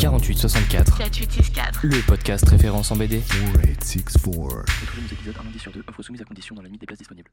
4864. 0.00 0.96
4864. 0.96 1.80
Le 1.82 2.00
podcast 2.06 2.48
référence 2.48 2.90
en 2.90 2.96
BD. 2.96 3.20
4864. 3.20 4.64
Retrouvez 4.80 5.02
nos 5.02 5.08
épisodes 5.12 5.34
un 5.38 5.44
lundi 5.44 5.58
sur 5.58 5.70
deux, 5.72 5.84
offre 5.86 6.02
soumise 6.02 6.22
à 6.22 6.24
condition 6.24 6.54
dans 6.54 6.62
la 6.62 6.68
limite 6.68 6.80
des 6.80 6.86
places 6.86 6.98
disponibles. 7.00 7.28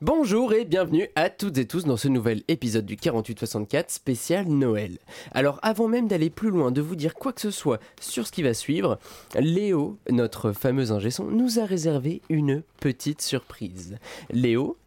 Bonjour 0.00 0.54
et 0.54 0.64
bienvenue 0.64 1.08
à 1.14 1.28
toutes 1.28 1.58
et 1.58 1.66
tous 1.66 1.84
dans 1.84 1.98
ce 1.98 2.08
nouvel 2.08 2.42
épisode 2.48 2.86
du 2.86 2.96
4864 2.96 3.90
spécial 3.90 4.46
Noël. 4.48 4.96
Alors 5.32 5.58
avant 5.62 5.86
même 5.88 6.08
d'aller 6.08 6.30
plus 6.30 6.48
loin, 6.50 6.70
de 6.72 6.80
vous 6.80 6.96
dire 6.96 7.12
quoi 7.14 7.34
que 7.34 7.42
ce 7.42 7.50
soit 7.50 7.80
sur 8.00 8.26
ce 8.26 8.32
qui 8.32 8.42
va 8.42 8.54
suivre, 8.54 8.98
Léo, 9.38 9.98
notre 10.10 10.52
fameux 10.52 10.90
ingé 10.90 11.10
son, 11.10 11.24
nous 11.26 11.58
a 11.60 11.66
réservé 11.66 12.22
une 12.30 12.62
petite 12.80 13.20
surprise. 13.20 13.98
Léo, 14.30 14.78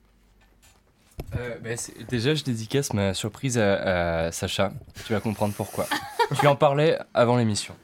Euh, 1.35 1.57
bah, 1.63 1.75
c'est- 1.77 2.07
déjà, 2.09 2.33
je 2.35 2.43
dédicace 2.43 2.93
ma 2.93 3.13
surprise 3.13 3.57
à, 3.57 4.25
à 4.27 4.31
Sacha. 4.31 4.71
Tu 5.05 5.13
vas 5.13 5.19
comprendre 5.19 5.53
pourquoi. 5.55 5.87
tu 6.35 6.47
en 6.47 6.55
parlais 6.55 6.97
avant 7.13 7.37
l'émission. 7.37 7.75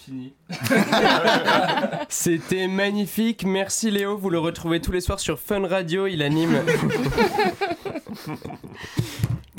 fini. 0.05 0.34
c'était 2.09 2.66
magnifique, 2.66 3.45
merci 3.45 3.91
Léo, 3.91 4.16
vous 4.16 4.30
le 4.30 4.38
retrouvez 4.38 4.80
tous 4.80 4.93
les 4.93 5.01
soirs 5.01 5.20
sur 5.20 5.38
Fun 5.38 5.66
Radio, 5.66 6.06
il 6.06 6.23
anime... 6.23 6.62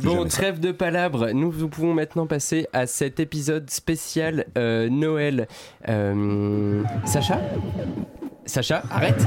Bon, 0.01 0.27
trêve 0.27 0.59
de 0.59 0.73
palabres, 0.73 1.29
nous 1.31 1.49
pouvons 1.69 1.93
maintenant 1.93 2.27
passer 2.27 2.67
à 2.73 2.87
cet 2.87 3.21
épisode 3.21 3.69
spécial 3.69 4.47
euh, 4.57 4.89
Noël. 4.89 5.47
Euh, 5.87 6.83
Sacha 7.05 7.39
Sacha, 8.45 8.83
arrête 8.91 9.25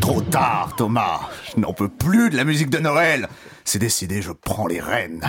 Trop 0.00 0.20
tard, 0.20 0.74
Thomas. 0.76 1.22
Je 1.52 1.60
n'en 1.60 1.72
peux 1.72 1.88
plus 1.88 2.30
de 2.30 2.36
la 2.36 2.44
musique 2.44 2.70
de 2.70 2.78
Noël. 2.78 3.28
C'est 3.64 3.80
décidé, 3.80 4.22
je 4.22 4.30
prends 4.30 4.68
les 4.68 4.80
rênes. 4.80 5.22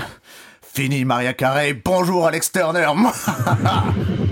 Fini 0.62 1.06
Maria 1.06 1.34
Carey, 1.34 1.74
bonjour 1.74 2.28
Alex 2.28 2.52
Turner. 2.52 2.86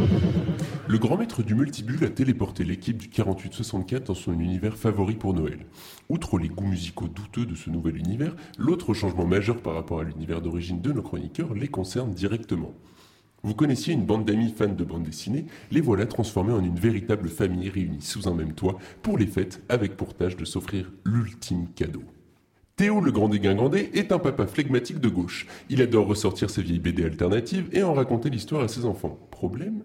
Le 0.96 1.00
grand 1.00 1.18
maître 1.18 1.44
du 1.44 1.56
multibule 1.56 2.06
a 2.06 2.10
téléporté 2.10 2.64
l'équipe 2.64 2.96
du 2.96 3.10
48-64 3.10 4.04
dans 4.06 4.14
son 4.14 4.40
univers 4.40 4.78
favori 4.78 5.16
pour 5.16 5.34
Noël. 5.34 5.66
Outre 6.08 6.40
les 6.40 6.48
goûts 6.48 6.68
musicaux 6.68 7.10
douteux 7.10 7.46
de 7.46 7.54
ce 7.54 7.70
nouvel 7.70 7.98
univers, 7.98 8.34
l'autre 8.58 8.94
changement 8.94 9.26
majeur 9.26 9.58
par 9.58 9.74
rapport 9.74 10.00
à 10.00 10.06
l'univers 10.06 10.42
d'origine 10.42 10.80
de 10.80 10.94
nos 10.94 11.02
chroniqueurs 11.02 11.54
les 11.54 11.68
concerne 11.68 12.14
directement. 12.14 12.74
Vous 13.44 13.54
connaissiez 13.54 13.94
une 13.94 14.06
bande 14.06 14.24
d'amis 14.24 14.54
fans 14.58 14.70
de 14.70 14.86
bande 14.86 15.04
dessinée, 15.04 15.48
les 15.70 15.82
voilà 15.82 16.06
transformés 16.06 16.54
en 16.54 16.64
une 16.64 16.80
véritable 16.80 17.28
famille 17.28 17.68
réunie 17.68 18.02
sous 18.02 18.30
un 18.30 18.34
même 18.34 18.54
toit 18.54 18.80
pour 19.02 19.18
les 19.18 19.28
fêtes 19.28 19.64
avec 19.68 19.98
pour 19.98 20.14
tâche 20.14 20.38
de 20.38 20.46
s'offrir 20.46 20.94
l'ultime 21.04 21.68
cadeau. 21.76 22.04
Théo 22.78 23.02
le 23.02 23.12
grand 23.12 23.28
dégingandé 23.28 23.90
est 23.96 24.14
un 24.14 24.20
papa 24.20 24.48
flegmatique 24.48 25.02
de 25.02 25.10
gauche. 25.10 25.46
Il 25.70 25.82
adore 25.82 26.08
ressortir 26.08 26.50
ses 26.50 26.62
vieilles 26.62 26.80
BD 26.80 27.04
alternatives 27.04 27.68
et 27.74 27.84
en 27.84 27.94
raconter 27.94 28.30
l'histoire 28.30 28.64
à 28.64 28.70
ses 28.70 28.86
enfants. 28.86 29.20
Problème? 29.30 29.84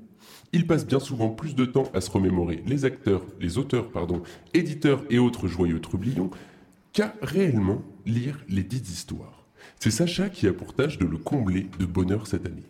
Il 0.52 0.66
passe 0.66 0.86
bien 0.86 0.98
souvent 0.98 1.28
plus 1.28 1.54
de 1.54 1.64
temps 1.64 1.90
à 1.94 2.00
se 2.00 2.10
remémorer 2.10 2.62
les 2.66 2.84
acteurs, 2.84 3.24
les 3.40 3.58
auteurs, 3.58 3.90
pardon, 3.90 4.22
éditeurs 4.52 5.04
et 5.08 5.18
autres 5.18 5.46
joyeux 5.46 5.80
trublions 5.80 6.30
qu'à 6.92 7.14
réellement 7.22 7.82
lire 8.04 8.40
les 8.48 8.64
dites 8.64 8.88
histoires. 8.88 9.44
C'est 9.78 9.92
Sacha 9.92 10.28
qui 10.28 10.48
a 10.48 10.52
pour 10.52 10.74
tâche 10.74 10.98
de 10.98 11.06
le 11.06 11.18
combler 11.18 11.68
de 11.78 11.86
bonheur 11.86 12.26
cette 12.26 12.46
année. 12.46 12.64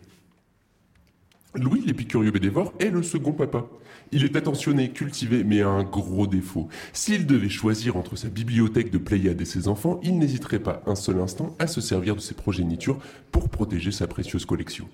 Louis 1.55 1.81
l'épicurieux 1.85 2.31
bédévore 2.31 2.73
est 2.79 2.91
le 2.91 3.03
second 3.03 3.33
papa. 3.33 3.65
Il 4.13 4.23
est 4.23 4.37
attentionné, 4.37 4.91
cultivé, 4.91 5.43
mais 5.43 5.61
a 5.61 5.67
un 5.67 5.83
gros 5.83 6.27
défaut. 6.27 6.69
S'il 6.93 7.25
devait 7.25 7.49
choisir 7.49 7.97
entre 7.97 8.15
sa 8.15 8.29
bibliothèque 8.29 8.91
de 8.91 8.97
Pléiade 8.97 9.41
et 9.41 9.45
ses 9.45 9.67
enfants, 9.67 9.99
il 10.03 10.17
n'hésiterait 10.17 10.59
pas 10.59 10.81
un 10.85 10.95
seul 10.95 11.19
instant 11.19 11.55
à 11.59 11.67
se 11.67 11.81
servir 11.81 12.15
de 12.15 12.21
ses 12.21 12.35
progénitures 12.35 12.99
pour 13.31 13.49
protéger 13.49 13.91
sa 13.91 14.07
précieuse 14.07 14.45
collection. 14.45 14.87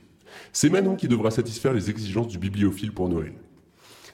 C'est 0.53 0.69
Manon 0.69 0.95
qui 0.95 1.07
devra 1.07 1.31
satisfaire 1.31 1.73
les 1.73 1.89
exigences 1.89 2.27
du 2.27 2.37
bibliophile 2.37 2.91
pour 2.91 3.09
Noël. 3.09 3.33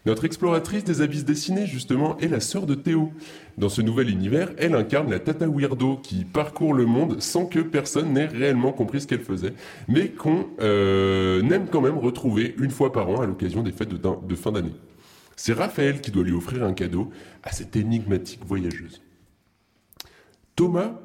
Notre 0.05 0.25
exploratrice 0.25 0.83
des 0.83 1.01
abysses 1.01 1.23
dessinés, 1.23 1.65
justement, 1.65 2.17
est 2.17 2.27
la 2.27 2.41
sœur 2.41 2.65
de 2.65 2.75
Théo. 2.75 3.13
Dans 3.57 3.69
ce 3.69 3.81
nouvel 3.81 4.09
univers, 4.09 4.51
elle 4.57 4.75
incarne 4.75 5.09
la 5.09 5.19
Tata 5.19 5.47
Weirdo 5.47 5.95
qui 5.95 6.25
parcourt 6.25 6.73
le 6.73 6.85
monde 6.85 7.21
sans 7.21 7.45
que 7.45 7.59
personne 7.59 8.11
n'ait 8.11 8.25
réellement 8.25 8.73
compris 8.73 8.99
ce 8.99 9.07
qu'elle 9.07 9.21
faisait, 9.21 9.53
mais 9.87 10.09
qu'on 10.09 10.47
euh, 10.59 11.41
aime 11.49 11.67
quand 11.71 11.79
même 11.79 11.97
retrouver 11.97 12.53
une 12.59 12.71
fois 12.71 12.91
par 12.91 13.09
an 13.09 13.21
à 13.21 13.25
l'occasion 13.25 13.63
des 13.63 13.71
fêtes 13.71 13.93
de, 13.93 13.97
de 13.97 14.35
fin 14.35 14.51
d'année. 14.51 14.75
C'est 15.37 15.53
Raphaël 15.53 16.01
qui 16.01 16.11
doit 16.11 16.23
lui 16.23 16.33
offrir 16.33 16.65
un 16.65 16.73
cadeau 16.73 17.09
à 17.41 17.53
cette 17.53 17.77
énigmatique 17.77 18.41
voyageuse. 18.45 19.01
Thomas, 20.57 20.99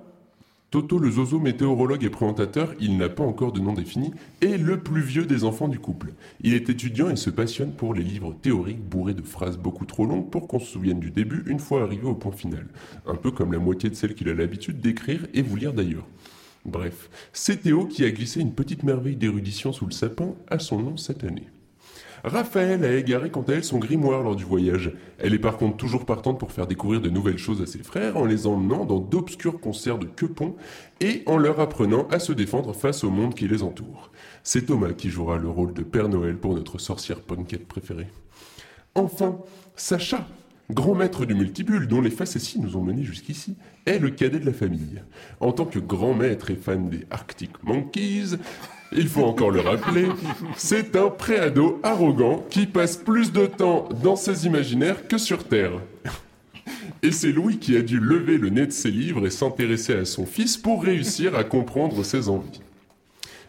Toto 0.70 0.98
le 0.98 1.10
zozo 1.10 1.40
météorologue 1.40 2.04
et 2.04 2.10
présentateur, 2.10 2.74
il 2.78 2.98
n'a 2.98 3.08
pas 3.08 3.24
encore 3.24 3.52
de 3.52 3.60
nom 3.60 3.72
défini, 3.72 4.10
est 4.42 4.58
le 4.58 4.78
plus 4.78 5.00
vieux 5.00 5.24
des 5.24 5.44
enfants 5.44 5.66
du 5.66 5.78
couple. 5.78 6.12
Il 6.42 6.52
est 6.52 6.68
étudiant 6.68 7.08
et 7.08 7.16
se 7.16 7.30
passionne 7.30 7.72
pour 7.72 7.94
les 7.94 8.02
livres 8.02 8.36
théoriques 8.42 8.86
bourrés 8.86 9.14
de 9.14 9.22
phrases 9.22 9.56
beaucoup 9.56 9.86
trop 9.86 10.04
longues 10.04 10.28
pour 10.28 10.46
qu'on 10.46 10.58
se 10.58 10.70
souvienne 10.70 11.00
du 11.00 11.10
début 11.10 11.42
une 11.46 11.58
fois 11.58 11.82
arrivé 11.82 12.04
au 12.04 12.14
point 12.14 12.32
final. 12.32 12.66
Un 13.06 13.14
peu 13.14 13.30
comme 13.30 13.54
la 13.54 13.58
moitié 13.58 13.88
de 13.88 13.94
celles 13.94 14.14
qu'il 14.14 14.28
a 14.28 14.34
l'habitude 14.34 14.78
d'écrire 14.78 15.26
et 15.32 15.40
vous 15.40 15.56
lire 15.56 15.72
d'ailleurs. 15.72 16.06
Bref, 16.66 17.08
c'est 17.32 17.62
Théo 17.62 17.86
qui 17.86 18.04
a 18.04 18.10
glissé 18.10 18.40
une 18.40 18.52
petite 18.52 18.82
merveille 18.82 19.16
d'érudition 19.16 19.72
sous 19.72 19.86
le 19.86 19.92
sapin 19.92 20.34
à 20.48 20.58
son 20.58 20.82
nom 20.82 20.98
cette 20.98 21.24
année. 21.24 21.48
Raphaël 22.24 22.84
a 22.84 22.94
égaré 22.94 23.30
quant 23.30 23.42
à 23.42 23.52
elle 23.52 23.64
son 23.64 23.78
grimoire 23.78 24.22
lors 24.22 24.36
du 24.36 24.44
voyage. 24.44 24.92
Elle 25.18 25.34
est 25.34 25.38
par 25.38 25.56
contre 25.56 25.76
toujours 25.76 26.04
partante 26.04 26.38
pour 26.38 26.52
faire 26.52 26.66
découvrir 26.66 27.00
de 27.00 27.10
nouvelles 27.10 27.38
choses 27.38 27.62
à 27.62 27.66
ses 27.66 27.82
frères 27.82 28.16
en 28.16 28.24
les 28.24 28.46
emmenant 28.46 28.84
dans 28.84 28.98
d'obscurs 28.98 29.60
concerts 29.60 29.98
de 29.98 30.06
quepons 30.06 30.56
et 31.00 31.22
en 31.26 31.36
leur 31.36 31.60
apprenant 31.60 32.06
à 32.08 32.18
se 32.18 32.32
défendre 32.32 32.72
face 32.74 33.04
au 33.04 33.10
monde 33.10 33.34
qui 33.34 33.48
les 33.48 33.62
entoure. 33.62 34.10
C'est 34.42 34.66
Thomas 34.66 34.92
qui 34.92 35.10
jouera 35.10 35.38
le 35.38 35.48
rôle 35.48 35.74
de 35.74 35.82
Père 35.82 36.08
Noël 36.08 36.36
pour 36.36 36.54
notre 36.54 36.78
sorcière 36.78 37.20
punkette 37.20 37.66
préférée. 37.66 38.08
Enfin, 38.94 39.38
Sacha, 39.76 40.26
grand 40.70 40.94
maître 40.94 41.24
du 41.24 41.34
multibule 41.34 41.88
dont 41.88 42.00
les 42.00 42.10
facéties 42.10 42.60
nous 42.60 42.76
ont 42.76 42.82
menés 42.82 43.04
jusqu'ici, 43.04 43.56
est 43.86 43.98
le 43.98 44.10
cadet 44.10 44.40
de 44.40 44.46
la 44.46 44.52
famille. 44.52 45.02
En 45.40 45.52
tant 45.52 45.64
que 45.64 45.78
grand 45.78 46.14
maître 46.14 46.50
et 46.50 46.56
fan 46.56 46.88
des 46.88 47.06
Arctic 47.10 47.62
Monkeys, 47.62 48.36
il 48.92 49.08
faut 49.08 49.24
encore 49.24 49.50
le 49.50 49.60
rappeler, 49.60 50.06
c'est 50.56 50.96
un 50.96 51.08
préado 51.08 51.80
arrogant 51.82 52.44
qui 52.50 52.66
passe 52.66 52.96
plus 52.96 53.32
de 53.32 53.46
temps 53.46 53.88
dans 54.02 54.16
ses 54.16 54.46
imaginaires 54.46 55.06
que 55.08 55.18
sur 55.18 55.44
Terre. 55.44 55.72
Et 57.02 57.12
c'est 57.12 57.32
Louis 57.32 57.58
qui 57.58 57.76
a 57.76 57.82
dû 57.82 58.00
lever 58.00 58.38
le 58.38 58.50
nez 58.50 58.66
de 58.66 58.72
ses 58.72 58.90
livres 58.90 59.26
et 59.26 59.30
s'intéresser 59.30 59.94
à 59.94 60.04
son 60.04 60.26
fils 60.26 60.56
pour 60.56 60.82
réussir 60.82 61.36
à 61.36 61.44
comprendre 61.44 62.02
ses 62.02 62.28
envies. 62.28 62.60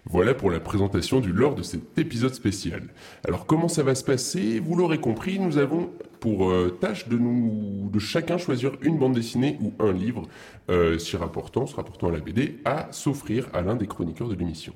Voilà 0.06 0.34
pour 0.34 0.50
la 0.50 0.60
présentation 0.60 1.20
du 1.20 1.32
lore 1.32 1.56
de 1.56 1.62
cet 1.62 1.98
épisode 1.98 2.34
spécial. 2.34 2.84
Alors 3.28 3.46
comment 3.46 3.68
ça 3.68 3.84
va 3.84 3.96
se 3.96 4.04
passer? 4.04 4.60
Vous 4.60 4.76
l'aurez 4.76 5.00
compris, 5.00 5.40
nous 5.40 5.58
avons 5.58 5.90
pour 6.20 6.50
euh, 6.50 6.78
tâche 6.80 7.08
de 7.08 7.18
nous 7.18 7.90
de 7.92 8.00
chacun 8.00 8.38
choisir 8.38 8.72
une 8.82 8.98
bande 8.98 9.14
dessinée 9.14 9.58
ou 9.62 9.74
un 9.80 9.92
livre 9.92 10.24
euh, 10.70 10.98
s'y 10.98 11.18
rapportant, 11.18 11.66
se 11.66 11.76
rapportant 11.76 12.08
à 12.08 12.12
la 12.12 12.20
BD, 12.20 12.60
à 12.66 12.88
s'offrir 12.92 13.50
à 13.54 13.62
l'un 13.62 13.76
des 13.76 13.88
chroniqueurs 13.88 14.30
de 14.30 14.36
l'émission 14.36 14.74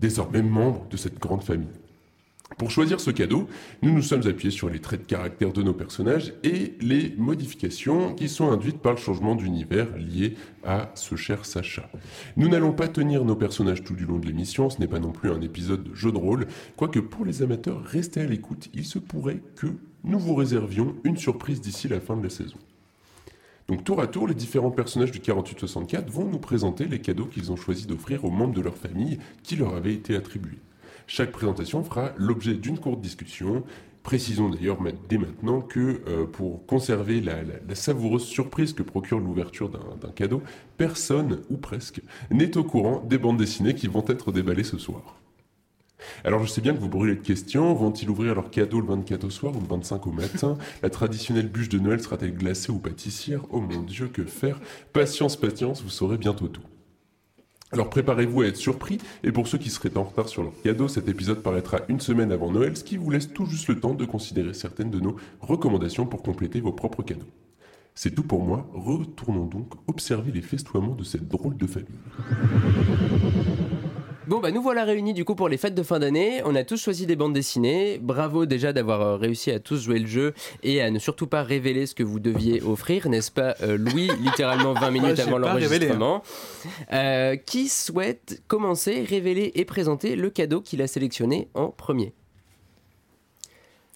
désormais 0.00 0.42
membre 0.42 0.86
de 0.88 0.96
cette 0.96 1.18
grande 1.18 1.42
famille. 1.42 1.68
Pour 2.58 2.70
choisir 2.70 3.00
ce 3.00 3.10
cadeau, 3.10 3.48
nous 3.80 3.92
nous 3.92 4.02
sommes 4.02 4.26
appuyés 4.26 4.50
sur 4.50 4.68
les 4.68 4.80
traits 4.80 5.02
de 5.02 5.06
caractère 5.06 5.52
de 5.52 5.62
nos 5.62 5.72
personnages 5.72 6.34
et 6.42 6.74
les 6.80 7.14
modifications 7.16 8.14
qui 8.14 8.28
sont 8.28 8.50
induites 8.50 8.80
par 8.80 8.92
le 8.92 8.98
changement 8.98 9.36
d'univers 9.36 9.86
lié 9.96 10.34
à 10.64 10.90
ce 10.94 11.14
cher 11.14 11.46
Sacha. 11.46 11.88
Nous 12.36 12.48
n'allons 12.48 12.72
pas 12.72 12.88
tenir 12.88 13.24
nos 13.24 13.36
personnages 13.36 13.84
tout 13.84 13.94
du 13.94 14.04
long 14.04 14.18
de 14.18 14.26
l'émission, 14.26 14.68
ce 14.68 14.80
n'est 14.80 14.88
pas 14.88 14.98
non 14.98 15.12
plus 15.12 15.30
un 15.30 15.40
épisode 15.40 15.84
de 15.84 15.94
jeu 15.94 16.10
de 16.10 16.18
rôle, 16.18 16.48
quoique 16.76 16.98
pour 16.98 17.24
les 17.24 17.42
amateurs, 17.42 17.82
restez 17.84 18.20
à 18.20 18.26
l'écoute, 18.26 18.68
il 18.74 18.84
se 18.84 18.98
pourrait 18.98 19.42
que 19.54 19.68
nous 20.02 20.18
vous 20.18 20.34
réservions 20.34 20.96
une 21.04 21.16
surprise 21.16 21.60
d'ici 21.60 21.88
la 21.88 22.00
fin 22.00 22.16
de 22.16 22.24
la 22.24 22.30
saison. 22.30 22.58
Donc 23.70 23.84
tour 23.84 24.00
à 24.00 24.08
tour, 24.08 24.26
les 24.26 24.34
différents 24.34 24.72
personnages 24.72 25.12
du 25.12 25.20
4864 25.20 26.10
vont 26.10 26.24
nous 26.24 26.40
présenter 26.40 26.86
les 26.86 27.00
cadeaux 27.00 27.26
qu'ils 27.26 27.52
ont 27.52 27.56
choisi 27.56 27.86
d'offrir 27.86 28.24
aux 28.24 28.30
membres 28.30 28.52
de 28.52 28.62
leur 28.62 28.76
famille 28.76 29.20
qui 29.44 29.54
leur 29.54 29.76
avaient 29.76 29.94
été 29.94 30.16
attribués. 30.16 30.58
Chaque 31.06 31.30
présentation 31.30 31.84
fera 31.84 32.10
l'objet 32.16 32.54
d'une 32.54 32.80
courte 32.80 33.00
discussion. 33.00 33.62
Précisons 34.02 34.48
d'ailleurs 34.48 34.78
dès 35.08 35.18
maintenant 35.18 35.60
que 35.60 36.00
euh, 36.08 36.26
pour 36.26 36.66
conserver 36.66 37.20
la, 37.20 37.44
savoureuse 37.74 38.24
surprise 38.24 38.72
que 38.72 38.82
procure 38.82 39.20
l'ouverture 39.20 39.68
d'un 39.68 40.10
cadeau, 40.16 40.42
personne, 40.76 41.42
ou 41.48 41.56
presque, 41.56 42.02
n'est 42.32 42.56
au 42.56 42.64
courant 42.64 43.04
des 43.08 43.18
bandes 43.18 43.38
dessinées 43.38 43.76
qui 43.76 43.86
vont 43.86 44.04
être 44.08 44.32
déballées 44.32 44.64
ce 44.64 44.78
soir. 44.78 45.19
Alors 46.24 46.42
je 46.44 46.50
sais 46.50 46.60
bien 46.60 46.74
que 46.74 46.80
vous 46.80 46.88
brûlez 46.88 47.14
de 47.14 47.20
questions, 47.20 47.72
vont-ils 47.74 48.08
ouvrir 48.08 48.34
leur 48.34 48.50
cadeau 48.50 48.80
le 48.80 48.86
24 48.86 49.24
au 49.24 49.30
soir 49.30 49.56
ou 49.56 49.60
le 49.60 49.66
25 49.66 50.06
au 50.06 50.12
matin? 50.12 50.56
La 50.82 50.90
traditionnelle 50.90 51.48
bûche 51.48 51.68
de 51.68 51.78
Noël 51.78 52.00
sera-t-elle 52.00 52.34
glacée 52.34 52.72
ou 52.72 52.78
pâtissière? 52.78 53.42
Oh 53.50 53.60
mon 53.60 53.82
dieu, 53.82 54.08
que 54.08 54.24
faire? 54.24 54.60
Patience, 54.92 55.36
patience, 55.36 55.82
vous 55.82 55.90
saurez 55.90 56.18
bientôt 56.18 56.48
tout. 56.48 56.62
Alors 57.72 57.88
préparez-vous 57.88 58.42
à 58.42 58.46
être 58.46 58.56
surpris, 58.56 58.98
et 59.22 59.30
pour 59.30 59.46
ceux 59.46 59.58
qui 59.58 59.70
seraient 59.70 59.96
en 59.96 60.02
retard 60.02 60.28
sur 60.28 60.42
leur 60.42 60.60
cadeau, 60.62 60.88
cet 60.88 61.08
épisode 61.08 61.40
paraîtra 61.40 61.80
une 61.88 62.00
semaine 62.00 62.32
avant 62.32 62.50
Noël, 62.50 62.76
ce 62.76 62.82
qui 62.82 62.96
vous 62.96 63.10
laisse 63.10 63.32
tout 63.32 63.46
juste 63.46 63.68
le 63.68 63.78
temps 63.78 63.94
de 63.94 64.04
considérer 64.04 64.54
certaines 64.54 64.90
de 64.90 64.98
nos 64.98 65.14
recommandations 65.40 66.04
pour 66.04 66.22
compléter 66.22 66.60
vos 66.60 66.72
propres 66.72 67.04
cadeaux. 67.04 67.30
C'est 67.94 68.14
tout 68.14 68.24
pour 68.24 68.44
moi, 68.44 68.68
retournons 68.72 69.46
donc 69.46 69.72
observer 69.86 70.32
les 70.32 70.42
festoiements 70.42 70.94
de 70.94 71.04
cette 71.04 71.28
drôle 71.28 71.56
de 71.56 71.66
famille. 71.66 71.86
Bon, 74.30 74.38
bah 74.38 74.52
nous 74.52 74.62
voilà 74.62 74.84
réunis 74.84 75.12
du 75.12 75.24
coup 75.24 75.34
pour 75.34 75.48
les 75.48 75.56
fêtes 75.56 75.74
de 75.74 75.82
fin 75.82 75.98
d'année. 75.98 76.40
On 76.44 76.54
a 76.54 76.62
tous 76.62 76.80
choisi 76.80 77.04
des 77.04 77.16
bandes 77.16 77.32
dessinées. 77.32 77.98
Bravo 77.98 78.46
déjà 78.46 78.72
d'avoir 78.72 79.00
euh, 79.00 79.16
réussi 79.16 79.50
à 79.50 79.58
tous 79.58 79.82
jouer 79.82 79.98
le 79.98 80.06
jeu 80.06 80.34
et 80.62 80.80
à 80.80 80.92
ne 80.92 81.00
surtout 81.00 81.26
pas 81.26 81.42
révéler 81.42 81.84
ce 81.84 81.96
que 81.96 82.04
vous 82.04 82.20
deviez 82.20 82.62
offrir, 82.62 83.08
n'est-ce 83.08 83.32
pas, 83.32 83.56
euh, 83.60 83.76
Louis 83.76 84.08
Littéralement 84.20 84.72
20 84.72 84.90
minutes 84.92 85.18
avant 85.18 85.38
révélé, 85.38 85.88
l'enregistrement. 85.88 86.22
Euh, 86.92 87.34
qui 87.34 87.68
souhaite 87.68 88.40
commencer, 88.46 89.02
révéler 89.02 89.50
et 89.56 89.64
présenter 89.64 90.14
le 90.14 90.30
cadeau 90.30 90.60
qu'il 90.60 90.80
a 90.80 90.86
sélectionné 90.86 91.48
en 91.54 91.70
premier? 91.70 92.14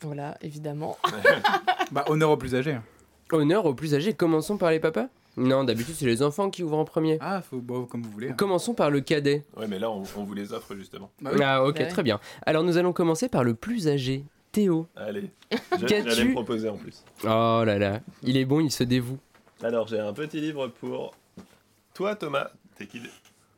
Voilà, 0.03 0.37
évidemment. 0.43 0.99
Bah, 1.93 2.05
honneur 2.09 2.31
aux 2.31 2.37
plus 2.37 2.57
âgés. 2.57 2.73
hein. 2.73 2.83
Honneur 3.31 3.67
aux 3.67 3.75
plus 3.75 3.95
âgés. 3.95 4.15
Commençons 4.15 4.57
par 4.57 4.73
les 4.73 4.81
papas? 4.81 5.07
Non, 5.37 5.65
d'habitude 5.65 5.95
c'est 5.97 6.07
les 6.07 6.23
enfants 6.23 6.51
qui 6.51 6.63
ouvrent 6.63 6.79
en 6.79 6.85
premier. 6.85 7.19
Ah, 7.21 7.43
faut, 7.43 7.59
bon, 7.59 7.87
comme 7.87 8.03
vous 8.03 8.11
voulez. 8.11 8.31
hein. 8.31 8.35
Commençons 8.37 8.75
par 8.75 8.91
le 8.91 9.01
cadet. 9.01 9.45
Ouais, 9.57 9.67
mais 9.67 9.79
là, 9.79 9.91
on, 9.91 10.03
on 10.17 10.25
vous 10.25 10.35
les 10.35 10.53
offre 10.53 10.75
justement. 10.77 11.11
Bah 11.21 11.31
oui. 11.35 11.41
Ah 11.45 11.65
ok, 11.65 11.77
Ouais. 11.81 11.89
très 11.89 12.03
bien. 12.03 12.21
Alors 12.47 12.63
nous 12.63 12.77
allons 12.77 12.93
commencer 12.93 13.29
par 13.29 13.43
le 13.45 13.55
plus 13.55 13.89
âgé, 13.89 14.25
Théo. 14.53 14.87
Allez, 14.97 15.31
Qu'as-tu- 15.71 16.09
j'allais 16.09 16.25
me 16.25 16.33
proposer 16.33 16.69
en 16.69 16.77
plus. 16.77 17.03
Oh 17.25 17.63
là 17.65 17.79
là, 17.79 18.01
il 18.23 18.37
est 18.37 18.45
bon, 18.45 18.61
il 18.61 18.71
se 18.71 18.85
dévoue. 18.85 19.19
Alors, 19.63 19.89
j'ai 19.89 19.99
un 19.99 20.13
petit 20.13 20.41
livre 20.41 20.69
pour 20.69 21.15
toi, 21.95 22.15
Thomas. 22.17 22.49
T'es 22.77 22.87
qui, 22.87 23.01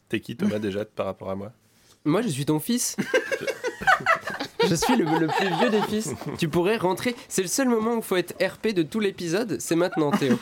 T'es 0.09 0.21
qui 0.21 0.37
Thomas, 0.37 0.59
déjà, 0.59 0.85
par 0.85 1.07
rapport 1.07 1.31
à 1.31 1.35
moi? 1.35 1.53
Moi, 2.05 2.23
je 2.23 2.29
suis 2.29 2.45
ton 2.47 2.61
fils. 2.61 2.97
je 4.69 4.75
suis 4.77 4.95
le, 4.97 5.05
le 5.05 5.27
plus 5.27 5.49
vieux 5.59 5.71
des 5.71 5.83
fils. 5.83 6.15
Tu 6.39 6.49
pourrais 6.49 6.77
rentrer. 6.77 7.17
C'est 7.29 7.43
le 7.43 7.49
seul 7.49 7.69
moment 7.69 7.95
où 7.95 7.97
il 7.97 8.03
faut 8.03 8.15
être 8.17 8.35
RP 8.41 8.69
de 8.75 8.83
tout 8.85 9.01
l'épisode. 9.01 9.57
C'est 9.61 9.75
maintenant, 9.75 10.13
Théo. 10.13 10.39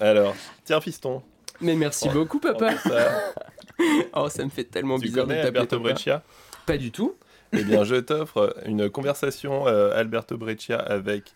Alors, 0.00 0.34
tiens, 0.64 0.80
fiston. 0.80 1.22
Mais 1.60 1.74
merci 1.76 2.08
Oh. 2.10 2.14
beaucoup, 2.14 2.40
papa. 2.40 2.76
Ça. 2.78 3.32
Oh, 4.14 4.28
ça 4.28 4.44
me 4.44 4.50
fait 4.50 4.64
tellement 4.64 4.98
tu 4.98 5.06
bizarre 5.06 5.24
de 5.26 5.30
connais 5.30 5.42
t'appeler 5.42 5.60
Alberto 5.60 5.76
papa. 5.78 5.92
Breccia 5.94 6.22
Pas 6.66 6.76
du 6.76 6.90
tout. 6.92 7.14
Eh 7.52 7.62
bien, 7.64 7.82
je 7.82 7.94
t'offre 7.96 8.54
une 8.66 8.90
conversation 8.90 9.66
euh, 9.68 9.96
Alberto 9.98 10.36
Breccia 10.36 10.78
avec 10.78 11.32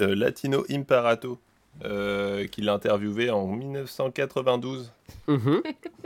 euh, 0.00 0.14
Latino 0.14 0.64
Imparato, 0.70 1.38
euh, 1.84 2.46
qui 2.46 2.62
l'a 2.62 2.74
interviewé 2.74 3.30
en 3.30 3.46
1992. 3.48 4.92
Mhm. 5.26 5.62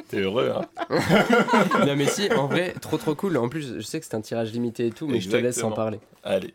T'es 0.08 0.20
heureux, 0.20 0.50
hein 0.56 0.62
non, 1.86 1.94
mais 1.94 2.06
si, 2.06 2.32
en 2.32 2.46
vrai, 2.46 2.72
trop 2.80 2.96
trop 2.96 3.14
cool. 3.14 3.36
En 3.36 3.50
plus, 3.50 3.74
je 3.76 3.80
sais 3.82 4.00
que 4.00 4.06
c'est 4.06 4.16
un 4.16 4.20
tirage 4.22 4.52
limité 4.52 4.86
et 4.86 4.90
tout, 4.92 5.06
mais 5.06 5.20
je 5.20 5.28
te 5.28 5.36
laisse 5.36 5.62
en 5.62 5.72
parler. 5.72 6.00
Allez. 6.24 6.54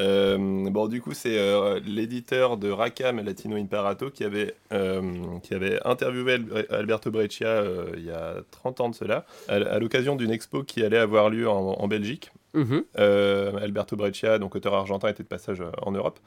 Euh, 0.00 0.36
bon, 0.70 0.88
du 0.88 1.00
coup, 1.00 1.12
c'est 1.14 1.38
euh, 1.38 1.80
l'éditeur 1.86 2.56
de 2.56 2.70
Racam 2.70 3.24
Latino 3.24 3.56
Imparato 3.56 4.10
qui 4.10 4.24
avait, 4.24 4.54
euh, 4.72 5.00
qui 5.42 5.54
avait 5.54 5.78
interviewé 5.86 6.34
Al- 6.34 6.66
Alberto 6.70 7.10
Breccia 7.10 7.62
il 7.96 8.04
y 8.04 8.10
a 8.10 8.36
30 8.50 8.80
ans 8.80 8.88
de 8.90 8.94
cela, 8.94 9.24
à, 9.48 9.54
à 9.54 9.78
l'occasion 9.78 10.16
d'une 10.16 10.30
expo 10.30 10.62
qui 10.62 10.82
allait 10.84 10.98
avoir 10.98 11.30
lieu 11.30 11.48
en, 11.48 11.74
en 11.74 11.88
Belgique. 11.88 12.30
Mhm. 12.54 12.84
Euh, 12.98 13.56
Alberto 13.58 13.96
Breccia, 13.96 14.38
donc 14.38 14.54
auteur 14.54 14.74
argentin, 14.74 15.08
était 15.08 15.22
de 15.22 15.28
passage 15.28 15.62
en 15.82 15.92
Europe. 15.92 16.18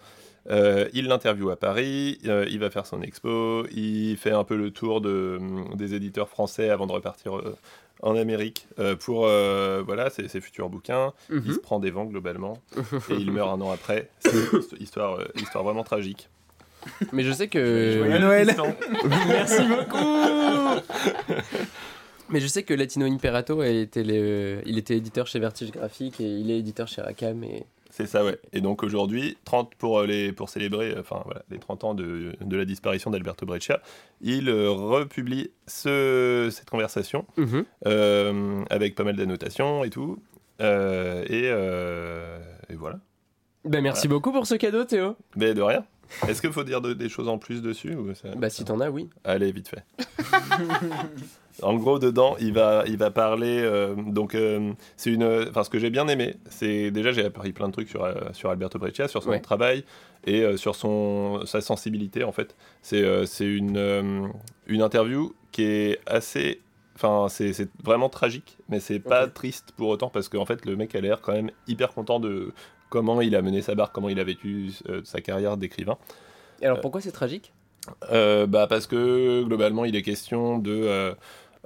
Euh, 0.49 0.87
il 0.93 1.07
l'interviewe 1.07 1.49
à 1.51 1.55
Paris, 1.57 2.17
euh, 2.25 2.45
il 2.49 2.59
va 2.59 2.69
faire 2.69 2.85
son 2.85 3.01
expo, 3.01 3.65
il 3.71 4.15
fait 4.17 4.31
un 4.31 4.43
peu 4.45 4.55
le 4.55 4.71
tour 4.71 5.01
de, 5.01 5.37
des 5.75 5.93
éditeurs 5.95 6.29
français 6.29 6.69
avant 6.69 6.87
de 6.87 6.93
repartir 6.93 7.35
euh, 7.37 7.55
en 8.01 8.15
Amérique 8.15 8.67
euh, 8.79 8.95
pour 8.95 9.25
euh, 9.27 9.81
voilà, 9.85 10.09
ses, 10.09 10.27
ses 10.27 10.41
futurs 10.41 10.69
bouquins. 10.69 11.13
Il 11.29 11.37
Mhm. 11.37 11.53
se 11.53 11.59
prend 11.59 11.79
des 11.79 11.91
vents 11.91 12.05
globalement 12.05 12.57
et 13.09 13.13
il 13.15 13.31
meurt 13.31 13.49
un 13.49 13.61
an 13.61 13.71
après. 13.71 14.09
C'est 14.19 14.31
une 14.31 14.81
histoire, 14.81 15.19
euh, 15.19 15.25
histoire 15.35 15.63
vraiment 15.63 15.83
tragique. 15.83 16.29
Mais 17.11 17.23
je 17.23 17.31
sais 17.33 17.49
que. 17.49 17.97
Joyeux 17.97 18.19
Noël 18.19 18.55
Merci 19.27 19.63
beaucoup 19.67 20.79
Mais 22.29 22.39
je 22.39 22.47
sais 22.47 22.63
que 22.63 22.73
Latino 22.73 23.05
Imperato 23.05 23.59
a 23.61 23.67
été 23.67 24.03
le- 24.03 24.61
il 24.65 24.77
était 24.77 24.95
éditeur 24.95 25.25
chez 25.27 25.39
Vertige 25.39 25.71
Graphique 25.71 26.21
et 26.21 26.27
il 26.27 26.51
est 26.51 26.59
éditeur 26.59 26.87
chez 26.87 27.01
Racam. 27.01 27.43
Et... 27.43 27.65
C'est 27.99 28.05
ça, 28.07 28.23
ouais. 28.23 28.39
Et 28.53 28.61
donc 28.61 28.81
aujourd'hui, 28.83 29.37
30 29.43 29.75
pour, 29.75 29.99
euh, 29.99 30.05
les, 30.05 30.31
pour 30.31 30.47
célébrer 30.47 30.91
euh, 30.95 31.01
enfin, 31.01 31.21
voilà, 31.25 31.41
les 31.51 31.59
30 31.59 31.83
ans 31.83 31.93
de, 31.93 32.33
de 32.39 32.57
la 32.57 32.63
disparition 32.63 33.11
d'Alberto 33.11 33.45
Breccia, 33.45 33.81
il 34.21 34.47
euh, 34.47 34.69
republie 34.71 35.51
ce, 35.67 36.47
cette 36.49 36.69
conversation 36.69 37.25
Mhm. 37.35 37.65
euh, 37.87 38.63
avec 38.69 38.95
pas 38.95 39.03
mal 39.03 39.17
d'annotations 39.17 39.83
et 39.83 39.89
tout. 39.89 40.17
Euh, 40.61 41.25
et, 41.27 42.73
et 42.73 42.75
voilà. 42.77 42.99
Ben, 43.65 43.81
merci 43.81 44.07
beaucoup 44.07 44.31
pour 44.31 44.47
ce 44.47 44.55
cadeau, 44.55 44.85
Théo. 44.85 45.15
Mais 45.35 45.53
de 45.53 45.61
rien. 45.61 45.83
Est-ce 46.27 46.41
qu'il 46.41 46.51
faut 46.51 46.63
dire 46.63 46.81
de- 46.81 46.93
des 46.93 47.09
choses 47.09 47.27
en 47.27 47.37
plus 47.37 47.61
dessus 47.61 47.95
ou 47.95 48.13
ça- 48.15 48.29
Bah, 48.35 48.49
si 48.49 48.63
t'en 48.65 48.79
as, 48.79 48.89
oui. 48.89 49.09
Allez, 49.23 49.51
vite 49.51 49.67
fait. 49.69 49.83
en 51.61 51.75
gros, 51.75 51.99
dedans, 51.99 52.35
il 52.39 52.53
va, 52.53 52.83
il 52.87 52.97
va 52.97 53.11
parler. 53.11 53.59
euh, 53.61 53.95
donc, 53.95 54.35
euh, 54.35 54.71
c'est 54.97 55.11
une. 55.11 55.23
Enfin, 55.49 55.63
ce 55.63 55.69
que 55.69 55.79
j'ai 55.79 55.89
bien 55.89 56.07
aimé, 56.07 56.35
c'est 56.49 56.91
déjà 56.91 57.11
j'ai 57.11 57.25
appris 57.25 57.51
plein 57.53 57.67
de 57.67 57.73
trucs 57.73 57.89
sur, 57.89 58.03
euh, 58.03 58.13
sur 58.33 58.49
Alberto 58.49 58.79
Breccia, 58.79 59.07
sur 59.07 59.21
son 59.23 59.29
Ouais. 59.29 59.39
travail 59.39 59.83
et 60.25 60.57
sur 60.57 60.75
son 60.75 61.45
sa 61.45 61.61
sensibilité 61.61 62.23
en 62.25 62.31
fait. 62.33 62.55
C'est 62.81 63.25
c'est 63.25 63.45
une 63.47 64.31
une 64.67 64.81
interview 64.81 65.33
qui 65.51 65.63
est 65.63 65.99
assez. 66.05 66.61
Enfin, 66.95 67.27
c'est 67.29 67.53
vraiment 67.81 68.09
tragique, 68.09 68.57
mais 68.67 68.81
c'est 68.81 68.99
pas 68.99 69.27
triste 69.27 69.71
pour 69.77 69.87
autant 69.87 70.09
parce 70.09 70.27
qu'en 70.27 70.45
fait, 70.45 70.65
le 70.65 70.75
mec 70.75 70.93
a 70.95 70.99
l'air 71.01 71.21
quand 71.21 71.31
même 71.31 71.49
hyper 71.67 71.93
content 71.93 72.19
de 72.19 72.51
comment 72.89 73.21
il 73.21 73.35
a 73.35 73.41
mené 73.41 73.61
sa 73.61 73.75
barque, 73.75 73.93
comment 73.93 74.09
il 74.09 74.19
a 74.19 74.23
vécu 74.23 74.71
euh, 74.89 75.01
sa 75.03 75.21
carrière 75.21 75.57
d'écrivain. 75.57 75.97
Et 76.61 76.65
alors, 76.65 76.81
pourquoi 76.81 77.01
c'est 77.01 77.11
tragique? 77.11 77.53
Euh, 78.11 78.45
bah 78.45 78.67
parce 78.67 78.87
que 78.87 79.43
globalement 79.43 79.85
il 79.85 79.95
est 79.95 80.01
question 80.01 80.59
de 80.59 80.71
euh, 80.71 81.13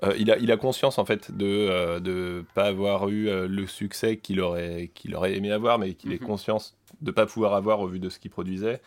euh, 0.03 0.13
il, 0.17 0.29
a, 0.31 0.37
il 0.37 0.51
a 0.51 0.57
conscience 0.57 0.97
en 0.99 1.05
fait 1.05 1.35
de 1.35 1.45
euh, 1.47 1.99
de 1.99 2.45
pas 2.53 2.65
avoir 2.65 3.09
eu 3.09 3.27
euh, 3.27 3.47
le 3.47 3.65
succès 3.67 4.17
qu'il 4.17 4.39
aurait 4.39 4.91
qu'il 4.93 5.15
aurait 5.15 5.35
aimé 5.35 5.51
avoir 5.51 5.79
mais 5.79 5.95
qu'il 5.95 6.13
ait 6.13 6.19
Mhm. 6.21 6.27
conscience 6.27 6.75
de 7.01 7.11
pas 7.11 7.25
pouvoir 7.25 7.53
avoir 7.55 7.79
au 7.81 7.87
vu 7.87 7.99
de 7.99 8.09
ce 8.09 8.19
qu'il 8.19 8.31
produisait 8.31 8.75
Euh, 8.75 8.77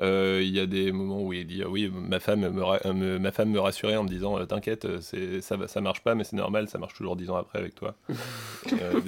il 0.00 0.50
y 0.50 0.60
a 0.60 0.66
des 0.66 0.92
moments 0.92 1.22
où 1.22 1.32
il 1.32 1.46
dit 1.46 1.62
ah 1.64 1.68
oui 1.70 1.90
ma 1.92 2.20
femme 2.20 2.48
me, 2.50 2.62
ra- 2.62 2.80
euh, 2.84 2.92
me- 2.92 3.18
ma 3.18 3.32
femme 3.32 3.48
me 3.50 3.58
rassurait 3.60 3.96
en 3.96 4.04
me 4.04 4.08
disant 4.08 4.38
euh, 4.38 4.44
t'inquiète 4.44 4.84
euh, 4.84 4.98
c'est 5.00 5.40
ça 5.40 5.56
va- 5.56 5.68
ça 5.68 5.80
marche 5.80 6.00
pas 6.02 6.14
mais 6.14 6.24
c'est 6.24 6.36
normal 6.36 6.68
ça 6.68 6.78
marche 6.78 6.94
toujours 6.94 7.16
dix 7.16 7.30
ans 7.30 7.36
après 7.36 7.58
avec 7.60 7.74
toi 7.74 7.94
Euh. 8.72 9.00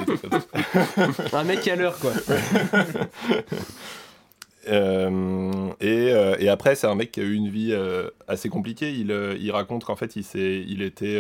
Un 1.33 1.45
mec 1.45 1.67
à 1.69 1.77
l'heure, 1.77 1.99
quoi. 1.99 2.13
Euh, 4.69 5.69
et, 5.81 6.13
euh, 6.13 6.37
et 6.39 6.49
après, 6.51 6.75
c'est 6.75 6.87
un 6.87 6.95
mec 6.95 7.13
qui 7.13 7.21
a 7.21 7.23
eu 7.23 7.33
une 7.33 7.49
vie 7.49 7.71
euh, 7.73 8.11
assez 8.27 8.49
compliquée. 8.51 8.93
Il, 8.93 9.11
euh, 9.11 9.35
il 9.41 9.51
raconte 9.51 9.85
qu'en 9.85 9.97
fait, 9.97 10.15
il, 10.17 10.25
s'est- 10.25 10.63
il 10.69 10.83
était 10.83 11.19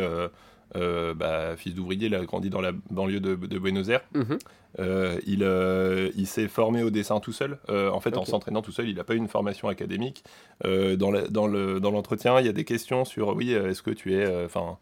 euh, 0.76 1.14
bah, 1.14 1.56
fils 1.56 1.74
d'ouvrier, 1.74 2.06
il 2.06 2.14
a 2.14 2.24
grandi 2.24 2.50
dans 2.50 2.60
la 2.60 2.72
banlieue 2.90 3.20
de, 3.20 3.34
de 3.34 3.58
Buenos 3.58 3.88
Aires. 3.88 4.02
Mhm. 4.14 4.38
Euh, 4.78 5.18
il 5.26 5.42
euh, 5.42 6.10
il 6.14 6.26
s'est 6.26 6.48
formé 6.48 6.82
au 6.82 6.90
dessin 6.90 7.20
tout 7.20 7.32
seul. 7.32 7.58
En 7.68 8.00
fait, 8.00 8.16
en 8.16 8.24
s'entraînant 8.24 8.62
tout 8.62 8.72
seul, 8.72 8.88
il 8.88 8.96
n'a 8.96 9.04
pas 9.04 9.14
eu 9.14 9.18
une 9.18 9.28
formation 9.28 9.68
académique. 9.68 10.24
Dans 10.64 11.10
l'entretien, 11.90 12.38
il 12.40 12.46
y 12.46 12.50
a 12.50 12.52
des 12.52 12.64
questions 12.64 13.04
sur 13.04 13.34
oui, 13.34 13.52
est-ce 13.52 13.82
que 13.82 13.90
tu 13.90 14.14
es. 14.14 14.44
Enfin. 14.44 14.78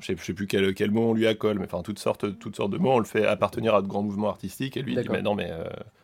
je 0.00 0.14
je 0.14 0.24
sais 0.24 0.34
plus 0.34 0.46
quel, 0.46 0.74
quel 0.74 0.90
mot 0.90 1.10
on 1.10 1.14
lui 1.14 1.26
accole, 1.26 1.58
mais 1.58 1.64
enfin 1.64 1.82
toutes 1.82 1.98
sortes, 1.98 2.38
toutes 2.38 2.56
sortes 2.56 2.70
de 2.70 2.78
mots. 2.78 2.92
On 2.92 2.98
le 2.98 3.04
fait 3.04 3.26
appartenir 3.26 3.74
à 3.74 3.82
de 3.82 3.86
grands 3.86 4.02
mouvements 4.02 4.28
artistiques 4.28 4.76
et 4.76 4.82
lui 4.82 4.94
il 4.94 5.02
dit 5.02 5.08
mais 5.08 5.22
non 5.22 5.34
mais 5.34 5.50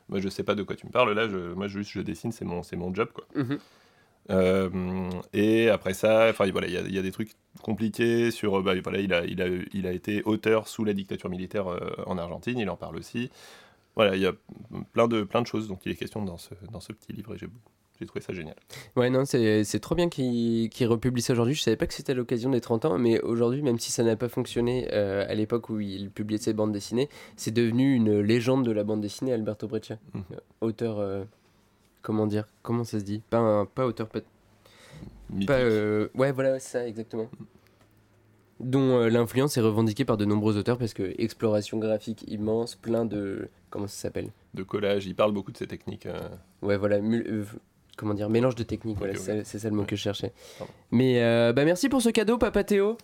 moi 0.09 0.21
je 0.21 0.29
sais 0.29 0.43
pas 0.45 0.55
de 0.55 0.63
quoi 0.63 0.77
tu 0.77 0.87
me 0.87 0.93
parles 0.93 1.13
là. 1.13 1.29
Je, 1.29 1.55
moi 1.55 1.67
juste 1.67 1.91
je 1.91 2.01
dessine, 2.01 2.33
c'est 2.33 2.45
mon, 2.45 2.95
job 2.95 3.09
quoi. 3.13 3.25
Mhm. 3.35 3.59
Euh, 4.31 5.11
et 5.33 5.69
après 5.69 5.93
ça, 5.95 6.29
enfin 6.31 6.51
voilà, 6.51 6.67
il 6.67 6.73
y, 6.73 6.77
a- 6.79 6.81
il 6.83 6.95
y 6.95 6.99
a 6.99 7.03
des 7.03 7.13
trucs 7.13 7.33
compliqués 7.63 8.31
sur, 8.31 8.59
euh, 8.59 8.63
bah, 8.63 8.73
voilà, 8.83 8.99
il 9.01 9.13
a, 9.13 9.25
il 9.25 9.43
a, 9.43 9.47
il 9.73 9.87
a 9.87 9.93
été 9.93 10.23
auteur 10.25 10.67
sous 10.69 10.85
la 10.85 10.95
dictature 10.95 11.29
militaire 11.31 11.69
euh, 11.69 11.79
en 12.07 12.17
Argentine, 12.19 12.59
il 12.59 12.71
en 12.71 12.77
parle 12.77 12.97
aussi. 12.97 13.31
Voilà, 13.97 14.17
il 14.17 14.23
y 14.23 14.27
a 14.27 14.33
plein 14.93 15.09
de, 15.09 15.23
plein 15.23 15.43
de 15.43 15.47
choses 15.47 15.69
dont 15.69 15.79
il 15.85 15.93
est 15.93 15.97
question 15.97 16.25
dans 16.25 16.39
ce, 16.39 16.51
dans 16.73 16.81
ce 16.81 16.93
petit 16.93 17.13
livre 17.13 17.35
et 17.35 17.39
j'ai, 17.39 17.47
j'ai 18.01 18.07
trouvé 18.07 18.21
ça 18.23 18.33
génial. 18.33 18.57
Ouais, 18.97 19.09
non, 19.09 19.25
c'est 19.25 19.79
trop 19.81 19.95
bien 19.95 20.09
qu'il 20.09 20.69
qu'il 20.69 20.87
republie 20.89 21.23
ça 21.23 21.33
aujourd'hui. 21.35 21.55
Je 21.55 21.61
savais 21.63 21.77
pas 21.77 21.87
que 21.87 21.95
c'était 21.95 22.11
à 22.13 22.17
l'occasion 22.17 22.51
des 22.51 22.61
30 22.61 22.87
ans, 22.87 22.99
mais 22.99 23.21
aujourd'hui, 23.21 23.63
même 23.63 23.79
si 23.79 23.93
ça 23.93 24.03
n'a 24.03 24.17
pas 24.17 24.29
fonctionné 24.29 24.89
euh, 24.93 25.25
à 25.29 25.35
l'époque 25.35 25.69
où 25.71 25.79
il 25.81 26.11
publiait 26.11 26.41
ses 26.41 26.55
bandes 26.55 26.73
dessinées, 26.73 27.09
c'est 27.37 27.53
devenu 27.53 27.95
une 27.95 28.19
légende 28.21 28.65
de 28.65 28.73
la 28.73 28.83
bande 28.83 29.01
dessinée, 29.01 29.33
Alberto 29.33 29.69
Breccia. 29.69 29.99
Euh, 30.17 30.21
Auteur. 30.61 30.99
euh, 30.99 31.25
comment 32.05 32.29
dire 32.29 32.47
Comment 32.63 32.85
ça 32.85 33.01
se 33.01 33.05
dit 33.05 33.21
pas, 33.31 33.39
un- 33.39 33.65
pas 33.67 33.87
auteur, 33.87 34.09
pas. 34.09 34.21
Pas, 35.47 35.55
euh, 35.55 36.09
ouais, 36.15 36.31
voilà, 36.31 36.61
c'est 36.61 36.79
ça, 36.79 36.87
exactement. 36.87 37.29
dont 38.61 38.99
euh, 39.01 39.09
l'influence 39.09 39.57
est 39.57 39.61
revendiquée 39.61 40.05
par 40.05 40.17
de 40.17 40.25
nombreux 40.25 40.57
auteurs 40.57 40.79
parce 40.79 40.95
que 40.95 41.15
exploration 41.19 41.79
graphique 41.79 42.25
immense, 42.29 42.77
plein 42.77 43.05
de 43.05 43.49
comment 43.71 43.89
ça 43.89 43.97
s'appelle? 44.03 44.31
De 44.55 44.63
collage, 44.63 45.07
il 45.07 45.17
parle 45.17 45.33
beaucoup 45.33 45.51
de 45.51 45.57
ces 45.57 45.67
techniques. 45.67 46.07
euh, 46.07 46.29
Ouais, 46.63 46.77
voilà, 46.77 47.01
mul- 47.01 47.47
comment 47.97 48.15
dire, 48.15 48.29
mélange 48.31 48.55
de 48.55 48.63
techniques, 48.63 48.99
voilà, 48.99 49.15
Ok, 49.15 49.21
c'est 49.45 49.59
ça- 49.59 49.69
le 49.69 49.75
mot 49.75 49.81
Ouais. 49.83 49.87
que 49.87 49.97
je 49.97 50.03
cherchais. 50.03 50.33
Pardon. 50.59 50.73
Mais 50.91 51.23
euh, 51.23 51.53
bah 51.53 51.65
merci 51.65 51.89
pour 51.89 52.01
ce 52.03 52.09
cadeau, 52.11 52.39
Papa 52.39 52.65
Théo. 52.65 52.97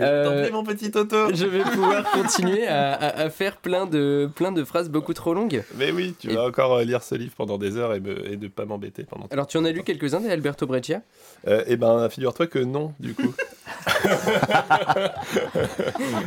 Euh, 0.00 0.42
prie, 0.44 0.52
mon 0.52 0.62
petit 0.64 0.90
Toto 0.90 1.16
Je 1.34 1.46
vais 1.46 1.62
pouvoir 1.62 2.08
continuer 2.12 2.66
à, 2.68 2.92
à- 2.92 3.20
à 3.22 3.30
faire 3.30 3.56
plein 3.56 3.86
de, 3.86 4.28
plein 4.36 4.52
de 4.52 4.62
phrases 4.62 4.90
beaucoup 4.90 5.14
trop 5.14 5.34
longues. 5.34 5.62
Mais 5.76 5.90
oui, 5.90 6.14
tu 6.18 6.30
Et- 6.30 6.34
vas 6.34 6.44
encore 6.46 6.74
euh, 6.74 6.84
lire 6.84 7.02
ce 7.02 7.14
livre 7.14 7.32
pendant 7.36 7.58
des 7.58 7.76
heures 7.76 7.94
et, 7.94 8.00
me, 8.00 8.30
et 8.30 8.36
de 8.36 8.48
pas 8.48 8.64
m'embêter 8.66 9.04
pendant. 9.04 9.26
Alors, 9.30 9.46
tu 9.46 9.56
en 9.56 9.64
as 9.64 9.72
lu 9.72 9.82
quelques-uns 9.82 10.20
des 10.20 10.30
Alberto 10.30 10.66
Breccia? 10.66 11.00
Euh, 11.48 11.64
eh 11.66 11.76
ben, 11.76 12.08
figure-toi 12.10 12.46
que 12.46 12.58
non, 12.58 12.92
du 13.00 13.14
coup. 13.14 13.34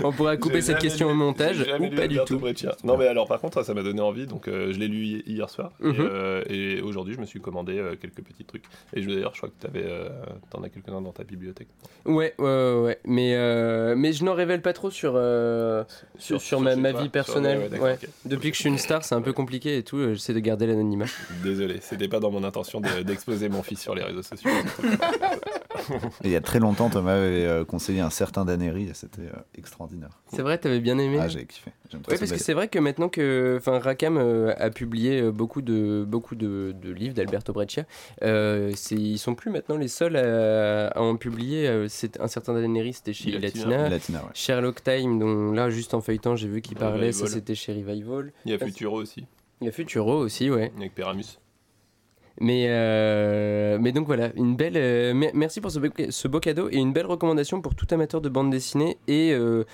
On 0.04 0.12
pourra 0.12 0.38
couper 0.38 0.62
cette 0.62 0.80
question 0.80 1.08
lu- 1.08 1.14
au 1.14 1.16
montage 1.16 1.66
ou 1.80 1.90
pas 1.96 2.08
du 2.08 2.18
tout. 2.26 2.40
Breccia. 2.40 2.76
Non, 2.84 2.98
mais 2.98 3.08
alors 3.08 3.28
par 3.28 3.40
contre, 3.40 3.64
ça 3.64 3.74
m'a 3.74 3.84
donné 3.84 4.02
envie, 4.02 4.26
donc 4.26 4.48
euh, 4.48 4.72
je 4.74 4.80
l'ai 4.80 4.88
lu 4.88 5.04
hi- 5.06 5.24
hier 5.28 5.50
soir. 5.50 5.72
et, 5.84 5.88
Mhm. 5.88 6.10
Et, 6.50 6.82
aujourd'hui, 6.82 7.14
je 7.14 7.20
me 7.20 7.26
suis 7.26 7.40
commandé 7.42 7.78
euh, 7.78 7.96
quelques 8.14 8.28
petits 8.28 8.46
trucs. 8.46 8.64
Et 8.94 9.02
je- 9.02 9.10
d'ailleurs, 9.10 9.32
je 9.34 9.40
crois 9.40 9.50
que 9.50 9.60
t'avais, 9.62 9.84
euh, 9.86 10.10
t'en 10.50 10.62
as 10.64 10.70
quelques-uns 10.70 11.02
dans 11.02 11.12
ta 11.12 11.24
bibliothèque. 11.24 11.68
Ouais, 12.06 12.34
ouais, 12.40 12.74
ouais. 12.84 13.00
Mais, 13.06 13.36
euh, 13.36 13.96
mais 13.96 14.14
je 14.14 14.24
n'en 14.24 14.34
révèle 14.34 14.62
pas 14.62 14.74
trop 14.74 14.90
sur, 14.92 15.14
euh, 15.16 15.84
sur, 16.18 16.42
sur 16.42 16.60
ma, 16.60 16.76
ma 16.76 16.92
vie 16.92 16.98
sur- 17.04 17.12
personnelle. 17.12 17.70
ouais, 17.72 17.80
ouais. 17.80 18.00
Depuis 18.26 18.52
que 18.52 18.56
je 18.58 18.62
suis 18.62 18.70
une 18.70 18.78
star, 18.78 19.04
c'est 19.04 19.16
un 19.16 19.22
peu 19.22 19.34
compliqué 19.34 19.78
et 19.78 19.84
tout. 19.84 19.98
euh, 19.98 20.14
J'essaie 20.14 20.34
de 20.34 20.40
garder 20.40 20.68
l'anonymat. 20.68 21.06
Désolé, 21.44 21.80
c'était 21.82 22.08
pas 22.08 22.20
dans 22.20 22.32
mon 22.32 22.44
intention 22.44 22.82
de- 22.82 23.02
d'exposer 23.04 23.50
mon 23.50 23.64
fils 23.64 23.80
sur 23.82 23.96
les 23.96 24.04
réseaux 24.04 24.24
sociaux. 24.24 24.50
Il 26.24 26.30
y 26.30 26.36
a 26.36 26.42
très 26.42 26.60
longtemps, 26.60 26.90
Thomas 26.90 27.14
avait 27.16 27.66
conseillé 27.66 28.02
un 28.02 28.10
certain 28.10 28.46
Daneri 28.46 28.90
et 28.90 28.94
c'était 28.94 29.30
extraordinaire. 29.58 30.10
C'est 30.34 30.42
vrai, 30.42 30.58
t'avais 30.58 30.80
bien 30.80 30.98
aimé 30.98 31.18
Ah, 31.20 31.28
j'ai 31.28 31.46
kiffé. 31.46 31.72
Oui, 31.94 32.00
parce 32.08 32.32
que 32.32 32.38
c'est 32.38 32.54
vrai 32.54 32.68
que 32.68 32.80
maintenant 32.80 33.10
que 33.10 33.60
euh, 33.62 34.54
a 34.58 34.70
publié 34.70 35.22
beaucoup 35.32 35.62
de, 35.62 36.06
beaucoup 36.08 36.36
de, 36.36 36.74
de 36.82 36.92
livres 36.92 37.14
d'Alberto 37.16 37.52
Breccia, 37.54 37.86
euh, 38.24 38.72
ils 38.92 39.18
sont 39.20 39.36
plus 39.36 39.52
maintenant 39.52 39.78
les 39.78 39.88
seuls 39.88 40.16
à, 40.16 40.88
à 40.88 41.02
en 41.02 41.16
publier. 41.16 41.68
euh, 41.68 41.88
c'est 41.90 42.20
un 42.20 42.28
certain 42.28 42.54
Daenerys, 42.54 42.94
c'était 42.94 43.14
chez 43.14 43.32
Latina. 43.32 43.66
Latina. 43.66 43.90
Latina, 43.90 44.20
ouais. 44.24 44.30
Sherlock 44.34 44.84
Time, 44.84 45.20
dont 45.20 45.52
là, 45.52 45.70
juste 45.70 45.94
en 45.94 46.02
feuilletant, 46.02 46.36
j'ai 46.36 46.48
vu 46.48 46.62
qu'il 46.62 46.78
parlait, 46.78 47.12
ça 47.12 47.28
c'était 47.28 47.56
chez 47.56 47.74
Revival. 47.74 48.32
Il 48.46 48.52
y 48.52 48.56
a 48.56 48.60
Futuro 48.60 48.98
aussi, 48.98 49.26
Il 49.62 49.66
y 49.66 49.68
a 49.70 49.72
Futuro 49.72 50.18
aussi, 50.18 50.50
ouais. 50.50 50.72
avec 50.78 50.94
Péramus. 50.96 51.40
Mais, 52.40 52.68
euh, 52.70 53.78
mais 53.80 53.92
donc 53.92 54.08
voilà, 54.08 54.32
une 54.36 54.56
belle, 54.56 54.78
euh, 54.78 55.14
mer- 55.14 55.32
merci 55.36 55.62
pour 55.62 55.70
ce 55.70 55.80
beau, 55.80 55.90
ce 56.10 56.28
beau 56.28 56.40
cadeau 56.40 56.70
et 56.72 56.78
une 56.78 56.94
belle 56.94 57.06
recommandation 57.06 57.62
pour 57.62 57.76
tout 57.76 57.86
amateur 57.92 58.22
de 58.22 58.30
bande 58.30 58.50
dessinée 58.50 58.98
et 59.08 59.32
euh, 59.34 59.66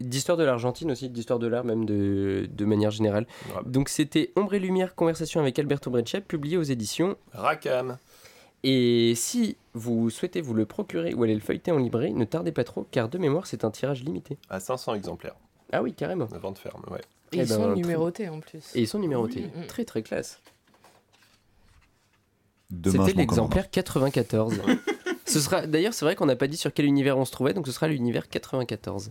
d'histoire 0.00 0.36
de 0.38 0.44
l'Argentine 0.44 0.90
aussi, 0.90 1.08
d'histoire 1.08 1.38
de 1.38 1.46
l'art 1.46 1.64
même 1.64 1.84
de, 1.84 2.48
de 2.50 2.64
manière 2.64 2.90
générale. 2.90 3.26
Donc 3.66 3.88
c'était 3.88 4.32
Ombre 4.36 4.54
et 4.54 4.58
Lumière, 4.58 4.94
conversation 4.94 5.40
avec 5.40 5.58
Alberto 5.58 5.90
Breccia, 5.90 6.20
publié 6.20 6.56
aux 6.56 6.62
éditions. 6.62 7.16
Rackham. 7.32 7.98
Et 8.62 9.14
si 9.16 9.56
vous 9.72 10.10
souhaitez 10.10 10.40
vous 10.42 10.52
le 10.54 10.66
procurer 10.66 11.14
ou 11.14 11.22
aller 11.22 11.34
le 11.34 11.40
feuilleter 11.40 11.70
en 11.72 11.78
librairie, 11.78 12.12
ne 12.12 12.24
tardez 12.24 12.52
pas 12.52 12.64
trop 12.64 12.86
car 12.90 13.08
de 13.08 13.16
mémoire 13.18 13.46
c'est 13.46 13.64
un 13.64 13.70
tirage 13.70 14.02
limité. 14.04 14.36
À 14.50 14.60
500 14.60 14.94
exemplaires, 14.94 15.36
Ah 15.72 15.82
oui, 15.82 15.92
carrément. 15.94 16.26
de 16.26 16.36
vente 16.36 16.58
ferme, 16.58 16.82
ouais. 16.90 17.00
Eh 17.32 17.36
Et 17.38 17.42
ils 17.42 17.48
ben, 17.48 17.54
sont 17.56 17.66
très- 17.68 17.74
numérotés 17.80 18.28
en 18.28 18.40
plus. 18.40 18.74
Et 18.74 18.80
ils 18.82 18.88
sont 18.88 18.98
numérotés. 18.98 19.46
Très 19.68 19.84
très 19.84 20.02
classe. 20.02 20.40
Demain, 22.70 23.06
C'était 23.06 23.18
l'exemplaire 23.18 23.70
94. 23.70 24.60
ce 25.26 25.40
sera 25.40 25.66
d'ailleurs 25.66 25.94
c'est 25.94 26.04
vrai 26.04 26.14
qu'on 26.14 26.26
n'a 26.26 26.36
pas 26.36 26.46
dit 26.46 26.56
sur 26.56 26.72
quel 26.72 26.86
univers 26.86 27.16
on 27.18 27.24
se 27.24 27.32
trouvait 27.32 27.52
donc 27.54 27.66
ce 27.66 27.72
sera 27.72 27.88
l'univers 27.88 28.28
94. 28.28 29.10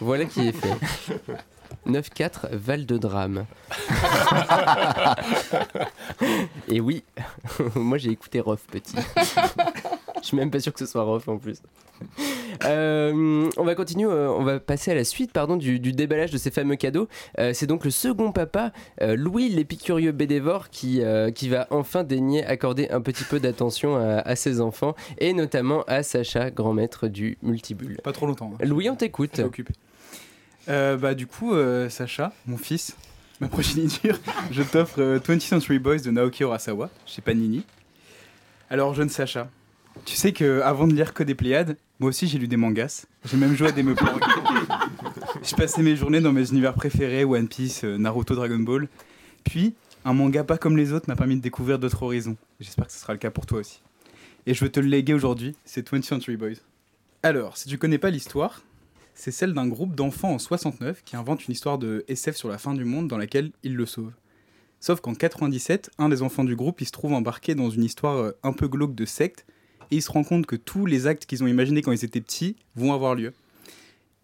Voilà 0.00 0.24
qui 0.24 0.48
est 0.48 0.52
fait. 0.52 0.72
9-4 1.86 2.48
Val 2.52 2.86
de 2.86 2.98
Drame. 2.98 3.46
Et 6.68 6.80
oui, 6.80 7.02
moi 7.74 7.98
j'ai 7.98 8.10
écouté 8.10 8.40
Rof 8.40 8.62
petit. 8.70 8.96
Je 10.20 10.26
suis 10.26 10.36
même 10.36 10.50
pas 10.50 10.60
sûr 10.60 10.72
que 10.72 10.78
ce 10.78 10.86
soit 10.86 11.02
Rof 11.02 11.28
en 11.28 11.38
plus. 11.38 11.60
Euh, 12.64 13.48
on 13.56 13.64
va 13.64 13.74
continuer, 13.74 14.06
euh, 14.10 14.30
on 14.30 14.42
va 14.42 14.60
passer 14.60 14.90
à 14.90 14.94
la 14.94 15.04
suite 15.04 15.32
pardon, 15.32 15.56
du, 15.56 15.80
du 15.80 15.92
déballage 15.92 16.30
de 16.30 16.38
ces 16.38 16.50
fameux 16.50 16.76
cadeaux. 16.76 17.08
Euh, 17.38 17.52
c'est 17.54 17.66
donc 17.66 17.84
le 17.84 17.90
second 17.90 18.32
papa, 18.32 18.72
Louis 19.00 19.48
l'épicurieux 19.48 20.12
bédévore, 20.12 20.70
qui, 20.70 21.02
qui 21.34 21.48
va 21.48 21.66
enfin 21.70 22.04
daigner 22.04 22.44
accorder 22.44 22.88
un 22.90 23.00
petit 23.00 23.24
peu 23.24 23.40
d'attention 23.40 23.96
à, 23.96 24.18
à 24.20 24.36
ses 24.36 24.60
enfants 24.60 24.94
et 25.18 25.32
notamment 25.32 25.82
à 25.86 26.02
Sacha, 26.02 26.50
grand 26.50 26.72
maître 26.72 27.08
du 27.08 27.38
multibulle. 27.42 27.98
Pas 28.02 28.12
trop 28.12 28.26
longtemps. 28.26 28.52
hein. 28.54 28.64
Louis, 28.66 28.88
on 28.90 28.96
t'écoute. 28.96 29.40
Bah, 30.66 31.14
du 31.14 31.26
coup, 31.26 31.52
Sacha, 31.88 32.32
mon 32.46 32.56
fils, 32.56 32.96
ma 33.40 33.48
progéniture, 33.48 34.18
je 34.50 34.62
t'offre 34.62 35.00
euh, 35.00 35.18
20th 35.18 35.40
Century 35.40 35.78
Boys 35.78 35.98
de 35.98 36.10
Naoki 36.10 36.42
Urasawa 36.44 36.90
chez 37.06 37.22
Panini. 37.22 37.64
Alors, 38.70 38.94
jeune 38.94 39.08
Sacha, 39.08 39.48
tu 40.04 40.14
sais 40.14 40.32
que 40.32 40.60
avant 40.62 40.86
de 40.86 40.94
lire 40.94 41.12
que 41.12 41.22
des 41.22 41.34
Pléiades, 41.34 41.76
moi 42.02 42.08
aussi 42.08 42.26
j'ai 42.26 42.36
lu 42.36 42.48
des 42.48 42.56
mangas. 42.56 43.06
J'ai 43.24 43.36
même 43.36 43.54
joué 43.54 43.68
à 43.68 43.70
des 43.70 43.84
meuples. 43.84 44.02
je 45.44 45.54
passais 45.54 45.82
mes 45.82 45.94
journées 45.94 46.20
dans 46.20 46.32
mes 46.32 46.50
univers 46.50 46.74
préférés 46.74 47.24
One 47.24 47.46
Piece, 47.46 47.84
euh, 47.84 47.96
Naruto, 47.96 48.34
Dragon 48.34 48.58
Ball. 48.58 48.88
Puis, 49.44 49.74
un 50.04 50.12
manga 50.12 50.42
pas 50.42 50.58
comme 50.58 50.76
les 50.76 50.92
autres 50.92 51.04
m'a 51.06 51.14
permis 51.14 51.36
de 51.36 51.40
découvrir 51.40 51.78
d'autres 51.78 52.02
horizons. 52.02 52.36
J'espère 52.58 52.88
que 52.88 52.92
ce 52.92 52.98
sera 52.98 53.12
le 53.12 53.20
cas 53.20 53.30
pour 53.30 53.46
toi 53.46 53.60
aussi. 53.60 53.82
Et 54.46 54.52
je 54.54 54.64
veux 54.64 54.68
te 54.72 54.80
le 54.80 54.88
léguer 54.88 55.14
aujourd'hui, 55.14 55.54
c'est 55.64 55.88
20th 55.88 56.02
Century 56.02 56.36
Boys. 56.36 56.56
Alors, 57.22 57.56
si 57.56 57.68
tu 57.68 57.78
connais 57.78 57.98
pas 57.98 58.10
l'histoire, 58.10 58.62
c'est 59.14 59.30
celle 59.30 59.54
d'un 59.54 59.68
groupe 59.68 59.94
d'enfants 59.94 60.32
en 60.32 60.40
69 60.40 61.04
qui 61.04 61.14
invente 61.14 61.46
une 61.46 61.52
histoire 61.52 61.78
de 61.78 62.04
SF 62.08 62.34
sur 62.34 62.48
la 62.48 62.58
fin 62.58 62.74
du 62.74 62.84
monde 62.84 63.06
dans 63.06 63.16
laquelle 63.16 63.52
ils 63.62 63.76
le 63.76 63.86
sauvent. 63.86 64.14
Sauf 64.80 65.00
qu'en 65.00 65.14
97, 65.14 65.90
un 65.98 66.08
des 66.08 66.22
enfants 66.22 66.42
du 66.42 66.56
groupe 66.56 66.80
il 66.80 66.86
se 66.86 66.90
trouve 66.90 67.12
embarqué 67.12 67.54
dans 67.54 67.70
une 67.70 67.84
histoire 67.84 68.16
euh, 68.16 68.32
un 68.42 68.52
peu 68.52 68.66
glauque 68.66 68.96
de 68.96 69.04
secte 69.04 69.46
et 69.92 69.96
il 69.96 70.02
se 70.02 70.10
rend 70.10 70.24
compte 70.24 70.46
que 70.46 70.56
tous 70.56 70.86
les 70.86 71.06
actes 71.06 71.26
qu'ils 71.26 71.44
ont 71.44 71.46
imaginés 71.46 71.82
quand 71.82 71.92
ils 71.92 72.02
étaient 72.02 72.22
petits 72.22 72.56
vont 72.76 72.94
avoir 72.94 73.14
lieu. 73.14 73.34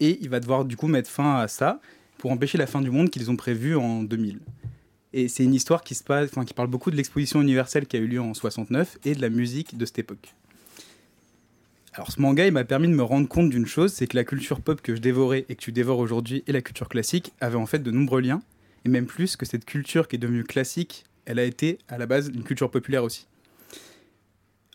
Et 0.00 0.18
il 0.22 0.30
va 0.30 0.40
devoir 0.40 0.64
du 0.64 0.78
coup 0.78 0.88
mettre 0.88 1.10
fin 1.10 1.36
à 1.36 1.46
ça 1.46 1.78
pour 2.16 2.32
empêcher 2.32 2.56
la 2.56 2.66
fin 2.66 2.80
du 2.80 2.90
monde 2.90 3.10
qu'ils 3.10 3.30
ont 3.30 3.36
prévue 3.36 3.76
en 3.76 4.02
2000. 4.02 4.40
Et 5.12 5.28
c'est 5.28 5.44
une 5.44 5.54
histoire 5.54 5.84
qui, 5.84 5.94
se 5.94 6.02
passe, 6.02 6.30
enfin, 6.30 6.46
qui 6.46 6.54
parle 6.54 6.68
beaucoup 6.68 6.90
de 6.90 6.96
l'exposition 6.96 7.42
universelle 7.42 7.86
qui 7.86 7.98
a 7.98 8.00
eu 8.00 8.06
lieu 8.06 8.20
en 8.20 8.32
69 8.32 8.96
et 9.04 9.14
de 9.14 9.20
la 9.20 9.28
musique 9.28 9.76
de 9.76 9.84
cette 9.84 9.98
époque. 9.98 10.34
Alors 11.92 12.10
ce 12.10 12.20
manga, 12.20 12.46
il 12.46 12.52
m'a 12.52 12.64
permis 12.64 12.88
de 12.88 12.94
me 12.94 13.02
rendre 13.02 13.28
compte 13.28 13.50
d'une 13.50 13.66
chose, 13.66 13.92
c'est 13.92 14.06
que 14.06 14.16
la 14.16 14.24
culture 14.24 14.62
pop 14.62 14.80
que 14.80 14.94
je 14.94 15.02
dévorais 15.02 15.44
et 15.50 15.54
que 15.54 15.60
tu 15.60 15.72
dévores 15.72 15.98
aujourd'hui 15.98 16.44
et 16.46 16.52
la 16.52 16.62
culture 16.62 16.88
classique 16.88 17.34
avaient 17.42 17.56
en 17.56 17.66
fait 17.66 17.80
de 17.80 17.90
nombreux 17.90 18.22
liens, 18.22 18.40
et 18.86 18.88
même 18.88 19.06
plus 19.06 19.36
que 19.36 19.44
cette 19.44 19.66
culture 19.66 20.08
qui 20.08 20.16
est 20.16 20.18
devenue 20.18 20.44
classique, 20.44 21.04
elle 21.26 21.38
a 21.38 21.44
été 21.44 21.78
à 21.88 21.98
la 21.98 22.06
base 22.06 22.30
une 22.34 22.42
culture 22.42 22.70
populaire 22.70 23.04
aussi. 23.04 23.26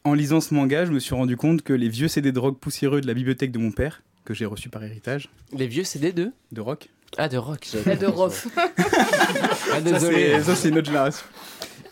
En 0.03 0.13
lisant 0.13 0.41
ce 0.41 0.53
manga, 0.53 0.85
je 0.85 0.91
me 0.91 0.99
suis 0.99 1.15
rendu 1.15 1.37
compte 1.37 1.61
que 1.61 1.73
les 1.73 1.87
vieux 1.87 2.07
CD 2.07 2.31
de 2.31 2.39
rock 2.39 2.59
poussiéreux 2.59 2.99
de 3.01 3.07
la 3.07 3.13
bibliothèque 3.13 3.51
de 3.51 3.57
mon 3.59 3.71
père, 3.71 4.01
que 4.25 4.33
j'ai 4.33 4.45
reçu 4.45 4.69
par 4.69 4.83
héritage, 4.83 5.29
Les 5.55 5.67
vieux 5.67 5.83
CD 5.83 6.11
de 6.11 6.31
de 6.51 6.61
rock, 6.61 6.89
Ah, 7.17 7.29
de 7.29 7.37
rock. 7.37 7.69
La 7.85 7.95
de 7.95 8.05
Rof. 8.05 8.47
Ah, 8.57 8.69
ça 9.55 9.81
désolé. 9.81 10.31
c'est 10.37 10.43
ça, 10.43 10.55
c'est 10.55 10.69
une 10.69 10.77
autre 10.77 10.87
génération, 10.87 11.25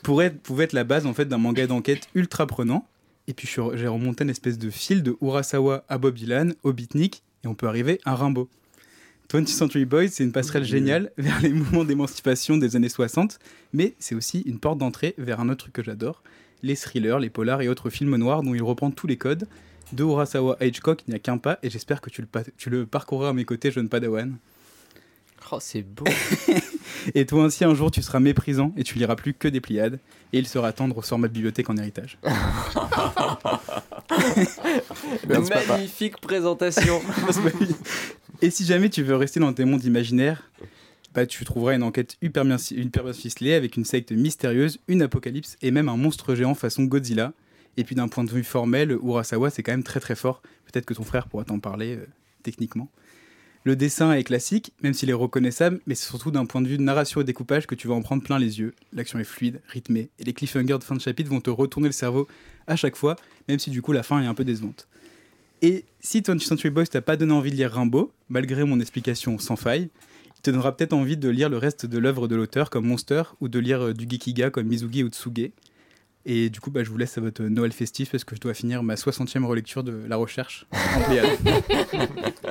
pourrait 0.04 0.32
pouvait 0.32 0.66
être 0.66 0.74
la 0.74 0.84
base 0.84 1.06
en 1.06 1.14
fait 1.14 1.26
d'un 1.26 1.38
manga 1.38 1.66
d'enquête 1.68 2.08
ultra 2.16 2.48
prenant. 2.48 2.86
Et 3.28 3.34
puis 3.34 3.48
j'ai 3.76 3.88
remonté 3.88 4.24
une 4.24 4.30
espèce 4.30 4.58
de 4.58 4.70
fil 4.70 5.04
de 5.04 5.16
Urasawa 5.22 5.86
à 5.88 5.98
Bob 5.98 6.16
Dylan, 6.16 6.54
au 6.64 6.74
beatnik, 6.74 7.24
et 7.44 7.48
on 7.48 7.54
peut 7.54 7.68
arriver 7.68 8.02
à 8.04 8.16
Rimbaud. 8.16 8.50
20th 9.32 9.48
Century 9.48 9.86
Boys, 9.86 10.10
c'est 10.10 10.26
une 10.26 10.34
passerelle 10.34 10.66
géniale 10.66 11.12
vers 11.18 11.40
les 11.40 11.50
mouvements 11.50 11.86
d'émancipation 11.86 12.58
des 12.58 12.76
années 12.76 12.90
60, 12.90 13.40
mais 13.72 13.94
c'est 14.00 14.16
aussi 14.16 14.42
une 14.42 14.60
porte 14.60 14.80
d'entrée 14.80 15.14
vers 15.18 15.40
un 15.40 15.48
autre 15.48 15.60
truc 15.60 15.74
que 15.74 15.84
j'adore, 15.84 16.24
les 16.64 16.76
thrillers, 16.76 17.20
les 17.20 17.30
polars 17.30 17.62
et 17.62 17.68
autres 17.68 17.90
films 17.90 18.16
noirs 18.18 18.44
dont 18.44 18.54
il 18.54 18.64
reprend 18.64 18.92
tous 18.92 19.08
les 19.08 19.18
codes. 19.18 19.48
De 19.94 20.04
Urasawa 20.04 20.56
à 20.62 20.66
Hitchcock, 20.66 21.02
il 21.08 21.12
n'y 21.12 21.16
a 21.18 21.20
qu'un 21.20 21.38
pas, 21.38 21.60
et 21.64 21.70
j'espère 21.70 22.00
que 22.00 22.10
tu 22.10 22.22
le, 22.22 22.28
pa- 22.28 22.44
tu 22.58 22.70
le 22.70 22.86
parcourras 22.86 23.30
à 23.30 23.34
mes 23.34 23.44
côtés, 23.44 23.72
jeune 23.72 23.90
padawan. 23.90 24.38
Oh, 25.52 25.58
c'est 25.60 25.82
beau. 25.82 26.06
Et 27.16 27.26
toi 27.26 27.44
ainsi, 27.44 27.66
un 27.66 27.74
jour, 27.76 27.90
tu 27.92 28.02
seras 28.02 28.20
méprisant 28.22 28.74
et 28.78 28.84
tu 28.84 28.98
liras 29.00 29.16
plus 29.16 29.34
que 29.34 29.48
des 29.50 29.60
Pléiades, 29.60 30.00
et 30.32 30.38
il 30.40 30.48
sera 30.48 30.72
temps 30.72 30.88
de 30.88 30.94
recevoir 30.94 31.20
ma 31.20 31.28
bibliothèque 31.28 31.70
en 31.70 31.76
héritage. 31.76 32.18
Merci, 35.28 35.50
papa. 35.50 35.78
Magnifique 35.78 36.20
présentation. 36.22 37.02
Et 38.42 38.50
si 38.50 38.66
jamais 38.66 38.90
tu 38.90 39.04
veux 39.04 39.16
rester 39.16 39.40
dans 39.40 39.54
tes 39.54 39.66
mondes 39.66 39.84
imaginaires, 39.84 40.50
bah, 41.14 41.26
tu 41.26 41.44
trouveras 41.46 41.76
une 41.76 41.84
enquête 41.84 42.18
hyper 42.22 42.46
bien, 42.46 42.58
ficelée 42.58 43.54
avec 43.54 43.76
une 43.76 43.86
secte 43.86 44.12
mystérieuse, 44.12 44.80
une 44.88 45.02
apocalypse 45.02 45.58
et 45.62 45.72
même 45.72 45.90
un 45.90 45.98
monstre 45.98 46.36
géant 46.36 46.56
façon 46.56 46.84
Godzilla. 46.84 47.34
Et 47.78 47.84
puis 47.84 47.96
d'un 47.96 48.08
point 48.08 48.24
de 48.24 48.32
vue 48.32 48.44
formel, 48.44 48.92
Urasawa 48.92 49.50
c'est 49.50 49.64
quand 49.64 49.72
même 49.72 49.84
très 49.84 50.00
très 50.00 50.16
fort. 50.16 50.42
Peut-être 50.66 50.86
que 50.86 50.94
ton 50.94 51.04
frère 51.04 51.28
pourra 51.28 51.46
t'en 51.46 51.60
parler 51.60 51.96
euh, 51.96 52.06
techniquement. 52.44 52.90
Le 53.64 53.76
dessin 53.76 54.12
est 54.14 54.24
classique, 54.24 54.74
même 54.82 54.94
s'il 54.94 55.12
est 55.12 55.14
reconnaissable, 55.14 55.82
mais 55.86 55.94
c'est 55.94 56.08
surtout 56.08 56.32
d'un 56.32 56.48
point 56.48 56.62
de 56.62 56.68
vue 56.68 56.80
narration 56.80 57.22
et 57.22 57.24
découpage 57.24 57.68
que 57.68 57.76
tu 57.76 57.88
vas 57.88 57.94
en 57.94 58.02
prendre 58.02 58.24
plein 58.24 58.40
les 58.40 58.60
yeux. 58.60 58.74
L'action 58.92 59.20
est 59.20 59.24
fluide, 59.24 59.62
rythmée, 59.68 60.10
et 60.18 60.24
les 60.24 60.34
cliffhangers 60.34 60.80
de 60.80 60.84
fin 60.84 60.96
de 60.96 61.02
chapitre 61.02 61.30
vont 61.30 61.42
te 61.42 61.52
retourner 61.52 61.88
le 61.88 61.94
cerveau 61.94 62.28
à 62.66 62.76
chaque 62.76 62.96
fois, 62.96 63.16
même 63.48 63.60
si 63.60 63.70
du 63.70 63.84
coup 63.84 63.92
la 63.92 64.02
fin 64.02 64.20
est 64.22 64.26
un 64.26 64.34
peu 64.34 64.44
décevante. 64.44 64.88
Et 65.62 65.86
si 66.00 66.22
20th 66.22 66.40
Century 66.40 66.72
Boys 66.72 66.88
t'a 66.88 67.02
pas 67.02 67.18
donné 67.18 67.34
envie 67.34 67.52
de 67.52 67.56
lire 67.56 67.72
Rimbaud, 67.72 68.12
malgré 68.30 68.64
mon 68.64 68.80
explication 68.80 69.38
sans 69.38 69.56
faille, 69.56 69.84
il 69.84 70.11
te 70.42 70.52
donnera 70.52 70.76
peut-être 70.76 70.94
envie 70.94 71.18
de 71.18 71.30
lire 71.30 71.50
le 71.50 71.58
reste 71.58 71.86
de 71.86 71.98
l'œuvre 71.98 72.28
de 72.28 72.36
l'auteur 72.36 72.70
comme 72.70 72.86
Monster 72.86 73.24
ou 73.42 73.48
de 73.48 73.60
lire 73.60 73.88
euh, 73.88 73.94
du 73.94 74.08
Gekiga 74.10 74.50
comme 74.50 74.68
Mizugi 74.68 75.04
ou 75.04 75.10
Tsuge. 75.10 75.52
Et 76.26 76.50
du 76.52 76.60
coup, 76.60 76.70
bah, 76.70 76.84
je 76.84 76.90
vous 76.92 76.98
laisse 76.98 77.18
à 77.18 77.22
votre 77.22 77.42
Noël 77.44 77.72
festif 77.72 78.12
parce 78.12 78.24
que 78.24 78.36
je 78.36 78.42
dois 78.42 78.54
finir 78.54 78.84
ma 78.84 78.94
60e 78.94 79.44
relecture 79.44 79.84
de 79.84 80.04
La 80.08 80.18
Recherche 80.18 80.68
en 80.72 81.02
Pléiade. 81.02 81.28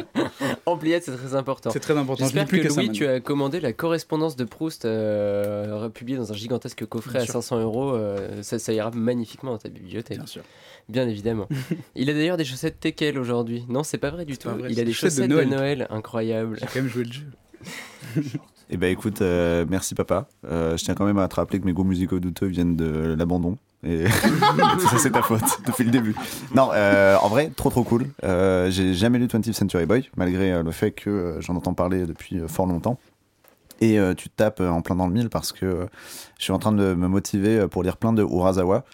En 0.66 0.76
Pléiade, 0.76 1.02
c'est 1.02 1.16
très 1.16 1.34
important. 1.34 1.70
C'est 1.70 1.80
très 1.80 1.96
important. 1.96 2.24
Je 2.24 2.30
J'espère 2.30 2.46
plus 2.46 2.58
que, 2.60 2.68
que, 2.68 2.72
ça. 2.72 2.82
Louis, 2.82 2.92
tu 2.92 3.06
as 3.06 3.20
commandé 3.20 3.60
la 3.60 3.72
correspondance 3.72 4.36
de 4.36 4.44
Proust 4.44 4.84
euh, 4.84 5.88
publiée 5.88 6.16
dans 6.16 6.32
un 6.32 6.36
gigantesque 6.36 6.86
coffret 6.86 7.14
Bien 7.14 7.22
à 7.22 7.24
sûr. 7.24 7.34
500 7.34 7.60
euros. 7.60 7.94
euh, 7.94 8.42
ça, 8.42 8.58
ça 8.58 8.72
ira 8.72 8.90
magnifiquement 8.90 9.52
dans 9.52 9.58
ta 9.58 9.68
bibliothèque. 9.68 10.18
Bien 10.18 10.26
sûr. 10.26 10.42
Bien 10.88 11.08
évidemment. 11.08 11.48
il 11.96 12.08
a 12.10 12.12
d'ailleurs 12.12 12.36
des 12.36 12.44
chaussettes 12.44 12.78
Tekel 12.78 13.18
aujourd'hui. 13.18 13.64
Non, 13.68 13.82
c'est 13.82 13.98
pas 13.98 14.10
vrai 14.10 14.24
du 14.24 14.38
tout. 14.38 14.48
vrai, 14.48 14.70
il 14.70 14.80
a 14.80 14.84
des 14.84 14.92
chaussettes 14.92 15.28
de 15.28 15.34
de 15.36 15.44
Noël. 15.44 15.48
Noël, 15.48 15.86
incroyable. 15.90 16.56
J'ai 16.60 16.66
quand 16.66 16.76
même 16.76 16.88
joué 16.88 17.04
le 17.04 17.12
jeu. 17.12 17.26
Eh 18.72 18.76
ben 18.76 18.88
écoute, 18.92 19.20
euh, 19.20 19.64
merci 19.68 19.96
papa. 19.96 20.28
Euh, 20.46 20.76
je 20.76 20.84
tiens 20.84 20.94
quand 20.94 21.04
même 21.04 21.18
à 21.18 21.26
te 21.26 21.34
rappeler 21.34 21.58
que 21.58 21.66
mes 21.66 21.72
goûts 21.72 21.82
musicaux 21.82 22.20
douteux 22.20 22.46
viennent 22.46 22.76
de 22.76 23.16
l'abandon. 23.18 23.56
Et 23.82 24.06
ça, 24.08 24.98
c'est 24.98 25.10
ta 25.10 25.22
faute 25.22 25.42
depuis 25.66 25.82
le 25.82 25.90
début. 25.90 26.14
Non, 26.54 26.70
euh, 26.72 27.16
en 27.16 27.28
vrai, 27.28 27.50
trop 27.56 27.70
trop 27.70 27.82
cool. 27.82 28.06
J'ai 28.22 28.94
jamais 28.94 29.18
lu 29.18 29.26
20th 29.26 29.52
Century 29.54 29.86
Boy, 29.86 30.08
malgré 30.16 30.62
le 30.62 30.70
fait 30.70 30.92
que 30.92 31.38
j'en 31.40 31.56
entends 31.56 31.74
parler 31.74 32.06
depuis 32.06 32.40
fort 32.46 32.66
longtemps. 32.66 32.98
Et 33.80 33.98
tu 34.16 34.28
te 34.28 34.36
tapes 34.36 34.60
en 34.60 34.82
plein 34.82 34.94
dans 34.94 35.06
le 35.08 35.14
mille 35.14 35.30
parce 35.30 35.50
que 35.50 35.88
je 36.38 36.44
suis 36.44 36.52
en 36.52 36.58
train 36.58 36.72
de 36.72 36.94
me 36.94 37.08
motiver 37.08 37.66
pour 37.66 37.82
lire 37.82 37.96
plein 37.96 38.12
de 38.12 38.22
Urasawa. 38.22 38.84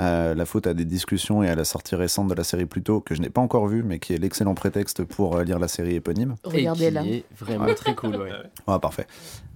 Euh, 0.00 0.34
la 0.34 0.44
faute 0.44 0.68
à 0.68 0.74
des 0.74 0.84
discussions 0.84 1.42
et 1.42 1.48
à 1.48 1.56
la 1.56 1.64
sortie 1.64 1.96
récente 1.96 2.28
de 2.28 2.34
la 2.34 2.44
série 2.44 2.66
Pluto 2.66 3.00
que 3.00 3.16
je 3.16 3.20
n'ai 3.20 3.30
pas 3.30 3.40
encore 3.40 3.66
vue, 3.66 3.82
mais 3.82 3.98
qui 3.98 4.12
est 4.14 4.18
l'excellent 4.18 4.54
prétexte 4.54 5.02
pour 5.02 5.36
euh, 5.36 5.42
lire 5.42 5.58
la 5.58 5.66
série 5.66 5.94
éponyme. 5.96 6.36
Regardez-la. 6.44 7.04
Est 7.04 7.24
vraiment 7.36 7.74
très 7.74 7.94
cool, 7.96 8.14
ouais. 8.14 8.30
Ah, 8.68 8.78
parfait. 8.78 9.06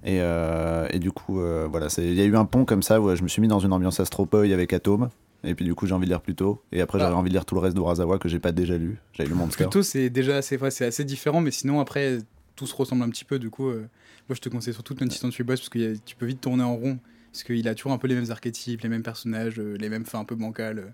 Et, 0.04 0.20
euh, 0.20 0.88
et 0.90 0.98
du 0.98 1.12
coup, 1.12 1.40
euh, 1.40 1.68
voilà, 1.70 1.88
c'est- 1.88 2.04
il 2.04 2.14
y 2.14 2.20
a 2.20 2.24
eu 2.24 2.34
un 2.36 2.44
pont 2.44 2.64
comme 2.64 2.82
ça 2.82 3.00
où 3.00 3.14
je 3.14 3.22
me 3.22 3.28
suis 3.28 3.40
mis 3.40 3.46
dans 3.46 3.60
une 3.60 3.72
ambiance 3.72 4.00
Astropoi 4.00 4.40
avec 4.52 4.72
Atome. 4.72 5.10
Et 5.44 5.54
puis 5.54 5.64
du 5.64 5.74
coup, 5.76 5.86
j'ai 5.86 5.94
envie 5.94 6.06
de 6.06 6.10
lire 6.10 6.20
Pluto. 6.20 6.60
Et 6.72 6.80
après, 6.80 6.98
j'avais 6.98 7.14
Ah. 7.14 7.18
envie 7.18 7.28
de 7.30 7.34
lire 7.34 7.44
tout 7.44 7.54
le 7.54 7.60
reste 7.60 7.76
d'Urasawa 7.76 8.18
que 8.18 8.28
j'ai 8.28 8.38
pas 8.40 8.50
déjà 8.52 8.76
lu. 8.76 8.98
J'avais 9.12 9.28
lu 9.28 9.34
Monster. 9.36 9.64
Plutôt, 9.64 9.82
c'est 9.82 10.10
déjà 10.10 10.36
assez, 10.38 10.56
ouais, 10.56 10.70
c'est 10.72 10.86
assez 10.86 11.04
différent, 11.04 11.40
mais 11.40 11.50
sinon, 11.52 11.78
après, 11.80 12.18
tout 12.56 12.66
se 12.66 12.74
ressemble 12.74 13.02
un 13.02 13.08
petit 13.10 13.24
peu. 13.24 13.38
Du 13.38 13.50
coup, 13.50 13.68
euh, 13.68 13.86
moi, 14.28 14.34
je 14.36 14.40
te 14.40 14.48
conseille 14.48 14.74
surtout 14.74 14.94
20th 14.94 15.12
Century 15.18 15.42
Boys 15.44 15.56
parce 15.56 15.68
que 15.68 15.78
y 15.78 15.86
a- 15.86 15.96
tu 16.04 16.16
peux 16.16 16.26
vite 16.26 16.40
tourner 16.40 16.62
en 16.64 16.74
rond. 16.76 16.98
Parce 17.32 17.44
qu'il 17.44 17.66
a 17.66 17.74
toujours 17.74 17.92
un 17.92 17.98
peu 17.98 18.06
les 18.08 18.14
mêmes 18.14 18.30
archétypes, 18.30 18.82
les 18.82 18.88
mêmes 18.90 19.02
personnages, 19.02 19.58
euh, 19.58 19.76
les 19.78 19.88
mêmes 19.88 20.04
fins 20.04 20.20
un 20.20 20.24
peu 20.24 20.34
bancales. 20.34 20.78
euh. 20.78 20.88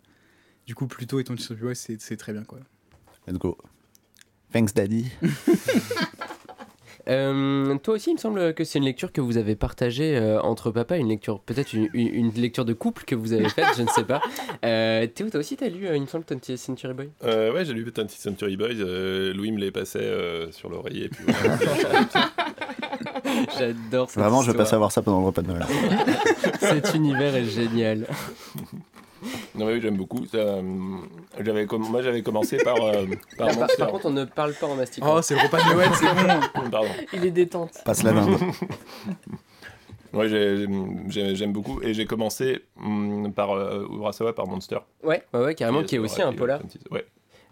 Du 0.66 0.75
coup, 0.75 0.87
Pluto 0.87 1.18
et 1.18 1.25
20th 1.25 1.38
Century 1.40 1.61
Boys, 1.61 1.75
c'est 1.75 2.16
très 2.16 2.33
bien, 2.33 2.45
quoi. 2.45 2.59
Let's 3.26 3.38
go. 3.38 3.59
Thanks, 4.52 4.73
Daddy. 4.75 5.11
Euh, 7.09 7.78
toi 7.78 7.95
aussi, 7.95 8.11
il 8.11 8.14
me 8.14 8.18
semble 8.18 8.52
que 8.52 8.64
c'est 8.64 8.78
une 8.78 8.85
lecture 8.85 9.12
que 9.12 9.23
vous 9.23 9.38
avez 9.38 9.57
partagée 9.57 10.14
euh, 10.18 10.42
entre 10.42 10.71
papa, 10.71 10.99
une 10.99 11.09
lecture, 11.09 11.40
peut-être 11.40 11.73
une, 11.73 11.88
une- 11.95 12.12
une 12.14 12.30
lecture 12.33 12.66
de 12.66 12.75
couple 12.75 13.04
que 13.04 13.14
vous 13.14 13.33
avez 13.33 13.49
faite, 13.49 13.64
je 13.78 13.83
ne 13.83 13.88
sais 13.88 14.04
pas. 14.04 14.21
Euh, 14.64 15.07
Théo, 15.07 15.30
toi 15.30 15.40
aussi, 15.40 15.57
t'as 15.57 15.68
lu, 15.68 15.87
euh, 15.87 15.97
il 15.97 16.02
me 16.02 16.07
semble, 16.07 16.25
20th 16.25 16.57
Century 16.57 16.92
Boy 16.92 17.09
Euh, 17.23 17.50
ouais, 17.54 17.64
j'ai 17.64 17.73
lu 17.73 17.85
20th 17.85 18.11
Century 18.11 18.57
Boys. 18.59 18.75
euh, 18.80 19.33
Louis 19.33 19.52
me 19.52 19.59
les 19.59 19.71
passait 19.71 20.00
euh, 20.02 20.50
sur 20.52 20.68
l'oreiller. 20.68 21.04
et 21.04 21.09
puis 21.09 21.25
voilà. 21.26 21.59
J'adore 23.59 24.11
cette 24.11 24.23
Vraiment, 24.23 24.42
je 24.42 24.50
veux 24.50 24.57
pas 24.57 24.64
savoir 24.64 24.92
ça 24.92 25.02
pendant 25.02 25.21
le 25.21 25.26
repas 25.26 25.42
de 25.42 25.49
Noël. 25.49 25.66
Cet 26.61 26.95
univers 26.95 27.35
est 27.37 27.45
génial. 27.45 28.07
non, 29.54 29.66
mais 29.66 29.75
oui, 29.75 29.80
j'aime 29.80 29.97
beaucoup. 29.97 30.26
Ça, 30.26 30.38
euh, 30.38 30.62
j'avais 31.40 31.66
com- 31.66 31.87
moi, 31.90 32.02
j'avais 32.02 32.23
commencé 32.23 32.57
par, 32.59 32.76
euh, 32.83 33.07
par 33.37 33.49
Par, 33.78 33.88
contre, 33.90 34.07
on 34.07 34.11
ne 34.11 34.25
parle 34.25 34.54
pas 34.54 34.66
en 34.66 34.75
mastiquant. 34.76 35.16
Oh, 35.16 35.23
c'est 35.23 35.35
le 35.35 35.40
repas 35.42 35.59
de 35.59 35.73
Noël, 35.75 35.90
c'est 35.95 36.07
bon 36.07 36.71
Pardon. 36.71 36.88
Il 37.12 37.25
est 37.25 37.30
détente. 37.30 37.73
Passe 37.85 38.02
la 38.02 38.12
dinde. 38.12 38.37
Ouais, 40.14 40.28
j'ai- 40.28 40.66
j'ai- 41.09 41.37
j'aime 41.37 41.52
beaucoup. 41.52 41.83
Et 41.83 41.92
j'ai 41.95 42.07
commencé 42.07 42.62
hum, 42.83 43.33
par 43.35 43.50
euh, 43.52 43.87
Urasawa, 43.92 44.33
par 44.35 44.47
Monster. 44.47 44.78
ouais, 45.02 45.23
ouais, 45.35 45.40
ouais, 45.40 45.54
carrément, 45.54 45.83
qui 45.83 45.97
est 45.97 45.99
aussi 45.99 46.23
un 46.23 46.33
polar. 46.33 46.61
Ouais. 46.90 47.04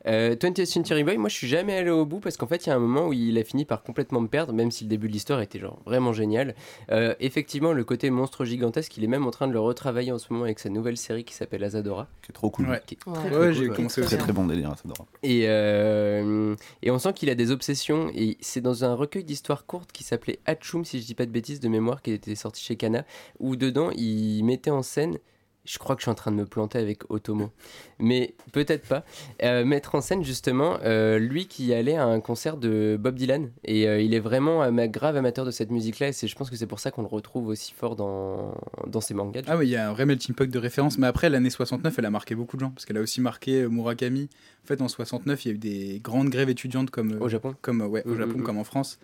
Euh, 0.07 0.37
20th 0.37 0.65
Century 0.67 1.05
Boy, 1.05 1.17
moi 1.17 1.29
je 1.29 1.35
suis 1.35 1.49
jamais 1.49 1.77
allé 1.77 1.91
au 1.91 2.07
bout 2.07 2.21
parce 2.21 2.37
qu'en 2.37 2.47
fait 2.47 2.67
il 2.67 2.69
y 2.69 2.73
a 2.73 2.77
un 2.77 2.79
moment 2.79 3.09
où 3.09 3.13
il 3.13 3.37
a 3.39 3.45
fini 3.45 3.65
par 3.65 3.83
complètement 3.83 4.21
me 4.21 4.29
perdre, 4.29 4.53
même 4.53 4.71
si 4.71 4.85
le 4.85 4.91
début 4.91 5.09
de 5.09 5.13
l'histoire 5.13 5.41
était 5.41 5.59
genre 5.59 5.81
vraiment 5.85 6.13
génial. 6.13 6.55
Euh, 6.91 7.15
effectivement, 7.21 7.73
le 7.73 7.85
côté 7.85 8.11
monstre 8.11 8.45
gigantesque, 8.45 8.97
il 8.97 9.05
est 9.05 9.09
même 9.09 9.27
en 9.27 9.31
train 9.31 9.49
de 9.49 9.53
le 9.53 9.61
retravailler 9.61 10.13
en 10.13 10.19
ce 10.19 10.33
moment 10.33 10.45
avec 10.45 10.59
sa 10.59 10.69
nouvelle 10.69 10.97
série 10.97 11.25
qui 11.25 11.35
s'appelle 11.35 11.65
Azadora. 11.65 12.09
Qui 12.23 12.31
est 12.31 12.35
trop 12.35 12.51
cool. 12.51 12.69
Ouais. 12.69 12.83
Ouais. 13.07 13.31
cool, 13.31 13.53
j'ai 13.53 13.69
ouais. 13.69 13.75
commencé 13.75 14.01
Très 14.03 14.19
très 14.19 14.33
bon 14.33 14.47
délire. 14.47 14.75
Et, 15.23 15.45
euh, 15.47 16.55
et 16.83 16.91
on 16.91 16.99
sent 16.99 17.13
qu'il 17.15 17.31
a 17.31 17.35
des 17.35 17.51
obsessions. 17.51 18.11
Et 18.15 18.37
c'est 18.41 18.61
dans 18.61 18.85
un 18.85 18.95
recueil 18.95 19.25
d'histoires 19.25 19.67
courtes 19.67 19.93
qui 19.93 20.05
s'appelait 20.05 20.39
Hatchoum, 20.47 20.85
si 20.85 21.01
je 21.01 21.07
dis 21.07 21.15
pas 21.15 21.27
de 21.27 21.31
bêtises, 21.31 21.61
de 21.61 21.69
mémoire, 21.69 22.03
qui 22.03 22.13
était 22.13 22.35
sorti 22.35 22.63
chez 22.63 22.77
Kana, 22.77 23.05
où 23.41 23.57
dedans 23.57 23.91
il 23.97 24.43
mettait 24.45 24.71
en 24.71 24.83
scène. 24.83 25.19
Je 25.67 25.79
crois 25.79 25.95
que 25.97 26.01
je 26.01 26.05
suis 26.05 26.11
en 26.11 26.15
train 26.15 26.31
de 26.31 26.37
me 26.37 26.47
planter 26.47 26.79
avec 26.79 27.11
Otomo, 27.11 27.51
mais 27.99 28.35
peut-être 28.53 28.87
pas. 28.87 29.05
Euh, 29.43 29.65
mettre 29.65 29.95
en 29.97 30.01
scène 30.01 30.25
justement 30.25 30.79
euh, 30.85 31.19
lui 31.19 31.47
qui 31.47 31.75
allait 31.75 31.97
à 31.97 32.05
un 32.05 32.21
concert 32.21 32.57
de 32.57 32.97
Bob 32.99 33.17
Dylan 33.17 33.51
et 33.65 33.89
euh, 33.89 34.01
il 34.01 34.15
est 34.15 34.21
vraiment 34.21 34.63
un 34.63 34.87
grave 34.87 35.17
amateur 35.17 35.45
de 35.45 35.51
cette 35.51 35.71
musique-là. 35.71 36.09
Et 36.09 36.13
je 36.27 36.35
pense 36.37 36.51
que 36.51 36.57
c'est 36.57 36.67
pour 36.67 36.79
ça 36.81 36.91
qu'on 36.91 37.03
le 37.03 37.09
retrouve 37.09 37.49
aussi 37.49 37.73
fort 37.73 37.97
dans 37.97 38.55
dans 38.87 39.01
ses 39.01 39.15
mangas. 39.15 39.43
Ah 39.49 39.57
oui, 39.57 39.67
il 39.67 39.71
y 39.71 39.77
a 39.77 39.89
un 39.89 39.93
vrai 39.93 40.07
melting 40.07 40.35
pot 40.35 40.49
de 40.49 40.59
références. 40.59 40.99
Mais 40.99 41.07
après, 41.09 41.29
l'année 41.29 41.51
69, 41.51 41.99
elle 41.99 42.05
a 42.07 42.11
marqué 42.11 42.35
beaucoup 42.35 42.57
de 42.57 42.61
gens. 42.63 42.71
Parce 42.71 42.85
qu'elle 42.87 42.97
a 42.99 43.01
aussi 43.03 43.21
marqué 43.21 43.67
Murakami. 43.67 44.29
En 44.65 44.67
fait, 44.67 44.81
en 44.81 44.89
69, 44.89 45.45
il 45.45 45.49
y 45.49 45.51
a 45.51 45.55
eu 45.55 45.59
des 45.59 46.01
grandes 46.03 46.29
grèves 46.31 46.49
étudiantes 46.49 46.91
comme, 46.91 47.19
Au 47.21 47.29
Japon. 47.29 47.55
comme 47.61 47.81
ouais, 47.83 48.03
au 48.07 48.11
Mhm, 48.11 48.19
Japon 48.19 48.39
mhm. 48.39 48.43
comme 48.45 48.59
en 48.59 48.65
France. 48.65 48.99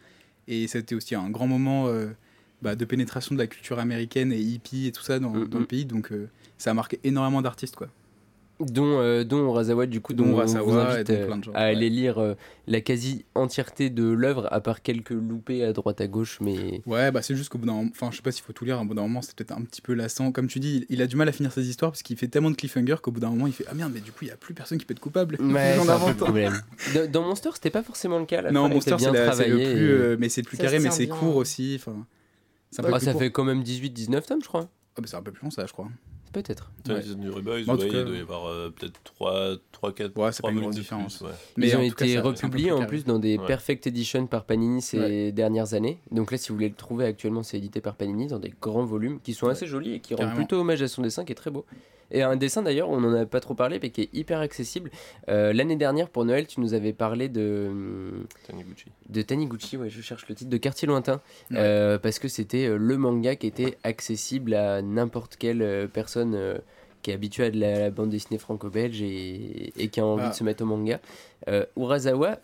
Et 0.48 0.66
c'était 0.68 0.94
aussi 0.94 1.14
un 1.14 1.28
grand 1.30 1.46
moment 1.46 1.88
bah, 2.62 2.74
de 2.76 2.84
pénétration 2.84 3.34
de 3.34 3.40
la 3.40 3.46
culture 3.46 3.78
américaine 3.78 4.32
et 4.32 4.38
hippie 4.40 4.86
et 4.86 4.92
tout 4.92 5.02
ça 5.02 5.18
dans, 5.18 5.32
dans 5.32 5.58
le 5.58 5.66
pays. 5.66 5.84
Donc 5.84 6.12
euh, 6.12 6.28
ça 6.58 6.70
a 6.70 6.74
marqué 6.74 6.98
énormément 7.04 7.42
d'artistes. 7.42 7.76
quoi. 7.76 7.88
dont 8.60 9.00
euh, 9.00 9.24
dont 9.24 9.38
Urasawa 9.44 9.86
du 9.86 10.00
coup 10.00 10.12
Dont 10.14 10.24
dont 10.36 10.40
et 10.44 11.04
euh, 11.10 11.26
plein 11.26 11.38
de 11.38 11.44
gens, 11.44 11.52
à 11.52 11.62
aller 11.62 11.90
lire 11.90 12.18
euh, 12.18 12.34
la 12.68 12.80
quasi 12.80 13.24
entièreté 13.34 13.90
de 13.90 14.04
l'œuvre 14.04 14.46
à 14.52 14.60
part 14.60 14.82
quelques 14.82 15.10
loupés 15.10 15.64
à 15.64 15.72
droite 15.72 16.00
à 16.00 16.06
gauche 16.06 16.38
mais 16.40 16.80
Ouais, 16.86 17.10
bah 17.10 17.22
c'est 17.22 17.34
juste 17.34 17.48
qu'au 17.48 17.58
bout 17.58 17.66
d'un 17.66 17.72
moment, 17.72 17.90
enfin 17.90 18.10
je 18.12 18.16
sais 18.16 18.22
pas 18.22 18.30
s'il 18.30 18.44
faut 18.44 18.52
tout 18.52 18.64
lire, 18.64 18.78
un 18.78 18.84
bout 18.84 18.94
d'un 18.94 19.02
moment 19.02 19.20
c'est 19.22 19.34
peut-être 19.34 19.50
un 19.52 19.62
petit 19.62 19.82
peu 19.82 19.94
lassant. 19.94 20.30
Comme 20.30 20.46
tu 20.46 20.60
dis, 20.60 20.86
il, 20.88 20.94
il 20.96 21.02
a 21.02 21.08
du 21.08 21.16
mal 21.16 21.28
à 21.28 21.32
finir 21.32 21.50
ses 21.50 21.68
histoires 21.68 21.90
parce 21.90 22.02
qu'il 22.04 22.16
fait 22.16 22.28
tellement 22.28 22.50
de 22.52 22.56
cliffhanger 22.56 22.96
qu'au 23.02 23.10
bout 23.10 23.18
d'un 23.20 23.30
moment 23.30 23.48
il 23.48 23.52
fait 23.52 23.64
Ah 23.68 23.74
merde, 23.74 23.90
mais 23.92 24.00
du 24.00 24.12
coup 24.12 24.18
il 24.22 24.28
y 24.28 24.32
a 24.32 24.36
plus 24.36 24.54
personne 24.54 24.78
qui 24.78 24.84
peut 24.84 24.92
être 24.92 25.00
coupable. 25.00 25.38
Ouais, 25.40 25.76
un 25.88 25.98
peu 25.98 26.14
problème. 26.14 26.62
Dans, 26.94 27.10
dans 27.10 27.22
Monster, 27.22 27.50
c'était 27.54 27.70
pas 27.70 27.82
forcément 27.82 28.20
le 28.20 28.26
cas. 28.26 28.48
Non, 28.52 28.68
Monster 28.68 28.96
c'est 29.00 29.48
le 29.48 29.56
plus. 29.56 29.62
et- 29.64 29.74
euh, 29.90 30.16
mais 30.20 30.28
c'est 30.28 30.42
le 30.42 30.46
plus 30.46 30.58
carré, 30.58 30.78
mais 30.78 30.90
c'est 30.92 31.08
court 31.08 31.34
aussi. 31.34 31.74
Enfin, 31.80 32.06
Ah, 32.78 32.98
ça 33.00 33.12
court. 33.12 33.20
fait 33.20 33.30
quand 33.30 33.44
même 33.44 33.62
18-19 33.62 34.26
tomes, 34.26 34.42
je 34.42 34.48
crois. 34.48 34.68
Ah, 34.96 35.00
bah, 35.00 35.06
c'est 35.06 35.16
un 35.16 35.22
peu 35.22 35.32
plus 35.32 35.44
long 35.44 35.50
ça, 35.50 35.66
je 35.66 35.72
crois. 35.72 35.88
Peut-être. 36.32 36.70
Ouais. 36.88 36.94
20th 37.00 37.02
Century 37.12 37.42
Boys, 37.42 37.60
En 37.68 37.76
tout 37.76 37.82
ouais, 37.82 37.88
cas, 37.90 37.98
il 37.98 38.04
doit 38.06 38.16
y 38.16 38.20
avoir 38.20 38.46
euh, 38.46 38.70
peut-être 38.70 38.98
3, 39.04 39.50
3, 39.70 39.92
4 39.94 40.16
Ouais, 40.16 40.32
c'est 40.32 40.40
pas 40.42 40.48
une 40.48 40.54
volumes 40.54 40.62
grosse 40.70 40.76
de 40.76 40.80
différence. 40.80 41.16
plus, 41.18 41.26
ouais. 41.26 41.32
Mais 41.58 41.68
Ils 41.68 41.76
ont 41.76 41.82
été 41.82 42.14
ça- 42.14 42.22
republiés 42.22 42.72
en 42.72 42.86
plus 42.86 43.04
dans 43.04 43.18
des 43.18 43.36
Ouais. 43.36 43.46
Perfect 43.46 43.86
Edition 43.86 44.26
par 44.26 44.44
Panini 44.44 44.80
ces 44.80 44.98
Ouais. 44.98 45.32
dernières 45.32 45.74
années. 45.74 45.98
Donc 46.10 46.32
là, 46.32 46.38
si 46.38 46.48
vous 46.48 46.54
voulez 46.54 46.70
le 46.70 46.74
trouver 46.74 47.04
actuellement, 47.04 47.42
c'est 47.42 47.58
édité 47.58 47.82
par 47.82 47.96
Panini 47.96 48.28
dans 48.28 48.38
des 48.38 48.54
grands 48.62 48.86
volumes 48.86 49.20
qui 49.20 49.34
sont 49.34 49.48
assez 49.48 49.66
jolis 49.66 49.94
et 49.96 50.00
qui 50.00 50.14
rendent 50.14 50.34
plutôt 50.34 50.56
hommage 50.60 50.80
à 50.80 50.88
son 50.88 51.02
dessin 51.02 51.26
qui 51.26 51.32
est 51.32 51.36
très 51.36 51.50
beau. 51.50 51.66
Et 52.12 52.22
un 52.22 52.36
dessin 52.36 52.62
d'ailleurs, 52.62 52.90
on 52.90 53.00
n'en 53.00 53.14
a 53.14 53.26
pas 53.26 53.40
trop 53.40 53.54
parlé, 53.54 53.78
mais 53.82 53.90
qui 53.90 54.02
est 54.02 54.10
hyper 54.12 54.38
accessible. 54.40 54.90
Euh, 55.28 55.52
L'année 55.52 55.76
dernière, 55.76 56.08
pour 56.10 56.24
Noël, 56.24 56.46
tu 56.46 56.60
nous 56.60 56.74
avais 56.74 56.92
parlé 56.92 57.28
de, 57.28 57.70
Taniguchi. 58.46 58.86
de 59.08 59.22
Taniguchi, 59.22 59.76
ouais, 59.78 59.88
je 59.90 60.00
cherche 60.02 60.28
le 60.28 60.34
titre, 60.34 60.50
de 60.50 60.56
Quartier 60.58 60.86
Lointain, 60.86 61.20
Ouais. 61.50 61.56
euh, 61.58 61.98
parce 61.98 62.18
que 62.18 62.28
c'était 62.28 62.66
euh, 62.66 62.76
le 62.76 62.96
manga 62.98 63.34
qui 63.34 63.46
était 63.46 63.78
accessible 63.82 64.54
à 64.54 64.82
n'importe 64.82 65.36
quelle 65.36 65.88
personne 65.92 66.34
euh, 66.34 66.58
qui 67.02 67.10
est 67.10 67.14
habituée 67.14 67.44
à 67.46 67.50
de 67.50 67.58
la, 67.58 67.78
la 67.80 67.90
bande 67.90 68.10
dessinée 68.10 68.38
franco-belge 68.38 69.00
et, 69.02 69.72
et 69.82 69.88
qui 69.88 69.98
a 70.00 70.06
envie 70.06 70.24
Ah. 70.26 70.30
de 70.30 70.34
se 70.34 70.44
mettre 70.44 70.62
au 70.62 70.66
manga. 70.66 71.00
Urasawa, 71.76 72.38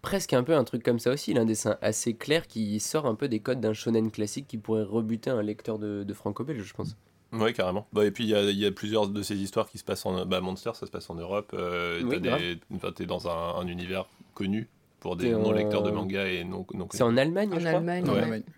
presque 0.00 0.32
un 0.32 0.42
peu 0.42 0.54
un 0.54 0.64
truc 0.64 0.82
comme 0.82 0.98
ça 0.98 1.10
aussi, 1.12 1.32
il 1.32 1.38
a 1.38 1.42
un 1.42 1.44
dessin 1.44 1.76
assez 1.82 2.14
clair 2.14 2.46
qui 2.46 2.80
sort 2.80 3.06
un 3.06 3.14
peu 3.14 3.28
des 3.28 3.40
codes 3.40 3.60
d'un 3.60 3.72
shonen 3.72 4.10
classique 4.10 4.46
qui 4.48 4.58
pourrait 4.58 4.82
rebuter 4.84 5.30
un 5.30 5.42
lecteur 5.42 5.78
de, 5.78 6.02
de 6.04 6.14
franco-belge, 6.14 6.62
je 6.62 6.74
pense. 6.74 6.96
Ouais, 7.32 7.52
carrément. 7.52 7.86
Bah, 7.92 8.04
et 8.04 8.10
puis 8.10 8.24
il 8.24 8.30
y 8.30 8.34
a, 8.34 8.42
il 8.42 8.58
y 8.58 8.66
a 8.66 8.70
plusieurs 8.72 9.08
de 9.08 9.22
ces 9.22 9.36
histoires 9.36 9.68
qui 9.70 9.78
se 9.78 9.84
passent 9.84 10.04
en. 10.06 10.26
Bah, 10.26 10.40
Monster, 10.40 10.70
ça 10.74 10.86
se 10.86 10.90
passe 10.90 11.08
en 11.10 11.14
Europe. 11.14 11.52
Euh, 11.54 12.02
Oui, 12.04 12.20
des- 12.20 12.58
t'es 12.94 13.06
dans 13.06 13.28
un, 13.28 13.60
un 13.60 13.66
univers 13.66 14.06
connu 14.34 14.68
pour 15.00 15.16
des 15.16 15.34
en- 15.34 15.40
non-lecteurs 15.40 15.82
de 15.82 15.90
manga 15.90 16.26
et 16.28 16.44
non, 16.44 16.64
non 16.74 16.86
C'est 16.92 17.02
en 17.02 17.16
Allemagne, 17.16 17.50
En 17.52 17.58
je 17.58 17.66
crois 17.66 17.78
Allemagne, 17.78 18.04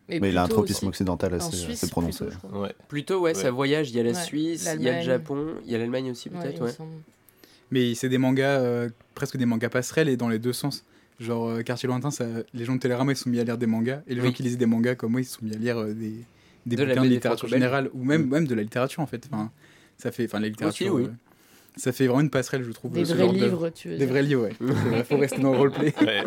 Ouais. 0.09 0.19
Mais 0.21 0.29
il 0.29 0.37
a 0.37 0.43
un 0.43 0.49
tropisme 0.49 0.87
aussi 0.87 0.89
occidental 0.89 1.33
en 1.33 1.37
assez, 1.37 1.57
Suisse, 1.57 1.83
assez 1.85 1.91
prononcé. 1.91 2.27
plutôt. 2.27 2.49
Ouais. 2.59 2.75
Plutôt, 2.89 3.21
ouais, 3.21 3.31
Ouais. 3.31 3.35
ça 3.35 3.51
voyage, 3.51 3.91
il 3.91 3.97
y 3.97 4.01
a 4.01 4.03
la 4.03 4.11
Ouais, 4.11 4.15
Suisse, 4.23 4.69
il 4.77 4.83
y 4.83 4.89
a 4.89 4.99
le. 4.99 5.03
Japon, 5.05 5.55
il 5.65 5.71
y 5.71 5.75
a 5.75 5.79
l'Allemagne 5.79 6.11
aussi 6.11 6.29
peut-être, 6.29 6.61
ouais. 6.63 6.73
Mais 7.71 7.95
c'est 7.95 8.09
des 8.09 8.19
mangas, 8.19 8.61
euh, 8.61 8.89
presque 9.15 9.37
des 9.37 9.47
mangas 9.47 9.69
passerelles 9.71 10.09
et 10.09 10.17
dans 10.17 10.29
les 10.29 10.39
deux 10.39 10.53
sens. 10.53 10.85
Genre, 11.21 11.49
euh, 11.49 11.63
Quartier 11.63 11.87
Lointain, 11.87 12.11
ça, 12.11 12.25
les 12.53 12.65
gens 12.65 12.75
de 12.75 12.81
Télérama 12.81 13.13
ils 13.13 13.17
se 13.17 13.23
sont 13.25 13.31
mis 13.31 13.39
à 13.41 13.45
lire 13.45 13.57
des 13.57 13.67
mangas 13.67 14.03
et 14.09 14.15
les 14.15 14.21
Oui. 14.21 14.27
gens 14.29 14.33
qui 14.33 14.43
lisaient 14.43 14.57
des 14.57 14.67
mangas 14.67 14.97
comme 14.97 15.13
moi 15.13 15.21
ils 15.21 15.25
se 15.25 15.39
sont 15.39 15.45
mis 15.45 15.55
à 15.55 15.59
lire 15.59 15.79
euh, 15.79 15.95
des, 15.95 16.13
des 16.67 16.77
De 16.77 16.85
bouquins 16.85 17.03
de 17.03 17.09
littérature 17.09 17.49
générale 17.49 17.91
ou 17.95 18.05
même, 18.05 18.25
Mm. 18.27 18.31
même 18.31 18.47
de 18.47 18.55
la 18.55 18.63
littérature 18.63 19.03
en 19.03 19.07
fait. 19.07 19.27
Enfin, 19.31 19.51
ça 19.99 20.11
fait, 20.13 20.25
enfin, 20.25 20.41
la 20.41 20.49
littérature. 20.49 20.95
oui. 20.95 21.05
euh, 21.05 21.09
Ça 21.77 21.91
fait 21.91 22.07
vraiment 22.07 22.21
une 22.21 22.31
passerelle, 22.31 22.63
je 22.63 22.71
trouve. 22.71 22.93
Des 22.93 23.03
vrais 23.03 23.27
livres, 23.27 23.69
tu 23.71 23.89
veux 23.89 23.95
Des 23.97 24.05
dire. 24.07 24.09
vrais 24.09 24.23
livres, 24.23 24.43
ouais. 24.45 24.53
Vrai, 24.61 25.03
faut 25.05 25.17
rester 25.17 25.41
dans 25.43 25.51
le 25.53 25.59
roleplay. 25.59 25.93
Ouais. 26.01 26.23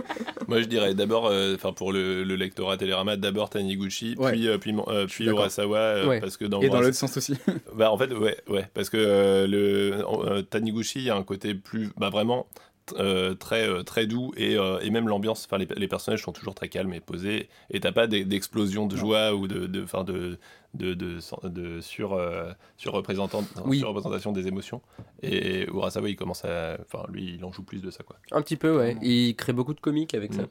Moi, 0.49 0.61
je 0.61 0.67
dirais 0.67 0.93
d'abord, 0.93 1.27
euh, 1.27 1.55
enfin 1.55 1.71
pour 1.71 1.93
le, 1.93 2.23
le 2.25 2.35
lectorat 2.35 2.75
Télérama, 2.77 3.15
d'abord 3.15 3.49
Taniguchi, 3.49 4.15
Ouais. 4.17 4.31
puis 4.33 4.47
euh, 4.49 4.57
puis 4.57 4.75
euh, 4.89 5.05
puis 5.07 5.25
d'accord. 5.25 5.39
Urasawa, 5.41 5.77
euh, 5.77 6.07
Ouais. 6.07 6.19
parce 6.19 6.35
que 6.37 6.43
dans 6.45 6.61
Et 6.61 6.67
dans 6.69 6.81
l'autre 6.81 6.95
sens 6.95 7.15
aussi. 7.15 7.35
Bah 7.75 7.91
en 7.91 7.97
fait 7.97 8.11
ouais 8.13 8.37
ouais 8.49 8.65
parce 8.73 8.89
que 8.89 8.97
euh, 8.97 9.47
le 9.47 9.93
euh, 10.29 10.41
Taniguchi 10.41 10.99
il 10.99 11.05
y 11.05 11.09
a 11.09 11.15
un 11.15 11.23
côté 11.23 11.53
plus 11.55 11.89
bah 11.97 12.09
vraiment 12.09 12.45
euh, 12.97 13.33
très 13.35 13.67
euh, 13.67 13.83
très 13.83 14.07
doux 14.07 14.31
et, 14.37 14.55
euh, 14.57 14.79
et 14.79 14.89
même 14.89 15.07
l'ambiance 15.07 15.45
enfin 15.45 15.57
les, 15.57 15.67
les 15.75 15.87
personnages 15.87 16.23
sont 16.23 16.31
toujours 16.31 16.55
très 16.55 16.69
calmes 16.69 16.93
et 16.93 16.99
posés 17.01 17.49
et 17.69 17.79
t'as 17.79 17.91
pas 17.91 18.07
d'e- 18.07 18.23
d'explosion 18.23 18.85
de 18.87 18.95
joie 18.95 19.33
ou 19.35 19.47
de 19.47 19.65
de 19.67 19.83
enfin 19.83 20.03
de 20.03 20.37
de, 20.73 20.93
de, 20.93 21.17
de 21.43 21.81
sur 21.81 22.13
euh, 22.13 22.51
sur 22.77 22.93
représentant 22.93 23.43
Oui. 23.65 23.79
sur 23.79 23.87
représentation 23.89 24.31
des 24.31 24.47
émotions 24.47 24.81
et 25.21 25.65
Urasawa 25.67 26.09
il 26.09 26.15
commence 26.15 26.45
à 26.45 26.77
enfin 26.81 27.05
lui 27.11 27.35
il 27.37 27.43
en 27.45 27.51
joue 27.51 27.63
plus 27.63 27.81
de 27.81 27.89
ça 27.91 28.03
quoi 28.03 28.15
Un 28.31 28.41
petit 28.41 28.57
peu, 28.57 28.77
ouais. 28.77 28.95
Il 29.01 29.35
crée 29.35 29.53
beaucoup 29.53 29.73
de 29.73 29.79
comiques 29.81 30.13
avec 30.13 30.33
ça. 30.33 30.43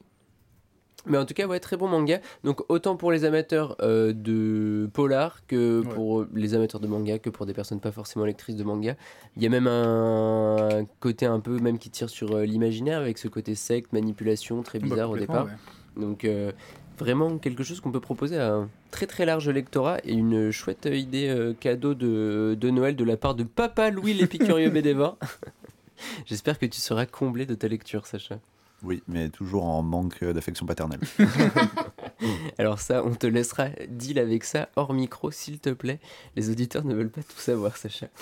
Mais 1.07 1.19
en 1.19 1.25
tout 1.25 1.35
cas, 1.35 1.47
ouais, 1.47 1.61
très 1.61 1.77
bon 1.77 1.89
manga. 1.89 2.21
Donc 2.45 2.63
autant 2.69 2.97
pour 2.97 3.13
les 3.13 3.25
amateurs 3.25 3.77
euh, 3.81 4.13
de 4.13 4.89
polar 4.93 5.47
que 5.47 5.81
Ouais. 5.81 5.95
pour 5.95 6.27
les 6.35 6.55
amateurs 6.55 6.81
de 6.81 6.87
manga, 6.87 7.19
que 7.19 7.31
pour 7.31 7.47
des 7.47 7.55
personnes 7.55 7.81
pas 7.81 7.93
forcément 7.93 8.25
lectrices 8.25 8.57
de 8.57 8.65
manga. 8.65 8.97
Il 9.37 9.43
y 9.43 9.47
a 9.47 9.49
même 9.51 9.67
un 9.67 10.87
côté 11.01 11.27
un 11.27 11.41
peu 11.41 11.59
même 11.59 11.79
qui 11.79 11.91
tire 11.91 12.11
sur 12.11 12.33
euh, 12.37 12.45
l'imaginaire 12.45 13.01
avec 13.01 13.19
ce 13.19 13.29
côté 13.29 13.55
secte, 13.55 13.93
manipulation, 13.93 14.63
très 14.63 14.79
Bah, 14.79 14.89
bizarre 14.89 15.11
au 15.11 15.17
départ. 15.17 15.47
ouais. 15.47 15.53
Donc 16.01 16.25
euh, 16.25 16.53
vraiment 16.99 17.39
quelque 17.39 17.63
chose 17.63 17.81
qu'on 17.81 17.91
peut 17.93 18.01
proposer 18.01 18.39
à 18.39 18.53
un 18.55 18.69
très 18.91 19.07
très 19.07 19.25
large 19.27 19.49
lectorat 19.49 19.99
et 20.05 20.13
une 20.13 20.51
chouette 20.51 20.87
idée 20.91 21.29
euh, 21.29 21.55
cadeau 21.59 21.95
de, 21.95 22.57
de 22.59 22.71
Noël 22.71 22.97
de 22.97 23.05
la 23.05 23.17
part 23.17 23.35
de 23.35 23.45
Papa 23.45 23.91
Louis 23.91 24.13
l'épicurieux 24.15 24.71
Bédévin. 24.77 25.17
J'espère 26.27 26.59
que 26.59 26.67
tu 26.67 26.81
seras 26.81 27.07
comblé 27.07 27.47
de 27.47 27.55
ta 27.55 27.69
lecture, 27.69 28.07
Sacha. 28.07 28.39
Oui, 28.83 29.03
mais 29.09 29.29
toujours 29.31 29.65
en 29.65 29.83
manque 29.83 30.23
d'affection 30.23 30.67
paternelle. 30.67 31.01
Alors 32.59 32.79
ça, 32.81 33.03
on 33.05 33.15
te 33.15 33.27
laissera 33.27 33.69
deal 33.89 34.19
avec 34.19 34.45
ça 34.45 34.69
hors 34.77 34.93
micro, 34.93 35.31
s'il 35.31 35.59
te 35.59 35.71
plaît. 35.71 35.99
Les 36.37 36.51
auditeurs 36.51 36.85
ne 36.85 36.95
veulent 36.95 37.11
pas 37.11 37.23
tout 37.23 37.39
savoir, 37.41 37.77
Sacha. 37.77 38.07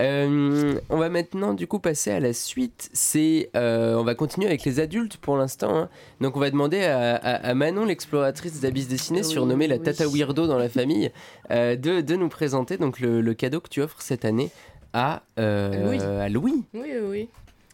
Euh, 0.00 0.80
on 0.90 0.96
va 0.98 1.08
maintenant 1.08 1.54
du 1.54 1.68
coup 1.68 1.78
passer 1.78 2.10
à 2.10 2.18
la 2.18 2.32
suite. 2.32 2.90
C'est, 2.92 3.48
euh, 3.54 3.94
on 3.94 4.02
va 4.02 4.16
continuer 4.16 4.48
avec 4.48 4.64
les 4.64 4.80
adultes 4.80 5.18
pour 5.18 5.36
l'instant. 5.36 5.76
hein. 5.78 5.88
Donc 6.20 6.36
on 6.36 6.40
va 6.40 6.50
demander 6.50 6.82
à, 6.82 7.14
à- 7.14 7.46
à 7.50 7.54
Manon, 7.54 7.84
l'exploratrice 7.84 8.58
des 8.60 8.66
abysses 8.66 8.88
dessinés, 8.88 9.20
Oui, 9.20 9.24
surnommée 9.30 9.68
la 9.68 9.76
oui. 9.76 9.82
Tata 9.84 10.04
Weirdo 10.08 10.48
dans 10.48 10.58
la 10.58 10.68
famille, 10.68 11.12
euh, 11.52 11.76
de, 11.76 12.00
de 12.00 12.16
nous 12.16 12.28
présenter 12.28 12.76
donc 12.76 12.98
le, 12.98 13.20
le 13.20 13.34
cadeau 13.34 13.60
que 13.60 13.68
tu 13.68 13.80
offres 13.82 14.02
cette 14.02 14.24
année 14.24 14.50
à, 14.92 15.22
euh, 15.38 15.84
Louis. 15.86 16.00
à 16.02 16.28
Louis. 16.28 16.64
Oui, 16.74 16.80
oui, 16.84 16.98
oui. 17.08 17.28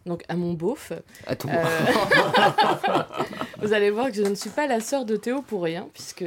Donc 0.07 0.23
à 0.29 0.37
mon 0.37 0.53
beauf. 0.55 0.93
À 1.27 1.37
ton- 1.37 1.49
Euh, 1.49 1.55
Vous 3.63 3.73
allez 3.73 3.91
voir 3.91 4.09
que 4.09 4.15
je 4.17 4.23
ne 4.23 4.35
suis 4.35 4.51
pas 4.51 4.67
la 4.67 4.81
sœur 4.81 5.05
de 5.05 5.17
Théo 5.17 5.43
pour 5.43 5.63
rien, 5.63 5.89
puisque 5.95 6.25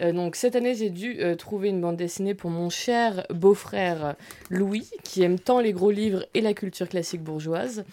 euh, 0.00 0.12
donc 0.12 0.34
cette 0.36 0.56
année 0.56 0.74
j'ai 0.74 0.90
dû 0.90 1.16
euh, 1.20 1.36
trouver 1.36 1.68
une 1.68 1.80
bande 1.80 1.96
dessinée 1.96 2.34
pour 2.34 2.50
mon 2.50 2.68
cher 2.70 3.24
beau-frère 3.30 4.16
Louis, 4.50 4.88
qui 5.04 5.22
aime 5.22 5.38
tant 5.38 5.60
les 5.60 5.72
gros 5.72 5.90
livres 5.92 6.26
et 6.34 6.40
la 6.40 6.54
culture 6.54 6.88
classique 6.88 7.22
bourgeoise. 7.22 7.84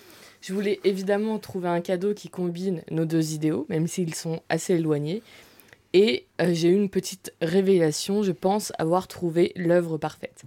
Je 0.42 0.54
voulais 0.54 0.80
évidemment 0.84 1.38
trouver 1.38 1.70
un 1.70 1.82
cadeau 1.82 2.16
qui 2.16 2.30
combine 2.30 2.82
nos 2.90 3.06
deux 3.06 3.34
idéaux, 3.34 3.68
même 3.70 3.88
s'ils 3.88 4.16
sont 4.16 4.42
assez 4.50 4.74
éloignés. 4.74 5.22
Et 5.94 6.26
j'ai 6.40 6.70
eu 6.70 6.74
une 6.74 6.90
petite 6.90 7.34
révélation, 7.42 8.24
je 8.24 8.32
pense 8.32 8.72
avoir 8.80 9.08
trouvé 9.08 9.52
l'œuvre 9.56 9.98
parfaite. 10.00 10.42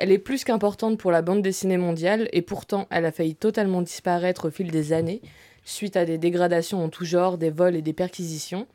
Elle 0.00 0.12
est 0.12 0.18
plus 0.18 0.44
qu'importante 0.44 0.96
pour 0.96 1.10
la 1.10 1.20
bande 1.20 1.42
dessinée 1.42 1.76
mondiale, 1.76 2.30
et 2.32 2.40
pourtant 2.40 2.86
elle 2.88 3.04
a 3.04 3.12
failli 3.12 3.34
totalement 3.34 3.82
disparaître 3.82 4.48
au 4.48 4.50
fil 4.50 4.70
des 4.70 4.94
années, 4.94 5.20
suite 5.62 5.94
à 5.94 6.06
des 6.06 6.16
dégradations 6.16 6.82
en 6.82 6.88
tout 6.88 7.04
genre, 7.04 7.36
des 7.36 7.50
vols 7.50 7.76
et 7.76 7.82
des 7.82 7.92
perquisitions. 7.92 8.66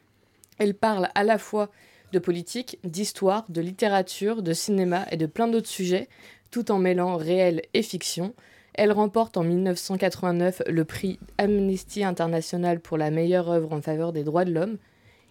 Elle 0.59 0.75
parle 0.75 1.09
à 1.15 1.23
la 1.23 1.39
fois 1.39 1.71
de 2.11 2.19
politique, 2.19 2.77
d'histoire, 2.83 3.45
de 3.49 3.59
littérature, 3.59 4.43
de 4.43 4.53
cinéma 4.53 5.07
et 5.09 5.17
de 5.17 5.25
plein 5.25 5.47
d'autres 5.47 5.67
sujets, 5.67 6.09
tout 6.51 6.71
en 6.71 6.77
mêlant 6.77 7.17
réel 7.17 7.63
et 7.73 7.81
fiction. 7.81 8.35
Elle 8.75 8.91
remporte 8.91 9.35
en 9.35 9.43
1989 9.43 10.61
le 10.67 10.85
prix 10.85 11.17
Amnesty 11.39 12.03
International 12.03 12.79
pour 12.79 12.99
la 12.99 13.09
meilleure 13.09 13.49
œuvre 13.49 13.73
en 13.73 13.81
faveur 13.81 14.13
des 14.13 14.23
droits 14.23 14.45
de 14.45 14.53
l'homme. 14.53 14.77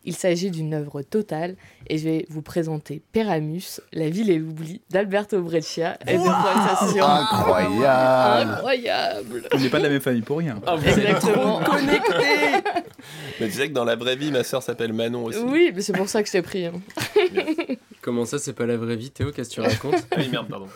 Il 0.04 0.14
s'agit 0.14 0.50
d'une 0.50 0.74
œuvre 0.74 1.02
totale 1.02 1.56
et 1.88 1.96
je 1.98 2.04
vais 2.04 2.26
vous 2.28 2.42
présenter 2.42 3.00
Péramus, 3.12 3.80
La 3.92 4.10
ville 4.10 4.30
et 4.30 4.38
l'oubli 4.38 4.82
d'Alberto 4.90 5.40
Breccia 5.40 5.96
et 6.06 6.18
de 6.18 6.22
Sassion. 6.22 7.04
Incroyable 7.04 8.50
Incroyable 8.50 9.42
On 9.52 9.58
n'est 9.58 9.70
pas 9.70 9.78
de 9.78 9.84
la 9.84 9.88
même 9.88 10.00
famille 10.00 10.22
pour 10.22 10.38
rien. 10.38 10.60
Exactement. 10.86 11.60
mais 13.40 13.46
tu 13.46 13.52
sais 13.52 13.68
que 13.68 13.72
dans 13.72 13.84
la 13.84 13.96
vraie 13.96 14.16
vie 14.16 14.30
ma 14.30 14.44
sœur 14.44 14.62
s'appelle 14.62 14.92
Manon 14.92 15.24
aussi 15.24 15.38
Oui, 15.38 15.72
mais 15.74 15.80
c'est 15.80 15.92
pour 15.94 16.08
ça 16.08 16.22
que 16.22 16.28
je 16.28 16.32
t'ai 16.32 16.42
pris. 16.42 16.66
hein. 16.66 16.72
Comment 18.02 18.26
ça, 18.26 18.38
c'est 18.38 18.52
pas 18.52 18.66
la 18.66 18.76
vraie 18.76 18.96
vie, 18.96 19.10
Théo? 19.10 19.32
Qu'est-ce 19.32 19.48
que 19.48 19.54
tu 19.54 19.60
racontes? 19.62 20.06
Ah 20.10 20.16
oui 20.18 20.28
merde 20.30 20.48
pardon 20.48 20.68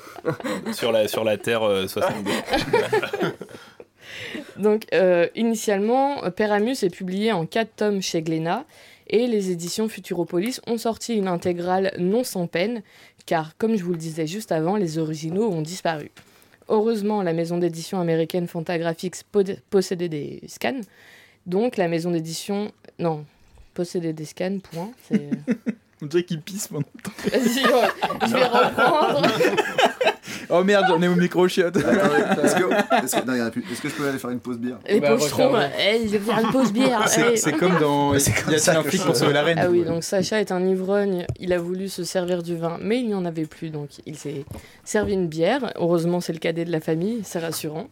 sur 0.72 0.90
la 0.92 1.06
sur 1.08 1.24
la 1.24 1.36
terre 1.36 1.62
euh, 1.62 1.86
62 1.86 2.30
Donc, 4.56 4.86
euh, 4.94 5.28
initialement, 5.34 6.22
Péramus 6.30 6.82
est 6.82 6.90
publié 6.90 7.32
en 7.32 7.44
4 7.46 7.76
tomes 7.76 8.02
chez 8.02 8.22
Glénat 8.22 8.64
et 9.08 9.26
les 9.26 9.50
éditions 9.50 9.88
Futuropolis 9.88 10.60
ont 10.66 10.78
sorti 10.78 11.14
une 11.14 11.28
intégrale 11.28 11.92
non 11.98 12.24
sans 12.24 12.46
peine, 12.46 12.82
car, 13.26 13.56
comme 13.56 13.76
je 13.76 13.84
vous 13.84 13.92
le 13.92 13.98
disais 13.98 14.26
juste 14.26 14.52
avant, 14.52 14.76
les 14.76 14.98
originaux 14.98 15.50
ont 15.50 15.62
disparu. 15.62 16.10
Heureusement, 16.68 17.22
la 17.22 17.32
maison 17.32 17.58
d'édition 17.58 18.00
américaine 18.00 18.46
Fantagraphics 18.46 19.16
possédait 19.70 20.08
des 20.08 20.42
scans, 20.46 20.80
donc 21.46 21.76
la 21.76 21.88
maison 21.88 22.10
d'édition. 22.10 22.70
Non, 22.98 23.24
possédait 23.74 24.12
des 24.12 24.26
scans, 24.26 24.58
point. 24.58 24.90
On 26.02 26.06
dirait 26.06 26.22
qu'il 26.22 26.40
pisse 26.40 26.68
pendant. 26.68 26.84
Vas-y, 27.32 27.64
ouais, 27.64 27.88
je 28.26 28.32
vais 28.34 28.44
reprendre. 28.44 29.22
Oh 30.50 30.64
merde, 30.64 30.86
j'en 30.88 31.02
ai 31.02 31.08
au 31.08 31.14
micro 31.14 31.46
chiotte. 31.46 31.76
Est-ce 31.76 31.84
que, 31.84 33.04
est-ce 33.04 33.16
que- 33.16 33.26
non, 33.26 33.34
il 33.34 33.38
y 33.38 33.42
en 33.42 33.46
a 33.46 33.50
plus. 33.50 33.62
Est-ce 33.70 33.82
que 33.82 33.88
je 33.90 33.94
peux 33.94 34.08
aller 34.08 34.18
faire 34.18 34.30
une 34.30 34.40
pause 34.40 34.56
bière? 34.58 34.78
Les 34.88 34.98
Bah, 35.00 35.12
referme. 35.14 35.60
hey, 35.78 36.06
je 36.06 36.12
vais 36.12 36.18
faire 36.20 36.38
une 36.42 36.50
pause 36.50 36.72
bière. 36.72 37.02
C'est 37.06 37.32
hey. 37.32 37.38
c'est 37.38 37.52
comme 37.52 37.78
dans. 37.78 38.18
C'est 38.18 38.32
comme 38.32 38.44
Il 38.48 38.52
y 38.52 38.56
a 38.56 38.58
ça 38.58 38.78
un 38.78 38.82
que 38.82 38.88
flic 38.88 39.00
je- 39.02 39.06
pour 39.06 39.14
sauver 39.16 39.34
la 39.34 39.42
reine. 39.42 39.58
Ah 39.60 39.68
oui, 39.68 39.84
donc 39.84 40.04
Sacha 40.04 40.40
est 40.40 40.50
un 40.50 40.64
ivrogne, 40.66 41.26
il 41.38 41.52
a 41.52 41.58
voulu 41.58 41.88
se 41.88 42.02
servir 42.02 42.42
du 42.42 42.56
vin, 42.56 42.78
mais 42.80 42.98
il 42.98 43.08
n'y 43.08 43.14
en 43.14 43.26
avait 43.26 43.44
plus, 43.44 43.68
donc 43.68 43.88
il 44.06 44.16
s'est 44.16 44.44
servi 44.84 45.12
une 45.14 45.26
bière. 45.28 45.70
Heureusement, 45.76 46.20
c'est 46.20 46.32
le 46.32 46.38
cadet 46.38 46.64
de 46.64 46.72
la 46.72 46.80
famille, 46.80 47.20
c'est 47.24 47.40
rassurant. 47.40 47.88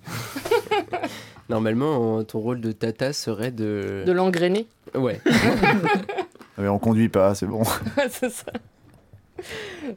Normalement, 1.50 2.24
ton 2.24 2.40
rôle 2.40 2.60
de 2.60 2.72
tata 2.72 3.12
serait 3.12 3.52
de... 3.52 4.02
De 4.06 4.12
l'engrainer, 4.12 4.66
Ouais. 4.94 5.20
Ah, 6.56 6.62
Mais 6.62 6.68
on 6.68 6.78
conduit 6.78 7.08
pas, 7.08 7.34
c'est 7.34 7.46
bon. 7.46 7.62
c'est 8.10 8.30
ça. 8.30 8.52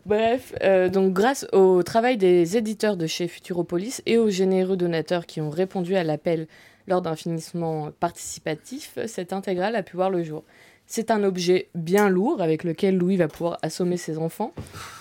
Bref, 0.06 0.54
euh, 0.62 0.90
donc 0.90 1.14
grâce 1.14 1.48
au 1.54 1.82
travail 1.84 2.18
des 2.18 2.58
éditeurs 2.58 2.98
de 2.98 3.08
chez 3.08 3.28
Futuropolis 3.28 4.02
et 4.06 4.18
aux 4.18 4.30
généreux 4.30 4.78
donateurs 4.78 5.26
qui 5.26 5.40
ont 5.40 5.50
répondu 5.50 5.96
à 5.96 6.04
l'appel 6.04 6.48
lors 6.88 7.02
d'un 7.02 7.16
financement 7.16 7.92
participatif, 8.00 8.98
cette 9.06 9.32
intégrale 9.32 9.76
a 9.76 9.84
pu 9.84 9.96
voir 9.96 10.10
le 10.10 10.24
jour. 10.24 10.44
C'est 10.88 11.12
un 11.12 11.24
objet 11.24 11.70
bien 11.76 12.10
lourd 12.10 12.42
avec 12.42 12.64
lequel 12.64 12.98
Louis 12.98 13.16
va 13.16 13.28
pouvoir 13.28 13.60
assommer 13.62 13.96
ses 13.96 14.18
enfants, 14.18 14.54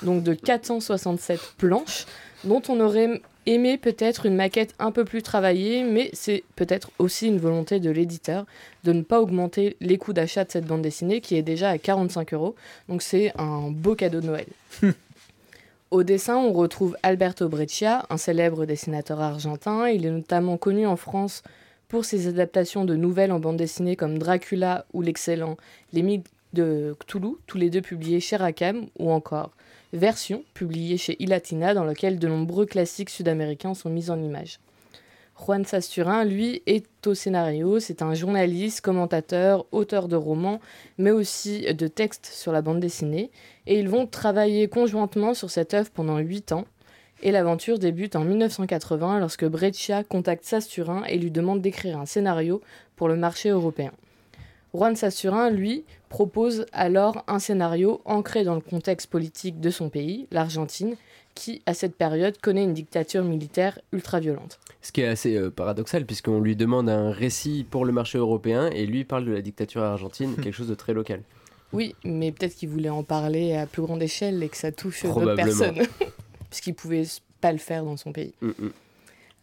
donc 0.03 0.23
de 0.23 0.35
467 0.35 1.55
planches, 1.57 2.05
dont 2.45 2.63
on 2.69 2.81
aurait 2.81 3.21
aimé 3.47 3.79
peut-être 3.79 4.27
une 4.27 4.37
maquette 4.37 4.75
un 4.79 4.93
peu 4.93 5.05
plus 5.05 5.23
travaillée, 5.23 5.83
mais 5.83 6.11
c'est 6.13 6.45
peut-être 6.55 6.91
aussi 6.99 7.29
une 7.29 7.39
volonté 7.39 7.81
de 7.81 7.91
l'éditeur 7.91 8.45
de 8.85 8.93
ne 8.93 9.03
pas 9.03 9.21
augmenter 9.21 9.77
les 9.81 9.97
coûts 9.97 10.13
d'achat 10.13 10.45
de 10.45 10.51
cette 10.51 10.67
bande 10.67 10.83
dessinée 10.83 11.21
qui 11.21 11.37
est 11.37 11.43
déjà 11.43 11.71
à 11.71 11.79
45 11.79 12.35
euros. 12.35 12.55
Donc 12.89 13.03
c'est 13.03 13.33
un 13.39 13.71
beau 13.71 13.95
cadeau 13.95 14.21
de 14.21 14.27
Noël. 14.27 14.47
Au 15.91 16.03
dessin, 16.03 16.37
on 16.37 16.53
retrouve 16.53 16.99
Alberto 17.03 17.49
Breccia, 17.49 18.05
un 18.11 18.19
célèbre 18.19 18.67
dessinateur 18.67 19.23
argentin. 19.23 19.89
Il 19.89 20.05
est 20.05 20.11
notamment 20.11 20.59
connu 20.59 20.87
en 20.87 20.97
France 20.97 21.43
pour 21.89 22.05
ses 22.05 22.29
adaptations 22.29 22.85
de 22.85 22.95
nouvelles 22.95 23.33
en 23.33 23.41
bande 23.41 23.57
dessinée 23.57 23.97
comme 23.97 24.19
Dracula 24.19 24.85
ou 24.93 25.01
l'excellent 25.01 25.57
Les 25.95 26.03
Mythes 26.03 26.29
de 26.53 26.95
Cthulhu, 27.01 27.37
tous 27.47 27.57
les 27.57 27.71
deux 27.71 27.81
publiés 27.81 28.21
chez 28.21 28.37
Rackham, 28.37 28.87
ou 28.99 29.11
encore 29.11 29.51
Version, 29.93 30.45
publié 30.53 30.99
chez 30.99 31.17
Ilatina, 31.19 31.73
dans 31.73 31.85
lequel 31.85 32.19
de 32.19 32.29
nombreux 32.29 32.67
classiques 32.67 33.09
sud-américains 33.09 33.73
sont 33.73 33.89
mis 33.89 34.11
en 34.11 34.23
image. 34.23 34.61
Juan 35.41 35.65
Sasturin, 35.65 36.25
lui, 36.25 36.63
est 36.67 37.07
au 37.07 37.15
scénario. 37.15 37.79
C'est 37.81 38.03
un 38.03 38.13
journaliste, 38.13 38.81
commentateur, 38.83 39.65
auteur 39.73 40.09
de 40.09 40.17
romans, 40.17 40.61
mais 40.99 41.11
aussi 41.11 41.73
de 41.73 41.87
textes 41.87 42.27
sur 42.27 42.53
la 42.53 42.61
bande 42.61 42.81
dessinée. 42.81 43.31
Et 43.67 43.79
ils 43.79 43.89
vont 43.89 44.07
travailler 44.07 44.69
conjointement 44.69 45.33
sur 45.35 45.51
cette 45.51 45.75
œuvre 45.75 45.91
pendant 45.91 46.19
8 46.19 46.53
ans. 46.53 46.65
Et 47.23 47.31
l'aventure 47.33 47.79
débute 47.79 48.15
en 48.15 48.25
1980 48.25 49.21
lorsque 49.21 49.45
Breccia 49.45 50.05
contacte 50.05 50.45
Sasturin 50.45 51.05
et 51.05 51.19
lui 51.19 51.31
demande 51.31 51.63
d'écrire 51.63 51.99
un 51.99 52.07
scénario 52.07 52.61
pour 52.97 53.09
le 53.09 53.17
marché 53.17 53.49
européen. 53.49 53.93
Juan 54.75 54.97
Sasturin, 54.97 55.51
lui, 55.51 55.85
propose 56.09 56.67
alors 56.73 57.25
un 57.29 57.39
scénario 57.39 58.01
ancré 58.05 58.45
dans 58.45 58.55
le 58.55 58.61
contexte 58.61 59.09
politique 59.09 59.61
de 59.61 59.71
son 59.71 59.89
pays, 59.89 60.27
l'Argentine, 60.31 60.97
qui, 61.35 61.63
à 61.67 61.75
cette 61.75 61.95
période, 61.95 62.39
connaît 62.41 62.65
une 62.65 62.75
dictature 62.75 63.23
militaire 63.23 63.79
ultra 63.93 64.19
violente. 64.19 64.59
Ce 64.83 64.91
qui 64.91 65.03
est 65.03 65.07
assez 65.07 65.37
euh, 65.37 65.51
paradoxal, 65.51 66.05
puisqu'on 66.05 66.41
lui 66.41 66.57
demande 66.57 66.89
un 66.89 67.13
récit 67.13 67.65
pour 67.69 67.85
le 67.85 67.93
marché 67.93 68.19
européen 68.19 68.71
et 68.71 68.87
lui 68.87 69.05
parle 69.05 69.25
de 69.25 69.33
la 69.33 69.41
dictature 69.41 69.83
argentine, 69.83 70.35
quelque 70.43 70.55
chose 70.55 70.69
de 70.69 70.75
très 70.75 70.95
local. 70.95 71.23
Oui, 71.73 71.95
mais 72.05 72.33
peut-être 72.33 72.57
qu'il 72.57 72.71
voulait 72.71 72.89
en 72.89 73.03
parler 73.03 73.55
à 73.55 73.67
plus 73.67 73.83
grande 73.83 74.03
échelle 74.03 74.43
et 74.43 74.49
que 74.49 74.57
ça 74.57 74.73
touche 74.73 75.05
d'autres 75.05 75.35
personnes. 75.35 75.79
Puisqu'il 76.51 76.75
pouvait 76.75 77.05
pas 77.41 77.53
le 77.53 77.59
faire 77.59 77.85
dans 77.85 77.97
son 77.97 78.13
pays. 78.13 78.33
Mm, 78.41 78.49
mm. 78.49 78.71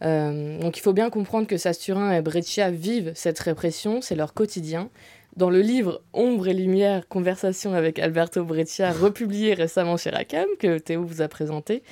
Euh, 0.02 0.60
donc 0.60 0.76
il 0.76 0.80
faut 0.82 0.92
bien 0.92 1.08
comprendre 1.08 1.46
que 1.46 1.56
Sasturin 1.56 2.12
et 2.12 2.20
Breccia 2.20 2.70
vivent 2.70 3.12
cette 3.14 3.38
répression, 3.38 4.02
c'est 4.02 4.14
leur 4.14 4.34
quotidien. 4.34 4.90
Dans 5.36 5.50
le 5.50 5.60
livre 5.60 6.00
Ombre 6.14 6.48
et 6.48 6.54
lumière, 6.54 7.06
conversation 7.08 7.74
avec 7.74 7.98
Alberto 7.98 8.42
Breccia, 8.42 8.90
republié 8.90 9.52
récemment 9.52 9.98
chez 9.98 10.08
Rackham, 10.08 10.46
que 10.58 10.78
Théo 10.78 11.04
vous 11.04 11.20
a 11.20 11.28
présenté, 11.28 11.82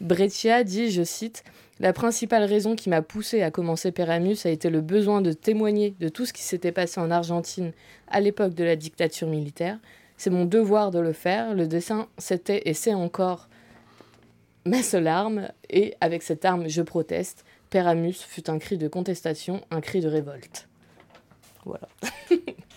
Breccia 0.00 0.62
dit, 0.62 0.92
je 0.92 1.02
cite, 1.02 1.42
La 1.80 1.92
principale 1.92 2.44
raison 2.44 2.76
qui 2.76 2.90
m'a 2.90 3.02
poussé 3.02 3.42
à 3.42 3.50
commencer 3.50 3.90
Peramus 3.90 4.46
a 4.46 4.50
été 4.50 4.70
le 4.70 4.80
besoin 4.80 5.20
de 5.20 5.32
témoigner 5.32 5.96
de 5.98 6.08
tout 6.08 6.26
ce 6.26 6.32
qui 6.32 6.42
s'était 6.42 6.70
passé 6.70 7.00
en 7.00 7.10
Argentine 7.10 7.72
à 8.06 8.20
l'époque 8.20 8.54
de 8.54 8.62
la 8.62 8.76
dictature 8.76 9.26
militaire. 9.26 9.80
C'est 10.16 10.30
mon 10.30 10.44
devoir 10.44 10.92
de 10.92 11.00
le 11.00 11.12
faire. 11.12 11.54
Le 11.54 11.66
dessin, 11.66 12.06
c'était 12.18 12.62
et 12.66 12.74
c'est 12.74 12.94
encore 12.94 13.48
ma 14.64 14.80
seule 14.80 15.08
arme. 15.08 15.48
Et 15.70 15.96
avec 16.00 16.22
cette 16.22 16.44
arme, 16.44 16.68
je 16.68 16.82
proteste. 16.82 17.44
Peramus 17.68 18.22
fut 18.28 18.48
un 18.48 18.60
cri 18.60 18.78
de 18.78 18.86
contestation, 18.86 19.60
un 19.72 19.80
cri 19.80 20.00
de 20.00 20.08
révolte. 20.08 20.68
Voilà. 21.64 21.88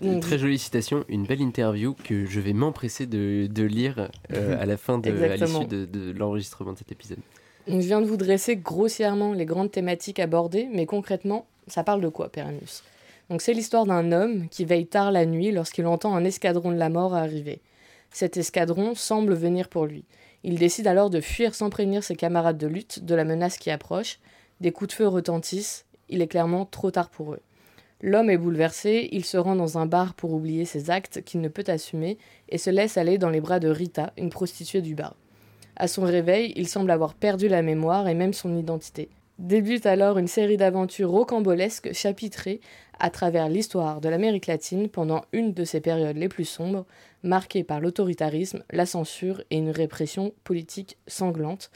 Une 0.00 0.14
Donc, 0.14 0.22
très 0.22 0.38
jolie 0.38 0.58
citation, 0.58 1.04
une 1.08 1.26
belle 1.26 1.40
interview 1.40 1.94
que 1.94 2.24
je 2.24 2.40
vais 2.40 2.52
m'empresser 2.52 3.06
de, 3.06 3.46
de 3.46 3.62
lire 3.62 4.10
euh, 4.32 4.60
à 4.60 4.66
la 4.66 4.76
fin 4.76 4.98
de, 4.98 5.10
l'issue 5.10 5.66
de, 5.66 5.84
de 5.84 6.12
l'enregistrement 6.12 6.72
de 6.72 6.78
cet 6.78 6.92
épisode. 6.92 7.18
Donc, 7.68 7.80
je 7.80 7.86
viens 7.86 8.00
de 8.00 8.06
vous 8.06 8.16
dresser 8.16 8.56
grossièrement 8.56 9.32
les 9.32 9.44
grandes 9.44 9.70
thématiques 9.70 10.18
abordées, 10.18 10.68
mais 10.72 10.86
concrètement, 10.86 11.46
ça 11.68 11.84
parle 11.84 12.00
de 12.00 12.08
quoi, 12.08 12.28
Peramus 12.28 12.82
Donc, 13.30 13.42
c'est 13.42 13.52
l'histoire 13.52 13.86
d'un 13.86 14.12
homme 14.12 14.48
qui 14.48 14.64
veille 14.64 14.86
tard 14.86 15.12
la 15.12 15.26
nuit 15.26 15.52
lorsqu'il 15.52 15.86
entend 15.86 16.14
un 16.16 16.24
escadron 16.24 16.72
de 16.72 16.76
la 16.76 16.88
mort 16.88 17.14
arriver. 17.14 17.60
Cet 18.10 18.36
escadron 18.36 18.94
semble 18.94 19.34
venir 19.34 19.68
pour 19.68 19.86
lui. 19.86 20.04
Il 20.44 20.58
décide 20.58 20.86
alors 20.86 21.08
de 21.08 21.20
fuir 21.20 21.54
sans 21.54 21.70
prévenir 21.70 22.02
ses 22.02 22.16
camarades 22.16 22.58
de 22.58 22.66
lutte 22.66 23.04
de 23.04 23.14
la 23.14 23.24
menace 23.24 23.58
qui 23.58 23.70
approche. 23.70 24.18
Des 24.60 24.72
coups 24.72 24.88
de 24.88 24.94
feu 24.94 25.06
retentissent. 25.06 25.84
Il 26.08 26.20
est 26.20 26.26
clairement 26.26 26.66
trop 26.66 26.90
tard 26.90 27.08
pour 27.08 27.32
eux. 27.32 27.40
L'homme 28.04 28.30
est 28.30 28.36
bouleversé, 28.36 29.08
il 29.12 29.24
se 29.24 29.36
rend 29.36 29.54
dans 29.54 29.78
un 29.78 29.86
bar 29.86 30.14
pour 30.14 30.32
oublier 30.32 30.64
ses 30.64 30.90
actes 30.90 31.22
qu'il 31.22 31.40
ne 31.40 31.46
peut 31.46 31.64
assumer 31.68 32.18
et 32.48 32.58
se 32.58 32.68
laisse 32.68 32.96
aller 32.96 33.16
dans 33.16 33.30
les 33.30 33.40
bras 33.40 33.60
de 33.60 33.68
Rita, 33.68 34.12
une 34.18 34.28
prostituée 34.28 34.82
du 34.82 34.96
bar. 34.96 35.14
À 35.76 35.86
son 35.86 36.02
réveil, 36.02 36.52
il 36.56 36.66
semble 36.66 36.90
avoir 36.90 37.14
perdu 37.14 37.46
la 37.46 37.62
mémoire 37.62 38.08
et 38.08 38.14
même 38.14 38.32
son 38.32 38.56
identité. 38.56 39.08
Débute 39.38 39.86
alors 39.86 40.18
une 40.18 40.26
série 40.26 40.56
d'aventures 40.56 41.10
rocambolesques 41.10 41.92
chapitrées 41.92 42.60
à 42.98 43.08
travers 43.08 43.48
l'histoire 43.48 44.00
de 44.00 44.08
l'Amérique 44.08 44.48
latine 44.48 44.88
pendant 44.88 45.22
une 45.32 45.52
de 45.52 45.64
ses 45.64 45.80
périodes 45.80 46.16
les 46.16 46.28
plus 46.28 46.44
sombres, 46.44 46.86
marquée 47.22 47.62
par 47.62 47.80
l'autoritarisme, 47.80 48.64
la 48.72 48.84
censure 48.84 49.42
et 49.50 49.58
une 49.58 49.70
répression 49.70 50.34
politique 50.42 50.98
sanglante. 51.06 51.70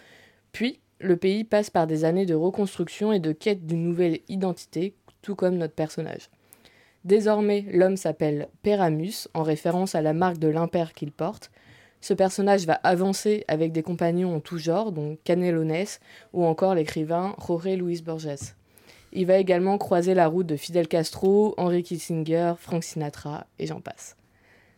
Puis, 0.51 0.81
le 0.99 1.17
pays 1.17 1.45
passe 1.45 1.71
par 1.71 1.87
des 1.87 2.05
années 2.05 2.27
de 2.27 2.35
reconstruction 2.35 3.12
et 3.12 3.21
de 3.21 3.33
quête 3.33 3.67
d'une 3.67 3.85
nouvelle 3.85 4.21
identité, 4.29 4.95
tout 5.27 5.35
comme 5.35 5.57
notre 5.57 5.75
personnage. 5.75 6.31
Désormais, 7.05 7.65
l'homme 7.73 7.97
s'appelle 7.97 8.47
Peramus, 8.62 9.27
en 9.35 9.43
référence 9.43 9.97
à 9.97 10.01
la 10.01 10.12
marque 10.12 10.39
de 10.39 10.47
l'impair 10.47 10.93
qu'il 10.93 11.11
porte. 11.11 11.51
Ce 12.01 12.15
personnage 12.15 12.65
va 12.65 12.75
avancer 12.85 13.45
avec 13.49 13.73
des 13.73 13.83
compagnons 13.83 14.37
en 14.37 14.39
tout 14.39 14.59
genre, 14.59 14.93
dont 14.93 15.19
Canelones 15.25 15.99
ou 16.33 16.45
encore 16.45 16.77
l'écrivain 16.77 17.35
Jorge 17.45 17.77
Luis 17.77 18.03
Borges. 18.03 18.55
Il 19.12 19.27
va 19.27 19.39
également 19.39 19.79
croiser 19.79 20.15
la 20.15 20.29
route 20.29 20.47
de 20.47 20.57
Fidel 20.57 20.87
Castro, 20.87 21.55
Henry 21.57 21.83
Kissinger, 21.83 22.55
Frank 22.57 22.85
Sinatra 22.85 23.49
et 23.59 23.67
j'en 23.67 23.81
passe. 23.81 24.15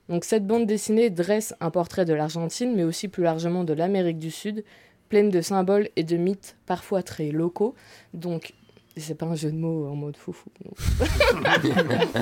Donc 0.09 0.25
cette 0.25 0.47
bande 0.47 0.65
dessinée 0.65 1.11
dresse 1.11 1.55
un 1.61 1.71
portrait 1.71 2.07
de 2.07 2.15
l'Argentine, 2.15 2.75
mais 2.75 2.85
aussi 2.85 3.09
plus 3.09 3.23
largement 3.23 3.65
de 3.65 3.75
l'Amérique 3.75 4.19
du 4.19 4.31
Sud, 4.31 4.65
pleine 5.11 5.29
de 5.29 5.43
symboles 5.43 5.91
et 5.97 6.05
de 6.05 6.17
mythes 6.17 6.57
parfois 6.65 7.03
très 7.03 7.33
locaux. 7.33 7.75
Donc 8.15 8.55
c'est 9.01 9.15
pas 9.15 9.27
un 9.27 9.35
jeu 9.35 9.51
de 9.51 9.57
mots 9.57 9.89
en 9.89 9.95
mode 9.95 10.17
foufou. 10.17 10.51
non. 10.65 10.73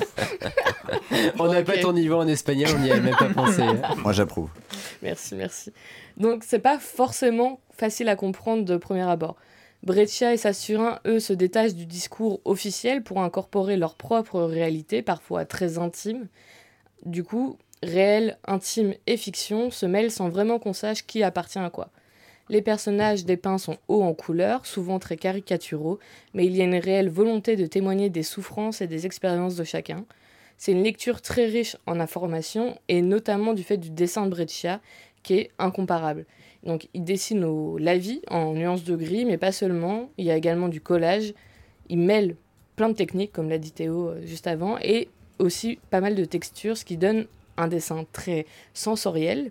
On 1.39 1.53
n'a 1.53 1.63
pas 1.63 1.79
ton 1.79 1.93
niveau 1.93 2.17
en 2.17 2.29
espagnol, 2.29 2.71
on 2.77 2.81
n'y 2.81 2.91
avait 2.91 3.01
même 3.01 3.17
pas 3.17 3.29
pensé. 3.29 3.63
Moi, 3.99 4.13
j'approuve. 4.13 4.51
Merci, 5.03 5.35
merci. 5.35 5.73
Donc, 6.17 6.45
c'est 6.45 6.59
pas 6.59 6.79
forcément 6.79 7.61
facile 7.71 8.09
à 8.09 8.17
comprendre 8.17 8.65
de 8.65 8.77
premier 8.77 9.03
abord. 9.03 9.37
Breccia 9.83 10.33
et 10.33 10.37
Sassurin, 10.37 10.99
eux, 11.07 11.21
se 11.21 11.33
détachent 11.33 11.75
du 11.75 11.87
discours 11.87 12.41
officiel 12.45 13.03
pour 13.03 13.21
incorporer 13.21 13.77
leur 13.77 13.95
propre 13.95 14.41
réalité, 14.41 15.03
parfois 15.03 15.45
très 15.45 15.79
intime. 15.79 16.27
Du 17.05 17.23
coup, 17.23 17.59
réel, 17.83 18.39
intime 18.47 18.95
et 19.07 19.17
fiction 19.17 19.71
se 19.71 19.87
mêlent 19.87 20.11
sans 20.11 20.29
vraiment 20.29 20.59
qu'on 20.59 20.73
sache 20.73 21.07
qui 21.07 21.23
appartient 21.23 21.59
à 21.59 21.71
quoi. 21.71 21.91
Les 22.49 22.63
personnages 22.63 23.25
dépeints 23.25 23.59
sont 23.59 23.79
hauts 23.89 24.03
en 24.03 24.15
couleur, 24.15 24.67
souvent 24.67 24.99
très 24.99 25.17
caricaturaux, 25.17 25.99
mais 26.33 26.47
il 26.47 26.57
y 26.57 26.61
a 26.61 26.65
une 26.65 26.77
réelle 26.77 27.09
volonté 27.09 27.57
de 27.57 27.67
témoigner 27.67 28.09
des 28.09 28.23
souffrances 28.23 28.81
et 28.81 28.87
des 28.87 29.05
expériences 29.05 29.57
de 29.57 29.65
chacun. 29.65 30.05
C'est 30.57 30.73
une 30.73 30.85
lecture 30.85 31.21
très 31.21 31.47
riche 31.47 31.77
en 31.87 31.99
informations, 31.99 32.79
et 32.89 33.03
notamment 33.03 33.53
du 33.53 33.65
fait 33.65 33.77
du 33.77 33.91
dessin 33.91 34.27
de 34.27 34.31
Breccia, 34.31 34.81
qui 35.23 35.35
est 35.35 35.51
incomparable. 35.59 36.25
Donc 36.63 36.89
il 36.95 37.05
dessine 37.05 37.45
au, 37.45 37.79
la 37.79 37.99
vie 37.99 38.23
en 38.29 38.53
nuances 38.55 38.85
de 38.85 38.95
gris, 38.97 39.25
mais 39.25 39.39
pas 39.39 39.53
seulement. 39.53 40.11
Il 40.17 40.25
y 40.25 40.31
a 40.31 40.37
également 40.37 40.69
du 40.69 40.81
collage. 40.81 41.35
Il 41.89 41.99
mêle 41.99 42.37
plein 42.77 42.89
de 42.89 42.95
techniques, 42.95 43.33
comme 43.33 43.49
l'a 43.49 43.59
dit 43.59 43.73
Théo 43.73 44.09
euh, 44.09 44.21
juste 44.25 44.47
avant, 44.47 44.79
et 44.79 45.09
aussi 45.39 45.79
pas 45.91 46.01
mal 46.01 46.15
de 46.15 46.25
textures, 46.25 46.77
ce 46.77 46.85
qui 46.85 46.97
donne 46.97 47.27
un 47.57 47.69
dessin 47.69 48.05
très 48.13 48.47
sensoriel. 48.73 49.51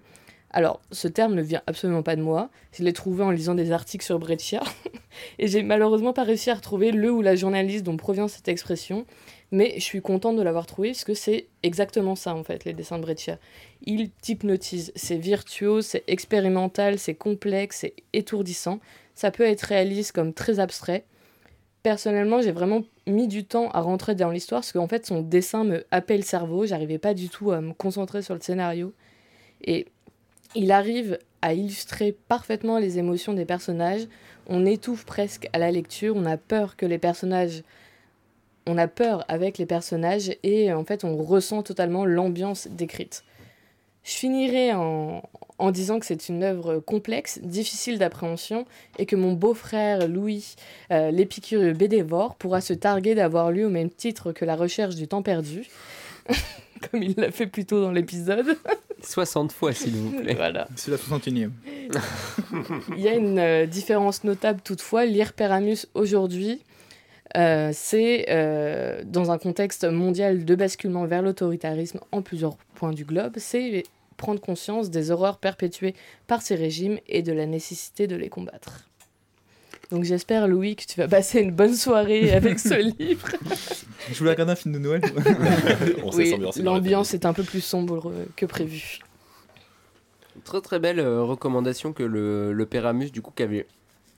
Alors, 0.56 0.80
ce 0.90 1.10
terme 1.10 1.36
ne 1.36 1.42
vient 1.42 1.62
absolument 1.68 2.02
pas 2.02 2.16
de 2.16 2.22
moi. 2.22 2.50
Je 2.72 2.82
l'ai 2.82 2.94
trouvé 2.94 3.26
en 3.26 3.30
lisant 3.30 3.56
des 3.56 3.74
articles 3.74 4.06
sur 4.06 4.20
Breccia. 4.20 4.64
et 5.40 5.48
j'ai 5.48 5.64
malheureusement 5.64 6.14
pas 6.14 6.24
réussi 6.24 6.50
à 6.50 6.56
retrouver 6.56 6.94
le 6.94 7.12
ou 7.12 7.22
la 7.22 7.36
journaliste 7.36 7.84
dont 7.84 7.98
provient 7.98 8.30
cette 8.30 8.48
expression. 8.48 9.06
Mais 9.52 9.74
je 9.76 9.84
suis 9.84 10.02
contente 10.02 10.38
de 10.38 10.42
l'avoir 10.42 10.66
trouvé 10.66 10.92
parce 10.92 11.04
que 11.04 11.14
c'est 11.14 11.48
exactement 11.62 12.16
ça 12.16 12.34
en 12.34 12.46
fait, 12.46 12.64
les 12.64 12.72
dessins 12.72 12.98
de 12.98 13.02
Breccia. 13.02 13.38
Il 13.82 14.12
t'hypnotise. 14.12 14.94
C'est 14.96 15.18
virtuose, 15.18 15.88
c'est 15.88 16.06
expérimental, 16.08 17.00
c'est 17.00 17.16
complexe, 17.16 17.80
c'est 17.82 17.96
étourdissant. 18.14 18.80
Ça 19.14 19.32
peut 19.32 19.44
être 19.44 19.64
réaliste 19.64 20.14
comme 20.14 20.34
très 20.34 20.62
abstrait. 20.62 21.04
Personnellement, 21.84 22.42
j'ai 22.42 22.54
vraiment 22.54 22.84
mis 23.08 23.28
du 23.28 23.44
temps 23.44 23.70
à 23.72 23.82
rentrer 23.82 24.16
dans 24.16 24.32
l'histoire 24.32 24.62
parce 24.62 24.72
qu'en 24.72 24.88
fait, 24.88 25.06
son 25.06 25.22
dessin 25.22 25.66
me 25.66 25.86
happait 25.92 26.16
le 26.16 26.24
cerveau. 26.24 26.66
J'arrivais 26.66 26.98
pas 26.98 27.14
du 27.14 27.28
tout 27.28 27.52
à 27.52 27.60
me 27.60 27.74
concentrer 27.74 28.22
sur 28.22 28.36
le 28.36 28.40
scénario. 28.40 28.94
Et 29.62 29.88
il 30.56 30.72
arrive 30.72 31.20
à 31.42 31.54
illustrer 31.54 32.16
parfaitement 32.28 32.80
les 32.80 32.98
émotions 32.98 33.34
des 33.34 33.46
personnages. 33.46 34.08
On 34.48 34.66
étouffe 34.66 35.06
presque 35.06 35.48
à 35.54 35.60
la 35.60 35.72
lecture. 35.72 36.16
On 36.16 36.26
a 36.26 36.38
peur 36.38 36.76
que 36.76 36.86
les 36.86 36.98
personnages. 36.98 37.64
On 38.68 38.78
avec 38.78 39.60
les 39.60 39.68
personnages 39.68 40.36
et 40.42 40.74
en 40.74 40.84
fait, 40.84 41.04
on 41.04 41.18
ressent 41.18 41.62
totalement 41.62 42.04
l'ambiance 42.04 42.68
décrite. 42.68 43.24
Je 44.04 44.14
finirai 44.14 44.74
en, 44.74 45.22
en 45.58 45.72
disant 45.72 46.00
que 46.00 46.06
c'est 46.06 46.30
une 46.30 46.44
œuvre 46.44 46.80
complexe, 46.80 47.40
difficile 47.42 47.98
d'appréhension, 47.98 48.66
et 49.00 49.06
que 49.06 49.16
mon 49.16 49.34
beau-frère 49.34 50.08
Louis, 50.08 50.56
euh, 50.92 51.12
l'épicurieux 51.12 51.74
bédévore, 51.74 52.36
pourra 52.36 52.62
se 52.62 52.74
targuer 52.74 53.16
d'avoir 53.16 53.52
lu 53.52 53.66
au 53.66 53.70
même 53.70 53.90
titre 53.90 54.32
que 54.32 54.46
La 54.46 54.56
recherche 54.56 54.96
du 54.96 55.08
temps 55.08 55.22
perdu, 55.22 55.68
comme 56.90 57.04
il 57.04 57.16
l'a 57.18 57.32
fait 57.32 57.48
plus 57.48 57.66
tôt 57.66 57.82
dans 57.82 57.92
l'épisode. 57.92 58.58
60 59.02 59.52
fois, 59.52 59.74
s'il 59.74 59.96
vous 59.96 60.22
plaît. 60.22 60.34
voilà. 60.34 60.68
C'est 60.76 60.92
la 60.92 60.98
61e. 60.98 61.52
Il 62.96 63.02
y 63.02 63.08
a 63.08 63.14
une 63.14 63.40
euh, 63.40 63.66
différence 63.66 64.24
notable 64.24 64.62
toutefois. 64.64 65.06
Lire 65.06 65.34
Peramus 65.34 65.88
aujourd'hui, 65.94 66.62
euh, 67.38 67.72
c'est 67.74 68.26
euh, 68.30 69.04
dans 69.06 69.32
un 69.32 69.38
contexte 69.38 69.84
mondial 69.84 70.46
de 70.46 70.56
basculement 70.56 71.06
vers 71.06 71.22
l'autoritarisme 71.22 72.00
en 72.12 72.22
plusieurs 72.22 72.56
points 72.76 72.94
du 72.94 73.06
globe, 73.06 73.34
c'est 73.38 73.84
prendre 74.18 74.40
conscience 74.40 74.90
des 74.90 75.12
horreurs 75.12 75.38
perpétuées 75.38 75.94
par 76.28 76.42
ces 76.42 76.56
régimes 76.56 77.00
et 77.08 77.22
de 77.22 77.34
la 77.34 77.46
nécessité 77.46 78.08
de 78.08 78.16
les 78.16 78.30
combattre. 78.30 78.88
Donc 79.92 80.04
j'espère, 80.04 80.48
Louis, 80.48 80.76
que 80.76 80.84
tu 80.86 81.00
vas 81.00 81.08
passer 81.08 81.42
une 81.42 81.52
bonne 81.52 81.76
soirée 81.76 82.32
avec 82.34 82.60
ce 82.60 82.74
livre. 82.74 83.28
Je 84.12 84.18
voulais 84.18 84.32
regarder 84.32 84.54
un 84.54 84.56
film 84.56 84.74
de 84.74 84.80
Noël. 84.80 85.02
Oui, 86.14 86.36
l'ambiance 86.62 87.14
est 87.14 87.26
un 87.26 87.34
peu 87.34 87.44
plus 87.44 87.62
sombre 87.62 88.10
euh, 88.10 88.26
que 88.36 88.46
prévu. 88.46 89.00
Très 90.44 90.62
très 90.62 90.80
belle 90.80 91.00
euh, 91.00 91.24
recommandation 91.24 91.94
que 91.94 92.04
le, 92.04 92.54
le 92.54 92.66
Péramus, 92.66 93.12
du 93.12 93.22
coup, 93.22 93.32
qui 93.36 93.44
avait 93.44 93.68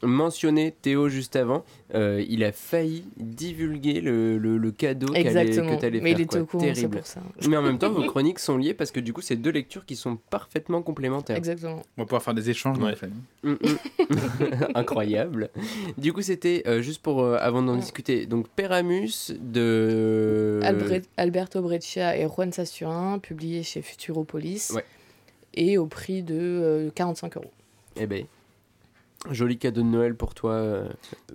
mentionné 0.03 0.73
Théo 0.81 1.09
juste 1.09 1.35
avant. 1.35 1.63
Euh, 1.95 2.23
il 2.27 2.43
a 2.43 2.51
failli 2.51 3.05
divulguer 3.17 4.01
le, 4.01 4.37
le- 4.37 4.57
le 4.57 4.71
cadeau 4.71 5.13
Exactement. 5.13 5.75
que 5.75 5.79
tu 5.79 5.85
allais 5.85 6.01
Mais 6.01 6.11
faire. 6.11 6.19
il 6.19 6.23
était 6.23 6.39
au 6.39 6.45
courant, 6.45 6.63
c'est 6.67 6.73
Terrible. 6.73 6.97
pour 6.97 7.07
ça. 7.07 7.21
Mais 7.47 7.55
en 7.57 7.61
même 7.61 7.77
temps, 7.79 7.89
vos 7.91 8.03
chroniques 8.03 8.39
sont 8.39 8.57
liées 8.57 8.73
parce 8.73 8.91
que 8.91 8.99
du 8.99 9.13
coup, 9.13 9.21
c'est 9.21 9.37
deux 9.37 9.49
lectures 9.51 9.85
qui 9.85 9.95
sont 9.95 10.17
parfaitement 10.29 10.81
complémentaires. 10.81 11.37
Exactement. 11.37 11.81
On 11.97 12.01
va 12.01 12.05
pouvoir 12.05 12.21
faire 12.23 12.33
des 12.33 12.49
échanges 12.49 12.77
dans 12.79 12.87
la 12.87 12.95
famille. 12.95 13.21
Incroyable. 14.75 15.49
Du 15.97 16.13
coup, 16.13 16.21
c'était 16.21 16.63
euh, 16.67 16.81
juste 16.81 17.01
pour 17.01 17.21
euh, 17.23 17.37
avant 17.39 17.61
d'en 17.61 17.75
discuter. 17.75 18.25
Donc, 18.25 18.47
Péramus 18.49 19.31
de 19.39 20.59
Albre- 20.63 21.03
Alberto 21.17 21.61
Breccia 21.61 22.17
et 22.17 22.27
Juan 22.27 22.51
Sasturin, 22.51 23.19
publié 23.19 23.63
chez 23.63 23.81
Futuropolis. 23.81 24.71
Ouais. 24.75 24.85
Et 25.53 25.77
au 25.77 25.85
prix 25.87 26.21
de 26.23 26.35
euh, 26.37 26.89
45 26.93 27.37
euros. 27.37 27.51
Eh 27.99 28.05
ben, 28.05 28.25
joli 29.31 29.57
cadeau 29.57 29.81
de 29.81 29.87
Noël 29.87 30.15
pour 30.15 30.33
toi. 30.33 30.51
euh, 30.53 30.87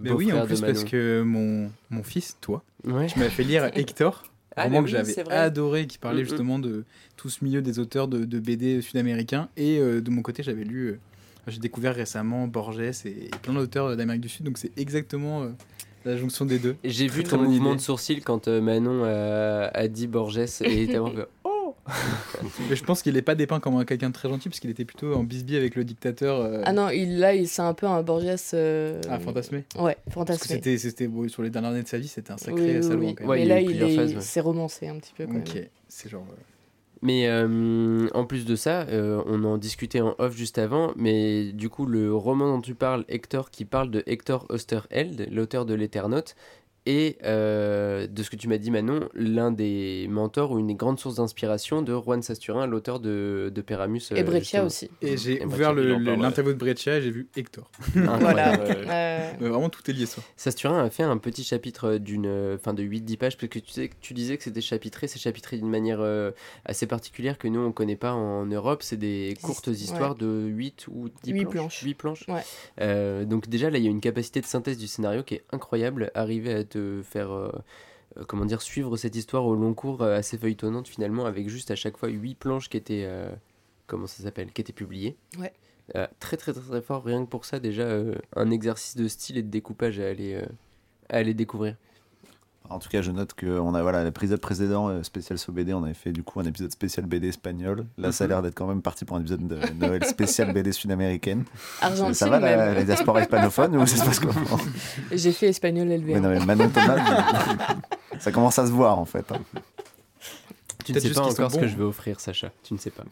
oui, 0.04 0.32
en 0.32 0.46
plus, 0.46 0.60
parce 0.60 0.84
que 0.84 1.22
mon, 1.22 1.70
mon 1.90 2.02
fils, 2.02 2.36
toi, 2.40 2.62
Ouais. 2.84 3.06
tu 3.06 3.18
m'as 3.18 3.28
fait 3.28 3.44
lire 3.44 3.64
Hector, 3.74 4.24
Ah, 4.56 4.62
un 4.62 4.64
roman 4.64 4.82
que 4.82 4.88
j'avais 4.88 5.18
adoré, 5.30 5.86
qui 5.86 5.98
parlait 5.98 6.22
Mm, 6.22 6.24
mm. 6.24 6.28
justement 6.28 6.58
de 6.58 6.84
tout 7.16 7.28
ce 7.28 7.44
milieu 7.44 7.62
des 7.62 7.78
auteurs 7.78 8.08
de, 8.08 8.24
de 8.24 8.38
BD 8.38 8.80
sud-américains. 8.82 9.48
Et 9.56 9.78
euh, 9.78 10.00
de 10.00 10.10
mon 10.10 10.22
côté, 10.22 10.42
j'avais 10.42 10.64
lu, 10.64 10.88
euh, 10.88 10.98
j'ai 11.48 11.58
découvert 11.60 11.94
récemment 11.94 12.46
Borges 12.46 12.80
et, 12.80 13.30
plein 13.42 13.54
d'auteurs 13.54 13.96
d'Amérique 13.96 14.22
du 14.22 14.28
Sud, 14.28 14.44
donc 14.46 14.58
c'est 14.58 14.70
exactement 14.78 15.42
euh, 15.42 15.48
la 16.04 16.16
jonction 16.16 16.44
des 16.44 16.58
deux. 16.58 16.76
J'ai 16.84 17.06
vu 17.08 17.22
Très 17.22 17.36
ton 17.36 17.42
mouvement 17.44 17.70
idée. 17.70 17.76
de 17.76 17.80
sourcil 17.82 18.22
quand 18.22 18.48
euh, 18.48 18.60
Manon 18.60 19.04
a, 19.04 19.70
a 19.72 19.88
dit 19.88 20.06
Borges 20.06 20.38
et 20.38 20.88
t'as 20.88 20.98
Mais 22.70 22.76
je 22.76 22.84
pense 22.84 23.02
qu'il 23.02 23.14
n'est 23.14 23.22
pas 23.22 23.34
dépeint 23.34 23.60
comme 23.60 23.76
un- 23.76 23.84
quelqu'un 23.84 24.08
de 24.08 24.14
très 24.14 24.28
gentil, 24.28 24.48
parce 24.48 24.60
qu'il 24.60 24.70
était 24.70 24.84
plutôt 24.84 25.14
en 25.14 25.24
bisbille 25.24 25.56
avec 25.56 25.74
le 25.74 25.84
dictateur. 25.84 26.40
euh, 26.40 26.62
Ah 26.64 26.72
non, 26.72 26.88
il, 26.90 27.18
là, 27.18 27.34
il- 27.34 27.48
c'est 27.48 27.62
un 27.62 27.74
peu 27.74 27.86
un 27.86 28.02
Borges. 28.02 28.24
euh, 28.54 29.00
ah, 29.08 29.18
fantasmé. 29.18 29.64
Ouais, 29.76 29.94
Parce 29.94 30.04
que 30.06 30.10
fantasmé. 30.12 30.56
c'était, 30.56 30.78
c'était 30.78 31.08
bon, 31.08 31.28
sur 31.28 31.42
les 31.42 31.50
dernières 31.50 31.72
années 31.72 31.82
de 31.82 31.88
sa 31.88 31.98
vie, 31.98 32.08
c'était 32.08 32.32
un 32.32 32.38
sacré 32.38 32.76
oui, 32.78 32.82
salaud. 32.82 33.00
oui. 33.00 33.14
quand 33.14 33.22
même. 33.24 33.30
Ouais, 33.30 33.36
Mais 33.38 33.42
il 33.42 33.48
là, 33.48 33.60
il 33.60 33.82
est, 33.82 33.96
phases, 33.96 34.14
ouais. 34.14 34.20
c'est 34.20 34.40
romancé 34.40 34.88
un 34.88 34.96
petit 34.98 35.12
peu. 35.16 35.26
Quand 35.26 35.32
même. 35.32 35.42
Ok, 35.42 35.68
c'est 35.88 36.08
genre. 36.08 36.24
euh, 36.30 36.34
Mais 37.02 37.26
euh, 37.26 38.06
en 38.14 38.24
plus 38.26 38.44
de 38.44 38.54
ça, 38.54 38.82
euh, 38.82 39.20
on 39.26 39.42
en 39.42 39.58
discutait 39.58 40.00
en 40.00 40.14
off 40.18 40.36
juste 40.36 40.58
avant, 40.58 40.92
mais 40.96 41.50
du 41.52 41.68
coup, 41.68 41.84
le 41.86 42.14
roman 42.14 42.46
dont 42.54 42.60
tu 42.60 42.74
parles, 42.76 43.04
Hector, 43.08 43.50
qui 43.50 43.64
parle 43.64 43.90
de 43.90 44.04
Hector 44.06 44.46
Osterheld, 44.50 45.28
l'auteur 45.32 45.66
de 45.66 45.74
l'Eternote, 45.74 46.36
et 46.86 47.16
euh, 47.24 48.06
de 48.06 48.22
ce 48.22 48.30
que 48.30 48.36
tu 48.36 48.48
m'as 48.48 48.58
dit, 48.58 48.70
Manon, 48.70 49.08
l'un 49.14 49.50
des 49.52 50.06
mentors 50.08 50.50
ou 50.52 50.58
une 50.58 50.66
des 50.66 50.74
grandes 50.74 50.98
sources 50.98 51.16
d'inspiration 51.16 51.82
de 51.82 51.92
Juan 51.94 52.22
Sasturin, 52.22 52.66
l'auteur 52.66 52.98
de, 53.00 53.52
de 53.54 53.60
Péramus. 53.62 54.10
Et 54.12 54.20
euh, 54.20 54.22
Breccia 54.24 54.64
justement. 54.64 54.66
aussi. 54.66 54.90
Et 55.00 55.16
j'ai 55.16 55.42
Et 55.42 55.46
ouvert 55.46 55.74
Breccia, 55.74 56.16
l'interview 56.16 56.52
de 56.52 56.58
Breccia 56.58 56.98
et 56.98 57.02
j'ai 57.02 57.10
vu 57.10 57.28
Hector. 57.36 57.70
Voilà. 57.94 58.58
Euh, 58.60 59.30
vraiment, 59.40 59.68
tout 59.68 59.88
est 59.90 59.92
lié, 59.94 60.06
ça. 60.06 60.22
Sasturin 60.36 60.84
a 60.84 60.90
fait 60.90 61.02
un 61.04 61.18
petit 61.18 61.44
chapitre 61.44 61.98
d'une, 61.98 62.26
euh, 62.26 62.56
enfin 62.56 62.74
de 62.74 62.82
8-10 62.82 63.16
pages, 63.16 63.36
parce 63.36 63.48
que 63.48 63.58
tu, 63.58 63.70
sais, 63.70 63.90
tu 64.00 64.14
disais 64.14 64.36
que 64.36 64.42
c'était 64.44 64.60
chapitré, 64.60 65.06
c'est 65.08 65.18
chapitré 65.18 65.56
d'une 65.56 65.70
manière 65.70 65.98
euh, 66.00 66.30
assez 66.64 66.86
particulière 66.86 67.38
que 67.38 67.48
nous 67.48 67.60
on 67.60 67.72
connaît 67.72 67.96
pas 67.96 68.12
en 68.12 68.46
Europe, 68.46 68.82
c'est 68.82 68.96
des 68.96 69.36
courtes 69.42 69.68
Ouais. 69.68 69.74
histoires 69.74 70.14
de 70.16 70.46
8 70.48 70.86
ou 70.90 71.08
10 71.22 71.30
Huit 71.32 71.40
planches. 71.44 71.52
planches. 71.54 71.82
8 71.82 71.94
planches. 71.94 72.24
Ouais. 72.28 72.40
Euh, 72.80 73.24
donc 73.24 73.48
déjà 73.48 73.70
là 73.70 73.78
il 73.78 73.84
y 73.84 73.86
a 73.86 73.90
une 73.90 74.00
capacité 74.00 74.40
de 74.40 74.46
synthèse 74.46 74.76
du 74.78 74.86
scénario 74.86 75.22
qui 75.22 75.34
est 75.36 75.44
incroyable, 75.52 76.10
arriver 76.14 76.52
à 76.54 76.64
te 76.72 77.02
faire... 77.02 77.30
euh, 77.32 77.50
euh, 78.18 78.24
comment 78.28 78.44
dire, 78.44 78.60
suivre 78.60 78.96
cette 78.98 79.16
histoire 79.16 79.46
au 79.46 79.54
long 79.54 79.72
cours 79.72 80.02
euh, 80.02 80.18
assez 80.18 80.36
feuilletonnante 80.36 80.86
finalement 80.86 81.24
avec 81.24 81.48
juste 81.48 81.70
à 81.70 81.74
chaque 81.76 81.96
fois 81.96 82.10
8 82.10 82.34
planches 82.34 82.68
qui 82.68 82.76
étaient 82.76 83.04
euh, 83.06 83.30
comment 83.86 84.06
ça 84.06 84.22
s'appelle 84.22 84.52
qui 84.52 84.60
étaient 84.60 84.74
publiées 84.74 85.16
Ouais. 85.38 85.52
Euh, 85.96 86.06
très, 86.20 86.36
très 86.36 86.52
très 86.52 86.60
très 86.60 86.82
fort 86.82 87.02
rien 87.04 87.24
que 87.24 87.30
pour 87.30 87.44
ça 87.46 87.58
déjà 87.58 87.84
euh, 87.84 88.14
un 88.36 88.50
exercice 88.50 88.96
de 88.96 89.08
style 89.08 89.38
et 89.38 89.42
de 89.42 89.48
découpage 89.48 89.98
à 89.98 90.08
aller 90.08 90.36
à 91.08 91.16
aller 91.16 91.32
découvrir 91.32 91.76
En 92.72 92.78
tout 92.78 92.88
cas, 92.88 93.02
je 93.02 93.10
note 93.10 93.34
que 93.34 93.58
on 93.58 93.74
a 93.74 93.82
voilà 93.82 94.02
l'épisode 94.04 94.40
précédent 94.40 94.88
euh, 94.88 95.02
spécial 95.02 95.38
sur 95.38 95.52
BD, 95.52 95.74
on 95.74 95.84
avait 95.84 95.94
fait 95.94 96.12
du 96.12 96.22
coup 96.22 96.40
un 96.40 96.44
épisode 96.44 96.72
spécial 96.72 97.06
BD 97.06 97.28
espagnol. 97.28 97.86
Là, 97.98 98.12
ça 98.12 98.24
a 98.24 98.26
l'air 98.26 98.42
d'être 98.42 98.54
quand 98.54 98.66
même 98.66 98.82
parti 98.82 99.04
pour 99.04 99.16
un 99.16 99.20
épisode 99.20 99.46
de 99.46 99.58
Noël 99.78 100.04
spécial 100.04 100.52
BD 100.52 100.72
sud-américaine. 100.72 101.44
Argentine 101.80 102.14
ça 102.14 102.28
va 102.28 102.40
la, 102.40 102.56
même. 102.56 102.74
la 102.74 102.84
diaspora 102.84 103.20
hispanophone 103.20 103.76
ou 103.76 103.86
ça 103.86 103.96
se 103.96 104.04
passe 104.04 104.20
comment 104.20 104.58
J'ai 105.12 105.32
fait 105.32 105.48
espagnol 105.48 105.90
élevé. 105.90 106.14
Mais 106.14 106.20
non, 106.20 106.28
mais 106.30 106.44
Manon 106.44 106.70
Thomas, 106.70 106.98
ça 108.18 108.32
commence 108.32 108.58
à 108.58 108.66
se 108.66 108.72
voir 108.72 108.98
en 108.98 109.04
fait. 109.04 109.30
hein. 109.32 109.38
Tu 110.84 110.92
ne 110.92 110.98
sais 110.98 111.10
pas 111.10 111.22
encore 111.22 111.50
ce 111.50 111.58
que 111.58 111.68
je 111.68 111.76
vais 111.76 111.84
offrir, 111.84 112.18
Sacha. 112.20 112.50
Tu 112.62 112.74
ne 112.74 112.78
sais 112.78 112.90
pas. 112.90 113.04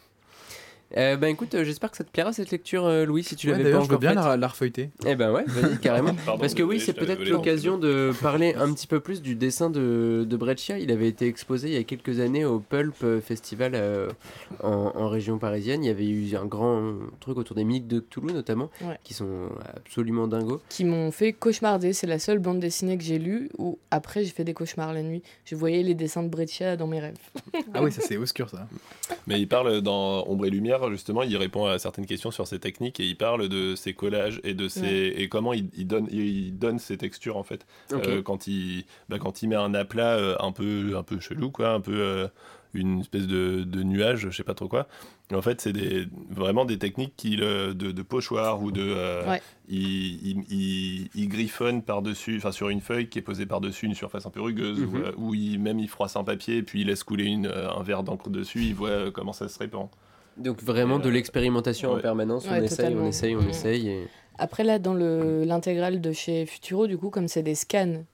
Euh, 0.96 1.16
ben 1.16 1.28
écoute, 1.28 1.54
euh, 1.54 1.64
j'espère 1.64 1.90
que 1.90 1.96
ça 1.96 2.04
te 2.04 2.10
plaira 2.10 2.32
cette 2.32 2.50
lecture, 2.50 2.84
euh, 2.84 3.04
Louis, 3.04 3.22
si 3.22 3.36
tu 3.36 3.46
Ouais, 3.46 3.52
l'avais 3.52 3.64
pas 3.64 3.68
D'ailleurs, 3.70 3.84
je 3.84 3.88
veux 3.90 3.94
encore 3.96 4.12
bien 4.12 4.14
la, 4.14 4.36
la 4.36 4.48
refeuilleter. 4.48 4.90
Eh 5.06 5.14
ben 5.14 5.30
ouais, 5.30 5.44
vas-y, 5.46 5.78
carrément. 5.80 6.14
Pardon, 6.26 6.40
Parce 6.40 6.54
que 6.54 6.62
oui, 6.64 6.80
c'est 6.80 6.92
peut-être 6.94 7.24
l'occasion 7.28 7.78
de 7.78 8.12
parler 8.20 8.54
un 8.54 8.72
petit 8.72 8.86
peu 8.88 8.98
plus 9.00 9.22
du 9.22 9.36
dessin 9.36 9.70
de, 9.70 10.26
de 10.28 10.36
Breccia. 10.36 10.78
Il 10.78 10.90
avait 10.90 11.06
été 11.08 11.26
exposé 11.26 11.68
il 11.68 11.74
y 11.74 11.76
a 11.76 11.84
quelques 11.84 12.18
années 12.18 12.44
au 12.44 12.58
Pulp 12.58 12.94
Festival 13.22 13.72
euh, 13.74 14.08
en, 14.62 14.92
en 14.96 15.08
région 15.08 15.38
parisienne. 15.38 15.84
Il 15.84 15.86
y 15.86 15.90
avait 15.90 16.08
eu 16.08 16.34
un 16.36 16.44
grand 16.46 16.94
truc 17.20 17.38
autour 17.38 17.54
des 17.56 17.64
mythes 17.64 17.86
de 17.88 18.00
Cthulhu 18.00 18.32
notamment, 18.32 18.68
Ouais. 18.82 18.98
qui 19.04 19.14
sont 19.14 19.48
absolument 19.76 20.26
dingos. 20.26 20.60
Qui 20.68 20.84
m'ont 20.84 21.12
fait 21.12 21.32
cauchemarder. 21.32 21.92
C'est 21.92 22.06
la 22.08 22.18
seule 22.18 22.38
bande 22.40 22.58
dessinée 22.60 22.98
que 22.98 23.04
j'ai 23.04 23.18
lue 23.18 23.48
où 23.58 23.78
après 23.92 24.24
j'ai 24.24 24.30
fait 24.30 24.44
des 24.44 24.54
cauchemars 24.54 24.92
la 24.92 25.02
nuit. 25.02 25.22
Je 25.44 25.54
voyais 25.54 25.82
les 25.82 25.94
dessins 25.94 26.22
de 26.24 26.28
Breccia 26.28 26.76
dans 26.76 26.86
mes 26.88 26.98
rêves. 27.00 27.16
Ah 27.74 27.82
oui, 27.82 27.92
ça 27.92 28.00
c'est 28.00 28.16
obscur 28.16 28.48
ça. 28.50 28.66
Mais 29.28 29.40
il 29.40 29.46
parle 29.46 29.80
dans 29.82 30.26
Ombre 30.26 30.46
et 30.46 30.50
Lumière, 30.50 30.79
justement, 30.88 31.22
il 31.22 31.36
répond 31.36 31.66
à 31.66 31.78
certaines 31.78 32.06
questions 32.06 32.30
sur 32.30 32.46
ses 32.46 32.58
techniques 32.58 33.00
et 33.00 33.04
il 33.06 33.16
parle 33.16 33.48
de 33.48 33.74
ses 33.74 33.92
collages 33.92 34.40
et 34.44 34.54
de 34.54 34.68
ses 34.68 35.12
et 35.16 35.28
comment 35.28 35.52
il, 35.52 35.68
il 35.76 35.86
donne 35.86 36.06
il 36.10 36.56
donne 36.58 36.78
ses 36.78 36.96
textures 36.96 37.36
en 37.36 37.42
fait. 37.42 37.66
Euh, 37.92 38.22
quand 38.22 38.46
il 38.46 38.84
bah, 39.10 39.18
quand 39.18 39.42
il 39.42 39.48
met 39.48 39.56
un 39.56 39.74
aplat 39.74 40.16
euh, 40.16 40.36
un 40.40 40.52
peu 40.52 40.94
un 40.96 41.02
peu 41.02 41.20
chelou 41.20 41.50
quoi, 41.50 41.70
un 41.72 41.80
peu 41.80 42.00
euh, 42.00 42.28
une 42.72 43.00
espèce 43.00 43.26
de, 43.26 43.64
de 43.64 43.82
nuage, 43.82 44.28
je 44.30 44.30
sais 44.30 44.44
pas 44.44 44.54
trop 44.54 44.68
quoi. 44.68 44.86
Et 45.32 45.34
en 45.34 45.42
fait, 45.42 45.60
c'est 45.60 45.72
des, 45.72 46.06
vraiment 46.30 46.64
des 46.64 46.78
techniques 46.78 47.14
qu'il, 47.16 47.42
euh, 47.42 47.72
de, 47.74 47.90
de 47.90 48.02
pochoir 48.02 48.62
ou 48.62 48.70
de. 48.70 48.80
euh, 48.82 49.28
Ouais. 49.28 49.42
il, 49.68 50.24
il, 50.24 50.44
il- 50.50 51.10
il 51.16 51.28
griffonne 51.28 51.82
par-dessus, 51.82 52.36
enfin 52.36 52.52
sur 52.52 52.68
une 52.68 52.80
feuille 52.80 53.08
qui 53.08 53.18
est 53.18 53.22
posée 53.22 53.46
par-dessus 53.46 53.86
une 53.86 53.94
surface 53.94 54.24
un 54.26 54.30
peu 54.30 54.40
rugueuse, 54.40 54.78
Mhm. 54.78 55.02
ou, 55.16 55.32
euh, 55.32 55.36
il, 55.36 55.58
même 55.58 55.80
il 55.80 55.88
froisse 55.88 56.14
un 56.16 56.22
papier 56.24 56.62
puis 56.62 56.82
il 56.82 56.86
laisse 56.86 57.02
couler 57.02 57.24
une, 57.24 57.46
un 57.48 57.82
verre 57.82 58.04
d'encre 58.04 58.30
dessus, 58.30 58.60
il 58.62 58.74
voit 58.74 59.10
comment 59.10 59.32
ça 59.32 59.48
se 59.48 59.58
répand. 59.58 59.88
Donc 60.40 60.62
vraiment 60.62 60.98
de 60.98 61.08
Euh, 61.08 61.12
l'expérimentation 61.12 61.90
en 61.92 61.94
ouais. 61.96 62.02
permanence. 62.02 62.46
On 62.48 62.52
Ouais, 62.52 62.64
essaye, 62.64 62.94
on 62.94 63.06
essaye, 63.06 63.36
on 63.36 63.40
Mhm. 63.42 63.50
essaye. 63.50 63.88
et- 63.88 64.06
Après, 64.38 64.64
là, 64.64 64.78
dans 64.78 64.94
le- 64.94 65.44
l'intégrale 65.44 66.00
de 66.00 66.12
chez 66.12 66.46
Futuro, 66.46 66.86
du 66.86 66.96
coup, 66.96 67.10
comme 67.10 67.28
c'est 67.28 67.42
des 67.42 67.54
scans, 67.54 68.04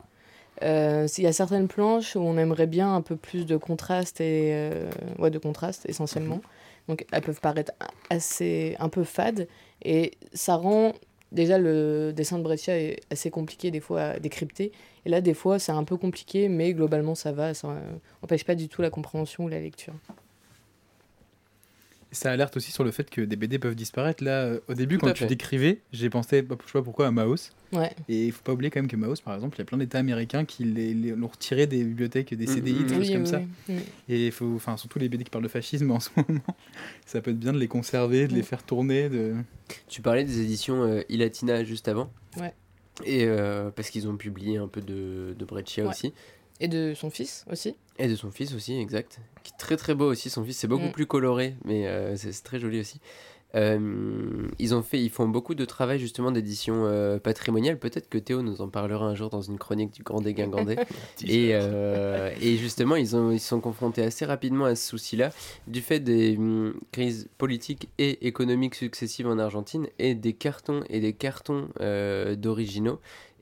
euh, 0.62 1.06
il 1.18 1.24
y 1.24 1.26
a 1.26 1.32
certaines 1.32 1.68
planches 1.68 2.16
où 2.16 2.20
on 2.20 2.36
aimerait 2.36 2.66
bien 2.66 2.94
un 2.94 3.00
peu 3.02 3.14
plus 3.16 3.46
de 3.46 3.56
contraste, 3.56 4.20
et, 4.20 4.50
euh, 4.52 4.90
ouais, 5.18 5.30
de 5.30 5.38
contraste 5.38 5.88
essentiellement. 5.88 6.40
Donc, 6.88 7.06
elles 7.12 7.22
peuvent 7.22 7.40
paraître 7.40 7.72
assez, 8.10 8.74
un 8.80 8.88
peu 8.88 9.04
fades, 9.04 9.46
et 9.84 10.12
ça 10.32 10.56
rend. 10.56 10.92
Déjà, 11.32 11.58
le 11.58 12.12
dessin 12.12 12.38
de 12.38 12.42
Breccia 12.44 12.76
est 12.78 13.00
assez 13.10 13.30
compliqué 13.30 13.70
des 13.72 13.80
fois 13.80 14.00
à 14.02 14.18
décrypter. 14.20 14.72
Et 15.04 15.10
là, 15.10 15.20
des 15.20 15.34
fois, 15.34 15.58
c'est 15.58 15.72
un 15.72 15.82
peu 15.84 15.96
compliqué, 15.96 16.48
mais 16.48 16.72
globalement, 16.72 17.14
ça 17.14 17.32
va. 17.32 17.52
Ça 17.54 17.68
n'empêche 18.22 18.44
pas 18.44 18.54
du 18.54 18.68
tout 18.68 18.80
la 18.82 18.90
compréhension 18.90 19.44
ou 19.44 19.48
la 19.48 19.60
lecture. 19.60 19.94
Ça 22.12 22.30
alerte 22.30 22.56
aussi 22.56 22.70
sur 22.72 22.84
le 22.84 22.92
fait 22.92 23.10
que 23.10 23.20
des 23.20 23.36
BD 23.36 23.58
peuvent 23.58 23.74
disparaître. 23.74 24.22
Là, 24.24 24.44
euh, 24.44 24.60
au 24.68 24.74
début, 24.74 24.96
Tout 24.96 25.06
quand 25.06 25.12
tu 25.12 25.24
fait. 25.24 25.26
décrivais, 25.26 25.80
j'ai 25.92 26.08
pensé, 26.08 26.40
bah, 26.40 26.56
je 26.62 26.66
sais 26.66 26.72
pas 26.72 26.82
pourquoi, 26.82 27.08
à 27.08 27.10
Maos. 27.10 27.50
Ouais. 27.72 27.90
Et 28.08 28.26
il 28.26 28.32
faut 28.32 28.42
pas 28.42 28.52
oublier 28.52 28.70
quand 28.70 28.78
même 28.80 28.88
que 28.88 28.96
Maos, 28.96 29.16
par 29.24 29.34
exemple, 29.34 29.56
il 29.56 29.58
y 29.58 29.62
a 29.62 29.64
plein 29.64 29.76
d'États 29.78 29.98
américains 29.98 30.44
qui 30.44 30.64
l'ont 30.64 31.26
retiré 31.26 31.66
des 31.66 31.82
bibliothèques, 31.84 32.32
des 32.32 32.46
Mhm, 32.46 32.54
CDI, 32.54 32.72
des 32.74 32.80
mhm. 32.80 32.88
choses 32.88 32.98
Oui, 33.08 33.12
comme 33.12 33.22
oui, 33.22 33.28
ça. 33.28 33.42
oui. 33.68 33.74
Mm. 33.74 33.78
Et 34.08 34.26
il 34.26 34.32
faut, 34.32 34.52
enfin, 34.54 34.76
surtout 34.76 34.98
les 35.00 35.08
BD 35.08 35.24
qui 35.24 35.30
parlent 35.30 35.44
de 35.44 35.48
fascisme 35.48 35.90
en 35.90 36.00
ce 36.00 36.10
moment, 36.16 36.40
ça 37.04 37.20
peut 37.20 37.32
être 37.32 37.38
bien 37.40 37.52
de 37.52 37.58
les 37.58 37.68
conserver, 37.68 38.28
de 38.28 38.34
les 38.34 38.40
Mm. 38.40 38.44
faire 38.44 38.62
tourner. 38.62 39.08
De... 39.08 39.34
Tu 39.88 40.00
parlais 40.00 40.24
des 40.24 40.40
éditions 40.40 40.84
euh, 40.84 41.02
Ilatina 41.08 41.64
juste 41.64 41.88
avant. 41.88 42.10
Ouais. 42.38 42.54
Et 43.04 43.24
euh, 43.26 43.70
parce 43.70 43.90
qu'ils 43.90 44.08
ont 44.08 44.16
publié 44.16 44.56
un 44.56 44.68
peu 44.68 44.80
de, 44.80 45.34
de 45.38 45.44
Breccia 45.44 45.84
Ouais. 45.84 45.90
aussi. 45.90 46.14
Et 46.60 46.68
de 46.68 46.94
son 46.94 47.10
fils 47.10 47.44
aussi. 47.50 47.74
Et 47.98 48.08
de 48.08 48.16
son 48.16 48.30
fils 48.30 48.54
aussi, 48.54 48.78
exact. 48.78 49.20
Qui 49.42 49.52
est 49.52 49.58
très 49.58 49.76
très 49.76 49.94
beau 49.94 50.10
aussi. 50.10 50.30
Son 50.30 50.44
fils, 50.44 50.56
c'est 50.58 50.68
beaucoup 50.68 50.86
Mm. 50.86 50.92
plus 50.92 51.06
coloré, 51.06 51.54
mais 51.64 51.86
euh, 51.86 52.16
c'est 52.16 52.32
très 52.42 52.58
joli 52.58 52.80
aussi. 52.80 53.00
Euh, 53.54 54.48
ils 54.58 54.74
ont 54.74 54.82
fait, 54.82 55.00
ils 55.00 55.08
font 55.08 55.28
beaucoup 55.28 55.54
de 55.54 55.64
travail 55.64 55.98
justement 55.98 56.30
d'édition 56.30 56.84
euh, 56.84 57.18
patrimoniale. 57.18 57.78
Peut-être 57.78 58.08
que 58.10 58.18
Théo 58.18 58.42
nous 58.42 58.60
en 58.60 58.68
parlera 58.68 59.06
un 59.06 59.14
jour 59.14 59.30
dans 59.30 59.40
une 59.40 59.56
chronique 59.56 59.92
du 59.94 60.02
Grand 60.02 60.20
Dégingandais. 60.20 60.76
et, 61.26 61.50
euh, 61.54 62.30
et 62.42 62.56
justement, 62.56 62.96
ils 62.96 63.16
ont, 63.16 63.30
ils 63.30 63.40
se 63.40 63.48
sont 63.48 63.60
confrontés 63.60 64.02
assez 64.02 64.26
rapidement 64.26 64.66
à 64.66 64.74
ce 64.74 64.86
souci-là, 64.88 65.30
du 65.68 65.80
fait 65.80 66.00
des 66.00 66.36
hum, 66.36 66.74
crises 66.92 67.28
politiques 67.38 67.88
et 67.98 68.26
économiques 68.26 68.74
successives 68.74 69.26
en 69.28 69.38
Argentine 69.38 69.86
et 69.98 70.14
des 70.14 70.34
cartons 70.34 70.82
et 70.90 71.00
des 71.00 71.14
cartons 71.14 71.68
euh, 71.80 72.34
d'originaux. 72.34 73.00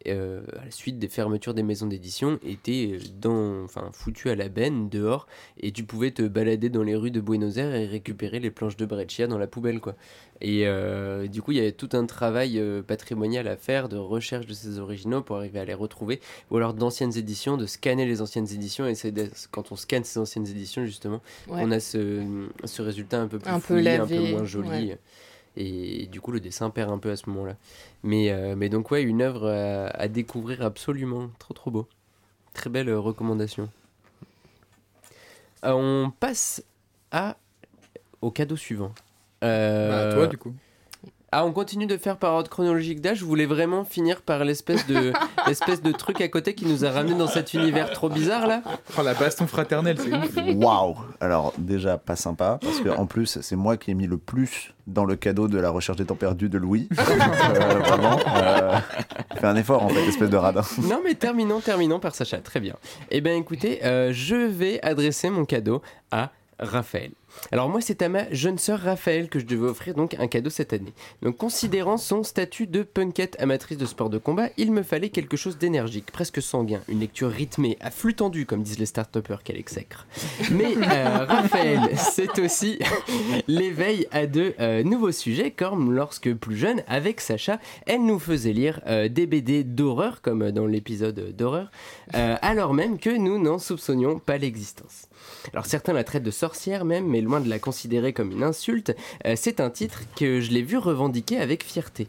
Euh, 0.09 0.43
à 0.61 0.65
la 0.67 0.71
suite 0.71 0.99
des 0.99 1.09
fermetures 1.09 1.55
des 1.55 1.63
maisons 1.63 1.87
d'édition, 1.87 2.39
étaient 2.47 2.99
dans, 3.21 3.63
enfin, 3.65 3.91
foutus 3.93 4.31
à 4.31 4.35
la 4.35 4.49
benne, 4.49 4.89
dehors, 4.89 5.27
et 5.61 5.73
tu 5.73 5.85
pouvais 5.85 6.11
te 6.11 6.23
balader 6.23 6.69
dans 6.69 6.83
les 6.83 6.97
rues 6.97 7.11
de 7.11 7.21
Buenos 7.21 7.57
Aires 7.57 7.75
et 7.75 7.87
récupérer 7.87 8.41
les 8.41 8.51
planches 8.51 8.77
de 8.77 8.87
Breccia 8.87 9.27
dans 9.27 9.39
la 9.39 9.47
poubelle, 9.47 9.81
quoi. 9.81 9.95
Et 10.41 10.67
euh, 10.67 11.27
du 11.29 11.43
coup, 11.43 11.53
il 11.53 11.59
y 11.59 11.61
avait 11.61 11.73
tout 11.73 11.89
un 11.93 12.07
travail 12.07 12.59
euh, 12.59 12.83
patrimonial 12.83 13.47
à 13.49 13.57
faire 13.57 13.89
de 13.89 13.97
recherche 13.97 14.47
de 14.47 14.53
ces 14.53 14.79
originaux 14.79 15.23
pour 15.23 15.37
arriver 15.37 15.61
à 15.61 15.65
les 15.65 15.75
retrouver, 15.75 16.21
ou 16.51 16.57
alors 16.57 16.75
d'anciennes 16.75 17.17
éditions, 17.17 17.57
de 17.57 17.67
scanner 17.67 18.05
les 18.05 18.21
anciennes 18.21 18.49
éditions, 18.53 18.87
et 18.87 18.95
c'est 18.95 19.15
quand 19.51 19.73
on 19.73 19.77
scanne 19.77 20.05
ces 20.05 20.19
anciennes 20.19 20.47
éditions, 20.47 20.85
justement, 20.85 21.23
Ouais. 21.49 21.61
on 21.63 21.71
a 21.71 21.81
ce, 21.81 22.23
ce 22.65 22.83
résultat 22.83 23.21
un 23.21 23.29
peu 23.29 23.39
plus 23.39 23.51
Un 23.51 23.61
peu 23.61 23.77
un 23.79 24.07
peu 24.07 24.19
moins 24.21 24.45
joli. 24.45 24.69
ouais. 24.69 24.99
Et 25.57 26.07
du 26.07 26.21
coup, 26.21 26.33
le 26.33 26.41
dessin 26.41 26.71
perd 26.71 26.91
un 26.91 26.99
peu 26.99 27.11
à 27.11 27.17
ce 27.17 27.29
moment-là. 27.31 27.57
Mais, 28.03 28.31
euh, 28.31 28.57
mais 28.57 28.69
donc, 28.69 28.91
ouais, 28.91 29.03
une 29.03 29.23
œuvre 29.23 29.49
à, 29.49 29.87
à 29.89 30.09
découvrir 30.09 30.63
absolument. 30.63 31.31
Trop, 31.39 31.55
trop 31.55 31.71
beau. 31.71 31.89
Très 32.55 32.71
belle 32.71 32.89
euh, 32.89 32.99
recommandation. 33.01 33.69
Euh, 35.65 35.73
on 35.73 36.11
passe 36.11 36.63
à, 37.11 37.37
au 38.21 38.31
cadeau 38.31 38.57
suivant. 38.57 38.93
Euh, 39.43 40.09
Bah, 40.09 40.15
toi, 40.15 40.27
du 40.27 40.39
coup. 40.39 40.55
Ah, 41.35 41.45
on 41.45 41.53
continue 41.53 41.87
de 41.87 41.97
faire 41.97 42.17
par 42.17 42.33
ordre 42.33 42.49
chronologique 42.49 43.01
d'âge. 43.01 43.19
Je 43.19 43.25
voulais 43.25 43.47
vraiment 43.47 43.85
finir 43.85 44.23
par 44.23 44.45
l'espèce 44.45 44.87
de, 44.87 45.13
l'espèce 45.49 45.83
de 45.83 45.91
truc 45.91 46.21
à 46.21 46.29
côté 46.29 46.55
qui 46.55 46.65
nous 46.65 46.85
a 46.85 46.91
ramené 46.91 47.17
dans 47.17 47.27
cet 47.27 47.55
univers 47.55 47.91
trop 47.91 48.09
bizarre 48.09 48.47
là. 48.47 48.63
Oh, 48.97 49.03
la 49.03 49.15
baston 49.15 49.49
fraternelle, 49.49 49.97
c'est 49.99 50.15
ouf. 50.15 50.55
Waouh 50.55 50.95
Alors 51.21 51.53
déjà 51.59 51.99
pas 51.99 52.15
sympa 52.15 52.61
parce 52.63 52.79
que 52.79 52.89
en 52.89 53.07
plus 53.07 53.41
c'est 53.41 53.57
moi 53.57 53.77
qui 53.77 53.91
ai 53.91 53.95
mis 53.95 54.07
le 54.07 54.17
plus 54.17 54.75
dans 54.87 55.05
le 55.05 55.17
cadeau 55.17 55.49
de 55.49 55.59
la 55.59 55.71
recherche 55.71 55.99
des 55.99 56.05
temps 56.05 56.15
perdus 56.15 56.49
de 56.49 56.59
Louis. 56.59 56.89
Euh, 57.55 57.79
vraiment, 57.81 58.19
euh, 58.37 58.79
fais 59.37 59.47
un 59.47 59.57
effort 59.57 59.83
en 59.83 59.89
fait, 59.89 60.01
espèce 60.07 60.31
de 60.31 60.37
radin. 60.37 60.63
Non, 60.83 61.01
mais 61.05 61.15
terminons, 61.15 61.61
terminons 61.61 62.01
par 62.01 62.15
Sacha. 62.15 62.39
Très 62.39 62.59
bien. 62.59 62.75
Eh 63.11 63.21
bien, 63.21 63.37
écoutez, 63.37 63.85
euh, 63.85 64.13
je 64.13 64.35
vais 64.35 64.81
adresser 64.83 65.31
mon 65.31 65.45
cadeau 65.45 65.83
à 66.11 66.31
Raphaël. 66.59 67.13
Alors 67.53 67.69
moi, 67.69 67.81
c'est 67.81 68.03
à 68.03 68.09
ma 68.09 68.33
jeune 68.33 68.59
sœur 68.59 68.81
Raphaël 68.81 69.29
que 69.29 69.39
je 69.39 69.45
devais 69.45 69.67
offrir 69.67 69.95
donc 69.95 70.15
un 70.15 70.27
cadeau 70.27 70.51
cette 70.51 70.73
année. 70.73 70.93
Donc 71.23 71.37
considérant 71.37 71.97
son 71.97 72.23
statut 72.23 72.67
de 72.67 72.83
punkette 72.83 73.37
amatrice 73.41 73.79
de 73.79 73.87
sport 73.87 74.11
de 74.11 74.19
combat, 74.19 74.49
il 74.57 74.73
me 74.73 74.83
fallait 74.83 75.09
quelque 75.09 75.37
chose 75.37 75.59
d'énergique, 75.59 76.11
presque 76.13 76.41
sanguin, 76.41 76.81
une 76.89 77.01
lecture 77.01 77.31
rythmée, 77.31 77.77
à 77.81 77.91
flux 77.91 78.15
tendu 78.15 78.47
comme 78.47 78.63
disent 78.63 78.79
les 78.79 78.87
start-upers 78.87 79.43
qu'elle 79.43 79.59
exècre. 79.59 80.07
Mais 80.51 80.77
euh, 80.77 81.25
Raphaël, 81.29 81.81
c'est 81.97 82.39
aussi 82.39 82.79
l'éveil 83.49 84.07
à 84.11 84.27
de 84.27 84.55
euh, 84.61 84.83
nouveaux 84.83 85.13
sujets, 85.13 85.51
comme 85.51 85.93
lorsque 85.93 86.33
plus 86.35 86.57
jeune, 86.57 86.83
avec 86.87 87.21
Sacha, 87.21 87.59
elle 87.87 88.05
nous 88.05 88.19
faisait 88.19 88.53
lire 88.53 88.81
euh, 88.87 89.09
des 89.09 89.27
BD 89.27 89.65
d'horreur, 89.65 90.23
comme 90.23 90.51
dans 90.51 90.67
l'épisode 90.67 91.35
d'horreur, 91.37 91.71
alors 92.13 92.75
même 92.75 92.99
que 92.99 93.11
nous 93.11 93.39
n'en 93.39 93.59
soupçonnions 93.59 94.19
pas 94.19 94.39
l'existence. 94.39 95.09
Alors 95.53 95.67
certains 95.67 95.93
la 95.93 96.05
traitent 96.05 96.23
de 96.23 96.31
sorcière 96.31 96.85
même, 96.85 97.07
mais 97.07 97.21
loin 97.21 97.41
de 97.41 97.49
la 97.49 97.59
considérer 97.59 98.13
comme 98.13 98.33
une 98.33 98.43
insulte, 98.43 98.95
euh, 99.27 99.35
c'est 99.37 99.61
un 99.61 99.71
titre 99.71 100.03
que 100.17 100.41
je 100.41 100.51
l'ai 100.51 100.63
vu 100.63 100.79
revendiquer 100.79 101.39
avec 101.39 101.65
fierté. 101.65 102.09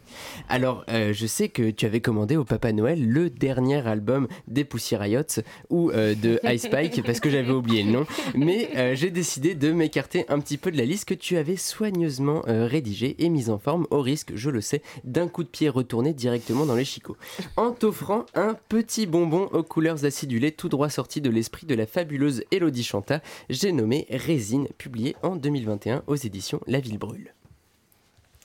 Alors 0.50 0.84
euh, 0.90 1.14
je 1.14 1.26
sais 1.26 1.50
que 1.50 1.70
tu 1.70 1.86
avais 1.86 2.02
commandé 2.02 2.38
au 2.38 2.46
Papa 2.46 2.72
Noël 2.72 3.06
le 3.06 3.30
dernier 3.30 3.86
album 3.88 4.28
des 4.48 4.64
Pussy 4.64 4.96
Riots 4.96 5.42
ou 5.70 5.92
euh, 5.92 6.16
de 6.16 6.40
Ice 6.52 6.64
Spike 6.64 7.04
parce 7.04 7.20
que 7.20 7.30
j'avais 7.30 7.52
oublié 7.52 7.84
le 7.84 7.92
nom, 7.92 8.06
mais 8.34 8.96
j'ai 8.96 9.10
décidé 9.10 9.56
de 9.56 9.72
m'écarter 9.72 10.26
un 10.30 10.40
petit 10.40 10.58
peu 10.58 10.72
de 10.72 10.78
la 10.78 10.86
liste 10.86 11.06
que 11.06 11.14
tu 11.14 11.38
avais 11.38 11.58
soigneusement 11.58 12.42
rédigée 12.46 13.16
et 13.20 13.30
mise 13.30 13.50
en 13.50 13.58
forme 13.58 13.88
au 13.92 14.02
risque, 14.02 14.32
je 14.36 14.50
le 14.50 14.62
sais, 14.62 14.82
d'un 15.04 15.28
coup 15.28 15.44
de 15.44 15.50
pied 15.50 15.70
retourné 15.70 16.14
directement 16.14 16.66
dans 16.66 16.76
les 16.76 16.86
chicots. 16.86 17.18
En 17.58 17.72
t'offrant 17.72 18.26
un 18.34 18.56
petit 18.70 19.06
bonbon 19.06 19.48
aux 19.52 19.64
couleurs 19.64 20.06
acidulées 20.06 20.52
tout 20.52 20.70
droit 20.70 20.90
sorti 20.90 21.22
de 21.22 21.30
l'esprit 21.30 21.66
de 21.66 21.76
la 21.76 21.86
fabuleuse 21.86 22.44
Elodie 22.52 22.84
Chanta, 22.84 23.22
j'ai 23.49 23.71
nommé 23.71 24.07
Résine, 24.09 24.67
publié 24.78 25.15
en 25.23 25.36
2021 25.36 26.03
aux 26.07 26.15
éditions 26.15 26.61
La 26.67 26.80
Ville 26.80 26.97
Brûle. 26.97 27.34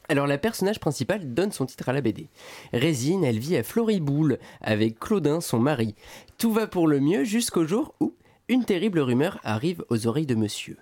Alors 0.08 0.26
la 0.26 0.38
personnage 0.38 0.80
principale 0.80 1.34
donne 1.34 1.52
son 1.52 1.66
titre 1.66 1.88
à 1.88 1.92
la 1.92 2.00
BD. 2.00 2.28
Résine, 2.72 3.22
elle 3.22 3.38
vit 3.38 3.56
à 3.56 3.62
Floriboule 3.62 4.38
avec 4.60 4.98
Claudin, 4.98 5.40
son 5.40 5.60
mari. 5.60 5.94
Tout 6.36 6.52
va 6.52 6.66
pour 6.66 6.88
le 6.88 6.98
mieux 6.98 7.22
jusqu'au 7.22 7.64
jour 7.64 7.94
où 8.00 8.14
une 8.48 8.64
terrible 8.64 8.98
rumeur 8.98 9.38
arrive 9.44 9.84
aux 9.88 10.08
oreilles 10.08 10.26
de 10.26 10.34
monsieur. 10.34 10.76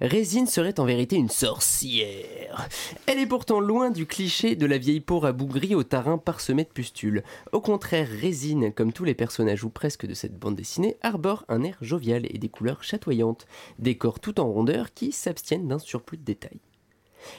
Résine 0.00 0.46
serait 0.46 0.80
en 0.80 0.84
vérité 0.84 1.16
une 1.16 1.28
sorcière. 1.28 2.68
Elle 3.06 3.18
est 3.18 3.26
pourtant 3.26 3.60
loin 3.60 3.90
du 3.90 4.06
cliché 4.06 4.56
de 4.56 4.66
la 4.66 4.78
vieille 4.78 5.00
peau 5.00 5.18
rabougrie 5.18 5.74
au 5.74 5.82
tarin 5.82 6.18
parsemé 6.18 6.64
de 6.64 6.68
pustules. 6.68 7.22
Au 7.52 7.60
contraire, 7.60 8.08
Résine, 8.08 8.72
comme 8.72 8.92
tous 8.92 9.04
les 9.04 9.14
personnages 9.14 9.64
ou 9.64 9.70
presque 9.70 10.06
de 10.06 10.14
cette 10.14 10.38
bande 10.38 10.56
dessinée, 10.56 10.96
arbore 11.02 11.44
un 11.48 11.62
air 11.62 11.76
jovial 11.80 12.26
et 12.30 12.38
des 12.38 12.48
couleurs 12.48 12.82
chatoyantes, 12.82 13.46
des 13.78 13.96
corps 13.96 14.20
tout 14.20 14.40
en 14.40 14.50
rondeur 14.50 14.92
qui 14.94 15.12
s'abstiennent 15.12 15.68
d'un 15.68 15.78
surplus 15.78 16.18
de 16.18 16.24
détails. 16.24 16.60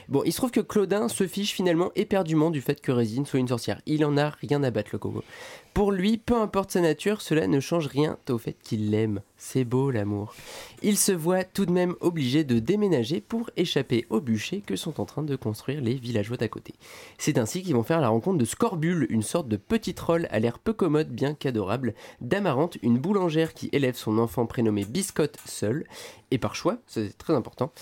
Bon, 0.08 0.22
il 0.24 0.32
se 0.32 0.38
trouve 0.38 0.50
que 0.50 0.60
Claudin 0.60 1.08
se 1.08 1.26
fiche 1.26 1.52
finalement 1.52 1.90
éperdument 1.94 2.50
du 2.50 2.60
fait 2.60 2.80
que 2.80 2.92
Résine 2.92 3.26
soit 3.26 3.40
une 3.40 3.48
sorcière. 3.48 3.80
Il 3.86 4.04
en 4.04 4.16
a 4.16 4.30
rien 4.30 4.62
à 4.62 4.70
battre 4.70 4.90
le 4.92 4.98
coco. 4.98 5.22
Pour 5.74 5.90
lui, 5.90 6.18
peu 6.18 6.36
importe 6.36 6.72
sa 6.72 6.82
nature, 6.82 7.22
cela 7.22 7.46
ne 7.46 7.58
change 7.58 7.86
rien 7.86 8.18
au 8.28 8.36
fait 8.36 8.56
qu'il 8.62 8.90
l'aime. 8.90 9.22
C'est 9.38 9.64
beau 9.64 9.90
l'amour. 9.90 10.34
Il 10.82 10.98
se 10.98 11.12
voit 11.12 11.44
tout 11.44 11.64
de 11.64 11.72
même 11.72 11.94
obligé 12.00 12.44
de 12.44 12.58
déménager 12.58 13.22
pour 13.22 13.50
échapper 13.56 14.06
au 14.10 14.20
bûcher 14.20 14.60
que 14.60 14.76
sont 14.76 15.00
en 15.00 15.06
train 15.06 15.22
de 15.22 15.34
construire 15.34 15.80
les 15.80 15.94
villageois 15.94 16.36
d'à 16.36 16.48
côté. 16.48 16.74
C'est 17.16 17.38
ainsi 17.38 17.62
qu'ils 17.62 17.74
vont 17.74 17.82
faire 17.82 18.02
la 18.02 18.10
rencontre 18.10 18.38
de 18.38 18.44
Scorbule, 18.44 19.06
une 19.08 19.22
sorte 19.22 19.48
de 19.48 19.56
petit 19.56 19.94
troll 19.94 20.28
à 20.30 20.38
l'air 20.40 20.58
peu 20.58 20.74
commode 20.74 21.08
bien 21.08 21.32
qu'adorable, 21.32 21.94
d'Amarante, 22.20 22.76
une 22.82 22.98
boulangère 22.98 23.54
qui 23.54 23.70
élève 23.72 23.96
son 23.96 24.18
enfant 24.18 24.44
prénommé 24.44 24.84
Biscotte 24.84 25.38
seul, 25.46 25.84
et 26.30 26.38
par 26.38 26.54
choix, 26.54 26.78
c'est 26.86 27.16
très 27.16 27.34
important, 27.34 27.72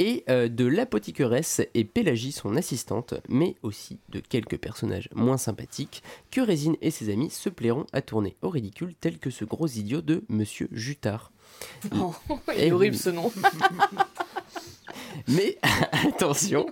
et 0.00 0.24
euh, 0.30 0.48
de 0.48 0.64
l'apothiqueresse 0.64 1.60
et 1.74 1.84
Pélagie, 1.84 2.32
son 2.32 2.56
assistante, 2.56 3.12
mais 3.28 3.54
aussi 3.62 3.98
de 4.08 4.20
quelques 4.20 4.56
personnages 4.56 5.10
moins 5.14 5.36
sympathiques 5.36 6.02
que 6.30 6.40
Résine 6.40 6.76
et 6.80 6.90
ses 6.90 7.12
amis 7.12 7.28
se 7.28 7.50
plairont 7.50 7.84
à 7.92 8.00
tourner 8.00 8.34
au 8.40 8.48
ridicule, 8.48 8.94
tel 8.98 9.18
que 9.18 9.28
ce 9.28 9.44
gros 9.44 9.66
idiot 9.66 10.00
de 10.00 10.24
Monsieur 10.30 10.68
Jutard. 10.72 11.32
Oh, 11.94 12.14
il 12.48 12.54
Eh 12.56 12.66
est 12.68 12.72
horrible 12.72 12.96
ce 12.96 13.10
nom. 13.10 13.30
Mais 15.28 15.58
attention, 16.06 16.66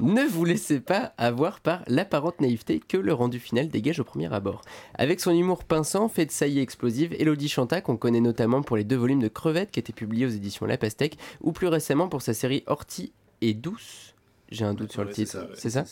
ne 0.00 0.22
vous 0.24 0.44
laissez 0.44 0.80
pas 0.80 1.12
avoir 1.18 1.60
par 1.60 1.82
l'apparente 1.86 2.40
naïveté 2.40 2.80
que 2.80 2.96
le 2.96 3.12
rendu 3.12 3.38
final 3.38 3.68
dégage 3.68 4.00
au 4.00 4.04
premier 4.04 4.32
abord. 4.32 4.62
Avec 4.94 5.20
son 5.20 5.32
humour 5.32 5.64
pinçant, 5.64 6.08
fait 6.08 6.26
de 6.26 6.30
saillies 6.30 6.60
explosives, 6.60 7.14
Elodie 7.18 7.48
Chanta, 7.48 7.80
qu'on 7.80 7.96
connaît 7.96 8.20
notamment 8.20 8.62
pour 8.62 8.76
les 8.76 8.84
deux 8.84 8.96
volumes 8.96 9.22
de 9.22 9.28
Crevettes 9.28 9.70
qui 9.70 9.80
étaient 9.80 9.92
publiés 9.92 10.26
aux 10.26 10.30
éditions 10.30 10.66
La 10.66 10.78
Pastèque, 10.78 11.18
ou 11.40 11.52
plus 11.52 11.68
récemment 11.68 12.08
pour 12.08 12.22
sa 12.22 12.34
série 12.34 12.62
Horty 12.66 13.12
et 13.40 13.54
Douce. 13.54 14.14
J'ai 14.48 14.64
un 14.64 14.74
doute 14.74 14.92
sur 14.92 15.02
le 15.02 15.08
c'est 15.10 15.24
titre, 15.24 15.32
ça, 15.32 15.40
ouais. 15.40 15.50
c'est 15.54 15.70
ça? 15.70 15.84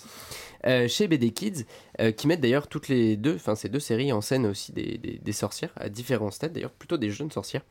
Euh, 0.67 0.87
Chez 0.87 1.09
BD 1.09 1.33
Kids, 1.33 1.65
euh, 2.01 2.13
qui 2.13 2.29
mettent 2.29 2.41
d'ailleurs 2.41 2.69
toutes 2.69 2.87
les 2.87 3.17
deux, 3.17 3.35
enfin 3.35 3.57
ces 3.57 3.69
deux 3.69 3.81
séries 3.81 4.13
en 4.13 4.21
scène 4.21 4.47
aussi 4.47 4.71
des, 4.71 4.97
des- 4.97 5.19
des 5.19 5.33
sorcières, 5.33 5.73
à 5.77 5.89
différents 5.89 6.31
stades 6.31 6.53
d'ailleurs, 6.53 6.71
plutôt 6.71 6.97
des 6.97 7.11
jeunes 7.11 7.33
sorcières. 7.33 7.63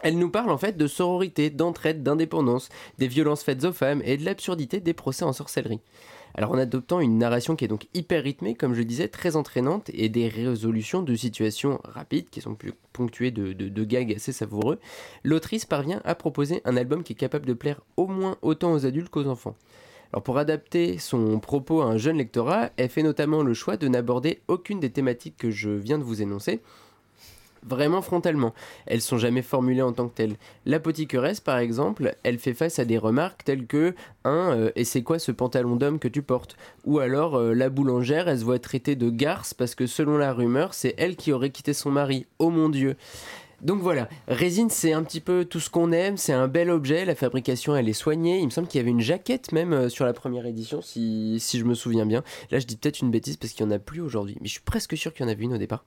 Elle 0.00 0.18
nous 0.18 0.30
parle 0.30 0.50
en 0.50 0.58
fait 0.58 0.76
de 0.76 0.86
sororité, 0.86 1.50
d'entraide, 1.50 2.02
d'indépendance, 2.02 2.68
des 2.98 3.08
violences 3.08 3.42
faites 3.42 3.64
aux 3.64 3.72
femmes 3.72 4.02
et 4.04 4.16
de 4.16 4.24
l'absurdité 4.24 4.80
des 4.80 4.92
procès 4.92 5.24
en 5.24 5.32
sorcellerie. 5.32 5.80
Alors 6.34 6.50
en 6.52 6.58
adoptant 6.58 7.00
une 7.00 7.16
narration 7.16 7.56
qui 7.56 7.64
est 7.64 7.68
donc 7.68 7.86
hyper 7.94 8.22
rythmée, 8.22 8.54
comme 8.54 8.74
je 8.74 8.82
disais, 8.82 9.08
très 9.08 9.36
entraînante, 9.36 9.90
et 9.94 10.10
des 10.10 10.28
résolutions 10.28 11.02
de 11.02 11.14
situations 11.14 11.80
rapides, 11.84 12.28
qui 12.28 12.42
sont 12.42 12.58
ponctuées 12.92 13.30
de 13.30 13.84
gags 13.84 14.12
assez 14.14 14.32
savoureux, 14.32 14.78
l'autrice 15.24 15.64
parvient 15.64 16.02
à 16.04 16.14
proposer 16.14 16.60
un 16.66 16.76
album 16.76 17.02
qui 17.02 17.14
est 17.14 17.16
capable 17.16 17.46
de 17.46 17.54
plaire 17.54 17.80
au 17.96 18.06
moins 18.06 18.36
autant 18.42 18.74
aux 18.74 18.84
adultes 18.84 19.08
qu'aux 19.08 19.28
enfants. 19.28 19.56
Alors 20.12 20.22
pour 20.22 20.36
adapter 20.36 20.98
son 20.98 21.40
propos 21.40 21.80
à 21.80 21.86
un 21.86 21.96
jeune 21.96 22.18
lectorat, 22.18 22.70
elle 22.76 22.90
fait 22.90 23.02
notamment 23.02 23.42
le 23.42 23.54
choix 23.54 23.78
de 23.78 23.88
n'aborder 23.88 24.40
aucune 24.46 24.78
des 24.78 24.90
thématiques 24.90 25.38
que 25.38 25.50
je 25.50 25.70
viens 25.70 25.98
de 25.98 26.04
vous 26.04 26.20
énoncer, 26.20 26.60
vraiment 27.66 28.02
frontalement. 28.02 28.54
Elles 28.86 29.00
sont 29.00 29.18
jamais 29.18 29.42
formulées 29.42 29.82
en 29.82 29.92
tant 29.92 30.08
que 30.08 30.14
telles. 30.14 30.36
L'apothiqueresse, 30.64 31.40
par 31.40 31.58
exemple, 31.58 32.14
elle 32.22 32.38
fait 32.38 32.54
face 32.54 32.78
à 32.78 32.84
des 32.84 32.98
remarques 32.98 33.44
telles 33.44 33.66
que 33.66 33.94
un 34.24 34.52
euh, 34.52 34.70
et 34.76 34.84
c'est 34.84 35.02
quoi 35.02 35.18
ce 35.18 35.32
pantalon 35.32 35.76
d'homme 35.76 35.98
que 35.98 36.08
tu 36.08 36.22
portes? 36.22 36.56
Ou 36.84 36.98
alors 36.98 37.36
euh, 37.36 37.54
la 37.54 37.68
boulangère, 37.68 38.28
elle 38.28 38.38
se 38.38 38.44
voit 38.44 38.58
traitée 38.58 38.96
de 38.96 39.10
garce 39.10 39.54
parce 39.54 39.74
que 39.74 39.86
selon 39.86 40.16
la 40.16 40.32
rumeur, 40.32 40.74
c'est 40.74 40.94
elle 40.98 41.16
qui 41.16 41.32
aurait 41.32 41.50
quitté 41.50 41.72
son 41.72 41.90
mari. 41.90 42.26
Oh 42.38 42.50
mon 42.50 42.68
dieu 42.68 42.96
Donc 43.62 43.80
voilà, 43.80 44.08
résine 44.28 44.68
c'est 44.68 44.92
un 44.92 45.02
petit 45.02 45.20
peu 45.20 45.46
tout 45.46 45.60
ce 45.60 45.70
qu'on 45.70 45.90
aime, 45.90 46.18
c'est 46.18 46.34
un 46.34 46.46
bel 46.46 46.70
objet, 46.70 47.06
la 47.06 47.14
fabrication 47.14 47.74
elle 47.74 47.88
est 47.88 47.94
soignée, 47.94 48.38
il 48.38 48.44
me 48.44 48.50
semble 48.50 48.68
qu'il 48.68 48.78
y 48.78 48.82
avait 48.82 48.90
une 48.90 49.00
jaquette 49.00 49.50
même 49.52 49.72
euh, 49.72 49.88
sur 49.88 50.04
la 50.04 50.12
première 50.12 50.44
édition 50.44 50.82
si, 50.82 51.38
si 51.40 51.58
je 51.58 51.64
me 51.64 51.74
souviens 51.74 52.04
bien. 52.04 52.22
Là 52.50 52.58
je 52.58 52.66
dis 52.66 52.76
peut-être 52.76 53.00
une 53.00 53.10
bêtise 53.10 53.38
parce 53.38 53.54
qu'il 53.54 53.64
n'y 53.64 53.72
en 53.72 53.76
a 53.76 53.78
plus 53.78 54.02
aujourd'hui, 54.02 54.36
mais 54.42 54.46
je 54.46 54.52
suis 54.52 54.60
presque 54.60 54.94
sûr 54.96 55.14
qu'il 55.14 55.24
y 55.24 55.28
en 55.28 55.32
avait 55.32 55.42
une 55.42 55.54
au 55.54 55.58
départ. 55.58 55.86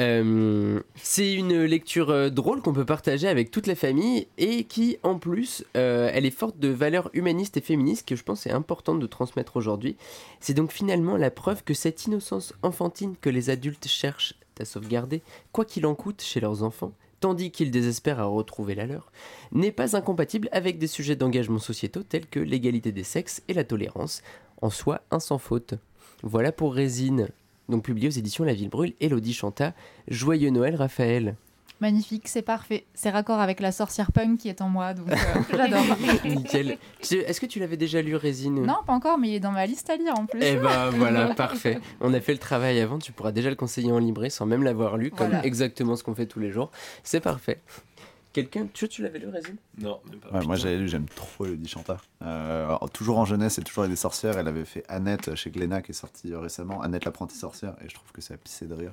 Euh, 0.00 0.80
c'est 0.96 1.34
une 1.34 1.62
lecture 1.64 2.08
euh, 2.08 2.30
drôle 2.30 2.62
qu'on 2.62 2.72
peut 2.72 2.86
partager 2.86 3.28
avec 3.28 3.50
toute 3.50 3.66
la 3.66 3.74
famille 3.74 4.26
et 4.38 4.64
qui 4.64 4.96
en 5.02 5.18
plus 5.18 5.64
elle 5.74 6.24
est 6.24 6.30
forte 6.30 6.58
de 6.58 6.68
valeurs 6.68 7.10
humanistes 7.12 7.56
et 7.58 7.60
féministes 7.60 8.08
que 8.08 8.16
je 8.16 8.22
pense 8.22 8.46
est 8.46 8.50
importante 8.50 8.98
de 8.98 9.06
transmettre 9.06 9.56
aujourd'hui. 9.56 9.96
C'est 10.40 10.54
donc 10.54 10.72
finalement 10.72 11.16
la 11.16 11.30
preuve 11.30 11.64
que 11.64 11.74
cette 11.74 12.06
innocence 12.06 12.54
enfantine 12.62 13.14
que 13.20 13.28
les 13.28 13.50
adultes 13.50 13.88
cherchent 13.88 14.34
à 14.60 14.64
sauvegarder, 14.64 15.22
quoi 15.52 15.64
qu'il 15.64 15.86
en 15.86 15.94
coûte 15.94 16.22
chez 16.22 16.40
leurs 16.40 16.62
enfants, 16.62 16.92
tandis 17.20 17.50
qu'ils 17.50 17.70
désespèrent 17.70 18.20
à 18.20 18.24
retrouver 18.24 18.74
la 18.74 18.86
leur, 18.86 19.10
n'est 19.52 19.72
pas 19.72 19.96
incompatible 19.96 20.48
avec 20.52 20.78
des 20.78 20.86
sujets 20.86 21.16
d'engagement 21.16 21.58
sociétaux 21.58 22.02
tels 22.02 22.26
que 22.26 22.40
l'égalité 22.40 22.92
des 22.92 23.04
sexes 23.04 23.42
et 23.48 23.54
la 23.54 23.64
tolérance, 23.64 24.22
en 24.60 24.70
soi 24.70 25.02
un 25.10 25.20
sans 25.20 25.38
faute. 25.38 25.74
Voilà 26.22 26.52
pour 26.52 26.74
Résine, 26.74 27.28
donc 27.68 27.84
publié 27.84 28.08
aux 28.08 28.12
éditions 28.12 28.44
La 28.44 28.54
Ville 28.54 28.68
Brûle, 28.68 28.94
Elodie 29.00 29.34
Chanta. 29.34 29.74
Joyeux 30.08 30.50
Noël 30.50 30.74
Raphaël. 30.74 31.36
Magnifique, 31.80 32.28
c'est 32.28 32.42
parfait. 32.42 32.86
C'est 32.94 33.10
raccord 33.10 33.40
avec 33.40 33.60
la 33.60 33.72
sorcière 33.72 34.12
punk 34.12 34.38
qui 34.38 34.48
est 34.48 34.60
en 34.62 34.68
moi, 34.68 34.94
donc 34.94 35.10
euh, 35.10 35.16
j'adore. 35.52 35.84
Nickel. 36.24 36.78
Est-ce 37.00 37.40
que 37.40 37.46
tu 37.46 37.58
l'avais 37.58 37.76
déjà 37.76 38.00
lu 38.00 38.14
Résine 38.16 38.64
non, 38.64 38.76
pas 38.86 38.92
encore, 38.92 39.18
mais 39.18 39.28
il 39.30 39.34
est 39.34 39.40
dans 39.40 39.50
ma 39.50 39.66
liste 39.66 39.90
à 39.90 39.96
lire 39.96 40.14
en 40.18 40.26
plus. 40.26 40.40
Eh 40.42 40.56
ben 40.56 40.90
voilà, 40.94 41.34
parfait. 41.34 41.80
On 42.00 42.14
a 42.14 42.20
fait 42.20 42.32
le 42.32 42.38
travail 42.38 42.80
avant, 42.80 42.98
tu 42.98 43.12
pourras 43.12 43.32
déjà 43.32 43.50
le 43.50 43.56
conseiller 43.56 43.90
en 43.92 43.98
librairie 43.98 44.30
sans 44.30 44.46
même 44.46 44.62
l'avoir 44.62 44.96
lu, 44.96 45.10
comme 45.10 45.28
Voilà. 45.28 45.44
exactement 45.44 45.96
ce 45.96 46.04
qu'on 46.04 46.14
fait 46.14 46.26
tous 46.26 46.40
les 46.40 46.50
jours. 46.52 46.70
C'est 47.02 47.20
parfait. 47.20 47.60
Quelqu'un, 48.32 48.66
tu, 48.72 48.88
tu 48.88 49.02
l'avais 49.02 49.18
lu 49.20 49.28
Résine? 49.28 49.56
Non, 49.78 50.00
même 50.10 50.18
pas. 50.18 50.38
Ouais, 50.38 50.44
moi 50.44 50.56
j'avais 50.56 50.76
lu, 50.78 50.88
j'aime 50.88 51.06
trop 51.06 51.44
Elodie 51.46 51.68
Chanta. 51.68 51.98
Euh, 52.22 52.64
alors, 52.66 52.90
toujours 52.90 53.18
en 53.18 53.24
jeunesse 53.24 53.58
et 53.58 53.62
toujours 53.62 53.84
avec 53.84 53.92
des 53.92 53.96
sorcières. 54.00 54.36
Elle 54.38 54.48
avait 54.48 54.64
fait 54.64 54.84
Annette 54.88 55.34
chez 55.36 55.50
Glénat 55.50 55.82
qui 55.82 55.92
est 55.92 55.94
sortie 55.94 56.34
récemment. 56.34 56.80
Annette 56.82 57.04
l'apprentie 57.04 57.36
sorcière. 57.36 57.74
Et 57.84 57.88
je 57.88 57.94
trouve 57.94 58.10
que 58.12 58.20
c'est 58.20 58.34
à 58.34 58.36
pisser 58.36 58.66
de 58.66 58.74
rire. 58.74 58.92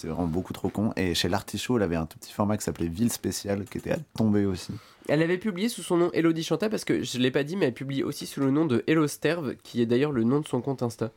C'est 0.00 0.08
vraiment 0.08 0.26
beaucoup 0.26 0.54
trop 0.54 0.70
con. 0.70 0.92
Et 0.96 1.14
chez 1.14 1.28
l'Artichaut, 1.28 1.76
elle 1.76 1.82
avait 1.82 1.96
un 1.96 2.06
tout 2.06 2.16
petit 2.18 2.32
format 2.32 2.56
qui 2.56 2.64
s'appelait 2.64 2.88
Ville 2.88 3.12
Spéciale 3.12 3.66
qui 3.70 3.76
était 3.76 3.90
à 3.92 3.98
tomber 4.16 4.46
aussi. 4.46 4.72
Elle 5.10 5.20
avait 5.20 5.36
publié 5.36 5.68
sous 5.68 5.82
son 5.82 5.98
nom 5.98 6.10
Elodie 6.14 6.42
Chanta 6.42 6.70
parce 6.70 6.86
que 6.86 7.02
je 7.02 7.18
l'ai 7.18 7.30
pas 7.30 7.44
dit, 7.44 7.54
mais 7.54 7.66
elle 7.66 7.74
publie 7.74 8.02
aussi 8.02 8.24
sous 8.24 8.40
le 8.40 8.50
nom 8.50 8.64
de 8.64 8.82
Hello 8.86 9.06
Sterve, 9.06 9.56
qui 9.62 9.82
est 9.82 9.86
d'ailleurs 9.86 10.12
le 10.12 10.24
nom 10.24 10.40
de 10.40 10.48
son 10.48 10.62
compte 10.62 10.82
Insta. 10.82 11.10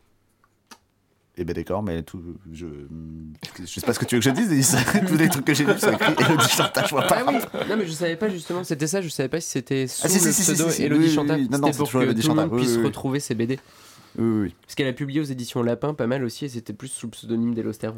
Et 1.37 1.45
ben 1.45 1.53
d'accord, 1.55 1.81
mais 1.81 2.03
tout, 2.03 2.21
je, 2.51 2.65
je 3.57 3.65
sais 3.65 3.79
pas 3.81 3.93
ce 3.93 3.99
que 3.99 4.05
tu 4.05 4.15
veux 4.15 4.21
que 4.21 4.25
je 4.29 4.31
dise. 4.35 4.77
Tous 5.07 5.15
les 5.17 5.29
trucs 5.29 5.45
que 5.45 5.53
j'ai 5.53 5.63
lus, 5.63 5.71
c'est 5.79 5.93
écrit 5.93 6.13
Elodie 6.19 6.49
Chanta, 6.49 6.83
je 6.85 6.89
vois 6.89 7.03
pas. 7.07 7.23
Ah 7.25 7.31
oui 7.31 7.37
Non, 7.69 7.77
mais 7.77 7.87
je 7.87 7.91
savais 7.93 8.17
pas 8.17 8.27
justement, 8.27 8.65
c'était 8.65 8.85
ça, 8.85 9.01
je 9.01 9.07
savais 9.07 9.29
pas 9.29 9.39
si 9.39 9.49
c'était 9.49 9.87
sous 9.87 10.01
Ah, 10.03 10.09
si, 10.09 10.23
le 10.25 10.31
si, 10.33 10.41
pseudo 10.41 10.69
si, 10.69 10.83
Elodie 10.83 11.03
oui, 11.03 11.07
oui, 11.09 11.15
Chanta. 11.15 11.35
oui. 11.35 11.47
C'était 11.51 11.71
c'est 11.71 11.77
pour 11.79 11.91
que 11.91 11.97
Elodie 11.99 12.21
tout 12.21 12.27
le 12.27 12.33
Chanta, 12.35 12.41
monde 12.47 12.53
oui, 12.53 12.59
puisse 12.61 12.73
oui, 12.75 12.79
oui. 12.81 12.85
retrouver 12.85 13.19
ses 13.21 13.33
BD. 13.33 13.59
Oui, 14.19 14.25
oui, 14.25 14.41
oui. 14.43 14.55
Parce 14.61 14.75
qu'elle 14.75 14.87
a 14.87 14.93
publié 14.93 15.21
aux 15.21 15.23
éditions 15.23 15.63
Lapin 15.63 15.93
pas 15.95 16.05
mal 16.07 16.23
aussi 16.25 16.45
et 16.45 16.49
c'était 16.49 16.73
plus 16.73 16.89
sous 16.89 17.07
le 17.07 17.11
pseudonyme 17.11 17.55
d'Hello 17.55 17.71
Sterve. 17.73 17.97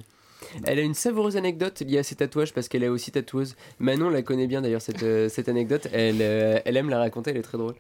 Elle 0.64 0.80
a 0.80 0.82
une 0.82 0.93
savoureuse 0.93 1.38
anecdote 1.38 1.82
liée 1.82 2.00
à 2.00 2.04
ses 2.04 2.16
tatouages 2.16 2.54
parce 2.54 2.68
qu'elle 2.68 2.84
est 2.84 2.88
aussi 2.88 3.12
tatoueuse. 3.12 3.56
Manon 3.80 4.10
la 4.10 4.22
connaît 4.22 4.48
bien 4.48 4.62
d'ailleurs 4.62 4.82
cette, 4.82 5.04
euh, 5.04 5.30
anecdote. 5.48 5.88
Elle, 5.91 6.18
euh, 6.22 6.60
elle 6.66 6.78
aime 6.78 6.89
la 6.89 7.00
raconter, 7.00 7.32
elle 7.32 7.38
est 7.38 7.41
très 7.41 7.58
drôle. 7.58 7.76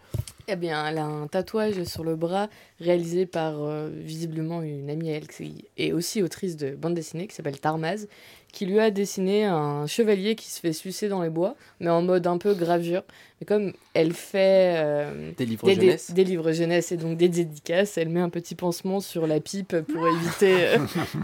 Eh 0.47 0.55
bien, 0.55 0.87
elle 0.87 0.99
a 0.99 1.05
un 1.05 1.25
tatouage 1.27 1.83
sur 1.85 2.03
le 2.03 2.15
bras 2.15 2.49
réalisé 2.79 3.25
par 3.25 3.63
euh, 3.63 3.89
visiblement 3.91 4.61
une 4.61 4.89
amie 4.91 5.09
à 5.09 5.13
elle 5.13 5.27
qui 5.27 5.65
est 5.77 5.91
aussi 5.91 6.21
autrice 6.21 6.55
de 6.55 6.71
bande 6.75 6.93
dessinée 6.93 7.25
qui 7.25 7.33
s'appelle 7.35 7.59
Tarmaz, 7.59 8.07
qui 8.53 8.67
lui 8.67 8.79
a 8.79 8.91
dessiné 8.91 9.45
un 9.45 9.87
chevalier 9.87 10.35
qui 10.35 10.49
se 10.51 10.59
fait 10.59 10.71
sucer 10.71 11.09
dans 11.09 11.23
les 11.23 11.31
bois, 11.31 11.55
mais 11.79 11.89
en 11.89 12.03
mode 12.03 12.27
un 12.27 12.37
peu 12.37 12.53
gravure. 12.53 13.01
Mais 13.41 13.45
comme 13.47 13.73
elle 13.95 14.13
fait 14.13 14.75
euh, 14.77 15.31
Des 15.35 15.45
livres 15.47 15.65
des, 15.67 15.75
des- 15.75 15.81
jeunesse. 15.87 16.11
des 16.11 16.23
livres 16.23 16.51
jeunesse 16.51 16.91
et 16.91 16.97
donc 16.97 17.17
des 17.17 17.27
dédicaces, 17.27 17.97
elle 17.97 18.09
met 18.09 18.21
un 18.21 18.29
petit 18.29 18.53
pansement 18.55 18.99
sur 18.99 19.25
la 19.25 19.39
pipe 19.39 19.75
pour 19.81 20.07
éviter 20.07 20.53
euh, 20.67 20.77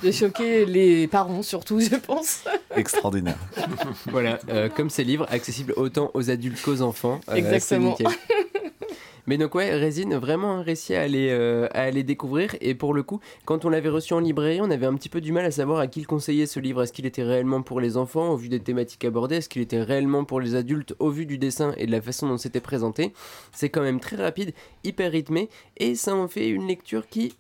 de 0.04 0.12
choquer 0.12 0.66
les 0.66 1.08
parents, 1.08 1.44
surtout, 1.44 1.80
je 1.80 1.96
pense. 1.96 2.44
Extraordinaire. 2.76 3.38
Voilà, 4.08 4.40
euh, 4.50 4.68
comme 4.68 4.90
ces 4.90 5.04
livres 5.04 5.28
accessibles 5.30 5.74
autant 5.78 6.10
aux 6.16 6.32
adultes 6.32 6.60
qu'aux 6.62 6.82
enfants. 6.82 7.22
euh, 7.30 7.36
Exactement. 7.36 7.96
Mais 9.28 9.38
donc 9.38 9.56
ouais, 9.56 9.76
Résine, 9.76 10.16
vraiment 10.16 10.52
un 10.54 10.62
récit 10.62 10.96
à 10.96 11.02
aller, 11.02 11.30
euh, 11.32 11.68
à 11.72 11.84
aller 11.84 12.04
découvrir. 12.04 12.56
Et 12.62 12.76
pour 12.76 12.94
le 12.94 13.04
coup, 13.04 13.20
quand 13.46 13.66
on 13.66 13.70
l'avait 13.70 13.90
reçu 13.90 14.14
en 14.14 14.20
librairie, 14.20 14.62
on 14.62 14.72
avait 14.72 14.86
un 14.86 14.96
petit 14.96 15.10
peu 15.10 15.22
du 15.22 15.32
mal 15.32 15.46
à 15.46 15.52
savoir 15.52 15.80
à 15.80 15.88
qui 15.88 16.00
le 16.00 16.06
conseiller 16.06 16.46
ce 16.46 16.60
livre. 16.60 16.82
Est-ce 16.84 16.94
qu'il 16.94 17.06
était 17.06 17.24
réellement 17.24 17.62
pour 17.62 17.80
les 17.80 17.98
enfants 17.98 18.32
au 18.32 18.38
vu 18.38 18.50
des 18.50 18.60
thématiques 18.60 19.06
abordées? 19.06 19.38
Est-ce 19.38 19.50
qu'il 19.50 19.62
était 19.62 19.82
réellement 19.82 20.26
pour 20.26 20.40
les 20.40 20.56
adultes 20.56 20.96
au 21.00 21.10
vu 21.10 21.26
du 21.26 21.38
dessin 21.38 21.74
et 21.78 21.86
de 21.86 21.92
la 21.92 22.02
façon 22.02 22.28
dont 22.28 22.38
c'était 22.38 22.62
présenté? 22.62 23.14
C'est 23.52 23.70
quand 23.70 23.82
même 23.82 24.00
très 24.00 24.16
rapide, 24.16 24.54
hyper 24.84 25.12
rythmé. 25.12 25.50
Et 25.78 25.96
ça 25.96 26.16
en 26.16 26.28
fait 26.28 26.48
une 26.50 26.68
lecture 26.68 27.08
qui... 27.08 27.34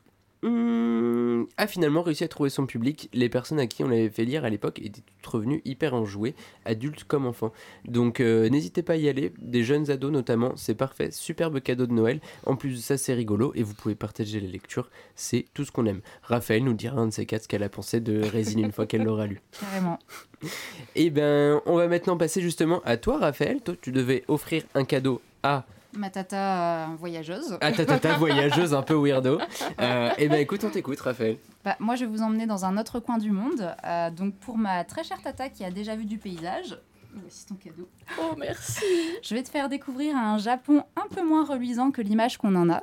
hum, 0.43 1.47
a 1.57 1.67
finalement 1.67 2.01
réussi 2.01 2.23
à 2.23 2.27
trouver 2.27 2.49
son 2.49 2.65
public. 2.65 3.09
Les 3.13 3.29
personnes 3.29 3.59
à 3.59 3.67
qui 3.67 3.83
on 3.83 3.87
l'avait 3.87 4.09
fait 4.09 4.25
lire 4.25 4.45
à 4.45 4.49
l'époque 4.49 4.79
étaient 4.79 5.01
toutes 5.01 5.31
revenues 5.31 5.61
hyper 5.65 5.93
enjouées, 5.93 6.35
adultes 6.65 7.03
comme 7.03 7.25
enfants. 7.25 7.51
Donc 7.85 8.19
euh, 8.19 8.49
n'hésitez 8.49 8.83
pas 8.83 8.93
à 8.93 8.97
y 8.97 9.09
aller, 9.09 9.33
des 9.39 9.63
jeunes 9.63 9.89
ados 9.91 10.11
notamment, 10.11 10.53
c'est 10.55 10.75
parfait, 10.75 11.11
superbe 11.11 11.59
cadeau 11.61 11.87
de 11.87 11.93
Noël. 11.93 12.21
En 12.45 12.55
plus 12.55 12.75
de 12.75 12.81
ça, 12.81 12.97
c'est 12.97 13.13
rigolo 13.13 13.51
et 13.55 13.63
vous 13.63 13.73
pouvez 13.73 13.95
partager 13.95 14.39
les 14.39 14.47
lectures, 14.47 14.89
c'est 15.15 15.45
tout 15.53 15.65
ce 15.65 15.71
qu'on 15.71 15.85
aime. 15.85 16.01
Raphaël 16.23 16.63
nous 16.63 16.73
dira 16.73 16.99
un 16.99 17.07
de 17.07 17.11
ces 17.11 17.25
quatre 17.25 17.43
ce 17.43 17.47
qu'elle 17.47 17.63
a 17.63 17.69
pensé 17.69 17.99
de 17.99 18.21
Résine 18.21 18.59
une 18.59 18.71
fois 18.71 18.85
qu'elle 18.85 19.03
l'aura 19.03 19.27
lu. 19.27 19.41
Carrément. 19.59 19.99
Et 20.95 21.09
ben, 21.09 21.61
on 21.65 21.75
va 21.75 21.87
maintenant 21.87 22.17
passer 22.17 22.41
justement 22.41 22.81
à 22.85 22.97
toi, 22.97 23.19
Raphaël. 23.19 23.61
Toi, 23.61 23.75
tu 23.81 23.91
devais 23.91 24.23
offrir 24.27 24.63
un 24.75 24.85
cadeau 24.85 25.21
à, 25.43 25.65
Ma 25.93 26.09
tata 26.09 26.85
euh, 26.91 26.95
voyageuse. 26.97 27.57
à 27.61 27.71
ta 27.71 27.85
tata 27.85 28.17
voyageuse 28.17 28.73
un 28.73 28.81
peu 28.81 28.95
weirdo. 28.95 29.39
Euh, 29.79 30.11
et 30.17 30.27
ben, 30.27 30.39
écoute, 30.39 30.63
on 30.63 30.69
t'écoute, 30.69 30.99
Raphaël. 30.99 31.37
Bah, 31.63 31.75
moi, 31.79 31.95
je 31.95 32.05
vais 32.05 32.11
vous 32.11 32.21
emmener 32.21 32.45
dans 32.45 32.65
un 32.65 32.77
autre 32.77 32.99
coin 32.99 33.17
du 33.17 33.31
monde. 33.31 33.73
Euh, 33.83 34.11
donc, 34.11 34.35
pour 34.35 34.57
ma 34.57 34.83
très 34.83 35.03
chère 35.03 35.21
tata 35.21 35.49
qui 35.49 35.63
a 35.63 35.71
déjà 35.71 35.95
vu 35.95 36.05
du 36.05 36.17
paysage, 36.17 36.77
voici 37.15 37.45
ton 37.47 37.55
cadeau. 37.55 37.87
Oh, 38.19 38.35
merci. 38.37 38.85
Je 39.23 39.33
vais 39.33 39.41
te 39.41 39.49
faire 39.49 39.69
découvrir 39.69 40.15
un 40.15 40.37
Japon 40.37 40.83
un 40.95 41.07
peu 41.13 41.25
moins 41.25 41.45
reluisant 41.45 41.91
que 41.91 42.01
l'image 42.01 42.37
qu'on 42.37 42.55
en 42.55 42.69
a. 42.69 42.81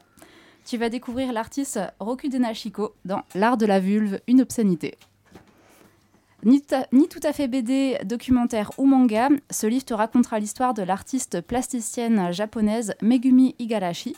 Tu 0.65 0.77
vas 0.77 0.89
découvrir 0.89 1.33
l'artiste 1.33 1.79
Rokude 2.01 2.35
Nashiko 2.35 2.95
dans 3.05 3.23
L'art 3.35 3.57
de 3.57 3.67
la 3.67 3.81
vulve, 3.81 4.21
une 4.27 4.41
obscénité. 4.41 4.97
Ni 6.45 6.63
tout, 6.63 6.75
à, 6.77 6.87
ni 6.93 7.09
tout 7.09 7.21
à 7.25 7.33
fait 7.33 7.49
BD, 7.49 7.99
documentaire 8.05 8.71
ou 8.79 8.87
manga, 8.87 9.29
ce 9.51 9.67
livre 9.67 9.85
te 9.85 9.95
racontera 9.95 10.39
l'histoire 10.39 10.73
de 10.73 10.83
l'artiste 10.83 11.41
plasticienne 11.41 12.33
japonaise 12.33 12.95
Megumi 13.03 13.57
Igarashi, 13.59 14.15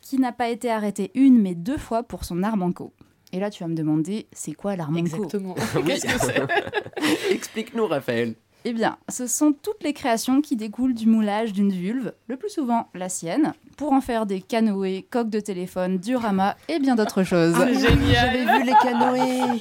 qui 0.00 0.18
n'a 0.18 0.32
pas 0.32 0.48
été 0.48 0.70
arrêtée 0.70 1.12
une 1.14 1.40
mais 1.40 1.54
deux 1.54 1.78
fois 1.78 2.02
pour 2.02 2.24
son 2.24 2.42
art 2.42 2.56
manco. 2.56 2.92
Et 3.32 3.38
là, 3.38 3.50
tu 3.50 3.62
vas 3.62 3.68
me 3.68 3.74
demander, 3.74 4.26
c'est 4.32 4.52
quoi 4.52 4.74
l'art 4.76 4.90
manco 4.90 5.06
Exactement. 5.06 5.54
Qu'est-ce 5.86 6.06
que 6.06 6.18
c'est? 6.20 7.30
Explique-nous, 7.32 7.86
Raphaël. 7.86 8.34
Eh 8.66 8.72
bien, 8.72 8.96
ce 9.10 9.26
sont 9.26 9.52
toutes 9.52 9.82
les 9.82 9.92
créations 9.92 10.40
qui 10.40 10.56
découlent 10.56 10.94
du 10.94 11.06
moulage 11.06 11.52
d'une 11.52 11.70
vulve, 11.70 12.12
le 12.28 12.36
plus 12.36 12.48
souvent 12.48 12.88
la 12.94 13.10
sienne, 13.10 13.52
pour 13.76 13.92
en 13.92 14.00
faire 14.00 14.24
des 14.24 14.40
canoës, 14.40 15.04
coques 15.10 15.28
de 15.28 15.40
téléphone, 15.40 15.98
dioramas 15.98 16.54
et 16.68 16.78
bien 16.78 16.94
d'autres 16.94 17.24
choses. 17.24 17.54
C'est 17.58 17.74
génial. 17.74 18.14
J'avais 18.14 18.44
vu 18.58 18.64
les 18.64 18.72
canoës. 18.82 19.60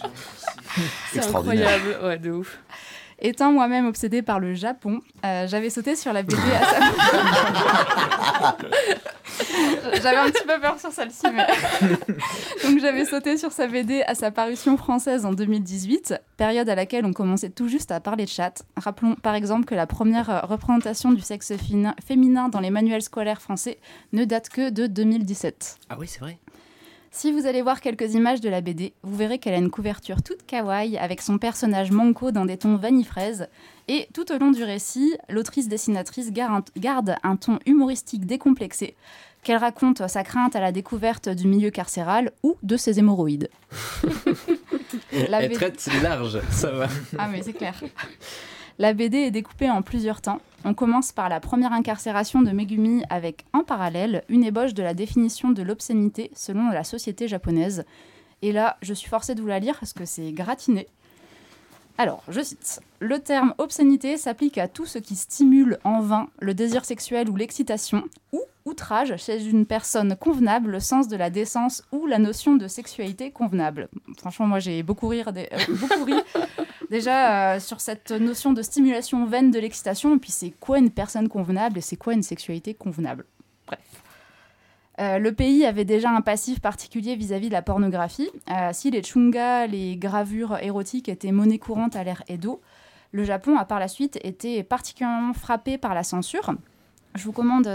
C'est 1.12 1.18
Extraordinaire. 1.18 1.68
incroyable. 1.68 2.06
Ouais, 2.06 2.18
de 2.18 2.32
ouf. 2.32 2.60
Étant 3.20 3.52
moi-même 3.52 3.86
obsédée 3.88 4.22
par 4.22 4.40
le 4.40 4.54
Japon, 4.54 5.00
euh, 5.26 5.48
j'avais 5.48 5.70
sauté 5.70 5.96
sur 5.96 6.12
la 6.14 6.24
BD 6.24 6.36
à 6.36 6.64
sa... 6.66 8.58
j'avais 10.02 10.18
un 10.18 10.30
petit 10.30 10.46
peu 10.46 10.60
peur 10.60 10.80
sur 10.80 10.92
celle-ci, 10.92 11.28
mais... 11.34 11.48
Donc 12.64 12.80
j'avais 12.80 13.06
sauté 13.06 13.38
sur 13.38 13.52
sa 13.52 13.68
BD 13.68 14.04
à 14.04 14.16
sa 14.16 14.32
parution 14.32 14.78
française 14.78 15.26
en 15.26 15.34
2018, 15.34 16.16
période 16.38 16.70
à 16.70 16.76
laquelle 16.76 17.06
on 17.06 17.14
commençait 17.14 17.50
tout 17.50 17.68
juste 17.68 17.92
à 17.92 18.00
parler 18.00 18.26
de 18.26 18.30
chat. 18.30 18.64
Rappelons 18.78 19.16
par 19.16 19.36
exemple 19.36 19.66
que 19.66 19.76
la 19.76 19.88
première 19.88 20.30
euh, 20.30 20.40
représentation 20.42 21.12
du 21.12 21.22
sexe 21.22 21.54
féminin 22.06 22.50
dans 22.50 22.60
les 22.60 22.70
manuels 22.70 23.02
scolaires 23.02 23.42
français 23.42 23.80
ne 24.12 24.26
date 24.26 24.50
que 24.50 24.70
de 24.70 24.88
2017. 24.88 25.78
Ah 25.90 25.96
oui, 26.00 26.08
c'est 26.08 26.20
vrai. 26.20 26.38
Si 27.16 27.32
vous 27.32 27.46
allez 27.46 27.62
voir 27.62 27.80
quelques 27.80 28.16
images 28.16 28.42
de 28.42 28.50
la 28.50 28.62
BD, 28.62 28.94
vous 29.04 29.16
verrez 29.16 29.38
qu'elle 29.38 29.54
a 29.54 29.58
une 29.58 29.70
couverture 29.70 30.24
toute 30.24 30.44
kawaii 30.48 30.98
avec 30.98 31.22
son 31.22 31.38
personnage 31.38 31.92
Manko 31.92 32.32
dans 32.32 32.46
des 32.46 32.58
tons 32.58 32.76
vanille 32.76 33.04
fraise. 33.04 33.48
Et 33.88 34.08
tout 34.16 34.32
au 34.32 34.40
long 34.40 34.50
du 34.50 34.64
récit, 34.64 35.16
l'autrice 35.30 35.68
dessinatrice 35.68 36.32
gar- 36.32 36.64
garde 36.76 37.16
un 37.22 37.36
ton 37.36 37.60
humoristique 37.68 38.26
décomplexé, 38.26 38.96
qu'elle 39.44 39.58
raconte 39.58 40.08
sa 40.08 40.24
crainte 40.24 40.56
à 40.56 40.60
la 40.60 40.72
découverte 40.72 41.30
du 41.30 41.48
milieu 41.48 41.70
carcéral 41.70 42.32
ou 42.42 42.58
de 42.64 42.78
ses 42.78 42.98
hémorroïdes. 42.98 43.50
La 45.30 45.42
Elle 45.44 45.50
BD 45.50 45.56
traite 45.56 45.88
large, 46.02 46.40
ça 46.50 46.72
va. 46.72 46.88
ah 47.20 47.28
mais 47.28 47.44
c'est 47.44 47.54
clair. 47.54 47.80
La 48.80 48.94
BD 48.94 49.18
est 49.18 49.32
découpée 49.32 49.70
en 49.70 49.84
plusieurs 49.84 50.22
temps. 50.22 50.40
On 50.66 50.74
commence 50.74 51.12
par 51.12 51.28
la 51.30 51.40
première 51.40 51.74
incarcération 51.74 52.42
de 52.42 52.52
Megumi 52.52 53.04
avec 53.10 53.46
en 53.54 53.64
parallèle 53.64 54.24
une 54.30 54.44
ébauche 54.46 54.74
de 54.74 54.82
la 54.84 54.94
définition 54.94 55.50
de 55.52 55.62
l'obscénité 55.62 56.32
selon 56.36 56.70
la 56.70 56.84
société 56.86 57.28
japonaise. 57.28 57.84
Et 58.42 58.52
là, 58.52 58.78
je 58.82 58.94
suis 58.94 59.10
forcée 59.10 59.36
de 59.36 59.42
vous 59.42 59.48
la 59.48 59.60
lire 59.60 59.78
parce 59.80 59.94
que 59.94 60.06
c'est 60.06 60.32
gratiné. 60.32 60.88
Alors, 61.98 62.24
je 62.30 62.42
cite 62.42 62.80
Le 63.00 63.20
terme 63.20 63.54
obscénité 63.58 64.18
s'applique 64.18 64.58
à 64.58 64.68
tout 64.68 64.86
ce 64.86 64.98
qui 65.00 65.16
stimule 65.16 65.78
en 65.84 66.00
vain 66.00 66.28
le 66.40 66.54
désir 66.54 66.86
sexuel 66.86 67.30
ou 67.30 67.36
l'excitation, 67.36 68.04
ou 68.32 68.42
outrage 68.66 69.16
chez 69.18 69.46
une 69.46 69.66
personne 69.66 70.16
convenable 70.16 70.72
le 70.72 70.80
sens 70.80 71.08
de 71.08 71.16
la 71.18 71.30
décence 71.30 71.84
ou 71.92 72.08
la 72.08 72.18
notion 72.18 72.56
de 72.56 72.68
sexualité 72.68 73.30
convenable. 73.32 73.90
Franchement, 74.18 74.48
moi 74.48 74.60
j'ai 74.60 74.82
beaucoup, 74.82 75.08
rire 75.10 75.34
des- 75.34 75.50
euh, 75.52 76.04
ri 76.06 76.14
déjà 76.94 77.56
euh, 77.56 77.60
sur 77.60 77.82
cette 77.82 78.12
notion 78.12 78.54
de 78.54 78.62
stimulation 78.62 79.26
vaine 79.26 79.50
de 79.50 79.60
l'excitation, 79.60 80.20
puis 80.20 80.32
c'est 80.32 80.52
quoi 80.52 80.78
une 80.78 80.92
personne 80.92 81.28
convenable 81.28 81.80
et 81.80 81.82
c'est 81.82 81.96
quoi 81.96 82.14
une 82.14 82.22
sexualité 82.22 82.76
convenable? 82.76 83.26
Bref. 83.66 83.80
Euh, 85.00 85.18
le 85.18 85.34
pays 85.34 85.66
avait 85.66 85.86
déjà 85.86 86.12
un 86.12 86.22
passif 86.22 86.62
particulier 86.62 87.16
vis-à-vis 87.16 87.48
de 87.48 87.54
la 87.54 87.64
pornographie. 87.64 88.30
Euh, 88.52 88.70
si 88.74 88.92
les 88.92 89.02
chungas, 89.02 89.66
les 89.66 89.98
gravures 89.98 90.60
érotiques 90.60 91.10
étaient 91.10 91.32
monnaie 91.32 91.58
courante 91.58 91.96
à 91.96 92.04
l'ère 92.04 92.24
Edo, 92.28 92.62
le 93.12 93.24
Japon 93.24 93.58
a 93.58 93.66
par 93.66 93.80
la 93.80 93.88
suite 93.88 94.20
été 94.24 94.62
particulièrement 94.62 95.34
frappé 95.34 95.80
par 95.80 95.96
la 95.96 96.04
censure. 96.04 96.54
Je 97.16 97.24
vous 97.24 97.32
commande 97.32 97.66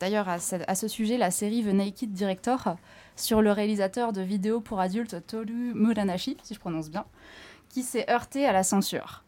d'ailleurs 0.00 0.28
à, 0.28 0.38
à 0.68 0.74
ce 0.74 0.88
sujet 0.88 1.18
la 1.18 1.30
série 1.32 1.64
The 1.64 1.72
Naked 1.72 2.12
Director 2.12 2.76
sur 3.16 3.42
le 3.42 3.50
réalisateur 3.50 4.12
de 4.12 4.22
vidéos 4.22 4.60
pour 4.60 4.80
adultes 4.80 5.16
Toru 5.26 5.72
Muranashi, 5.74 6.36
si 6.42 6.54
je 6.54 6.60
prononce 6.60 6.90
bien, 6.90 7.04
qui 7.78 7.84
s'est 7.84 8.10
heurté 8.10 8.44
à 8.44 8.52
la 8.52 8.64
censure. 8.64 9.22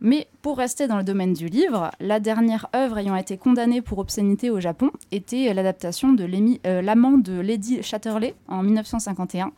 Mais 0.00 0.26
pour 0.40 0.56
rester 0.56 0.86
dans 0.88 0.96
le 0.96 1.04
domaine 1.04 1.34
du 1.34 1.48
livre, 1.48 1.90
la 2.00 2.18
dernière 2.18 2.66
œuvre 2.74 2.96
ayant 2.96 3.14
été 3.14 3.36
condamnée 3.36 3.82
pour 3.82 3.98
obscénité 3.98 4.48
au 4.48 4.58
Japon 4.58 4.90
était 5.12 5.52
l'adaptation 5.52 6.14
de 6.14 6.26
euh, 6.66 6.80
L'amant 6.80 7.18
de 7.18 7.38
Lady 7.38 7.82
Chatterley 7.82 8.34
en 8.48 8.62
1951. 8.62 9.52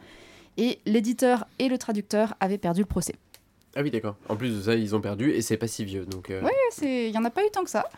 Et 0.57 0.81
l'éditeur 0.87 1.47
et 1.61 1.69
le 1.69 1.79
traducteur 1.79 2.35
avaient 2.41 2.59
perdu 2.59 2.81
le 2.81 2.87
procès. 2.87 3.15
Ah 3.77 3.83
oui, 3.83 3.93
d'accord. 3.93 4.17
En 4.29 4.35
plus 4.35 4.57
de 4.57 4.61
ça, 4.63 4.75
ils 4.75 4.97
ont 4.97 5.01
perdu 5.01 5.31
et 5.31 5.41
c'est 5.41 5.57
pas 5.57 5.69
si 5.69 5.85
vieux. 5.85 6.05
Donc, 6.05 6.29
euh, 6.31 6.43
c'est- 6.73 7.07
il 7.07 7.13
n'y 7.13 7.19
en 7.19 7.25
a 7.25 7.31
pas 7.31 7.43
eu 7.45 7.51
tant 7.53 7.63
que 7.63 7.71
ça. 7.71 7.89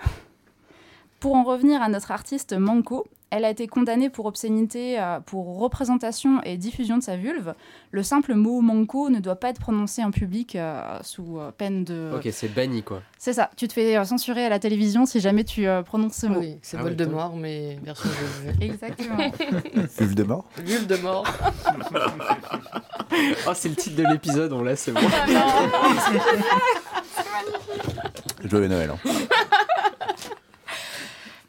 Pour 1.25 1.37
en 1.37 1.43
revenir 1.45 1.81
à 1.81 1.89
notre 1.89 2.11
artiste 2.11 2.53
Manko, 2.53 3.07
elle 3.31 3.47
a 3.47 3.49
été 3.49 3.67
condamnée 3.67 4.11
pour 4.11 4.27
obscénité 4.27 5.01
euh, 5.01 5.21
pour 5.21 5.59
représentation 5.59 6.43
et 6.43 6.59
diffusion 6.59 6.99
de 6.99 7.03
sa 7.03 7.17
vulve. 7.17 7.55
Le 7.93 8.03
simple 8.03 8.35
mot 8.35 8.61
Manko 8.61 9.09
ne 9.09 9.21
doit 9.21 9.37
pas 9.37 9.49
être 9.49 9.59
prononcé 9.59 10.05
en 10.05 10.11
public 10.11 10.55
euh, 10.55 10.83
sous 11.01 11.39
euh, 11.39 11.51
peine 11.51 11.83
de... 11.83 12.13
Ok, 12.15 12.29
c'est 12.31 12.49
banni 12.55 12.83
quoi. 12.83 13.01
C'est 13.17 13.33
ça, 13.33 13.49
tu 13.57 13.67
te 13.69 13.73
fais 13.73 14.05
censurer 14.05 14.45
à 14.45 14.51
la 14.51 14.59
télévision 14.59 15.07
si 15.07 15.19
jamais 15.19 15.45
tu 15.45 15.67
euh, 15.67 15.81
prononces 15.81 16.13
ce 16.13 16.27
mot. 16.27 16.41
Oui, 16.41 16.59
c'est 16.61 16.77
Ah 16.77 16.83
Voldemort, 16.83 17.37
mais 17.37 17.79
version 17.83 18.11
vulve. 18.43 18.57
Exactement. 18.61 19.17
Vulve 19.97 20.15
de 20.15 20.25
mort 20.25 20.45
Vulve 20.59 20.87
de 20.87 20.97
mort. 20.97 21.25
Oh, 23.47 23.53
c'est 23.55 23.69
le 23.69 23.77
titre 23.77 23.97
de 23.97 24.03
l'épisode, 24.11 24.53
on 24.53 24.63
l'a, 24.63 24.75
c'est 24.77 24.91
bon. 24.91 25.01
Joyeux 28.45 28.67
Noël. 28.69 28.91
hein. 28.91 29.11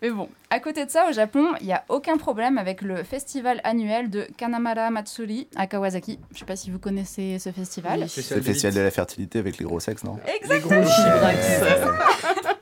Mais 0.06 0.12
bon, 0.12 0.30
à 0.51 0.60
côté 0.60 0.86
de 0.86 0.91
ça, 0.91 1.10
au 1.10 1.14
Japon, 1.14 1.47
il 1.62 1.66
n'y 1.66 1.74
a 1.74 1.84
aucun 1.89 2.18
problème 2.18 2.60
avec 2.60 2.84
le 2.84 3.03
festival 3.03 3.60
annuel 3.64 4.12
de 4.12 4.28
Kanamara 4.38 4.91
Matsuri 4.91 5.47
à 5.56 5.66
Kawasaki. 5.66 6.20
Je 6.32 6.38
sais 6.38 6.45
pas 6.45 6.56
si 6.56 6.70
vous 6.70 6.78
connaissez 6.78 7.39
ce 7.39 7.51
festival. 7.51 8.01
Oui. 8.01 8.08
C'est 8.08 8.36
le 8.36 8.41
festival 8.43 8.76
de 8.76 8.82
la 8.82 8.91
fertilité 8.91 9.39
avec 9.39 9.58
les 9.58 9.66
gros 9.66 9.80
sexes, 9.80 10.03
non? 10.03 10.20
Exactement. 10.28 10.86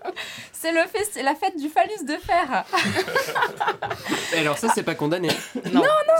C'est 0.51 0.71
le 0.71 0.79
festi- 0.79 1.21
la 1.23 1.35
fête 1.35 1.57
du 1.59 1.67
phallus 1.67 2.05
de 2.05 2.13
fer. 2.17 2.63
Et 4.33 4.39
alors, 4.39 4.57
ça, 4.57 4.69
c'est 4.73 4.83
pas 4.83 4.95
condamné. 4.95 5.29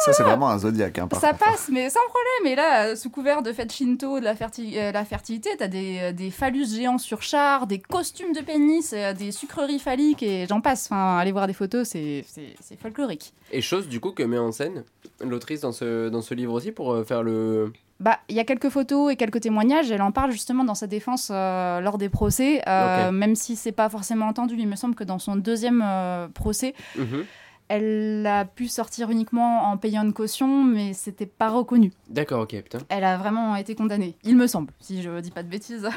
Ça, 0.06 0.12
c'est 0.12 0.24
vraiment 0.24 0.50
un 0.50 0.58
zodiaque. 0.60 0.98
Hein, 1.00 1.08
par 1.08 1.22
Ça 1.22 1.30
contre. 1.32 1.46
passe, 1.46 1.70
mais 1.72 1.90
sans 1.90 2.00
problème. 2.10 2.52
Et 2.52 2.56
là, 2.56 2.88
euh, 2.88 2.96
sous 2.96 3.10
couvert 3.10 3.42
de 3.42 3.54
fête 3.54 3.72
Shinto, 3.72 4.20
de 4.20 4.24
la, 4.26 4.34
ferti- 4.36 4.78
euh, 4.78 4.92
la 4.92 5.06
fertilité, 5.06 5.50
t'as 5.58 5.68
des, 5.68 6.00
euh, 6.02 6.12
des 6.12 6.30
phallus 6.32 6.66
géants 6.76 6.98
sur 6.98 7.22
char, 7.22 7.68
des 7.68 7.80
costumes 7.80 8.34
de 8.34 8.42
pénis, 8.42 8.92
euh, 8.94 9.14
des 9.14 9.32
sucreries 9.32 9.80
phalliques 9.80 10.24
et 10.24 10.46
j'en 10.50 10.60
passe. 10.62 10.88
Enfin, 10.88 11.18
allez 11.20 11.32
voir 11.32 11.48
des 11.48 11.54
photos, 11.54 11.88
c'est 11.88 12.26
c'est- 12.28 12.56
c'est 12.60 12.78
folklorique. 12.80 13.34
Et 13.52 13.62
chose, 13.62 13.88
du 13.88 14.00
coup, 14.00 14.12
que 14.12 14.24
met 14.24 14.38
en 14.40 14.52
scène 14.52 14.84
l'autrice 15.22 15.62
dans 15.62 15.72
ce, 15.72 16.10
dans 16.10 16.22
ce 16.22 16.34
livre 16.34 16.54
aussi 16.54 16.72
pour 16.72 16.92
euh, 16.92 17.04
faire 17.04 17.24
le. 17.24 17.72
Bah, 18.04 18.20
il 18.28 18.36
y 18.36 18.40
a 18.42 18.44
quelques 18.44 18.68
photos 18.68 19.14
et 19.14 19.16
quelques 19.16 19.40
témoignages. 19.40 19.90
Elle 19.90 20.02
en 20.02 20.12
parle 20.12 20.32
justement 20.32 20.66
dans 20.66 20.76
sa 20.76 20.88
défense 20.88 21.30
euh, 21.32 21.80
lors 21.80 21.98
des 21.98 22.10
procès, 22.10 22.62
euh, 22.68 23.12
même 23.12 23.34
si 23.36 23.56
c'est 23.56 23.72
pas 23.72 23.88
forcément 23.88 24.28
entendu. 24.28 24.56
Il 24.60 24.68
me 24.68 24.76
semble 24.76 24.94
que 24.94 25.06
dans 25.06 25.20
son 25.20 25.38
deuxième 25.38 25.82
euh, 25.82 26.28
procès, 26.28 26.74
Mhm. 26.98 27.24
elle 27.70 28.28
a 28.28 28.44
pu 28.44 28.68
sortir 28.68 29.10
uniquement 29.10 29.70
en 29.72 29.78
payant 29.78 30.04
une 30.04 30.12
caution, 30.12 30.66
mais 30.66 30.92
c'était 30.92 31.26
pas 31.26 31.50
reconnu. 31.50 31.94
D'accord, 32.10 32.42
ok, 32.42 32.62
putain. 32.62 32.80
Elle 32.90 33.06
a 33.06 33.16
vraiment 33.18 33.56
été 33.56 33.74
condamnée, 33.74 34.18
il 34.26 34.36
me 34.36 34.48
semble, 34.48 34.74
si 34.82 35.02
je 35.02 35.20
dis 35.22 35.32
pas 35.32 35.44
de 35.44 35.48
bêtises. 35.50 35.88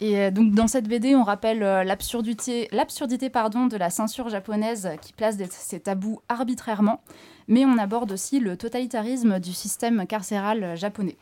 Et 0.00 0.30
donc 0.32 0.52
dans 0.54 0.66
cette 0.66 0.88
BD, 0.88 1.14
on 1.14 1.22
rappelle 1.22 1.60
l'absurdité, 1.60 2.68
l'absurdité 2.72 3.30
pardon, 3.30 3.66
de 3.66 3.76
la 3.76 3.90
censure 3.90 4.28
japonaise 4.28 4.90
qui 5.00 5.12
place 5.12 5.36
des- 5.36 5.46
ces 5.50 5.78
tabous 5.80 6.20
arbitrairement, 6.28 7.00
mais 7.48 7.64
on 7.64 7.78
aborde 7.78 8.12
aussi 8.12 8.40
le 8.40 8.56
totalitarisme 8.56 9.40
du 9.40 9.52
système 9.52 10.06
carcéral 10.06 10.76
japonais. 10.76 11.16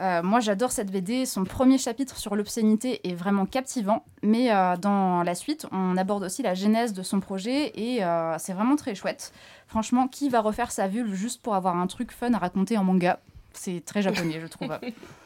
Euh, 0.00 0.22
moi, 0.22 0.40
j'adore 0.40 0.72
cette 0.72 0.90
BD. 0.90 1.24
Son 1.24 1.44
premier 1.44 1.78
chapitre 1.78 2.16
sur 2.16 2.34
l'obscénité 2.34 3.08
est 3.08 3.14
vraiment 3.14 3.46
captivant. 3.46 4.04
Mais 4.22 4.52
euh, 4.52 4.76
dans 4.76 5.22
la 5.22 5.34
suite, 5.34 5.66
on 5.72 5.96
aborde 5.96 6.24
aussi 6.24 6.42
la 6.42 6.54
genèse 6.54 6.92
de 6.92 7.02
son 7.02 7.20
projet 7.20 7.72
et 7.74 8.04
euh, 8.04 8.36
c'est 8.38 8.52
vraiment 8.52 8.76
très 8.76 8.94
chouette. 8.94 9.32
Franchement, 9.68 10.08
qui 10.08 10.28
va 10.28 10.40
refaire 10.40 10.72
sa 10.72 10.88
vulve 10.88 11.14
juste 11.14 11.42
pour 11.42 11.54
avoir 11.54 11.76
un 11.76 11.86
truc 11.86 12.12
fun 12.12 12.32
à 12.34 12.38
raconter 12.38 12.76
en 12.76 12.84
manga? 12.84 13.20
C'est 13.52 13.84
très 13.84 14.02
japonais, 14.02 14.40
je 14.40 14.46
trouve. 14.46 14.78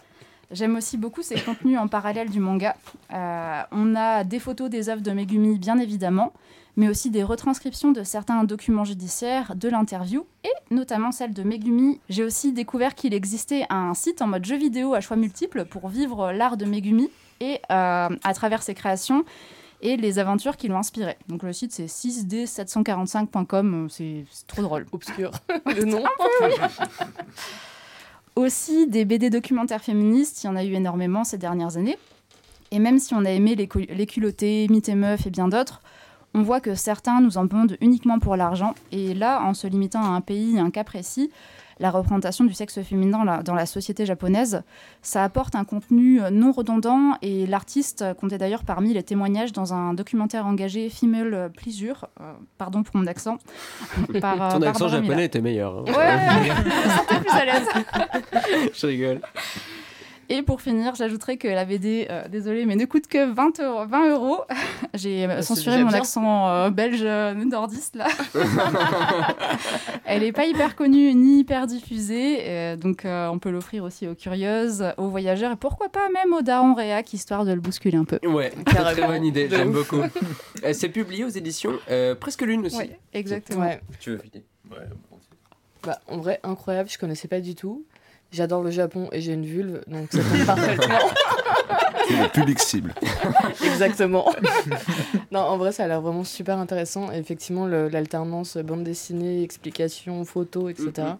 J'aime 0.51 0.77
aussi 0.77 0.97
beaucoup 0.97 1.23
ses 1.23 1.41
contenus 1.41 1.79
en 1.79 1.89
parallèle 1.89 2.31
du 2.31 2.41
manga. 2.41 2.77
Euh, 3.13 3.61
on 3.71 3.95
a 3.95 4.25
des 4.25 4.39
photos 4.39 4.71
des 4.71 4.89
œuvres 4.89 5.03
de 5.03 5.11
Megumi, 5.11 5.59
bien 5.59 5.79
évidemment, 5.79 6.33
mais 6.77 6.89
aussi 6.89 7.11
des 7.11 7.23
retranscriptions 7.23 7.93
de 7.93 8.03
certains 8.03 8.45
documents 8.45 8.85
judiciaires, 8.85 9.55
de 9.57 9.69
l'interview, 9.69 10.25
et 10.45 10.75
notamment 10.75 11.13
celle 11.13 11.35
de 11.35 11.43
Megumi. 11.43 12.01
J'ai 12.09 12.25
aussi 12.25 12.53
découvert 12.53 12.95
qu'il 12.95 13.13
existait 13.13 13.67
un 13.69 13.93
site 13.93 14.23
en 14.23 14.27
mode 14.27 14.45
jeu 14.45 14.57
vidéo 14.57 14.95
à 14.95 15.01
choix 15.01 15.17
multiples 15.17 15.67
pour 15.67 15.89
vivre 15.89 16.33
l'art 16.33 16.57
de 16.57 16.65
Megumi, 16.65 17.11
et 17.41 17.61
euh, 17.71 18.09
à 18.23 18.35
travers 18.35 18.63
ses 18.63 18.75
créations 18.75 19.25
et 19.81 19.97
les 19.97 20.19
aventures 20.19 20.57
qui 20.57 20.69
l'ont 20.69 20.79
inspiré. 20.79 21.17
Donc 21.29 21.43
le 21.43 21.53
site 21.53 21.73
c'est 21.73 21.87
6d745.com, 21.87 23.85
euh, 23.85 23.89
c'est 23.89 24.25
c'est 24.31 24.47
trop 24.47 24.63
drôle. 24.63 24.87
Obscur. 24.93 25.31
Le 25.67 25.85
nom. 25.85 26.03
Aussi 28.39 28.87
des 28.87 29.05
BD 29.05 29.31
documentaires 29.31 29.83
féministes, 29.83 30.45
il 30.45 30.47
y 30.47 30.49
en 30.49 30.55
a 30.55 30.63
eu 30.63 30.73
énormément 30.73 31.25
ces 31.25 31.39
dernières 31.39 31.77
années. 31.77 31.99
Et 32.71 32.79
même 32.79 33.01
si 33.01 33.13
on 33.13 33.25
a 33.25 33.31
aimé 33.33 33.57
les, 33.57 34.07
culottés, 34.07 34.69
Mythes 34.71 34.89
et 34.89 34.95
Meufs 34.95 35.27
et 35.27 35.31
bien 35.31 35.49
d'autres, 35.49 35.83
on 36.35 36.43
voit 36.43 36.61
que 36.61 36.77
certains 36.77 37.21
nous 37.21 37.37
en 37.37 37.49
pondent 37.49 37.77
uniquement 37.81 38.21
pour 38.21 38.37
l'argent. 38.37 38.77
Et 38.93 39.13
là, 39.13 39.43
en 39.43 39.55
se 39.55 39.67
limitant 39.67 40.05
à 40.05 40.11
un 40.11 40.21
pays 40.21 40.57
un 40.61 40.71
cas 40.71 40.85
précis, 40.85 41.33
la 41.81 41.91
représentation 41.91 42.45
du 42.45 42.53
sexe 42.55 42.81
féminin 42.83 43.19
dans 43.19 43.25
la, 43.25 43.43
dans 43.43 43.55
la 43.55 43.67
société 43.67 44.05
japonaise, 44.07 44.63
ça 45.03 45.25
apporte 45.25 45.55
un 45.55 45.65
contenu 45.65 46.21
euh, 46.23 46.31
non 46.31 46.53
redondant 46.53 47.17
et 47.23 47.47
l'artiste 47.47 48.05
comptait 48.21 48.39
d'ailleurs 48.39 48.65
parmi 48.65 48.93
les 48.95 49.03
témoignages 49.03 49.53
dans 49.53 49.75
un 49.75 49.95
documentaire 49.95 50.47
engagé 50.47 50.91
Female 50.91 51.51
Pleasure, 51.57 52.09
euh, 52.21 52.33
pardon 52.59 52.83
pour 52.83 52.97
mon 52.97 53.07
accent, 53.07 53.39
par, 54.21 54.43
euh, 54.43 54.59
Ton 54.59 54.63
accent 54.63 54.89
japonais 54.89 55.27
était 55.27 55.41
meilleur. 55.41 55.79
hein. 55.79 55.85
Ouais, 55.87 57.17
plus 57.21 57.31
à 57.31 57.45
l'aise. 57.45 57.69
Je 58.75 58.87
rigole. 58.87 59.21
Et 60.31 60.43
pour 60.43 60.61
finir, 60.61 60.95
j'ajouterai 60.95 61.39
que 61.39 61.49
la 61.49 61.65
BD, 61.65 62.07
euh, 62.11 62.29
désolé, 62.29 62.67
mais 62.67 62.77
ne 62.77 62.85
coûte 62.85 63.07
que 63.07 63.33
20 63.33 63.61
euros. 63.61 63.87
20 63.87 64.11
euros. 64.13 64.41
J'ai 64.95 65.25
euh, 65.25 65.29
Ah, 65.31 65.37
c'est 65.43 65.55
censuré 65.55 65.83
mon 65.83 65.89
bien. 65.89 65.99
accent 66.01 66.49
euh, 66.49 66.71
belge 66.71 67.01
euh, 67.03 67.33
nordiste 67.35 67.97
là. 67.97 68.09
Elle 70.05 70.23
n'est 70.23 70.33
pas 70.33 70.47
hyper 70.47 70.77
connue 70.77 71.15
ni 71.15 71.41
hyper 71.41 71.67
diffusée, 71.67 72.39
euh, 72.43 72.77
donc 72.77 73.05
euh, 73.05 73.29
on 73.29 73.39
peut 73.39 73.51
l'offrir 73.51 73.85
aussi 73.85 74.07
aux 74.07 74.15
curieuses, 74.15 74.85
aux 74.97 75.09
voyageurs 75.09 75.53
et 75.53 75.57
pourquoi 75.57 75.89
pas 75.89 76.09
même 76.13 76.33
aux 76.33 76.43
darons 76.43 76.75
réac, 76.75 77.13
histoire 77.13 77.45
de 77.45 77.53
le 77.53 77.61
bousculer 77.61 77.97
un 77.97 78.05
peu. 78.05 78.19
Ouais, 78.27 78.51
très 78.67 78.75
Carrément. 78.77 79.07
bonne 79.09 79.25
idée, 79.25 79.49
j'aime 79.51 79.73
beaucoup. 79.73 80.01
Euh, 80.65 80.73
c'est 80.73 80.89
publié 80.89 81.25
aux 81.25 81.29
éditions 81.29 81.73
euh, 81.91 82.15
Presque 82.15 82.43
Lune 82.43 82.67
aussi. 82.67 82.77
Oui, 82.79 82.91
exactement. 83.13 83.61
Ouais. 83.65 83.81
Tu 84.01 84.11
veux 84.11 84.19
filer? 84.19 84.45
Ouais, 84.71 84.77
Bah, 85.85 86.01
en 86.09 86.19
vrai, 86.19 86.41
incroyable, 86.43 86.89
je 86.91 86.99
connaissais 86.99 87.29
pas 87.29 87.41
du 87.41 87.55
tout. 87.55 87.85
J'adore 88.31 88.63
le 88.63 88.71
Japon 88.71 89.09
et 89.13 89.21
j'ai 89.21 89.33
une 89.33 89.47
vulve, 89.47 89.83
donc 89.87 90.09
ça 90.13 90.19
tombe 90.19 90.45
parfaitement. 90.45 90.99
C'est 92.09 92.23
le 92.23 92.29
public 92.29 92.59
cible. 92.59 92.95
Exactement. 93.65 94.33
non, 95.31 95.41
en 95.41 95.59
vrai, 95.59 95.73
ça 95.73 95.85
a 95.85 95.89
l'air 95.89 96.01
vraiment 96.01 96.25
super 96.25 96.57
intéressant. 96.59 97.13
Et 97.13 97.19
effectivement, 97.19 97.67
l'alternance 97.67 98.57
bande 98.57 98.83
dessinée, 98.83 99.43
explication, 99.43 100.25
photo, 100.25 100.69
etc. 100.71 100.91
Mhm. 100.97 101.17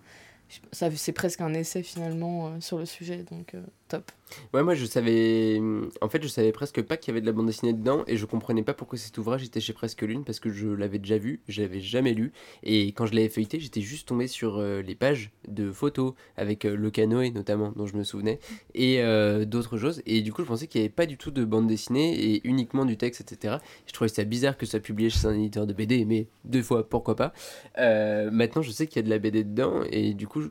ça, 0.73 0.89
C'est 0.95 1.13
presque 1.13 1.41
un 1.43 1.53
essai 1.53 1.83
finalement 1.83 2.47
euh, 2.47 2.51
sur 2.61 2.79
le 2.79 2.87
sujet, 2.87 3.25
donc 3.31 3.55
euh, 3.55 3.61
top. 3.89 4.11
Ouais, 4.55 4.63
moi 4.63 4.75
je 4.75 4.85
savais. 4.85 5.61
En 6.01 6.09
fait, 6.09 6.23
je 6.23 6.29
savais 6.29 6.53
presque 6.53 6.83
pas 6.83 6.97
qu'il 6.97 7.13
y 7.13 7.13
avait 7.13 7.21
de 7.21 7.27
la 7.27 7.33
bande 7.33 7.47
dessinée 7.47 7.73
dedans 7.73 8.05
et 8.07 8.17
je 8.17 8.27
comprenais 8.27 8.63
pas 8.63 8.75
pourquoi 8.75 8.99
cet 8.99 9.17
ouvrage 9.19 9.45
était 9.45 9.61
chez 9.61 9.73
Presque 9.73 10.03
Lune 10.03 10.25
parce 10.25 10.41
que 10.41 10.51
je 10.51 10.69
l'avais 10.69 10.99
déjà 10.99 11.19
vu, 11.19 11.41
je 11.49 11.63
l'avais 11.63 11.81
jamais 11.81 12.15
lu 12.15 12.33
et 12.63 12.89
quand 12.89 13.07
je 13.07 13.15
l'avais 13.15 13.29
feuilleté, 13.29 13.61
j'étais 13.61 13.81
juste 13.81 14.09
tombé 14.09 14.27
sur 14.27 14.59
euh, 14.59 14.83
les 14.83 14.95
pages 14.95 15.31
de 15.47 15.71
photos 15.71 16.15
avec 16.37 16.65
euh, 16.65 16.77
le 16.77 16.91
canoë 16.91 17.31
notamment 17.31 17.73
dont 17.77 17.87
je 17.87 17.97
me 17.97 18.05
souvenais 18.05 18.39
et 18.75 19.03
euh, 19.03 19.45
d'autres 19.45 19.79
choses 19.79 20.03
et 20.07 20.23
du 20.23 20.33
coup, 20.33 20.43
je 20.43 20.49
pensais 20.49 20.67
qu'il 20.67 20.81
y 20.81 20.85
avait 20.85 20.93
pas 20.93 21.07
du 21.07 21.17
tout 21.17 21.31
de 21.31 21.45
bande 21.45 21.67
dessinée 21.67 22.19
et 22.19 22.47
uniquement 22.47 22.85
du 22.85 22.97
texte, 22.97 23.21
etc. 23.21 23.57
Je 23.87 23.93
trouvais 23.93 24.09
ça 24.09 24.25
bizarre 24.25 24.57
que 24.57 24.67
ça 24.67 24.81
publié 24.81 25.11
chez 25.11 25.27
un 25.27 25.35
éditeur 25.35 25.67
de 25.67 25.73
BD, 25.73 26.05
mais 26.05 26.27
deux 26.45 26.63
fois, 26.63 26.89
pourquoi 26.89 27.17
pas. 27.17 27.33
Maintenant, 27.77 28.63
je 28.63 28.71
sais 28.71 28.87
qu'il 28.87 28.97
y 28.97 29.01
a 29.01 29.03
de 29.03 29.11
la 29.11 29.19
BD 29.19 29.45
dedans 29.45 29.83
et 29.91 30.15
du 30.15 30.27
coup, 30.27 30.43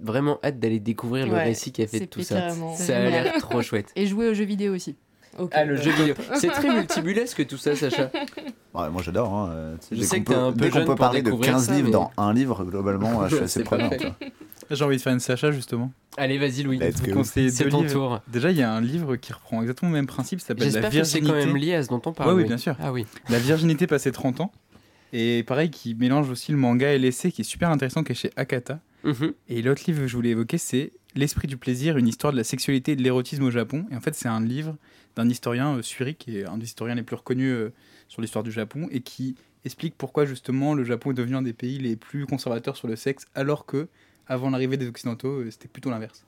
vraiment 0.00 0.38
hâte 0.44 0.58
d'aller 0.58 0.80
découvrir 0.80 1.26
le 1.26 1.32
Ouais, 1.32 1.44
récit 1.44 1.72
qui 1.72 1.82
a 1.82 1.86
fait 1.86 2.06
tout 2.06 2.22
ça. 2.22 2.36
carrément- 2.40 2.74
Ça 2.76 2.96
a 2.96 3.00
l'air 3.08 3.34
trop 3.38 3.62
chouette. 3.62 3.92
Et 3.96 4.06
jouer 4.06 4.28
aux 4.28 4.34
jeux 4.34 4.44
vidéo 4.44 4.74
aussi. 4.74 4.96
Ok. 5.38 5.50
Ah, 5.54 5.64
le 5.64 5.76
jeu 5.76 5.90
vidéo. 5.90 6.14
C'est 6.36 6.48
très 6.48 6.72
multibulesque 6.74 7.46
tout 7.46 7.58
ça, 7.58 7.76
Sacha. 7.76 8.10
Ouais, 8.74 8.88
moi 8.90 9.02
j'adore. 9.02 9.32
Hein. 9.34 9.50
euh, 9.52 9.76
Je 9.92 9.96
dès 10.00 10.04
sais 10.04 10.16
qu'on 10.18 10.24
que 10.24 10.28
t'es 10.30 10.34
un 10.34 10.52
peu 10.52 10.58
Dès 10.60 10.70
qu'on 10.70 10.84
peut 10.86 10.94
parler 10.94 11.20
de 11.20 11.26
découvrir 11.26 11.52
15 11.52 11.66
ça, 11.66 11.72
livres 11.74 11.86
mais- 11.86 11.92
dans 11.92 12.10
un 12.16 12.32
livre, 12.32 12.64
globalement, 12.64 13.28
je 13.28 13.36
suis 13.36 13.44
assez 13.44 13.62
prenant. 13.62 13.90
J'ai 14.70 14.84
envie 14.84 14.96
de 14.96 15.02
faire 15.02 15.12
une 15.12 15.20
Sacha 15.20 15.50
justement. 15.52 15.92
Allez, 16.16 16.38
vas-y, 16.38 16.62
Louis. 16.62 16.80
C'est 17.24 17.68
ton 17.68 17.82
livres. 17.82 17.92
tour. 17.92 18.20
Déjà, 18.28 18.50
il 18.50 18.56
y 18.56 18.62
a 18.62 18.72
un 18.72 18.80
livre 18.80 19.16
qui 19.16 19.32
reprend 19.34 19.60
exactement 19.60 19.90
le 19.90 19.96
même 19.98 20.06
principe, 20.06 20.40
ça 20.40 20.48
s'appelle 20.48 20.64
La 20.64 20.70
J'espère 20.72 20.90
que 20.90 21.04
c'est 21.04 21.20
quand 21.20 21.26
virginité. 21.26 21.46
même 21.52 21.56
lié 21.62 21.74
à 21.74 21.82
ce 21.82 21.88
dont 21.88 22.00
on 22.06 22.12
parle. 22.12 22.30
Ouais, 22.30 22.34
oui, 22.36 22.42
oui. 22.42 22.48
bien 22.48 22.56
sûr. 22.58 22.74
Ah 22.80 22.90
oui. 22.92 23.04
La 23.28 23.38
virginité 23.38 23.86
passée 23.86 24.10
30 24.12 24.40
ans. 24.40 24.50
Et 25.12 25.42
pareil, 25.44 25.70
qui 25.70 25.94
mélange 25.94 26.30
aussi 26.30 26.52
le 26.52 26.58
manga 26.58 26.92
et 26.92 26.98
l'essai, 26.98 27.32
qui 27.32 27.42
est 27.42 27.44
super 27.44 27.70
intéressant, 27.70 28.04
qui 28.04 28.12
est 28.12 28.16
chez 28.16 28.30
Akata. 28.36 28.80
Mhm. 29.04 29.32
Et 29.48 29.62
l'autre 29.62 29.82
livre 29.86 30.00
que 30.00 30.08
je 30.08 30.16
voulais 30.16 30.30
évoquer, 30.30 30.58
c'est 30.58 30.92
L'esprit 31.16 31.48
du 31.48 31.56
plaisir, 31.56 31.96
une 31.96 32.08
histoire 32.08 32.30
de 32.30 32.36
la 32.36 32.44
sexualité 32.44 32.92
et 32.92 32.96
de 32.96 33.02
l'érotisme 33.02 33.42
au 33.44 33.50
Japon. 33.50 33.86
Et 33.90 33.96
en 33.96 34.02
fait, 34.02 34.14
c'est 34.14 34.28
un 34.28 34.42
livre 34.42 34.76
d'un 35.16 35.26
historien, 35.30 35.74
euh, 35.78 35.82
Suri, 35.82 36.14
qui 36.14 36.36
est 36.36 36.44
un 36.44 36.58
des 36.58 36.66
historiens 36.66 36.94
les 36.94 37.02
plus 37.02 37.16
reconnus 37.16 37.54
euh, 37.54 37.72
sur 38.06 38.20
l'histoire 38.20 38.44
du 38.44 38.52
Japon, 38.52 38.86
et 38.90 39.00
qui 39.00 39.34
explique 39.64 39.94
pourquoi 39.96 40.26
justement 40.26 40.74
le 40.74 40.84
Japon 40.84 41.12
est 41.12 41.14
devenu 41.14 41.34
un 41.36 41.42
des 41.42 41.54
pays 41.54 41.78
les 41.78 41.96
plus 41.96 42.26
conservateurs 42.26 42.76
sur 42.76 42.86
le 42.86 42.96
sexe, 42.96 43.24
alors 43.34 43.64
que 43.64 43.88
avant 44.26 44.50
l'arrivée 44.50 44.76
des 44.76 44.86
Occidentaux, 44.86 45.40
euh, 45.40 45.50
c'était 45.50 45.68
plutôt 45.68 45.88
l'inverse. 45.88 46.26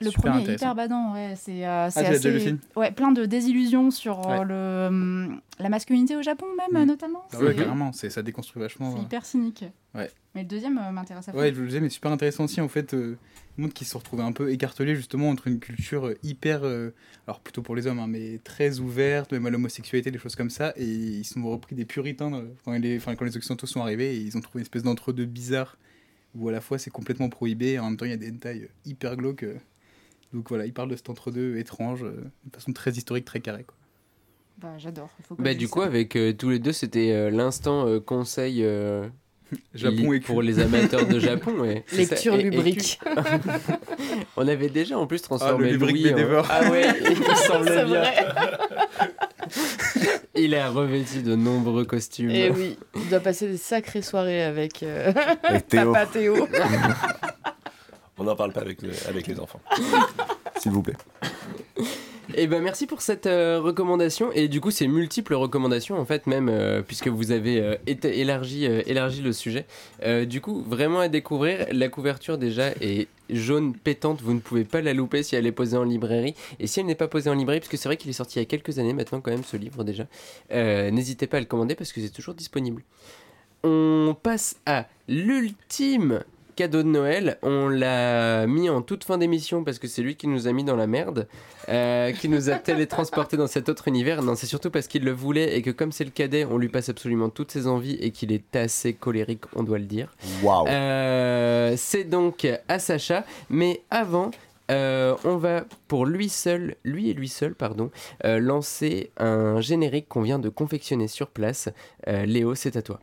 Le 0.00 0.10
Super 0.10 0.32
premier 0.32 0.50
est 0.50 0.54
hyper 0.54 0.74
badant, 0.74 1.14
ouais. 1.14 1.34
C'est 1.36 1.66
euh, 1.66 1.88
le 1.96 2.00
assez. 2.02 2.38
film 2.40 2.58
Ouais, 2.76 2.90
plein 2.90 3.12
de 3.12 3.24
désillusions 3.24 3.90
sur 3.90 4.28
euh, 4.28 4.38
Ouais. 4.40 4.44
le, 4.44 4.86
hum, 4.88 5.40
la 5.58 5.68
masculinité 5.70 6.16
au 6.16 6.22
Japon, 6.22 6.46
même, 6.70 6.82
Mm. 6.82 6.86
notamment. 6.86 7.22
Ah 7.32 7.38
ouais, 7.38 7.54
carrément, 7.54 7.92
c'est, 7.92 8.10
ça 8.10 8.22
déconstruit 8.22 8.60
vachement. 8.62 8.92
C'est 8.92 8.98
euh. 8.98 9.02
hyper 9.02 9.24
cynique. 9.24 9.64
Ouais. 9.94 10.10
Mais 10.34 10.42
le 10.42 10.48
deuxième 10.48 10.76
euh, 10.76 10.90
m'intéresse 10.90 11.28
à 11.28 11.32
fond. 11.32 11.38
Ouais, 11.38 11.52
je 11.54 11.60
le 11.60 11.66
disais, 11.66 11.80
mais 11.80 11.88
super 11.88 12.10
intéressant 12.12 12.44
aussi, 12.44 12.60
en 12.60 12.68
fait, 12.68 12.92
euh, 12.92 13.16
le 13.56 13.62
monde 13.62 13.72
qui 13.72 13.86
se 13.86 13.96
retrouvait 13.96 14.22
un 14.22 14.32
peu 14.32 14.52
écartelé 14.52 14.94
justement 14.94 15.30
entre 15.30 15.46
une 15.48 15.60
culture 15.60 16.12
hyper, 16.22 16.60
euh, 16.64 16.90
alors 17.26 17.40
plutôt 17.40 17.62
pour 17.62 17.74
les 17.74 17.86
hommes, 17.86 17.98
hein, 18.00 18.06
mais 18.06 18.38
très 18.44 18.80
ouverte, 18.80 19.32
même 19.32 19.46
à 19.46 19.50
l'homosexualité, 19.50 20.10
des 20.10 20.18
choses 20.18 20.36
comme 20.36 20.50
ça, 20.50 20.74
et 20.76 20.84
ils 20.84 21.24
sont 21.24 21.42
repris 21.48 21.74
des 21.74 21.86
puritains 21.86 22.34
euh, 22.34 22.42
quand 22.66 22.72
les, 22.72 22.98
quand 22.98 23.22
les 23.24 23.34
Occidentaux 23.36 23.66
sont 23.66 23.80
arrivés, 23.80 24.14
et 24.14 24.18
ils 24.20 24.36
ont 24.36 24.42
trouvé 24.42 24.60
une 24.60 24.64
espèce 24.64 24.82
d'entre-deux 24.82 25.24
bizarre, 25.24 25.78
où 26.34 26.50
à 26.50 26.52
la 26.52 26.60
fois 26.60 26.76
c'est 26.76 26.90
complètement 26.90 27.30
prohibé, 27.30 27.72
et 27.72 27.78
en 27.78 27.84
même 27.86 27.96
temps 27.96 28.04
il 28.04 28.10
y 28.10 28.14
a 28.14 28.18
des 28.18 28.30
hentai 28.30 28.68
hyper 28.84 29.16
glauques. 29.16 29.46
Donc 30.32 30.48
voilà, 30.48 30.66
ils 30.66 30.72
parlent 30.72 30.90
de 30.90 30.96
cet 30.96 31.08
entre-deux 31.10 31.56
étrange, 31.58 32.02
euh, 32.04 32.24
de 32.44 32.54
façon 32.56 32.72
très 32.72 32.90
historique, 32.92 33.24
très 33.24 33.40
carrée. 33.40 33.64
Quoi. 33.64 33.76
Bah, 34.58 34.74
j'adore. 34.78 35.10
Il 35.20 35.24
faut 35.26 35.34
que 35.34 35.42
Bah, 35.42 35.54
du 35.54 35.68
coup, 35.68 35.80
ça. 35.80 35.86
avec 35.86 36.16
euh, 36.16 36.32
tous 36.32 36.50
les 36.50 36.58
deux, 36.58 36.72
c'était 36.72 37.12
euh, 37.12 37.30
l'instant 37.30 37.86
euh, 37.86 38.00
conseil 38.00 38.64
euh, 38.64 39.06
Japon 39.74 40.12
et 40.14 40.20
pour 40.20 40.42
les 40.42 40.58
amateurs 40.60 41.06
de 41.06 41.18
Japon. 41.20 41.52
Ouais. 41.58 41.84
Ça, 41.86 41.96
Lecture 41.96 42.34
et- 42.34 42.40
et 42.40 42.42
lubrique. 42.44 42.98
On 44.36 44.46
avait 44.48 44.68
déjà 44.70 44.98
en 44.98 45.06
plus 45.06 45.22
transformé 45.22 45.68
Ah, 45.68 45.72
le 45.72 45.76
Louis 45.78 46.12
en-. 46.12 46.42
Ah 46.50 46.70
ouais, 46.70 46.86
il 47.04 47.18
me 47.20 47.34
semble 47.34 47.68
C'est 47.68 47.84
bien. 47.84 48.00
vrai. 48.00 48.14
Il 50.34 50.52
est 50.54 50.66
revêtu 50.66 51.22
de 51.22 51.34
nombreux 51.34 51.84
costumes. 51.84 52.30
Et 52.30 52.50
oui, 52.50 52.76
il 52.94 53.08
doit 53.08 53.20
passer 53.20 53.48
des 53.48 53.56
sacrées 53.56 54.02
soirées 54.02 54.42
avec 54.42 54.82
euh, 54.82 55.12
Avec 55.42 55.68
Théo, 55.68 55.92
Papa 55.92 56.06
Théo. 56.06 56.46
On 58.18 58.24
n'en 58.24 58.36
parle 58.36 58.52
pas 58.52 58.60
avec, 58.62 58.82
le- 58.82 58.90
avec 59.08 59.26
les 59.26 59.38
enfants. 59.40 59.60
s'il 60.58 60.72
vous 60.72 60.82
plaît. 60.82 60.96
Et 62.34 62.48
ben 62.48 62.60
merci 62.60 62.86
pour 62.88 63.02
cette 63.02 63.26
euh, 63.26 63.60
recommandation 63.60 64.32
et 64.32 64.48
du 64.48 64.60
coup 64.60 64.72
c'est 64.72 64.88
multiples 64.88 65.34
recommandations 65.34 65.96
en 65.96 66.04
fait 66.04 66.26
même 66.26 66.48
euh, 66.48 66.82
puisque 66.82 67.06
vous 67.06 67.30
avez 67.30 67.60
euh, 67.60 67.76
élargi 67.86 68.66
euh, 68.66 68.82
élargi 68.86 69.22
le 69.22 69.32
sujet. 69.32 69.64
Euh, 70.02 70.24
du 70.24 70.40
coup 70.40 70.60
vraiment 70.66 70.98
à 71.00 71.08
découvrir 71.08 71.66
la 71.70 71.88
couverture 71.88 72.36
déjà 72.36 72.70
est 72.80 73.06
jaune 73.30 73.74
pétante 73.76 74.22
vous 74.22 74.34
ne 74.34 74.40
pouvez 74.40 74.64
pas 74.64 74.80
la 74.82 74.92
louper 74.92 75.22
si 75.22 75.36
elle 75.36 75.46
est 75.46 75.52
posée 75.52 75.76
en 75.76 75.84
librairie 75.84 76.34
et 76.58 76.66
si 76.66 76.80
elle 76.80 76.86
n'est 76.86 76.96
pas 76.96 77.06
posée 77.08 77.30
en 77.30 77.34
librairie 77.34 77.60
parce 77.60 77.70
que 77.70 77.76
c'est 77.76 77.88
vrai 77.88 77.96
qu'il 77.96 78.10
est 78.10 78.14
sorti 78.14 78.38
il 78.38 78.42
y 78.42 78.42
a 78.42 78.46
quelques 78.46 78.78
années 78.80 78.92
maintenant 78.92 79.20
quand 79.20 79.30
même 79.30 79.44
ce 79.44 79.56
livre 79.56 79.84
déjà 79.84 80.06
euh, 80.52 80.90
n'hésitez 80.90 81.28
pas 81.28 81.36
à 81.36 81.40
le 81.40 81.46
commander 81.46 81.76
parce 81.76 81.92
que 81.92 82.00
c'est 82.00 82.10
toujours 82.10 82.34
disponible. 82.34 82.82
On 83.62 84.16
passe 84.20 84.56
à 84.66 84.86
l'ultime 85.08 86.22
cadeau 86.56 86.82
de 86.82 86.88
Noël. 86.88 87.38
On 87.42 87.68
l'a 87.68 88.46
mis 88.46 88.68
en 88.70 88.82
toute 88.82 89.04
fin 89.04 89.18
d'émission 89.18 89.62
parce 89.62 89.78
que 89.78 89.86
c'est 89.86 90.02
lui 90.02 90.16
qui 90.16 90.26
nous 90.26 90.48
a 90.48 90.52
mis 90.52 90.64
dans 90.64 90.74
la 90.74 90.86
merde, 90.86 91.28
euh, 91.68 92.10
qui 92.12 92.28
nous 92.28 92.50
a 92.50 92.54
télétransporté 92.56 93.36
dans 93.36 93.46
cet 93.46 93.68
autre 93.68 93.86
univers. 93.88 94.22
Non, 94.22 94.34
c'est 94.34 94.46
surtout 94.46 94.70
parce 94.70 94.88
qu'il 94.88 95.04
le 95.04 95.12
voulait 95.12 95.56
et 95.56 95.62
que 95.62 95.70
comme 95.70 95.92
c'est 95.92 96.04
le 96.04 96.10
cadet, 96.10 96.44
on 96.44 96.58
lui 96.58 96.68
passe 96.68 96.88
absolument 96.88 97.28
toutes 97.28 97.52
ses 97.52 97.66
envies 97.66 97.96
et 98.00 98.10
qu'il 98.10 98.32
est 98.32 98.56
assez 98.56 98.94
colérique, 98.94 99.44
on 99.54 99.62
doit 99.62 99.78
le 99.78 99.84
dire. 99.84 100.14
Waouh. 100.42 100.66
Euh, 100.66 101.74
c'est 101.76 102.04
donc 102.04 102.46
à 102.68 102.78
Sacha, 102.78 103.24
mais 103.50 103.82
avant. 103.90 104.30
euh, 104.72 105.14
on 105.24 105.36
va 105.36 105.64
pour 105.86 106.06
lui 106.06 106.28
seul, 106.28 106.74
lui 106.82 107.08
et 107.10 107.14
lui 107.14 107.28
seul, 107.28 107.54
pardon, 107.54 107.90
euh, 108.24 108.40
lancer 108.40 109.10
un 109.16 109.60
générique 109.60 110.08
qu'on 110.08 110.22
vient 110.22 110.40
de 110.40 110.48
confectionner 110.48 111.06
sur 111.06 111.28
place. 111.28 111.68
Euh, 112.08 112.24
Léo, 112.26 112.56
c'est 112.56 112.74
à 112.76 112.82
toi. 112.82 112.98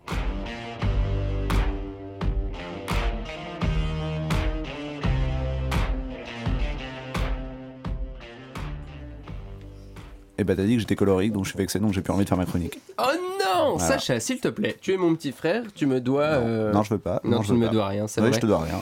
Et 10.43 10.45
bah 10.45 10.57
t'as 10.57 10.63
dit 10.63 10.73
que 10.73 10.81
j'étais 10.81 10.97
colorique, 10.97 11.31
donc 11.31 11.45
je 11.45 11.51
suis 11.51 11.57
vexé, 11.57 11.79
donc 11.79 11.93
j'ai 11.93 12.01
plus 12.01 12.11
envie 12.11 12.25
de 12.25 12.27
faire 12.29 12.37
ma 12.37 12.45
chronique. 12.45 12.77
Oh 12.97 13.03
non 13.39 13.77
Voilà. 13.77 13.93
Sacha, 13.97 14.19
s'il 14.19 14.41
te 14.41 14.49
plaît, 14.49 14.75
tu 14.81 14.91
es 14.93 14.97
mon 14.97 15.15
petit 15.15 15.31
frère, 15.31 15.63
tu 15.73 15.85
me 15.85 16.01
dois... 16.01 16.27
non, 16.37 16.43
euh, 16.45 16.73
non, 16.73 16.83
je 16.83 16.89
veux 16.89 16.99
pas. 16.99 17.21
non, 17.23 17.41
je 17.43 17.47
tu 17.47 17.53
ne 17.53 17.59
me 17.59 17.67
pas. 17.67 17.71
dois 17.71 17.87
rien, 17.87 18.07
c'est 18.07 18.19
Ouais, 18.19 18.27
vrai. 18.27 18.35
je 18.35 18.41
te 18.41 18.45
dois 18.45 18.59
rien. 18.59 18.81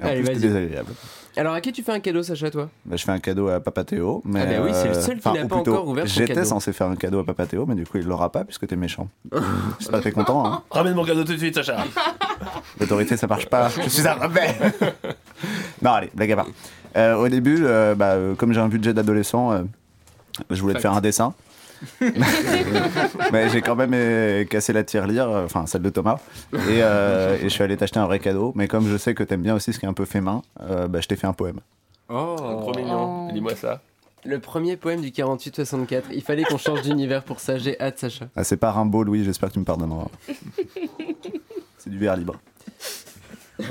En 0.00 0.04
Allez, 0.06 0.20
plus, 0.20 0.26
vas-y. 0.26 0.34
c'est 0.36 0.42
désagréable. 0.46 0.92
Alors 1.36 1.54
à 1.54 1.60
qui 1.60 1.72
tu 1.72 1.82
fais 1.82 1.90
un 1.90 1.98
cadeau, 1.98 2.22
Sacha, 2.22 2.50
toi? 2.52 2.68
Bah, 2.84 2.94
je 2.96 3.04
fais 3.04 3.10
un 3.10 3.18
cadeau 3.18 3.48
à 3.48 3.58
Papa 3.58 3.82
Théo. 3.82 4.22
Mais, 4.24 4.42
Ah 4.42 4.46
bah 4.46 4.64
oui, 4.64 4.70
c'est 4.74 4.88
le 4.88 4.94
seul 4.94 5.18
qui 5.18 5.28
n'a 5.28 5.44
pas 5.46 5.56
plutôt, 5.56 5.72
encore 5.72 5.88
ouvert 5.88 6.06
son 6.08 6.20
J'étais 6.20 6.44
censé 6.44 6.72
faire 6.72 6.86
un 6.86 6.94
cadeau 6.94 7.18
à 7.18 7.24
Papa 7.26 7.46
Théo, 7.46 7.66
mais 7.66 7.74
du 7.74 7.84
coup, 7.84 7.98
il 7.98 8.04
l'aura 8.06 8.30
pas 8.30 8.44
puisque 8.44 8.68
t'es 8.68 8.76
méchant. 8.76 9.08
J'espère 9.80 9.98
que 9.98 10.04
t'es 10.04 10.12
content. 10.12 10.46
Hein. 10.46 10.62
Ramène 10.70 10.94
mon 10.94 11.04
cadeau 11.04 11.24
tout 11.24 11.32
de 11.32 11.38
suite, 11.38 11.56
Sacha 11.56 11.78
L'autorité, 12.80 13.16
ça 13.16 13.26
marche 13.26 13.46
pas. 13.48 13.68
Je 13.70 13.88
suis 13.88 14.06
un 14.06 14.14
rebelle. 14.14 14.54
non, 15.82 15.90
allez, 15.90 16.10
blague 16.14 16.30
à 16.32 16.36
part. 16.36 16.46
Euh, 16.96 17.16
au 17.16 17.28
début, 17.28 17.64
euh, 17.66 17.94
bah, 17.96 18.12
euh, 18.12 18.34
comme 18.36 18.52
j'ai 18.52 18.60
un 18.60 18.68
budget 18.68 18.94
d'adolescent, 18.94 19.52
euh, 19.52 19.62
je 20.50 20.60
voulais 20.60 20.74
te 20.74 20.80
faire 20.80 20.92
un 20.92 21.00
dessin. 21.00 21.34
mais 23.32 23.48
j'ai 23.50 23.60
quand 23.60 23.76
même 23.76 23.92
euh, 23.94 24.44
cassé 24.44 24.72
la 24.72 24.82
tirelire, 24.82 25.28
euh, 25.28 25.44
enfin 25.44 25.66
celle 25.66 25.82
de 25.82 25.90
Thomas, 25.90 26.18
et, 26.54 26.58
euh, 26.82 27.36
et 27.36 27.42
je 27.44 27.48
suis 27.48 27.62
allé 27.62 27.76
t'acheter 27.76 27.98
un 27.98 28.06
vrai 28.06 28.18
cadeau. 28.18 28.52
Mais 28.54 28.66
comme 28.68 28.88
je 28.88 28.96
sais 28.96 29.14
que 29.14 29.22
t'aimes 29.22 29.42
bien 29.42 29.54
aussi 29.54 29.72
ce 29.72 29.78
qui 29.78 29.86
est 29.86 29.88
un 29.88 29.92
peu 29.94 30.06
fait 30.06 30.20
main, 30.20 30.42
euh, 30.62 30.88
bah, 30.88 31.00
je 31.00 31.08
t'ai 31.08 31.16
fait 31.16 31.26
un 31.26 31.32
poème. 31.32 31.60
Oh 32.08 32.36
Trop 32.38 32.74
mignon. 32.74 33.28
Oh. 33.28 33.32
Lis-moi 33.32 33.54
ça. 33.56 33.82
Le 34.24 34.40
premier 34.40 34.76
poème 34.76 35.02
du 35.02 35.10
48-64. 35.10 36.04
Il 36.12 36.22
fallait 36.22 36.44
qu'on 36.44 36.58
change 36.58 36.82
d'univers 36.82 37.22
pour 37.22 37.40
ça, 37.40 37.58
j'ai 37.58 37.80
hâte, 37.80 37.98
Sacha. 37.98 38.26
Ah, 38.34 38.42
c'est 38.42 38.56
pas 38.56 38.72
Rimbaud, 38.72 39.04
Louis, 39.04 39.24
j'espère 39.24 39.50
que 39.50 39.54
tu 39.54 39.60
me 39.60 39.64
pardonneras. 39.64 40.08
c'est 41.78 41.90
du 41.90 41.98
verre 41.98 42.16
libre. 42.16 42.36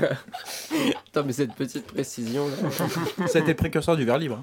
Mais 1.24 1.32
cette 1.32 1.54
petite 1.54 1.86
précision 1.86 2.46
là. 2.48 3.26
Ça 3.28 3.38
a 3.38 3.42
été 3.42 3.54
précurseur 3.54 3.96
du 3.96 4.04
verre 4.04 4.18
libre. 4.18 4.42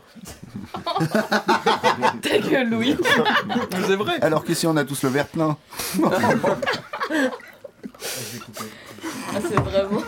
Ta 2.22 2.40
gueule, 2.40 2.70
Louis. 2.70 2.98
C'est 3.88 3.96
vrai. 3.96 4.20
Alors 4.22 4.44
qu'ici, 4.44 4.66
on 4.68 4.76
a 4.78 4.84
tous 4.86 5.04
le 5.04 5.10
verre 5.10 5.28
plein. 5.28 5.58
Ah, 9.36 9.40
c'est 9.42 9.60
vraiment. 9.60 10.02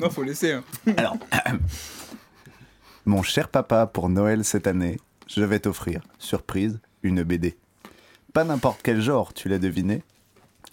Non, 0.00 0.10
faut 0.10 0.22
laisser. 0.22 0.52
hein. 0.52 0.62
Alors, 0.96 1.16
mon 3.06 3.22
cher 3.22 3.48
papa, 3.48 3.86
pour 3.86 4.08
Noël 4.08 4.44
cette 4.44 4.66
année, 4.66 4.98
je 5.26 5.42
vais 5.42 5.58
t'offrir, 5.60 6.02
surprise, 6.18 6.80
une 7.02 7.22
BD. 7.22 7.56
Pas 8.32 8.44
n'importe 8.44 8.80
quel 8.82 9.00
genre, 9.00 9.34
tu 9.34 9.48
l'as 9.48 9.58
deviné. 9.58 10.02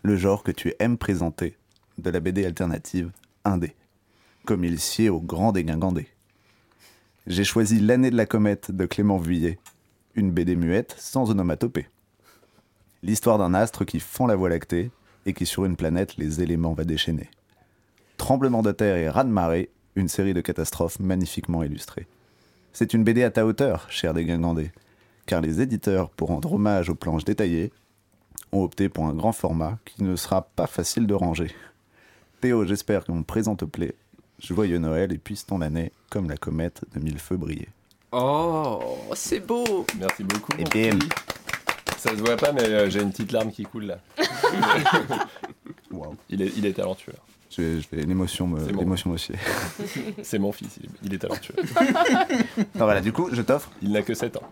Le 0.03 0.15
genre 0.15 0.43
que 0.43 0.51
tu 0.51 0.73
aimes 0.79 0.97
présenter, 0.97 1.57
de 1.97 2.09
la 2.09 2.19
BD 2.19 2.45
alternative 2.45 3.11
indé, 3.43 3.75
comme 4.49 4.63
il 4.63 4.79
sied 4.79 5.09
au 5.09 5.21
grand 5.21 5.51
dégingandé. 5.51 6.07
J'ai 7.27 7.43
choisi 7.43 7.79
L'année 7.79 8.09
de 8.09 8.17
la 8.17 8.25
comète 8.25 8.71
de 8.71 8.87
Clément 8.87 9.19
Vuillet, 9.19 9.59
une 10.15 10.31
BD 10.31 10.55
muette 10.55 10.95
sans 10.97 11.29
onomatopée. 11.29 11.87
L'histoire 13.03 13.37
d'un 13.37 13.53
astre 13.53 13.85
qui 13.85 13.99
fend 13.99 14.25
la 14.25 14.35
Voie 14.35 14.49
lactée 14.49 14.89
et 15.27 15.33
qui 15.33 15.45
sur 15.45 15.65
une 15.65 15.75
planète 15.75 16.17
les 16.17 16.41
éléments 16.41 16.73
va 16.73 16.83
déchaîner. 16.83 17.29
Tremblement 18.17 18.63
de 18.63 18.71
terre 18.71 18.95
et 18.97 19.07
raz-de-marée, 19.07 19.69
une 19.95 20.07
série 20.07 20.33
de 20.33 20.41
catastrophes 20.41 20.99
magnifiquement 20.99 21.61
illustrées. 21.61 22.07
C'est 22.73 22.95
une 22.95 23.03
BD 23.03 23.21
à 23.21 23.29
ta 23.29 23.45
hauteur, 23.45 23.85
cher 23.91 24.15
Dégingandé, 24.15 24.71
car 25.27 25.41
les 25.41 25.61
éditeurs, 25.61 26.09
pour 26.09 26.29
rendre 26.29 26.53
hommage 26.53 26.89
aux 26.89 26.95
planches 26.95 27.23
détaillées, 27.23 27.71
ont 28.51 28.63
opté 28.63 28.89
pour 28.89 29.05
un 29.05 29.13
grand 29.13 29.31
format 29.31 29.77
qui 29.85 30.03
ne 30.03 30.15
sera 30.15 30.41
pas 30.41 30.65
facile 30.65 31.05
de 31.05 31.13
ranger. 31.13 31.51
Théo, 32.41 32.65
j'espère 32.65 33.05
que 33.05 33.11
mon 33.11 33.21
présent 33.21 33.55
te 33.55 33.65
plaît. 33.65 33.93
Joyeux 34.39 34.77
Noël 34.79 35.11
et 35.13 35.17
puisse 35.17 35.45
ton 35.45 35.61
année, 35.61 35.91
comme 36.09 36.29
la 36.29 36.37
comète 36.37 36.81
de 36.93 36.99
mille 36.99 37.19
feux, 37.19 37.37
briller. 37.37 37.69
Oh, 38.11 38.97
c'est 39.13 39.39
beau 39.39 39.85
Merci 39.99 40.23
beaucoup. 40.23 40.51
Et 40.57 40.63
bim 40.63 40.97
Ça 41.97 42.11
se 42.11 42.15
voit 42.15 42.37
pas, 42.37 42.51
mais 42.51 42.63
euh, 42.63 42.89
j'ai 42.89 43.01
une 43.01 43.11
petite 43.11 43.31
larme 43.31 43.51
qui 43.51 43.63
coule 43.63 43.85
là. 43.85 43.99
Wow. 45.91 46.15
Il 46.29 46.41
est, 46.43 46.51
il 46.55 46.65
est 46.67 46.73
talentueux. 46.73 47.13
Je 47.49 47.79
je 47.81 47.95
L'émotion 47.95 48.45
me, 48.45 48.63
l'émotion 48.71 49.09
aussi. 49.09 49.33
C'est 50.23 50.37
mon 50.37 50.51
fils, 50.51 50.77
il 50.77 50.85
est, 50.85 50.89
il 51.03 51.13
est 51.15 51.17
talentueux. 51.17 51.55
Non, 52.75 52.85
voilà, 52.85 53.01
du 53.01 53.11
coup, 53.11 53.29
je 53.31 53.41
t'offre. 53.41 53.71
Il 53.81 53.91
n'a 53.91 54.03
que 54.03 54.13
7 54.13 54.37
ans. 54.37 54.49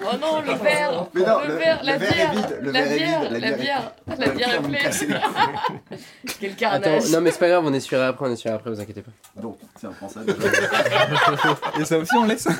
Oh, 0.00 0.16
non, 0.20 0.40
le 0.42 0.52
verre 0.62 1.06
Mais 1.14 1.22
non, 1.22 1.40
le, 1.40 1.46
le- 1.48 1.54
verre, 1.56 1.80
le 1.82 1.86
la 1.86 1.94
est 1.96 1.98
bière 1.98 2.32
vide, 2.32 2.58
le 2.62 2.70
La 2.70 2.82
verre 2.82 2.92
est 2.92 2.96
bière, 2.98 3.20
vide, 3.20 3.30
la 3.32 3.38
la 3.38 3.56
bière 3.56 3.92
la 4.18 4.28
bière 4.28 4.54
est 4.54 4.60
pleine 4.62 5.18
Quel 6.38 6.50
Attends, 6.52 6.56
carnage 6.58 7.10
non 7.10 7.20
mais 7.20 7.30
c'est 7.32 7.38
pas 7.40 7.48
grave, 7.48 7.64
on 7.66 7.72
essuiera 7.74 8.06
après, 8.08 8.26
on 8.28 8.32
essuiera 8.32 8.56
après, 8.56 8.70
vous 8.70 8.80
inquiétez 8.80 9.02
pas. 9.02 9.10
Donc, 9.40 9.58
tiens, 9.78 9.90
prends 9.98 10.08
ça. 10.08 10.20
Et 11.80 11.84
ça 11.84 11.98
aussi, 11.98 12.16
on 12.16 12.24
laisse 12.24 12.46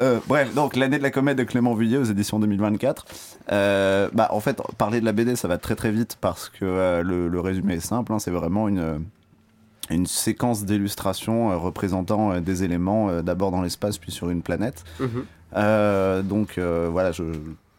Euh, 0.00 0.20
bref, 0.28 0.54
donc 0.54 0.76
l'année 0.76 0.98
de 0.98 1.02
la 1.02 1.10
comète 1.10 1.36
de 1.36 1.42
Clément 1.42 1.74
Vuillet 1.74 1.96
aux 1.96 2.04
éditions 2.04 2.38
2024. 2.38 3.04
Euh, 3.50 4.08
bah, 4.12 4.28
en 4.30 4.38
fait, 4.38 4.62
parler 4.78 5.00
de 5.00 5.04
la 5.04 5.10
BD, 5.10 5.34
ça 5.34 5.48
va 5.48 5.58
très 5.58 5.74
très 5.74 5.90
vite 5.90 6.16
parce 6.20 6.48
que 6.48 6.64
euh, 6.64 7.02
le, 7.02 7.26
le 7.26 7.40
résumé 7.40 7.74
est 7.74 7.80
simple. 7.80 8.12
hein, 8.12 8.20
c'est 8.20 8.30
vraiment 8.30 8.68
une, 8.68 9.02
une 9.90 10.06
séquence 10.06 10.64
d'illustrations 10.64 11.50
euh, 11.50 11.56
représentant 11.56 12.32
euh, 12.32 12.40
des 12.40 12.64
éléments 12.64 13.08
euh, 13.08 13.22
d'abord 13.22 13.50
dans 13.50 13.62
l'espace 13.62 13.98
puis 13.98 14.12
sur 14.12 14.30
une 14.30 14.42
planète. 14.42 14.84
Mhm. 15.00 15.24
Donc 16.24 16.58
voilà, 16.58 17.12
je, 17.12 17.24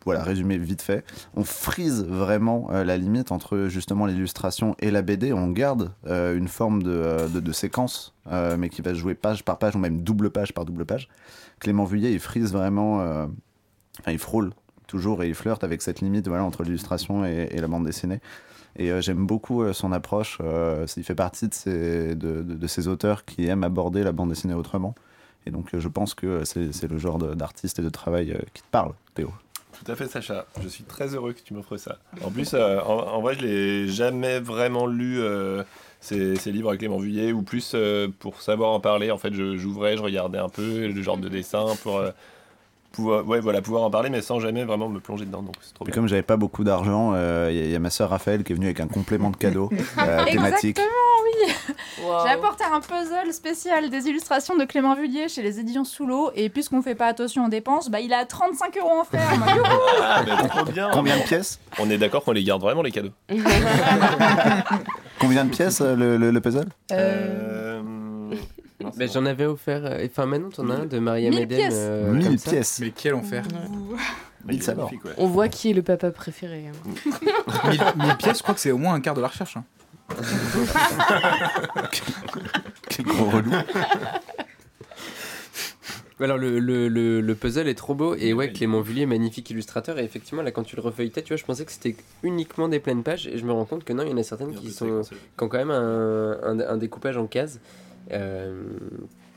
voilà, 0.05 0.23
résumé 0.23 0.57
vite 0.57 0.81
fait. 0.81 1.03
On 1.35 1.43
frise 1.43 2.03
vraiment 2.03 2.69
euh, 2.71 2.83
la 2.83 2.97
limite 2.97 3.31
entre 3.31 3.67
justement 3.67 4.05
l'illustration 4.05 4.75
et 4.79 4.91
la 4.91 5.01
BD. 5.01 5.33
On 5.33 5.49
garde 5.49 5.91
euh, 6.07 6.37
une 6.37 6.47
forme 6.47 6.83
de, 6.83 7.27
de, 7.31 7.39
de 7.39 7.51
séquence, 7.51 8.15
euh, 8.31 8.57
mais 8.57 8.69
qui 8.69 8.81
va 8.81 8.93
se 8.93 8.99
jouer 8.99 9.13
page 9.13 9.43
par 9.43 9.57
page 9.57 9.75
ou 9.75 9.79
même 9.79 10.01
double 10.01 10.29
page 10.29 10.53
par 10.53 10.65
double 10.65 10.85
page. 10.85 11.09
Clément 11.59 11.83
Vuillet, 11.83 12.13
il 12.13 12.19
frise 12.19 12.53
vraiment, 12.53 12.99
enfin, 13.99 14.11
il 14.11 14.17
frôle 14.17 14.51
toujours 14.87 15.21
et 15.21 15.27
il 15.27 15.35
flirte 15.35 15.63
avec 15.63 15.81
cette 15.81 15.99
limite 15.99 16.27
voilà, 16.27 16.43
entre 16.43 16.63
l'illustration 16.63 17.25
et, 17.25 17.49
et 17.51 17.59
la 17.59 17.67
bande 17.67 17.85
dessinée. 17.85 18.21
Et 18.79 18.91
euh, 18.91 19.01
j'aime 19.01 19.27
beaucoup 19.27 19.61
euh, 19.61 19.73
son 19.73 19.91
approche. 19.91 20.37
euh, 20.41 20.87
il 20.95 21.03
fait 21.03 21.13
partie 21.13 21.49
de 21.49 21.53
ces, 22.67 22.87
auteurs 22.87 23.25
qui 23.25 23.45
aiment 23.45 23.65
aborder 23.65 24.03
la 24.03 24.13
bande 24.13 24.29
dessinée 24.29 24.53
autrement. 24.53 24.95
Et 25.45 25.51
donc 25.51 25.69
je 25.77 25.87
pense 25.87 26.13
que 26.13 26.43
c'est 26.45 26.89
le 26.89 26.97
genre 26.97 27.17
d'artiste 27.17 27.79
et 27.79 27.81
de 27.81 27.89
travail 27.89 28.37
qui 28.53 28.61
te 28.61 28.67
parle, 28.71 28.93
Théo. 29.15 29.31
Tout 29.83 29.91
à 29.91 29.95
fait, 29.95 30.07
Sacha. 30.07 30.45
Je 30.61 30.67
suis 30.67 30.83
très 30.83 31.15
heureux 31.15 31.33
que 31.33 31.41
tu 31.41 31.53
m'offres 31.53 31.77
ça. 31.77 31.97
En 32.21 32.29
plus, 32.29 32.53
en, 32.53 33.21
vrai, 33.21 33.35
je 33.35 33.41
l'ai 33.41 33.87
jamais 33.87 34.39
vraiment 34.39 34.85
lu 34.85 35.21
ces, 36.01 36.35
livres 36.51 36.69
avec 36.69 36.79
Clément 36.81 36.99
Vuillet, 36.99 37.31
ou 37.31 37.41
plus 37.41 37.75
pour 38.19 38.41
savoir 38.41 38.71
en 38.71 38.79
parler. 38.81 39.11
En 39.11 39.17
fait, 39.17 39.33
je- 39.33 39.55
j'ouvrais, 39.55 39.95
je, 39.95 40.03
regardais 40.03 40.39
un 40.39 40.49
peu 40.49 40.87
le 40.87 41.01
genre 41.01 41.17
de 41.17 41.29
dessin 41.29 41.65
pour 41.81 42.03
pouvoir, 42.91 43.27
ouais, 43.27 43.39
voilà, 43.39 43.61
pouvoir 43.61 43.83
en 43.83 43.89
parler, 43.91 44.09
mais 44.09 44.21
sans 44.21 44.39
jamais 44.39 44.63
vraiment 44.65 44.89
me 44.89 44.99
plonger 44.99 45.25
dedans. 45.25 45.41
Donc 45.41 45.55
c'est 45.61 45.73
trop 45.73 45.85
Et 45.85 45.91
bien. 45.91 45.93
comme 45.95 46.07
j'avais 46.07 46.21
pas 46.23 46.37
beaucoup 46.37 46.63
d'argent, 46.63 47.11
euh, 47.13 47.47
il 47.51 47.57
y, 47.57 47.61
a- 47.61 47.65
il 47.65 47.71
y 47.71 47.75
a 47.75 47.79
ma 47.79 47.89
sœur 47.89 48.09
Raphaël 48.09 48.43
qui 48.43 48.51
est 48.51 48.55
venue 48.55 48.67
avec 48.67 48.79
un 48.79 48.87
complément 48.87 49.29
de 49.29 49.37
cadeau 49.37 49.69
euh, 49.99 50.25
thématique. 50.25 50.79
Waouh. 52.03 52.25
J'ai 52.25 52.31
apporté 52.33 52.63
un 52.63 52.79
puzzle 52.81 53.31
spécial 53.33 53.89
des 53.89 54.07
illustrations 54.07 54.55
de 54.57 54.65
Clément 54.65 54.95
Vullier 54.95 55.27
chez 55.29 55.41
les 55.41 55.59
éditions 55.59 55.83
Sous 55.83 56.05
l'eau. 56.05 56.31
Et 56.35 56.49
puisqu'on 56.49 56.81
fait 56.81 56.95
pas 56.95 57.07
attention 57.07 57.45
aux 57.45 57.49
dépenses, 57.49 57.89
bah, 57.89 57.99
il 57.99 58.13
a 58.13 58.25
35 58.25 58.77
euros 58.77 58.99
en 59.01 59.03
fer. 59.03 59.21
Ah, 60.01 60.23
mais 60.25 60.47
trop 60.49 60.65
bien. 60.65 60.89
Combien 60.91 61.17
de 61.17 61.23
pièces 61.23 61.59
On 61.79 61.89
est 61.89 61.97
d'accord 61.97 62.23
qu'on 62.23 62.31
les 62.31 62.43
garde 62.43 62.61
vraiment 62.61 62.81
les 62.81 62.91
cadeaux. 62.91 63.11
Combien 65.19 65.45
de 65.45 65.49
pièces 65.49 65.81
euh, 65.81 65.95
le, 65.95 66.17
le- 66.17 66.31
le 66.31 66.41
puzzle? 66.41 66.67
Euh, 66.91 67.81
non, 68.81 68.91
Mais 68.97 69.07
bon. 69.07 69.13
j'en 69.13 69.25
avais 69.25 69.45
offert, 69.45 69.81
euh, 69.85 70.05
enfin 70.05 70.25
maintenant 70.25 70.49
t'en 70.49 70.69
as 70.69 70.75
un 70.75 70.85
de 70.85 70.99
Maria 70.99 71.29
Mille 71.29 71.39
Medem. 71.41 71.57
pièces. 71.57 71.73
euh, 71.77 72.11
1000 72.13 72.25
comme 72.27 72.37
ça. 72.37 72.51
pièces. 72.51 72.79
Mais 72.79 72.91
quel 72.91 73.13
enfer 73.15 73.43
Mais 74.45 74.53
il 74.55 74.59
est 74.59 74.63
ça 74.63 74.71
alors. 74.71 74.85
magnifique, 74.85 75.05
ouais. 75.05 75.13
On 75.17 75.27
voit 75.27 75.47
qui 75.49 75.69
est 75.71 75.73
le 75.73 75.81
papa 75.83 76.11
préféré. 76.11 76.67
hein. 76.67 76.71
1000 77.69 77.79
1000 77.97 78.15
pièces, 78.17 78.37
je 78.37 78.43
crois 78.43 78.55
que 78.55 78.61
c'est 78.61 78.71
au 78.71 78.77
moins 78.77 78.93
un 78.93 79.01
quart 79.01 79.15
de 79.15 79.21
la 79.21 79.27
recherche. 79.27 79.57
hein. 79.57 79.63
Quel 82.89 83.05
gros 83.05 83.25
relou. 83.29 83.51
Alors 86.21 86.37
le, 86.37 86.59
le, 86.59 86.89
le, 86.89 87.21
le 87.21 87.35
puzzle 87.35 87.69
est 87.69 87.75
trop 87.75 87.95
beau 87.95 88.13
et 88.13 88.33
ouais 88.33 88.47
Ouais, 88.47 88.51
Clément 88.51 88.81
Vullier 88.81 89.05
magnifique 89.05 89.49
illustrateur 89.51 89.97
et 89.99 90.03
effectivement 90.03 90.41
là 90.41 90.51
quand 90.51 90.63
tu 90.63 90.75
le 90.75 90.81
refeuilletais 90.81 91.21
tu 91.21 91.29
vois 91.29 91.37
je 91.37 91.45
pensais 91.45 91.63
que 91.63 91.71
c'était 91.71 91.95
uniquement 92.23 92.67
des 92.67 92.79
pleines 92.81 93.03
pages 93.03 93.27
et 93.27 93.37
je 93.37 93.45
me 93.45 93.53
rends 93.53 93.63
compte 93.63 93.85
que 93.85 93.93
non 93.93 94.03
il 94.03 94.09
y 94.09 94.13
en 94.13 94.17
a 94.17 94.23
certaines 94.23 94.53
qui 94.53 94.69
sont 94.71 94.99
qui 95.03 95.43
ont 95.43 95.47
quand 95.47 95.57
même 95.57 95.71
un, 95.71 96.37
un, 96.43 96.59
un 96.59 96.75
découpage 96.77 97.15
en 97.15 97.25
cases. 97.25 97.59
Euh, 98.11 98.63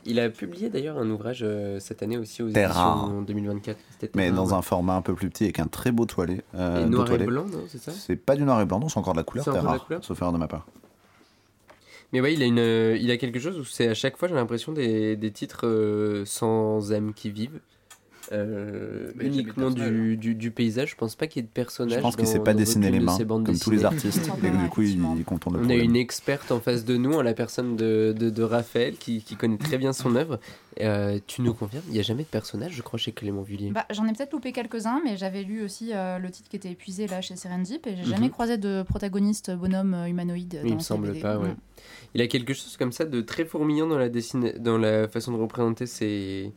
il 0.05 0.19
a 0.19 0.29
publié 0.29 0.69
d'ailleurs 0.69 0.97
un 0.97 1.09
ouvrage 1.09 1.41
euh, 1.43 1.79
cette 1.79 2.03
année 2.03 2.17
aussi 2.17 2.43
aux 2.43 2.49
Terra. 2.49 2.97
éditions 3.03 3.21
2024. 3.21 3.77
C'était 3.91 4.09
Mais 4.15 4.25
Terra, 4.25 4.35
dans 4.35 4.47
ouais. 4.47 4.53
un 4.53 4.61
format 4.61 4.95
un 4.95 5.01
peu 5.01 5.13
plus 5.13 5.29
petit 5.29 5.45
avec 5.45 5.59
un 5.59 5.67
très 5.67 5.91
beau 5.91 6.05
toilé. 6.05 6.41
euh, 6.55 6.85
Et 6.85 6.89
noir 6.89 7.09
et 7.11 7.17
blanc 7.19 7.45
non 7.45 7.61
c'est 7.69 7.77
ça 7.81 7.91
C'est 7.91 8.15
pas 8.17 8.35
du 8.35 8.43
noir 8.43 8.59
et 8.61 8.65
blanc, 8.65 8.79
non, 8.79 8.89
c'est 8.89 8.99
encore 8.99 9.13
de 9.13 9.19
la 9.19 9.23
couleur, 9.23 9.45
couleur 9.85 10.03
sauf 10.03 10.19
erreur 10.21 10.33
de 10.33 10.37
ma 10.37 10.47
part. 10.47 10.65
Mais 12.11 12.21
ouais, 12.21 12.33
il 12.33 12.43
a, 12.43 12.45
une, 12.45 12.97
il 13.01 13.09
a 13.09 13.17
quelque 13.17 13.39
chose 13.39 13.57
où 13.57 13.63
c'est 13.63 13.87
à 13.87 13.93
chaque 13.95 14.17
fois, 14.17 14.27
j'ai 14.27 14.35
l'impression, 14.35 14.71
des, 14.71 15.15
des 15.15 15.31
titres 15.31 15.65
euh, 15.65 16.25
sans 16.25 16.91
âme 16.93 17.13
qui 17.13 17.31
vivent. 17.31 17.59
Euh, 18.31 19.11
a 19.19 19.23
uniquement 19.23 19.69
de 19.69 19.89
du, 19.89 20.17
du, 20.17 20.35
du 20.35 20.51
paysage. 20.51 20.91
Je 20.91 20.95
pense 20.95 21.15
pas 21.15 21.27
qu'il 21.27 21.41
y 21.41 21.43
ait 21.43 21.47
de 21.47 21.51
personnages. 21.53 21.95
Je 21.97 21.99
pense 22.01 22.15
qu'il 22.15 22.25
dans- 22.25 22.31
sait 22.31 22.39
pas 22.39 22.53
dessiner 22.53 22.89
les 22.89 22.99
de 22.99 23.03
mains, 23.03 23.17
bandes 23.25 23.45
comme 23.45 23.57
tous 23.59 23.71
les 23.71 23.83
artistes, 23.85 24.29
et 24.43 24.49
du 24.49 24.69
coup, 24.69 24.81
il, 24.81 24.99
il 25.17 25.25
contourne 25.25 25.57
le 25.57 25.65
On 25.65 25.69
a 25.69 25.75
une 25.75 25.95
experte 25.95 26.51
en 26.51 26.59
face 26.59 26.85
de 26.85 26.95
nous, 26.97 27.13
en 27.13 27.21
la 27.21 27.33
personne 27.33 27.75
de, 27.75 28.15
de, 28.17 28.29
de 28.29 28.43
Raphaël, 28.43 28.95
qui, 28.97 29.21
qui 29.21 29.35
connaît 29.35 29.57
très 29.57 29.77
bien 29.77 29.91
son 29.93 30.15
œuvre. 30.15 30.39
Euh, 30.81 31.19
tu 31.27 31.41
nous 31.41 31.53
confirmes, 31.53 31.83
il 31.87 31.93
n'y 31.93 31.99
a 31.99 32.03
jamais 32.03 32.23
de 32.23 32.27
personnage, 32.27 32.71
je 32.73 32.81
crois, 32.81 32.97
chez 32.97 33.11
Clément 33.11 33.41
Vullier. 33.43 33.71
Bah, 33.71 33.85
J'en 33.91 34.07
ai 34.07 34.13
peut-être 34.13 34.31
loupé 34.31 34.51
quelques-uns, 34.53 35.01
mais 35.03 35.17
j'avais 35.17 35.43
lu 35.43 35.63
aussi 35.63 35.91
euh, 35.93 36.17
le 36.17 36.31
titre 36.31 36.49
qui 36.49 36.55
était 36.55 36.71
épuisé 36.71 37.05
là 37.07 37.21
chez 37.21 37.35
Serendip 37.35 37.85
et 37.85 37.95
j'ai 37.97 38.03
jamais 38.05 38.25
Mhm. 38.27 38.31
croisé 38.31 38.57
de 38.57 38.83
protagoniste 38.83 39.51
bonhomme 39.51 39.95
humanoïde. 40.07 40.61
il 40.65 40.75
me 40.75 40.79
semble 40.79 41.09
BD. 41.09 41.19
pas, 41.19 41.37
ouais. 41.37 41.49
Mm. 41.49 41.55
Il 42.15 42.21
a 42.21 42.27
quelque 42.27 42.53
chose 42.53 42.75
comme 42.77 42.91
ça 42.91 43.05
de 43.05 43.21
très 43.21 43.45
fourmillant 43.45 43.85
dans 43.87 43.97
la, 43.97 44.09
dessine... 44.09 44.53
dans 44.59 44.77
la 44.77 45.07
façon 45.07 45.31
de 45.33 45.37
représenter 45.37 45.85
ses... 45.85 46.51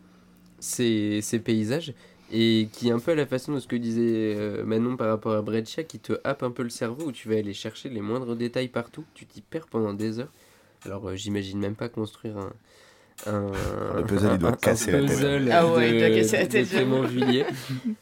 Ses... 0.59 1.21
ses 1.23 1.39
paysages 1.39 1.93
et 2.33 2.69
qui 2.73 2.89
est 2.89 2.91
un 2.93 2.99
peu 2.99 3.13
à 3.13 3.15
la 3.15 3.25
façon 3.27 3.53
de 3.55 3.61
ce 3.61 3.69
que 3.69 3.77
disait 3.77 4.35
euh, 4.37 4.65
Manon 4.65 4.97
par 4.97 5.09
rapport 5.09 5.35
à 5.35 5.43
Breccia 5.43 5.85
qui 5.85 6.01
te 6.01 6.15
happe 6.25 6.43
un 6.43 6.51
peu 6.51 6.65
le 6.65 6.71
cerveau 6.71 7.05
où 7.07 7.13
tu 7.13 7.29
vas 7.29 7.37
aller 7.37 7.53
chercher 7.53 7.89
les 7.89 8.01
moindres 8.01 8.35
détails 8.35 8.67
partout, 8.69 9.05
tu 9.15 9.27
t'y 9.27 9.43
perds 9.43 9.67
pendant 9.69 9.95
des 9.95 10.19
heures. 10.19 10.33
Alors 10.85 11.09
euh, 11.09 11.15
j'imagine 11.15 11.61
même 11.61 11.77
pas 11.77 11.89
construire 11.89 12.37
un, 12.39 12.53
un 13.27 13.51
Le 14.01 14.05
puzzle, 14.05 14.31
il 14.33 14.39
doit 14.39 14.51
un- 14.51 14.53
un 14.55 14.57
casser 14.57 14.91
la 14.91 14.99
tête. 15.01 15.09
puzzle 15.09 15.49
Ah 15.53 15.73
ouais, 15.73 15.89
de, 15.91 15.95
il 15.95 15.99
doit 16.01 16.11
casser 16.17 16.37
la 16.39 16.47
tête, 16.49 16.69
Clément 16.69 17.03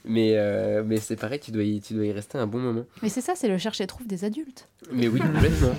mais 0.07 0.33
euh, 0.37 0.83
mais 0.87 0.99
c'est 1.01 1.17
pareil, 1.17 1.41
tu 1.41 1.51
dois 1.51 1.63
y, 1.65 1.81
tu 1.81 1.93
dois 1.95 2.07
y 2.07 2.13
rester 2.13 2.39
un 2.39 2.47
bon 2.47 2.59
moment. 2.61 2.85
Mais 3.03 3.09
c'est 3.11 3.21
ça, 3.21 3.35
c'est 3.35 3.49
le 3.49 3.59
chercher 3.59 3.87
trouve 3.87 4.07
des 4.07 4.25
adultes. 4.25 4.69
Mais 4.91 5.09
oui, 5.09 5.21
complètement. 5.21 5.75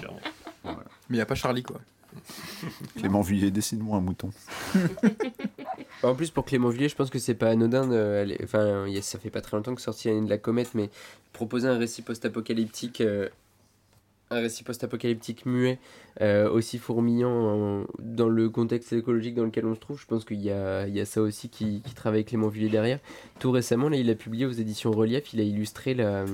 Mais 0.63 0.71
il 1.11 1.15
n'y 1.15 1.21
a 1.21 1.25
pas 1.25 1.35
Charlie, 1.35 1.63
quoi. 1.63 1.79
Clément 2.97 3.21
Vuillet, 3.21 3.51
dessine-moi 3.51 3.97
un 3.97 4.01
mouton. 4.01 4.31
En 6.03 6.13
plus, 6.13 6.29
pour 6.29 6.45
Clément 6.45 6.69
Villiers, 6.69 6.89
je 6.89 6.95
pense 6.95 7.09
que 7.09 7.19
c'est 7.19 7.33
pas 7.33 7.49
anodin. 7.49 7.87
de 7.87 8.37
Enfin, 8.43 8.85
ça 9.01 9.17
fait 9.17 9.29
pas 9.29 9.41
très 9.41 9.57
longtemps 9.57 9.73
que 9.73 9.81
sorti 9.81 10.07
l'année 10.07 10.25
de 10.25 10.29
la 10.29 10.37
comète, 10.37 10.75
mais 10.75 10.89
proposer 11.33 11.67
un 11.67 11.77
récit 11.77 12.01
post-apocalyptique, 12.01 13.01
euh, 13.01 13.29
un 14.29 14.39
récit 14.39 14.63
post-apocalyptique 14.63 15.45
muet, 15.45 15.79
euh, 16.21 16.49
aussi 16.49 16.77
fourmillant 16.77 17.85
dans 17.99 18.29
le 18.29 18.49
contexte 18.49 18.93
écologique 18.93 19.35
dans 19.35 19.45
lequel 19.45 19.65
on 19.65 19.75
se 19.75 19.79
trouve, 19.79 19.99
je 19.99 20.05
pense 20.05 20.25
qu'il 20.25 20.41
y 20.41 20.45
y 20.45 20.51
a 20.51 21.05
ça 21.05 21.21
aussi 21.21 21.49
qui, 21.49 21.81
qui 21.81 21.93
travaille 21.93 22.25
Clément 22.25 22.49
Villiers 22.49 22.69
derrière. 22.69 22.99
Tout 23.39 23.51
récemment, 23.51 23.89
là, 23.89 23.97
il 23.97 24.09
a 24.09 24.15
publié 24.15 24.45
aux 24.45 24.51
éditions 24.51 24.91
Relief, 24.91 25.33
il 25.33 25.39
a 25.39 25.43
illustré 25.43 25.93
la. 25.93 26.25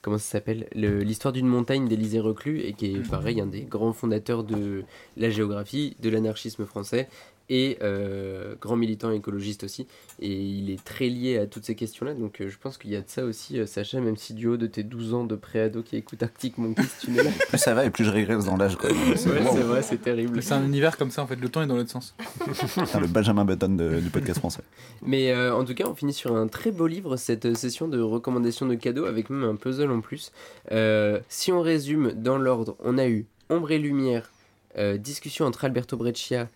Comment 0.00 0.18
ça 0.18 0.30
s'appelle 0.32 0.68
Le- 0.74 1.00
L'histoire 1.02 1.32
d'une 1.32 1.46
montagne 1.48 1.88
d'Élysée 1.88 2.20
Reclus, 2.20 2.60
et 2.60 2.72
qui 2.72 2.86
est 2.94 3.08
pareil, 3.10 3.40
un 3.40 3.46
des 3.46 3.62
grands 3.62 3.92
fondateurs 3.92 4.44
de 4.44 4.84
la 5.16 5.28
géographie, 5.30 5.96
de 6.00 6.08
l'anarchisme 6.08 6.64
français, 6.66 7.08
et 7.50 7.78
euh, 7.82 8.54
grand 8.60 8.76
militant 8.76 9.10
écologiste 9.10 9.64
aussi. 9.64 9.86
Et 10.20 10.32
il 10.32 10.70
est 10.70 10.82
très 10.84 11.08
lié 11.08 11.38
à 11.38 11.46
toutes 11.46 11.64
ces 11.64 11.74
questions-là. 11.74 12.14
Donc 12.14 12.40
euh, 12.40 12.48
je 12.48 12.58
pense 12.58 12.76
qu'il 12.78 12.90
y 12.90 12.96
a 12.96 13.00
de 13.00 13.08
ça 13.08 13.24
aussi, 13.24 13.58
euh, 13.58 13.66
Sacha, 13.66 14.00
même 14.00 14.16
si 14.16 14.34
du 14.34 14.46
haut 14.48 14.56
de 14.56 14.66
tes 14.66 14.82
12 14.82 15.14
ans 15.14 15.24
de 15.24 15.34
préado 15.36 15.82
qui 15.82 15.96
écoute 15.96 16.22
Arctic 16.22 16.58
Monkeys, 16.58 16.82
tu 17.00 17.10
n'es 17.10 17.22
là. 17.22 17.30
Plus 17.48 17.58
ça 17.58 17.74
va 17.74 17.84
et 17.84 17.90
plus 17.90 18.04
je 18.04 18.10
régresse 18.10 18.44
dans 18.44 18.56
l'âge. 18.56 18.76
Ouais, 18.82 18.90
C'est 19.16 19.28
wow. 19.30 19.54
vrai, 19.66 19.82
c'est 19.82 19.98
terrible. 20.02 20.42
C'est 20.42 20.54
un 20.54 20.64
univers 20.64 20.96
comme 20.96 21.10
ça 21.10 21.22
en 21.22 21.26
fait, 21.26 21.36
le 21.36 21.48
temps 21.48 21.62
est 21.62 21.66
dans 21.66 21.76
l'autre 21.76 21.90
sens. 21.90 22.14
Putain, 22.44 23.00
le 23.00 23.06
Benjamin 23.06 23.44
Button 23.44 23.70
de- 23.76 24.00
du 24.00 24.10
podcast 24.10 24.38
français. 24.40 24.62
Mais 25.02 25.30
euh, 25.32 25.54
en 25.54 25.64
tout 25.64 25.74
cas, 25.74 25.84
on 25.88 25.94
finit 25.94 26.12
sur 26.12 26.34
un 26.36 26.48
très 26.48 26.70
beau 26.70 26.86
livre, 26.86 27.16
cette 27.16 27.56
session 27.56 27.88
de 27.88 28.00
recommandations 28.00 28.66
de 28.66 28.74
cadeaux, 28.74 29.06
avec 29.06 29.30
même 29.30 29.44
un 29.44 29.56
puzzle 29.56 29.90
en 29.90 30.00
plus. 30.00 30.32
Euh, 30.72 31.20
si 31.28 31.52
on 31.52 31.60
résume 31.60 32.12
dans 32.12 32.38
l'ordre, 32.38 32.76
on 32.80 32.98
a 32.98 33.08
eu 33.08 33.26
Ombre 33.50 33.70
et 33.72 33.78
Lumière, 33.78 34.30
euh, 34.76 34.96
discussion 34.98 35.46
entre 35.46 35.64
Alberto 35.64 35.96
Breccia 35.96 36.48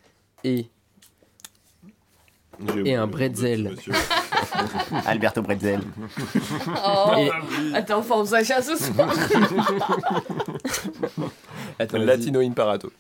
et 0.45 0.67
Et 2.85 2.95
un 2.95 3.07
bretzel. 3.07 3.75
Alberto 5.07 5.43
Bretzel. 5.43 5.81
Oh, 6.87 7.11
Et- 7.19 7.75
Attends, 7.75 8.03
forme 8.03 8.27
Sacha 8.27 8.61
ce 8.63 8.77
soir. 8.77 9.13
Attends. 11.79 11.99
Latino 11.99 12.41
Imparato. 12.41 12.93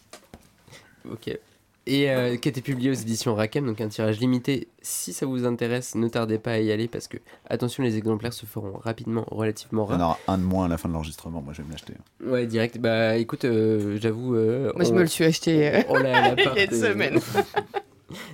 Ok. 1.11 1.39
Et 1.85 2.09
euh, 2.11 2.37
qui 2.37 2.47
a 2.49 2.51
été 2.51 2.61
publié 2.61 2.91
aux 2.91 2.95
éditions 2.95 3.35
Rakem, 3.35 3.67
donc 3.67 3.81
un 3.81 3.89
tirage 3.89 4.21
limité. 4.21 4.69
Si 4.83 5.13
ça 5.13 5.27
vous 5.27 5.45
intéresse, 5.47 5.97
ne 5.97 6.07
tardez 6.07 6.39
pas 6.39 6.53
à 6.53 6.59
y 6.59 6.71
aller 6.71 6.87
parce 6.87 7.09
que, 7.09 7.17
attention, 7.51 7.83
les 7.83 7.97
exemplaires 7.97 8.33
se 8.33 8.47
feront 8.47 8.79
rapidement, 8.79 9.25
relativement 9.29 9.89
Il 9.91 9.95
y 9.95 9.97
en 9.97 9.99
rares. 9.99 10.09
aura 10.27 10.35
un 10.35 10.39
de 10.39 10.45
moins 10.45 10.67
à 10.67 10.69
la 10.69 10.79
fin 10.79 10.89
de 10.89 10.95
l'enregistrement. 10.95 11.43
Moi, 11.43 11.53
je 11.55 11.63
vais 11.63 11.67
me 11.67 11.73
l'acheter. 11.73 11.95
Ouais, 12.25 12.47
direct. 12.47 12.79
Bah 12.79 13.17
écoute, 13.17 13.45
euh, 13.45 13.99
j'avoue. 14.01 14.37
euh, 14.37 14.71
Moi, 14.77 14.85
je 14.85 14.93
me 14.93 15.01
le 15.01 15.07
suis 15.09 15.25
acheté 15.25 15.55
il 15.57 15.61
y 15.61 15.65
a 15.67 16.31
une 16.31 16.73
euh, 16.73 16.93
semaine. 16.93 17.19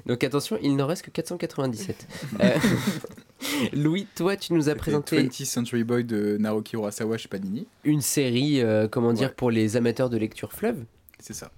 Donc 0.07 0.25
attention, 0.25 0.59
il 0.63 0.77
n'en 0.77 0.87
reste 0.87 1.03
que 1.03 1.11
497. 1.11 2.07
Euh, 2.41 2.51
Louis, 3.73 4.07
toi, 4.17 4.37
tu 4.37 4.53
nous 4.53 4.69
as 4.69 4.75
présenté 4.75 5.23
20th 5.23 5.45
Century 5.45 5.85
Boy 5.85 6.05
de 6.05 6.37
Naoki 6.39 6.77
Urasawa 6.77 7.17
chez 7.19 7.29
Panini. 7.29 7.67
une 7.85 8.01
série, 8.01 8.61
euh, 8.61 8.89
comment 8.89 9.13
dire, 9.13 9.29
Ouais. 9.29 9.35
pour 9.37 9.51
les 9.51 9.77
amateurs 9.77 10.11
de 10.11 10.17
lecture 10.17 10.53
fleuve. 10.53 10.85
C'est 11.21 11.35
ça. 11.35 11.51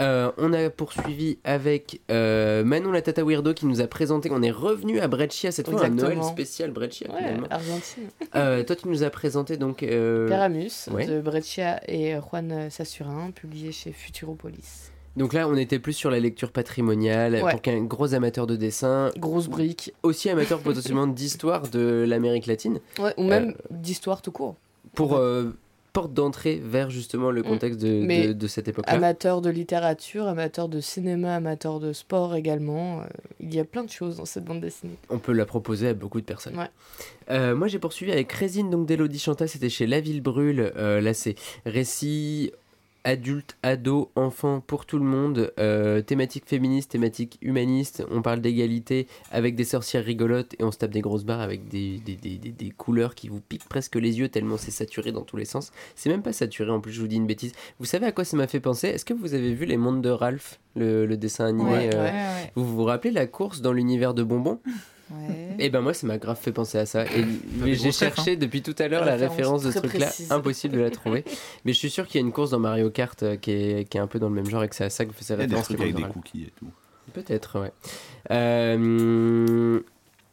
Euh, 0.00 0.32
on 0.38 0.52
a 0.52 0.70
poursuivi 0.70 1.38
avec 1.44 2.00
euh, 2.10 2.64
Manon 2.64 2.90
la 2.90 3.00
Tata 3.00 3.22
Weirdo 3.24 3.54
qui 3.54 3.64
nous 3.64 3.80
a 3.80 3.86
présenté. 3.86 4.28
On 4.32 4.42
est 4.42 4.50
revenu 4.50 4.98
à 4.98 5.06
Breccia 5.06 5.52
cette 5.52 5.70
fois, 5.70 5.84
un 5.84 5.90
Noël 5.90 6.20
spécial 6.24 6.72
Breccia 6.72 7.08
Ouais, 7.12 7.18
finalement. 7.18 7.46
Argentine. 7.48 8.08
Euh, 8.34 8.64
toi, 8.64 8.74
tu 8.74 8.88
nous 8.88 9.04
as 9.04 9.10
présenté 9.10 9.56
donc. 9.56 9.84
euh, 9.84 10.26
Peramus 10.28 10.88
ouais. 10.90 11.06
de 11.06 11.20
Breccia 11.20 11.80
et 11.86 12.16
Juan 12.28 12.70
Sassurin, 12.70 13.30
publié 13.30 13.70
chez 13.70 13.92
Futuropolis. 13.92 14.90
Donc 15.16 15.32
là, 15.32 15.48
on 15.48 15.56
était 15.56 15.78
plus 15.78 15.92
sur 15.92 16.10
la 16.10 16.20
lecture 16.20 16.50
patrimoniale 16.52 17.34
Ouais. 17.42 17.50
pour 17.52 17.62
qu'un 17.62 17.82
gros 17.82 18.14
amateur 18.14 18.46
de 18.46 18.56
dessin, 18.56 19.10
Grosse 19.16 19.48
brique. 19.48 19.92
aussi 20.02 20.28
amateur 20.30 20.58
potentiellement 20.60 21.06
d'histoire 21.08 21.68
de 21.68 22.04
l'Amérique 22.06 22.46
latine, 22.46 22.80
Ouais, 22.98 23.14
ou 23.16 23.24
même 23.24 23.54
d'histoire 23.70 24.22
tout 24.22 24.32
court. 24.32 24.56
pour 24.94 25.14
euh, 25.16 25.54
porte 25.92 26.12
d'entrée 26.12 26.60
vers 26.64 26.90
justement 26.90 27.30
le 27.30 27.42
Mm. 27.42 27.44
contexte 27.44 27.80
de, 27.80 28.02
Mais 28.04 28.26
de- 28.28 28.32
de 28.32 28.46
cette 28.48 28.66
époque-là. 28.66 28.92
Amateur 28.92 29.40
de 29.40 29.48
littérature, 29.48 30.26
amateur 30.26 30.68
de 30.68 30.80
cinéma, 30.80 31.36
amateur 31.36 31.78
de 31.78 31.92
sport 31.92 32.34
également. 32.34 33.00
euh, 33.00 33.04
il 33.38 33.54
y 33.54 33.60
a 33.60 33.64
plein 33.64 33.84
de 33.84 33.90
choses 33.90 34.16
dans 34.16 34.24
cette 34.24 34.44
bande 34.44 34.60
dessinée. 34.60 34.96
On 35.08 35.18
peut 35.20 35.30
la 35.32 35.46
proposer 35.46 35.86
à 35.88 35.94
beaucoup 35.94 36.20
de 36.20 36.26
personnes. 36.26 36.58
Ouais. 36.58 36.66
Euh, 37.30 37.54
moi, 37.54 37.68
j'ai 37.68 37.78
poursuivi 37.78 38.10
avec 38.10 38.32
Résine 38.32 38.70
donc 38.70 38.86
d'Elodie 38.86 39.20
Chanta. 39.20 39.46
C'était 39.46 39.68
chez 39.68 39.86
La 39.86 40.00
Ville 40.00 40.20
Brûle. 40.20 40.72
Euh, 40.76 41.00
là, 41.00 41.14
c'est 41.14 41.36
récit 41.64 42.50
adulte, 43.04 43.56
ado, 43.62 44.10
enfant 44.16 44.60
pour 44.66 44.86
tout 44.86 44.98
le 44.98 45.04
monde. 45.04 45.52
euh, 45.58 46.00
thématique 46.02 46.44
féministe, 46.46 46.90
thématique 46.92 47.38
humaniste. 47.42 48.04
On 48.10 48.22
parle 48.22 48.40
d'égalité 48.40 49.06
avec 49.30 49.54
des 49.56 49.64
sorcières 49.64 50.04
rigolotes 50.04 50.54
et 50.58 50.64
on 50.64 50.72
se 50.72 50.78
tape 50.78 50.90
des 50.90 51.00
grosses 51.02 51.24
barres 51.24 51.40
avec 51.40 51.68
des, 51.68 51.98
des, 51.98 52.16
des, 52.16 52.36
des- 52.38 52.50
des 52.52 52.70
couleurs 52.70 53.14
qui 53.14 53.28
vous 53.28 53.40
piquent 53.40 53.68
presque 53.68 53.96
les 53.96 54.18
yeux 54.18 54.28
tellement 54.28 54.56
c'est 54.56 54.70
saturé 54.70 55.12
dans 55.12 55.22
tous 55.22 55.36
les 55.36 55.44
sens. 55.44 55.70
C'est 55.94 56.08
même 56.10 56.22
pas 56.22 56.32
saturé 56.32 56.70
en 56.70 56.80
plus, 56.80 56.92
je 56.92 57.00
vous 57.00 57.08
dis 57.08 57.16
une 57.16 57.26
bêtise. 57.26 57.52
Vous 57.78 57.84
savez 57.86 58.06
à 58.06 58.12
quoi 58.12 58.24
ça 58.24 58.36
m'a 58.36 58.46
fait 58.46 58.60
penser? 58.60 58.88
Est-ce 58.88 59.04
que 59.04 59.14
vous 59.14 59.34
avez 59.34 59.52
vu 59.54 59.66
Les 59.66 59.76
Mondes 59.76 60.02
de 60.02 60.10
Ralph, 60.10 60.58
le, 60.74 61.04
le 61.06 61.16
dessin 61.16 61.46
animé 61.46 61.70
Ouais, 61.70 61.90
euh, 61.94 62.04
ouais, 62.04 62.10
ouais. 62.12 62.52
Vous 62.54 62.64
vous 62.66 62.84
rappelez 62.84 63.10
la 63.12 63.26
course 63.26 63.60
dans 63.60 63.72
l'univers 63.72 64.14
de 64.14 64.22
bonbons? 64.22 64.60
Ouais. 65.10 65.43
Et 65.58 65.70
ben 65.70 65.80
moi 65.80 65.94
ça 65.94 66.06
m'a 66.06 66.18
grave 66.18 66.38
fait 66.40 66.52
penser 66.52 66.78
à 66.78 66.86
ça. 66.86 67.04
Et 67.04 67.24
mais 67.58 67.74
j'ai 67.74 67.92
cherché 67.92 68.36
depuis 68.36 68.62
tout 68.62 68.74
à 68.78 68.88
l'heure 68.88 69.04
la 69.04 69.12
Référence 69.16 69.62
référence 69.62 69.62
de 69.64 69.70
ce 69.70 69.78
truc-là, 69.78 70.10
impossible 70.30 70.76
de 70.76 70.80
la 70.80 70.90
trouver. 70.90 71.24
mais 71.64 71.72
je 71.72 71.78
suis 71.78 71.90
sûr 71.90 72.06
qu'il 72.06 72.20
y 72.20 72.24
a 72.24 72.26
une 72.26 72.32
course 72.32 72.50
dans 72.50 72.58
Mario 72.58 72.90
Kart 72.90 73.22
euh, 73.22 73.36
qui, 73.36 73.50
est, 73.52 73.88
qui 73.88 73.96
est 73.96 74.00
un 74.00 74.06
peu 74.06 74.18
dans 74.18 74.28
le 74.28 74.34
même 74.34 74.46
genre 74.46 74.62
et 74.64 74.68
que 74.68 74.74
c'est 74.74 74.84
à 74.84 74.90
ça 74.90 75.04
que 75.04 75.10
vous 75.10 75.16
faisait 75.16 75.34
Il 75.34 75.40
y 75.40 75.42
a 75.42 75.46
des 75.46 75.54
référence. 75.54 75.64
trucs 75.66 75.80
avec 75.80 75.94
des 75.94 76.02
cookies 76.02 76.42
et 76.44 76.52
tout. 76.58 76.66
Peut-être, 77.12 77.60
ouais. 77.60 77.72
Euh, 78.30 79.80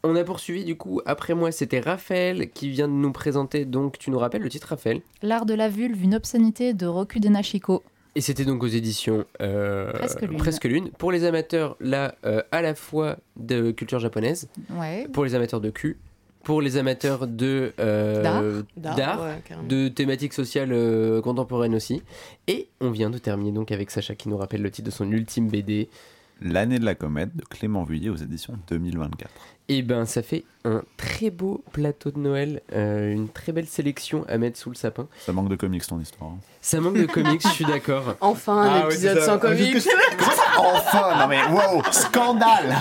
on 0.04 0.16
a 0.16 0.24
poursuivi 0.24 0.64
du 0.64 0.76
coup, 0.76 1.00
après 1.06 1.34
moi 1.34 1.52
c'était 1.52 1.78
Raphaël 1.80 2.50
qui 2.50 2.68
vient 2.70 2.88
de 2.88 2.92
nous 2.92 3.12
présenter, 3.12 3.64
donc 3.64 3.98
tu 3.98 4.10
nous 4.10 4.18
rappelles 4.18 4.42
le 4.42 4.48
titre 4.48 4.68
Raphaël? 4.68 5.00
L'art 5.22 5.46
de 5.46 5.54
la 5.54 5.68
vulve, 5.68 6.02
une 6.02 6.14
obscénité 6.14 6.74
de 6.74 6.86
Roku 6.86 7.20
Denachiko. 7.20 7.82
Et 8.14 8.20
c'était 8.20 8.44
donc 8.44 8.62
aux 8.62 8.66
éditions 8.68 9.24
euh, 9.40 9.90
Presque 10.36 10.64
Lune. 10.64 10.84
Lune. 10.84 10.90
Pour 10.98 11.12
les 11.12 11.24
amateurs, 11.24 11.76
là, 11.80 12.14
euh, 12.26 12.42
à 12.52 12.60
la 12.60 12.74
fois 12.74 13.16
de 13.36 13.70
culture 13.70 13.98
japonaise, 13.98 14.48
Ouais. 14.70 15.06
pour 15.12 15.24
les 15.24 15.34
amateurs 15.34 15.60
de 15.62 15.70
cul, 15.70 15.98
pour 16.44 16.60
les 16.60 16.76
amateurs 16.76 17.26
de 17.26 17.72
euh, 17.80 18.62
d'art, 18.76 19.22
ouais, 19.22 19.40
de 19.68 19.88
thématiques 19.88 20.32
sociales 20.34 20.72
euh, 20.72 21.22
contemporaines 21.22 21.74
aussi. 21.74 22.02
Et 22.48 22.68
on 22.80 22.90
vient 22.90 23.10
de 23.10 23.18
terminer 23.18 23.52
donc 23.52 23.70
avec 23.72 23.90
Sacha 23.90 24.14
qui 24.14 24.28
nous 24.28 24.36
rappelle 24.36 24.60
le 24.62 24.70
titre 24.70 24.86
de 24.86 24.92
son 24.92 25.10
ultime 25.10 25.48
BD. 25.48 25.88
L'année 26.44 26.78
de 26.78 26.84
la 26.84 26.94
comète 26.94 27.36
de 27.36 27.44
Clément 27.44 27.84
Vuillet 27.84 28.08
aux 28.10 28.16
éditions 28.16 28.54
2024. 28.68 29.30
Et 29.68 29.82
ben 29.82 30.04
ça 30.06 30.22
fait 30.22 30.44
un 30.64 30.82
très 30.96 31.30
beau 31.30 31.62
plateau 31.72 32.10
de 32.10 32.18
Noël, 32.18 32.62
euh, 32.72 33.12
une 33.12 33.28
très 33.28 33.52
belle 33.52 33.66
sélection 33.66 34.24
à 34.28 34.36
mettre 34.38 34.58
sous 34.58 34.70
le 34.70 34.74
sapin. 34.74 35.06
Ça 35.20 35.32
manque 35.32 35.48
de 35.48 35.56
comics 35.56 35.86
ton 35.86 36.00
histoire. 36.00 36.30
hein. 36.32 36.38
Ça 36.60 36.80
manque 36.80 36.98
de 36.98 37.06
comics, 37.06 37.40
je 37.42 37.48
suis 37.52 37.64
d'accord. 37.64 38.16
Enfin, 38.20 38.56
un 38.62 38.82
Ah 38.82 38.84
épisode 38.86 39.20
sans 39.20 39.38
comics. 39.38 39.76
Enfin, 40.58 41.18
non 41.18 41.26
mais 41.28 41.42
wow, 41.46 41.82
scandale 41.90 42.76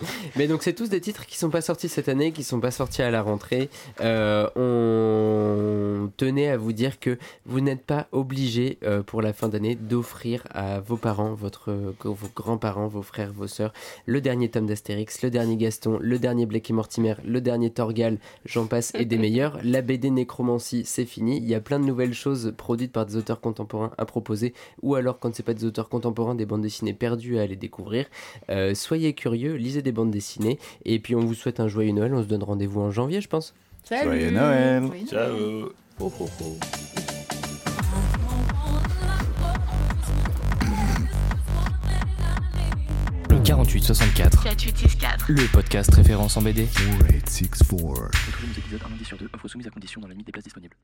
Mais 0.36 0.46
donc 0.46 0.62
c'est 0.62 0.72
tous 0.72 0.88
des 0.88 1.00
titres 1.00 1.26
qui 1.26 1.36
sont 1.38 1.50
pas 1.50 1.60
sortis 1.60 1.88
cette 1.88 2.08
année, 2.08 2.32
qui 2.32 2.44
sont 2.44 2.60
pas 2.60 2.70
sortis 2.70 3.02
à 3.02 3.10
la 3.10 3.22
rentrée. 3.22 3.68
Euh, 4.00 4.48
on 4.56 6.08
tenait 6.16 6.48
à 6.48 6.56
vous 6.56 6.72
dire 6.72 6.98
que 6.98 7.18
vous 7.44 7.60
n'êtes 7.60 7.84
pas 7.84 8.08
obligé 8.12 8.78
euh, 8.84 9.02
pour 9.02 9.22
la 9.22 9.32
fin 9.32 9.48
d'année 9.48 9.74
d'offrir 9.74 10.44
à 10.50 10.80
vos 10.80 10.96
parents, 10.96 11.34
votre, 11.34 11.72
vos 12.04 12.28
grands-parents, 12.34 12.88
vos 12.88 13.02
frères, 13.02 13.32
vos 13.32 13.46
sœurs, 13.46 13.72
le 14.06 14.20
dernier 14.20 14.50
tome 14.50 14.66
d'Astérix, 14.66 15.22
le 15.22 15.30
dernier 15.30 15.56
Gaston, 15.56 15.98
le 16.00 16.18
dernier 16.18 16.46
Blake 16.46 16.70
et 16.70 16.72
Mortimer, 16.72 17.14
le 17.24 17.40
dernier 17.40 17.70
Torgal, 17.70 18.18
j'en 18.44 18.66
passe 18.66 18.92
et 18.94 19.04
des 19.04 19.18
meilleurs. 19.18 19.58
La 19.62 19.82
BD 19.82 20.10
Nécromancie, 20.10 20.84
c'est 20.84 21.04
fini. 21.04 21.38
Il 21.38 21.48
y 21.48 21.54
a 21.54 21.60
plein 21.60 21.78
de 21.78 21.84
nouvelles 21.84 22.14
choses 22.14 22.54
produites 22.56 22.92
par 22.92 23.06
des 23.06 23.16
auteurs 23.16 23.40
contemporains 23.40 23.92
à 23.98 24.04
proposer, 24.04 24.54
ou 24.82 24.94
alors 24.94 25.18
quand 25.18 25.34
c'est 25.34 25.42
pas 25.42 25.54
des 25.54 25.64
auteurs 25.64 25.88
contemporains, 25.88 26.34
des 26.34 26.46
bandes 26.46 26.62
dessinées 26.62 26.94
perdues 26.94 27.38
à 27.38 27.42
aller 27.42 27.56
découvrir. 27.56 28.06
Euh, 28.50 28.74
soyez 28.74 29.14
curieux, 29.14 29.54
lisez 29.54 29.82
des 29.86 29.92
bandes 29.92 30.10
dessinées, 30.10 30.58
et 30.84 30.98
puis 30.98 31.14
on 31.14 31.20
vous 31.20 31.34
souhaite 31.34 31.60
un 31.60 31.68
joyeux 31.68 31.92
Noël. 31.92 32.12
On 32.12 32.22
se 32.22 32.28
donne 32.28 32.42
rendez-vous 32.42 32.80
en 32.80 32.90
janvier, 32.90 33.20
je 33.20 33.28
pense. 33.28 33.54
Salut. 33.84 34.04
Joyeux 34.04 34.30
Noël. 34.32 34.90
Ciao. 35.08 35.70
Oh, 36.00 36.12
oh, 36.20 36.28
oh. 36.42 36.56
Le 43.30 43.38
4864, 43.38 44.42
4864. 44.42 45.24
le 45.28 45.46
podcast 45.52 45.94
référence 45.94 46.36
en 46.36 46.42
BD. 46.42 46.66
Retrouvez 46.66 48.48
nos 48.48 48.58
épisodes 48.58 48.80
un 48.84 48.90
lundi 48.90 49.04
sur 49.04 49.16
deux, 49.16 49.28
offre 49.32 49.48
soumise 49.48 49.66
à 49.68 49.70
condition 49.70 50.00
dans 50.00 50.08
la 50.08 50.14
limite 50.14 50.26
des 50.26 50.32
places 50.32 50.44
disponibles. 50.44 50.76